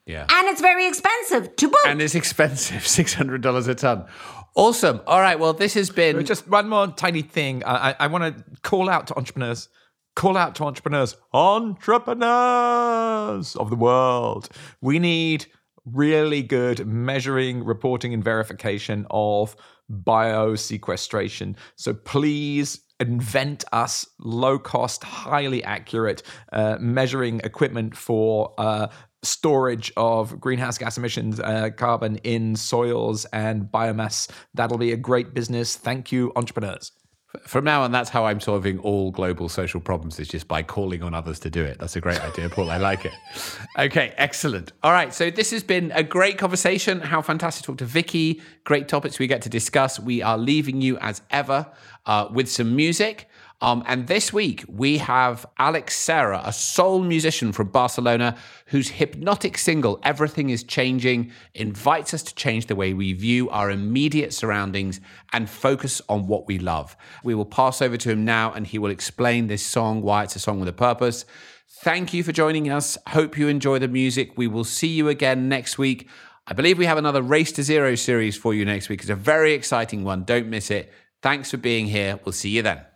Yeah. 0.06 0.24
And 0.30 0.48
it's 0.48 0.62
very 0.62 0.88
expensive 0.88 1.54
to 1.56 1.68
boot. 1.68 1.76
And 1.86 2.02
it's 2.02 2.14
expensive, 2.14 2.82
$600 2.82 3.68
a 3.68 3.74
ton. 3.74 4.06
Awesome. 4.54 5.02
All 5.06 5.20
right. 5.20 5.38
Well, 5.38 5.52
this 5.52 5.74
has 5.74 5.90
been. 5.90 6.24
Just 6.24 6.48
one 6.48 6.66
more 6.68 6.88
tiny 6.88 7.22
thing. 7.22 7.62
I, 7.64 7.94
I 7.98 8.06
want 8.08 8.36
to 8.36 8.44
call 8.62 8.90
out 8.90 9.06
to 9.08 9.16
entrepreneurs. 9.16 9.68
Call 10.16 10.36
out 10.36 10.56
to 10.56 10.64
entrepreneurs. 10.64 11.16
Entrepreneurs 11.32 13.54
of 13.56 13.70
the 13.70 13.76
world. 13.76 14.48
We 14.80 14.98
need 14.98 15.46
really 15.92 16.42
good 16.42 16.86
measuring, 16.86 17.64
reporting, 17.64 18.14
and 18.14 18.22
verification 18.22 19.06
of 19.10 19.56
biosequestration. 19.90 21.56
So 21.76 21.94
please 21.94 22.80
invent 23.00 23.64
us 23.72 24.06
low 24.18 24.58
cost, 24.58 25.02
highly 25.02 25.64
accurate 25.64 26.22
uh, 26.52 26.76
measuring 26.78 27.40
equipment 27.40 27.96
for 27.96 28.54
uh, 28.58 28.88
storage 29.22 29.92
of 29.96 30.38
greenhouse 30.40 30.78
gas 30.78 30.96
emissions, 30.96 31.40
uh, 31.40 31.70
carbon 31.76 32.16
in 32.18 32.56
soils 32.56 33.24
and 33.26 33.64
biomass. 33.64 34.30
That'll 34.54 34.78
be 34.78 34.92
a 34.92 34.96
great 34.96 35.34
business. 35.34 35.76
Thank 35.76 36.12
you, 36.12 36.32
entrepreneurs. 36.36 36.92
From 37.42 37.64
now 37.64 37.82
on, 37.82 37.92
that's 37.92 38.10
how 38.10 38.26
I'm 38.26 38.40
solving 38.40 38.80
all 38.80 39.12
global 39.12 39.48
social 39.48 39.80
problems, 39.80 40.18
is 40.18 40.26
just 40.26 40.48
by 40.48 40.64
calling 40.64 41.02
on 41.02 41.14
others 41.14 41.38
to 41.40 41.50
do 41.50 41.64
it. 41.64 41.78
That's 41.78 41.94
a 41.94 42.00
great 42.00 42.20
idea, 42.20 42.48
Paul. 42.48 42.70
I 42.70 42.78
like 42.78 43.04
it. 43.04 43.12
Okay, 43.78 44.12
excellent. 44.16 44.72
All 44.82 44.90
right, 44.90 45.14
so 45.14 45.30
this 45.30 45.52
has 45.52 45.62
been 45.62 45.92
a 45.94 46.02
great 46.02 46.38
conversation. 46.38 46.98
How 47.00 47.22
fantastic 47.22 47.62
to 47.62 47.66
talk 47.68 47.78
to 47.78 47.84
Vicki. 47.84 48.42
Great 48.64 48.88
topics 48.88 49.20
we 49.20 49.28
get 49.28 49.42
to 49.42 49.48
discuss. 49.48 50.00
We 50.00 50.22
are 50.22 50.36
leaving 50.36 50.80
you, 50.80 50.98
as 50.98 51.22
ever, 51.30 51.66
uh, 52.06 52.28
with 52.32 52.50
some 52.50 52.74
music. 52.74 53.28
Um, 53.62 53.84
and 53.86 54.06
this 54.06 54.32
week 54.32 54.64
we 54.68 54.98
have 54.98 55.44
Alex 55.58 55.94
Serra, 55.96 56.40
a 56.44 56.52
soul 56.52 57.02
musician 57.02 57.52
from 57.52 57.68
Barcelona, 57.68 58.36
whose 58.66 58.88
hypnotic 58.88 59.58
single 59.58 60.00
"Everything 60.02 60.48
Is 60.48 60.62
Changing" 60.62 61.30
invites 61.54 62.14
us 62.14 62.22
to 62.22 62.34
change 62.34 62.66
the 62.66 62.76
way 62.76 62.94
we 62.94 63.12
view 63.12 63.50
our 63.50 63.70
immediate 63.70 64.32
surroundings 64.32 65.00
and 65.32 65.50
focus 65.50 66.00
on 66.08 66.26
what 66.26 66.46
we 66.46 66.58
love. 66.58 66.96
We 67.22 67.34
will 67.34 67.44
pass 67.44 67.82
over 67.82 67.98
to 67.98 68.10
him 68.10 68.24
now, 68.24 68.52
and 68.52 68.66
he 68.66 68.78
will 68.78 68.90
explain 68.90 69.46
this 69.46 69.64
song, 69.64 70.00
why 70.00 70.24
it's 70.24 70.36
a 70.36 70.40
song 70.40 70.58
with 70.58 70.68
a 70.68 70.72
purpose. 70.72 71.26
Thank 71.82 72.14
you 72.14 72.22
for 72.22 72.32
joining 72.32 72.70
us. 72.70 72.96
Hope 73.08 73.36
you 73.36 73.48
enjoy 73.48 73.78
the 73.78 73.88
music. 73.88 74.38
We 74.38 74.46
will 74.46 74.64
see 74.64 74.88
you 74.88 75.08
again 75.08 75.48
next 75.48 75.76
week. 75.76 76.08
I 76.46 76.54
believe 76.54 76.78
we 76.78 76.86
have 76.86 76.98
another 76.98 77.22
Race 77.22 77.52
to 77.52 77.62
Zero 77.62 77.94
series 77.94 78.36
for 78.36 78.54
you 78.54 78.64
next 78.64 78.88
week. 78.88 79.02
It's 79.02 79.10
a 79.10 79.14
very 79.14 79.52
exciting 79.52 80.02
one. 80.02 80.24
Don't 80.24 80.48
miss 80.48 80.70
it. 80.70 80.90
Thanks 81.22 81.50
for 81.50 81.58
being 81.58 81.86
here. 81.86 82.18
We'll 82.24 82.32
see 82.32 82.50
you 82.50 82.62
then. 82.62 82.89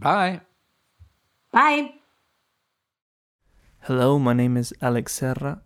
Bye. 0.00 0.42
Bye. 1.50 1.94
Hello, 3.80 4.16
my 4.16 4.32
name 4.32 4.56
is 4.56 4.72
Alex 4.80 5.14
Serra, 5.14 5.60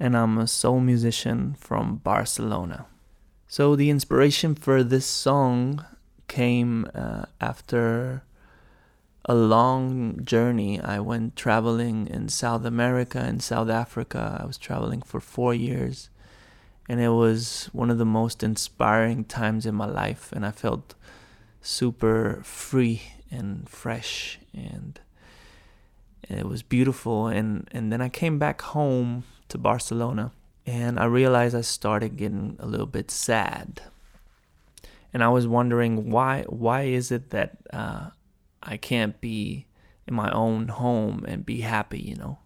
and 0.00 0.16
I'm 0.16 0.36
a 0.36 0.48
soul 0.48 0.80
musician 0.80 1.54
from 1.54 1.98
Barcelona. 1.98 2.86
So, 3.46 3.76
the 3.76 3.88
inspiration 3.88 4.56
for 4.56 4.82
this 4.82 5.06
song 5.06 5.84
came 6.26 6.90
uh, 6.92 7.26
after 7.40 8.24
a 9.26 9.36
long 9.36 10.24
journey. 10.24 10.80
I 10.80 10.98
went 10.98 11.36
traveling 11.36 12.08
in 12.08 12.28
South 12.28 12.64
America 12.64 13.20
and 13.20 13.40
South 13.40 13.68
Africa. 13.68 14.40
I 14.42 14.44
was 14.44 14.58
traveling 14.58 15.02
for 15.02 15.20
four 15.20 15.54
years, 15.54 16.10
and 16.88 17.00
it 17.00 17.10
was 17.10 17.70
one 17.72 17.90
of 17.90 17.98
the 17.98 18.04
most 18.04 18.42
inspiring 18.42 19.22
times 19.22 19.66
in 19.66 19.76
my 19.76 19.86
life, 19.86 20.32
and 20.32 20.44
I 20.44 20.50
felt 20.50 20.96
super 21.60 22.40
free 22.42 23.02
and 23.30 23.68
fresh 23.68 24.38
and 24.54 25.00
it 26.28 26.46
was 26.46 26.62
beautiful. 26.62 27.26
And 27.26 27.68
and 27.72 27.92
then 27.92 28.00
I 28.00 28.08
came 28.08 28.38
back 28.38 28.60
home 28.60 29.24
to 29.48 29.58
Barcelona 29.58 30.32
and 30.66 30.98
I 30.98 31.04
realized 31.04 31.54
I 31.54 31.62
started 31.62 32.16
getting 32.16 32.56
a 32.58 32.66
little 32.66 32.86
bit 32.86 33.10
sad. 33.10 33.82
And 35.12 35.24
I 35.24 35.28
was 35.28 35.46
wondering 35.46 36.10
why 36.10 36.44
why 36.48 36.82
is 36.82 37.10
it 37.10 37.30
that 37.30 37.58
uh, 37.72 38.10
I 38.62 38.76
can't 38.76 39.20
be 39.20 39.66
in 40.06 40.14
my 40.14 40.30
own 40.32 40.68
home 40.68 41.24
and 41.26 41.46
be 41.46 41.60
happy 41.62 42.00
you 42.00 42.16
know? 42.16 42.38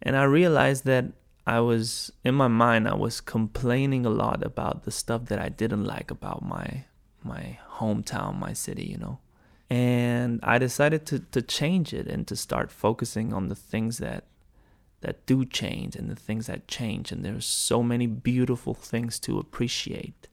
And 0.00 0.16
I 0.16 0.24
realized 0.24 0.84
that 0.84 1.06
I 1.46 1.58
was 1.60 2.12
in 2.22 2.36
my 2.36 2.48
mind 2.48 2.86
I 2.86 2.94
was 2.94 3.20
complaining 3.20 4.06
a 4.06 4.10
lot 4.10 4.44
about 4.44 4.84
the 4.84 4.92
stuff 4.92 5.24
that 5.26 5.40
I 5.40 5.48
didn't 5.48 5.84
like 5.84 6.10
about 6.12 6.44
my 6.44 6.84
my 7.24 7.58
hometown 7.78 8.38
my 8.38 8.52
city 8.52 8.84
you 8.84 8.98
know 8.98 9.18
and 9.72 10.38
I 10.42 10.58
decided 10.58 11.06
to 11.06 11.20
to 11.20 11.40
change 11.40 11.94
it 11.94 12.06
and 12.06 12.26
to 12.26 12.36
start 12.36 12.70
focusing 12.70 13.32
on 13.32 13.48
the 13.48 13.54
things 13.54 13.96
that 13.98 14.24
that 15.00 15.24
do 15.24 15.46
change 15.46 15.96
and 15.96 16.10
the 16.10 16.22
things 16.26 16.46
that 16.46 16.68
change 16.68 17.10
and 17.10 17.24
there's 17.24 17.46
so 17.46 17.82
many 17.82 18.06
beautiful 18.06 18.74
things 18.74 19.18
to 19.20 19.38
appreciate. 19.38 20.28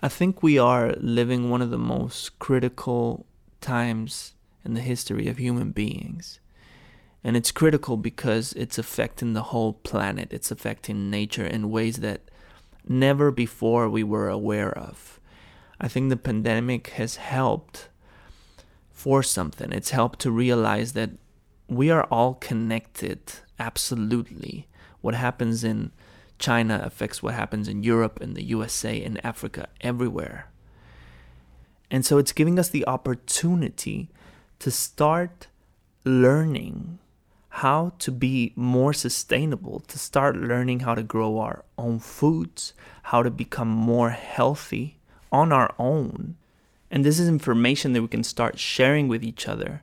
I 0.00 0.08
think 0.08 0.42
we 0.42 0.58
are 0.58 0.94
living 0.98 1.50
one 1.50 1.62
of 1.62 1.70
the 1.70 1.78
most 1.78 2.40
critical 2.40 3.26
times 3.60 4.34
in 4.64 4.74
the 4.74 4.80
history 4.80 5.28
of 5.28 5.38
human 5.38 5.70
beings. 5.70 6.40
And 7.22 7.36
it's 7.36 7.52
critical 7.52 7.96
because 7.96 8.52
it's 8.54 8.78
affecting 8.78 9.34
the 9.34 9.50
whole 9.50 9.72
planet. 9.72 10.32
It's 10.32 10.50
affecting 10.50 11.10
nature 11.10 11.46
in 11.46 11.70
ways 11.70 11.96
that 11.98 12.22
never 12.88 13.30
before 13.30 13.88
we 13.88 14.02
were 14.02 14.28
aware 14.28 14.76
of. 14.76 15.20
I 15.80 15.88
think 15.88 16.08
the 16.08 16.16
pandemic 16.16 16.88
has 16.98 17.16
helped 17.16 17.88
for 18.98 19.22
something. 19.22 19.70
It's 19.70 19.90
helped 19.90 20.18
to 20.22 20.30
realize 20.32 20.92
that 20.94 21.10
we 21.68 21.88
are 21.88 22.02
all 22.10 22.34
connected, 22.34 23.20
absolutely. 23.56 24.66
What 25.02 25.14
happens 25.14 25.62
in 25.62 25.92
China 26.40 26.82
affects 26.84 27.22
what 27.22 27.34
happens 27.34 27.68
in 27.68 27.84
Europe, 27.84 28.20
in 28.20 28.34
the 28.34 28.42
USA, 28.42 29.00
in 29.00 29.18
Africa, 29.18 29.68
everywhere. 29.82 30.50
And 31.92 32.04
so 32.04 32.18
it's 32.18 32.32
giving 32.32 32.58
us 32.58 32.70
the 32.70 32.84
opportunity 32.88 34.08
to 34.58 34.70
start 34.72 35.46
learning 36.04 36.98
how 37.50 37.92
to 38.00 38.10
be 38.10 38.52
more 38.56 38.92
sustainable, 38.92 39.78
to 39.86 39.96
start 39.96 40.34
learning 40.36 40.80
how 40.80 40.96
to 40.96 41.04
grow 41.04 41.38
our 41.38 41.64
own 41.78 42.00
foods, 42.00 42.74
how 43.04 43.22
to 43.22 43.30
become 43.30 43.68
more 43.68 44.10
healthy 44.10 44.98
on 45.30 45.52
our 45.52 45.72
own 45.78 46.34
and 46.90 47.04
this 47.04 47.18
is 47.18 47.28
information 47.28 47.92
that 47.92 48.02
we 48.02 48.08
can 48.08 48.24
start 48.24 48.58
sharing 48.58 49.08
with 49.08 49.22
each 49.22 49.46
other. 49.46 49.82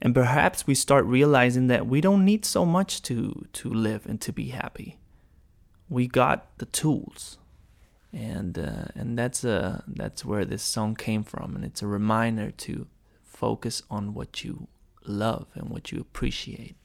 And 0.00 0.14
perhaps 0.14 0.66
we 0.66 0.74
start 0.74 1.04
realizing 1.06 1.68
that 1.68 1.86
we 1.86 2.00
don't 2.00 2.24
need 2.24 2.44
so 2.44 2.66
much 2.66 3.02
to, 3.02 3.46
to 3.52 3.70
live 3.70 4.04
and 4.04 4.20
to 4.22 4.32
be 4.32 4.48
happy. 4.48 4.98
We 5.88 6.08
got 6.08 6.58
the 6.58 6.66
tools. 6.66 7.38
And, 8.12 8.58
uh, 8.58 8.86
and 8.94 9.16
that's, 9.16 9.44
uh, 9.44 9.82
that's 9.86 10.24
where 10.24 10.44
this 10.44 10.62
song 10.62 10.96
came 10.96 11.22
from. 11.22 11.54
And 11.56 11.64
it's 11.64 11.82
a 11.82 11.86
reminder 11.86 12.50
to 12.50 12.86
focus 13.22 13.82
on 13.90 14.12
what 14.12 14.44
you 14.44 14.66
love 15.06 15.46
and 15.54 15.70
what 15.70 15.92
you 15.92 16.00
appreciate. 16.00 16.76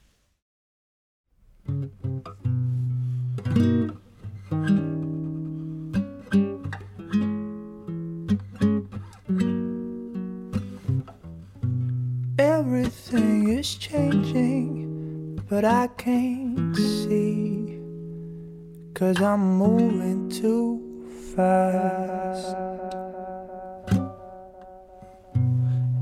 Everything 12.60 13.50
is 13.50 13.76
changing, 13.76 15.40
but 15.48 15.64
I 15.64 15.86
can't 15.96 16.76
see. 16.76 17.78
Cause 18.96 19.22
I'm 19.22 19.60
moving 19.60 20.28
too 20.28 20.82
fast. 21.36 22.56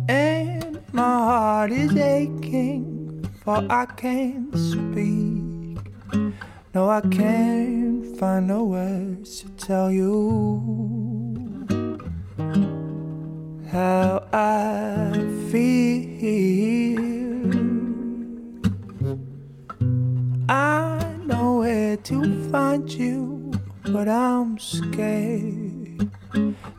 And 0.08 0.82
my 0.94 1.18
heart 1.30 1.72
is 1.74 1.94
aching, 1.98 3.30
for 3.44 3.58
I 3.70 3.86
can't 3.98 4.56
speak. 4.58 5.92
No, 6.74 6.90
I 6.90 7.02
can't 7.02 8.18
find 8.18 8.48
no 8.48 8.64
words 8.64 9.42
to 9.42 9.50
tell 9.58 9.92
you 9.92 10.08
how 13.70 14.26
I 14.32 15.35
feel. 15.52 17.00
I 20.50 21.16
know 21.26 21.60
where 21.60 21.98
to 21.98 22.50
find 22.52 22.92
you, 22.92 23.52
but 23.84 24.08
I'm 24.08 24.58
scared 24.58 26.10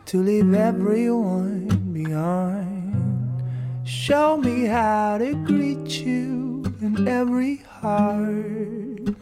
to 0.07 0.23
leave 0.23 0.55
everyone 0.55 1.69
behind. 1.93 3.43
Show 3.85 4.37
me 4.37 4.67
how 4.67 5.19
to 5.19 5.35
greet 5.45 6.01
you 6.01 6.65
in 6.81 7.07
every 7.09 7.57
heart 7.57 9.15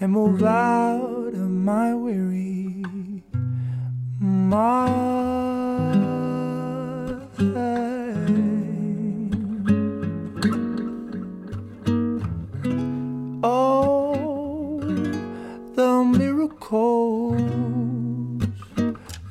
and 0.00 0.12
move 0.12 0.42
out 0.42 1.34
of 1.34 1.50
my 1.50 1.94
weary 1.94 2.84
mind. 4.20 5.20
Oh, 13.42 14.78
the 15.74 16.04
miracles 16.04 17.40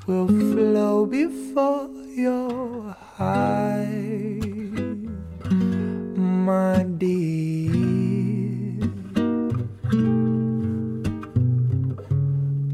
will 0.07 0.27
flow 0.27 1.05
before 1.05 1.89
your 2.15 2.95
eyes, 3.19 4.41
my 6.17 6.83
dear. 6.97 7.69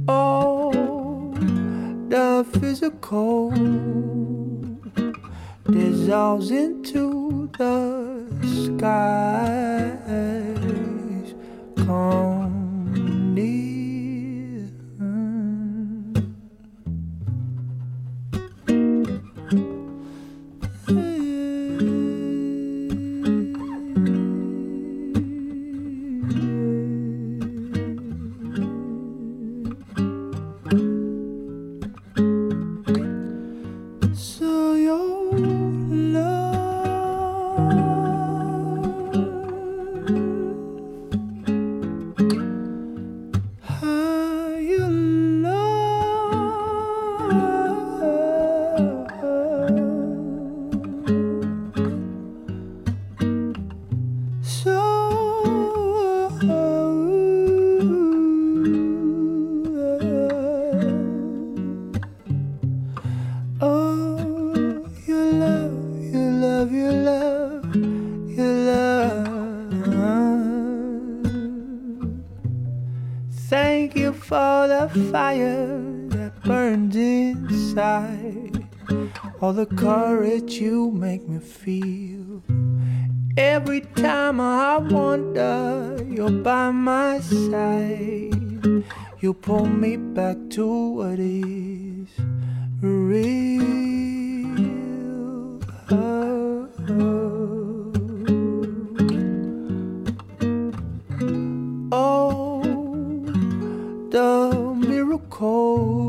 Oh, 0.07 1.34
the 2.07 2.45
physical 2.62 3.52
dissolves 5.70 6.52
into 6.52 7.49
the 7.57 8.24
skies. 8.78 9.95
Come 11.86 12.35
burns 76.76 76.96
inside. 76.96 78.68
All 79.42 79.54
the 79.54 79.66
courage 79.66 80.56
you 80.56 80.92
make 80.92 81.28
me 81.28 81.40
feel. 81.40 82.44
Every 83.38 83.82
time 83.82 84.42
I 84.42 84.78
wonder, 84.78 85.98
you're 86.10 86.32
by 86.32 86.72
my 86.72 87.20
side. 87.20 88.84
You 89.22 89.34
pull 89.34 89.66
me 89.66 89.96
back 89.98 90.38
to 90.52 90.68
what 90.68 91.20
is 91.20 92.10
real. 92.82 93.66
Oh, 95.92 96.68
oh. 96.90 97.92
Oh, 101.92 102.64
the 104.10 104.76
miracles 104.76 105.96
will 105.96 106.05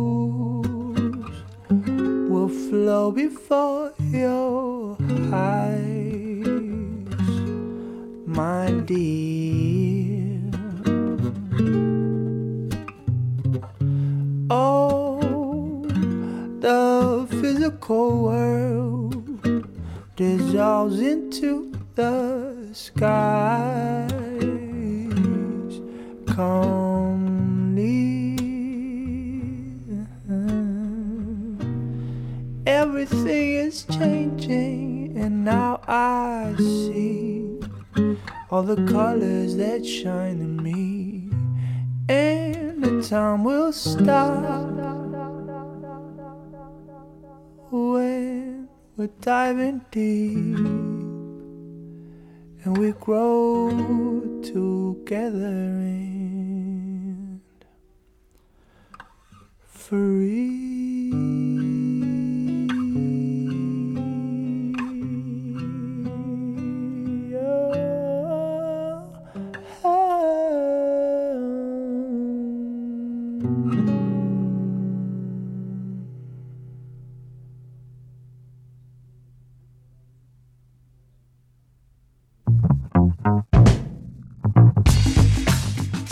flow 2.77 3.11
before 3.11 3.91
your 4.13 4.99
eyes, 5.33 6.47
my 8.27 8.71
dear. 8.85 10.43
Oh, 14.51 15.87
the 16.61 17.27
physical 17.41 18.25
world 18.25 19.67
dissolves 20.17 21.01
into 21.01 21.73
the 21.95 22.69
skies. 22.73 24.13
Come 26.27 27.06
Everything 32.87 33.55
is 33.55 33.83
changing, 33.83 35.17
and 35.17 35.45
now 35.45 35.81
I 35.89 36.55
see 36.57 37.45
all 38.49 38.63
the 38.63 38.77
colors 38.87 39.57
that 39.57 39.85
shine 39.85 40.41
in 40.41 40.63
me, 40.63 41.29
and 42.09 42.85
the 42.85 43.03
time 43.03 43.43
will 43.43 43.73
stop 43.73 44.41
when 47.73 48.69
we're 48.97 49.11
diving 49.21 49.81
deep 49.91 50.57
and 52.63 52.79
we 52.79 52.93
grow 52.93 53.69
together 54.45 55.59
and 55.83 57.41
free. 59.67 61.56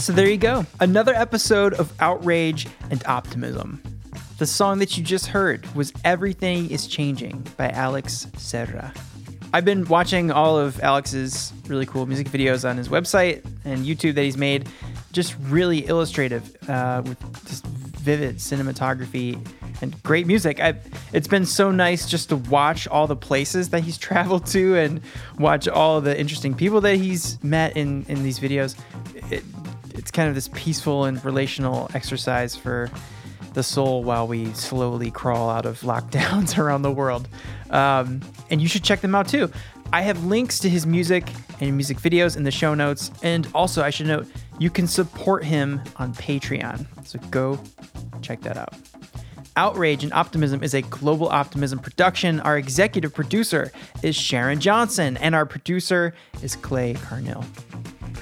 So 0.04 0.12
there 0.12 0.28
you 0.28 0.36
go. 0.36 0.66
Another 0.80 1.14
episode 1.14 1.72
of 1.72 1.90
Outrage 1.98 2.68
and 2.90 3.02
Optimism. 3.06 3.82
The 4.36 4.44
song 4.44 4.78
that 4.80 4.98
you 4.98 5.02
just 5.02 5.28
heard 5.28 5.64
was 5.74 5.94
Everything 6.04 6.70
is 6.70 6.86
Changing 6.86 7.46
by 7.56 7.70
Alex 7.70 8.26
Serra. 8.36 8.92
I've 9.54 9.64
been 9.64 9.86
watching 9.86 10.30
all 10.30 10.58
of 10.58 10.78
Alex's 10.82 11.54
really 11.68 11.86
cool 11.86 12.04
music 12.04 12.26
videos 12.26 12.68
on 12.68 12.76
his 12.76 12.90
website 12.90 13.46
and 13.64 13.86
YouTube 13.86 14.14
that 14.16 14.24
he's 14.24 14.36
made. 14.36 14.68
Just 15.12 15.36
really 15.40 15.86
illustrative 15.86 16.54
uh, 16.68 17.00
with 17.06 17.18
just 17.46 17.64
vivid 17.64 18.36
cinematography 18.36 19.42
and 19.80 20.02
great 20.02 20.26
music. 20.26 20.60
I, 20.60 20.74
it's 21.14 21.28
been 21.28 21.46
so 21.46 21.70
nice 21.70 22.06
just 22.06 22.28
to 22.28 22.36
watch 22.36 22.86
all 22.88 23.06
the 23.06 23.16
places 23.16 23.70
that 23.70 23.82
he's 23.82 23.96
traveled 24.10 24.44
to 24.48 24.76
and 24.76 25.00
watch 25.38 25.66
all 25.66 26.02
the 26.02 26.18
interesting 26.20 26.52
people 26.52 26.82
that 26.82 26.96
he's 26.96 27.42
met 27.42 27.74
in, 27.74 28.04
in 28.06 28.22
these 28.22 28.38
videos. 28.38 28.76
It, 29.32 29.42
it's 29.94 30.10
kind 30.10 30.28
of 30.28 30.34
this 30.34 30.48
peaceful 30.48 31.04
and 31.04 31.24
relational 31.24 31.90
exercise 31.94 32.54
for 32.54 32.90
the 33.54 33.62
soul 33.62 34.02
while 34.02 34.26
we 34.26 34.52
slowly 34.52 35.10
crawl 35.10 35.48
out 35.48 35.64
of 35.64 35.80
lockdowns 35.82 36.58
around 36.58 36.82
the 36.82 36.90
world. 36.90 37.28
Um, 37.70 38.20
and 38.50 38.60
you 38.60 38.68
should 38.68 38.84
check 38.84 39.00
them 39.00 39.14
out 39.14 39.28
too. 39.28 39.50
I 39.92 40.02
have 40.02 40.24
links 40.24 40.58
to 40.60 40.68
his 40.68 40.86
music 40.86 41.30
and 41.60 41.74
music 41.76 41.98
videos 41.98 42.36
in 42.36 42.42
the 42.42 42.50
show 42.50 42.74
notes. 42.74 43.10
And 43.22 43.48
also, 43.54 43.82
I 43.82 43.90
should 43.90 44.06
note, 44.06 44.26
you 44.58 44.70
can 44.70 44.86
support 44.86 45.44
him 45.44 45.80
on 45.96 46.12
Patreon. 46.14 46.86
So 47.06 47.18
go 47.30 47.60
check 48.22 48.40
that 48.42 48.56
out. 48.56 48.74
Outrage 49.56 50.02
and 50.02 50.12
Optimism 50.12 50.64
is 50.64 50.74
a 50.74 50.82
global 50.82 51.28
optimism 51.28 51.78
production. 51.78 52.40
Our 52.40 52.58
executive 52.58 53.14
producer 53.14 53.70
is 54.02 54.16
Sharon 54.16 54.58
Johnson, 54.58 55.16
and 55.18 55.32
our 55.32 55.46
producer 55.46 56.12
is 56.42 56.56
Clay 56.56 56.94
Carnill. 56.94 57.44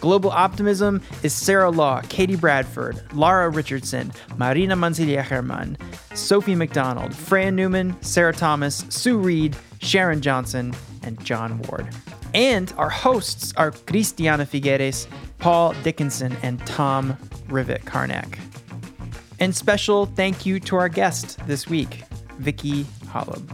Global 0.03 0.31
Optimism 0.33 1.01
is 1.23 1.33
Sarah 1.33 1.71
Law, 1.71 2.01
Katie 2.09 2.35
Bradford, 2.35 3.01
Lara 3.15 3.49
Richardson, 3.49 4.13
Marina 4.37 4.75
Mancilia 4.75 5.23
Herman, 5.23 5.79
Sophie 6.13 6.57
McDonald, 6.57 7.15
Fran 7.15 7.55
Newman, 7.55 7.97
Sarah 8.03 8.33
Thomas, 8.33 8.85
Sue 8.89 9.17
Reed, 9.17 9.57
Sharon 9.79 10.21
Johnson, 10.21 10.75
and 11.05 11.25
John 11.25 11.63
Ward. 11.63 11.89
And 12.35 12.75
our 12.79 12.91
hosts 12.91 13.55
are 13.57 13.71
Christiana 13.71 14.45
Figueres, 14.45 15.07
Paul 15.39 15.73
Dickinson, 15.85 16.37
and 16.43 16.59
Tom 16.67 17.17
Rivett-Carnac. 17.47 18.41
And 19.39 19.55
special 19.55 20.07
thank 20.07 20.45
you 20.45 20.59
to 20.59 20.75
our 20.75 20.89
guest 20.89 21.39
this 21.47 21.69
week, 21.69 22.03
Vicki 22.39 22.83
Hollub. 23.07 23.49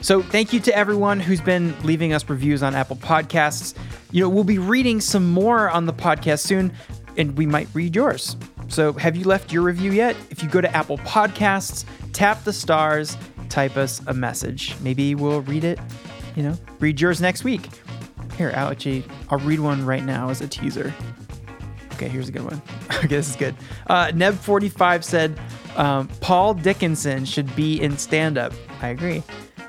So 0.00 0.22
thank 0.22 0.54
you 0.54 0.60
to 0.60 0.74
everyone 0.74 1.20
who's 1.20 1.42
been 1.42 1.78
leaving 1.82 2.14
us 2.14 2.26
reviews 2.26 2.62
on 2.62 2.74
Apple 2.74 2.96
Podcasts. 2.96 3.74
You 4.12 4.22
know, 4.22 4.28
we'll 4.28 4.44
be 4.44 4.58
reading 4.58 5.00
some 5.00 5.30
more 5.30 5.70
on 5.70 5.86
the 5.86 5.92
podcast 5.92 6.40
soon, 6.40 6.72
and 7.16 7.36
we 7.36 7.46
might 7.46 7.68
read 7.74 7.94
yours. 7.94 8.36
So 8.68 8.92
have 8.94 9.16
you 9.16 9.24
left 9.24 9.52
your 9.52 9.62
review 9.62 9.92
yet? 9.92 10.16
If 10.30 10.42
you 10.42 10.48
go 10.48 10.60
to 10.60 10.76
Apple 10.76 10.98
Podcasts, 10.98 11.84
tap 12.12 12.44
the 12.44 12.52
stars, 12.52 13.16
type 13.48 13.76
us 13.76 14.00
a 14.06 14.14
message. 14.14 14.76
Maybe 14.80 15.14
we'll 15.14 15.42
read 15.42 15.64
it, 15.64 15.78
you 16.36 16.42
know, 16.42 16.56
read 16.78 17.00
yours 17.00 17.20
next 17.20 17.44
week. 17.44 17.68
Here, 18.36 18.50
actually, 18.54 19.04
I'll 19.28 19.38
read 19.38 19.60
one 19.60 19.84
right 19.84 20.04
now 20.04 20.30
as 20.30 20.40
a 20.40 20.48
teaser. 20.48 20.94
Okay, 21.92 22.08
here's 22.08 22.28
a 22.28 22.32
good 22.32 22.44
one. 22.44 22.62
okay, 22.92 23.08
this 23.08 23.28
is 23.28 23.36
good. 23.36 23.54
Uh, 23.88 24.06
Neb45 24.06 25.04
said, 25.04 25.38
um, 25.76 26.08
Paul 26.20 26.54
Dickinson 26.54 27.24
should 27.24 27.54
be 27.54 27.80
in 27.80 27.98
stand 27.98 28.38
up. 28.38 28.52
I 28.80 28.88
agree. 28.88 29.22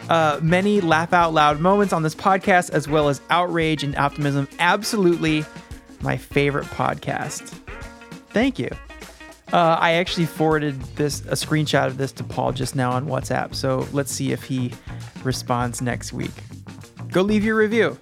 Uh, 0.10 0.40
many 0.42 0.82
laugh 0.82 1.14
out 1.14 1.34
loud 1.34 1.60
moments 1.60 1.94
on 1.94 2.04
this 2.04 2.16
podcast, 2.16 2.72
as 2.72 2.88
well 2.88 3.10
as 3.10 3.22
outrage 3.30 3.84
and 3.84 3.96
optimism. 3.96 4.48
Absolutely 4.60 5.46
my 6.02 6.18
favorite 6.18 6.66
podcast. 6.66 7.42
Thank 8.30 8.60
you. 8.60 8.70
Uh, 9.54 9.78
I 9.80 9.94
actually 9.94 10.26
forwarded 10.26 10.80
this 10.96 11.22
a 11.22 11.34
screenshot 11.34 11.88
of 11.88 11.98
this 11.98 12.12
to 12.14 12.24
Paul 12.24 12.54
just 12.54 12.76
now 12.76 12.92
on 12.92 13.06
WhatsApp. 13.06 13.54
So 13.54 13.88
let's 13.92 14.12
see 14.12 14.32
if 14.32 14.44
he 14.44 14.72
responds 15.24 15.82
next 15.82 16.14
week. 16.14 16.32
Go 17.10 17.22
leave 17.22 17.44
your 17.44 17.58
review. 17.58 17.98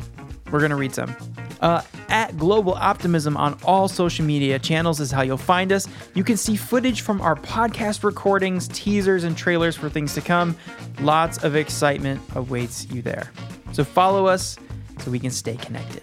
We're 0.52 0.62
gonna 0.62 0.76
read 0.76 0.94
some. 0.94 1.16
Uh, 1.62 1.82
at 2.08 2.38
Global 2.38 2.74
Optimism 2.74 3.36
on 3.36 3.58
all 3.64 3.88
social 3.88 4.26
media 4.26 4.58
channels 4.60 5.00
is 5.00 5.12
how 5.12 5.22
you'll 5.22 5.38
find 5.38 5.72
us. 5.72 5.88
You 6.14 6.24
can 6.24 6.38
see 6.38 6.56
footage 6.56 7.02
from 7.02 7.22
our 7.22 7.36
podcast 7.36 8.04
recordings, 8.04 8.68
teasers, 8.70 9.24
and 9.24 9.38
trailers 9.38 9.76
for 9.76 9.90
things 9.90 10.14
to 10.14 10.22
come. 10.22 10.56
Lots 11.02 11.44
of 11.44 11.56
excitement 11.56 12.22
awaits 12.36 12.90
you 12.90 13.02
there. 13.02 13.32
So 13.74 13.84
follow 13.84 14.26
us 14.26 14.58
so 15.00 15.12
we 15.12 15.20
can 15.20 15.32
stay 15.32 15.58
connected. 15.58 16.02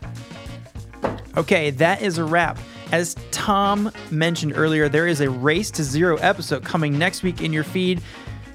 Okay, 1.36 1.70
that 1.70 2.02
is 2.02 2.18
a 2.18 2.24
wrap. 2.24 2.58
As 2.92 3.16
Tom 3.30 3.90
mentioned 4.10 4.52
earlier, 4.56 4.88
there 4.88 5.06
is 5.06 5.20
a 5.20 5.28
Race 5.28 5.70
to 5.72 5.82
Zero 5.82 6.16
episode 6.18 6.64
coming 6.64 6.96
next 6.96 7.22
week 7.22 7.42
in 7.42 7.52
your 7.52 7.64
feed. 7.64 8.00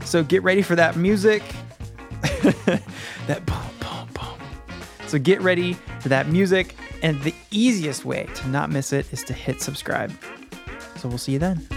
So 0.06 0.24
get 0.24 0.42
ready 0.44 0.62
for 0.62 0.76
that 0.76 0.96
music. 0.96 1.44
that 2.22 3.46
boom, 3.46 3.58
boom, 3.80 4.08
boom. 4.14 4.40
So 5.08 5.20
get 5.20 5.42
ready 5.42 5.74
for 6.00 6.10
that 6.10 6.28
music. 6.28 6.76
And 7.02 7.22
the 7.24 7.34
easiest 7.50 8.06
way 8.06 8.28
to 8.36 8.48
not 8.48 8.70
miss 8.70 8.94
it 8.94 9.12
is 9.12 9.24
to 9.24 9.34
hit 9.34 9.62
subscribe. 9.62 10.12
So 10.98 11.10
we'll 11.10 11.18
see 11.18 11.34
you 11.34 11.40
then. 11.40 11.68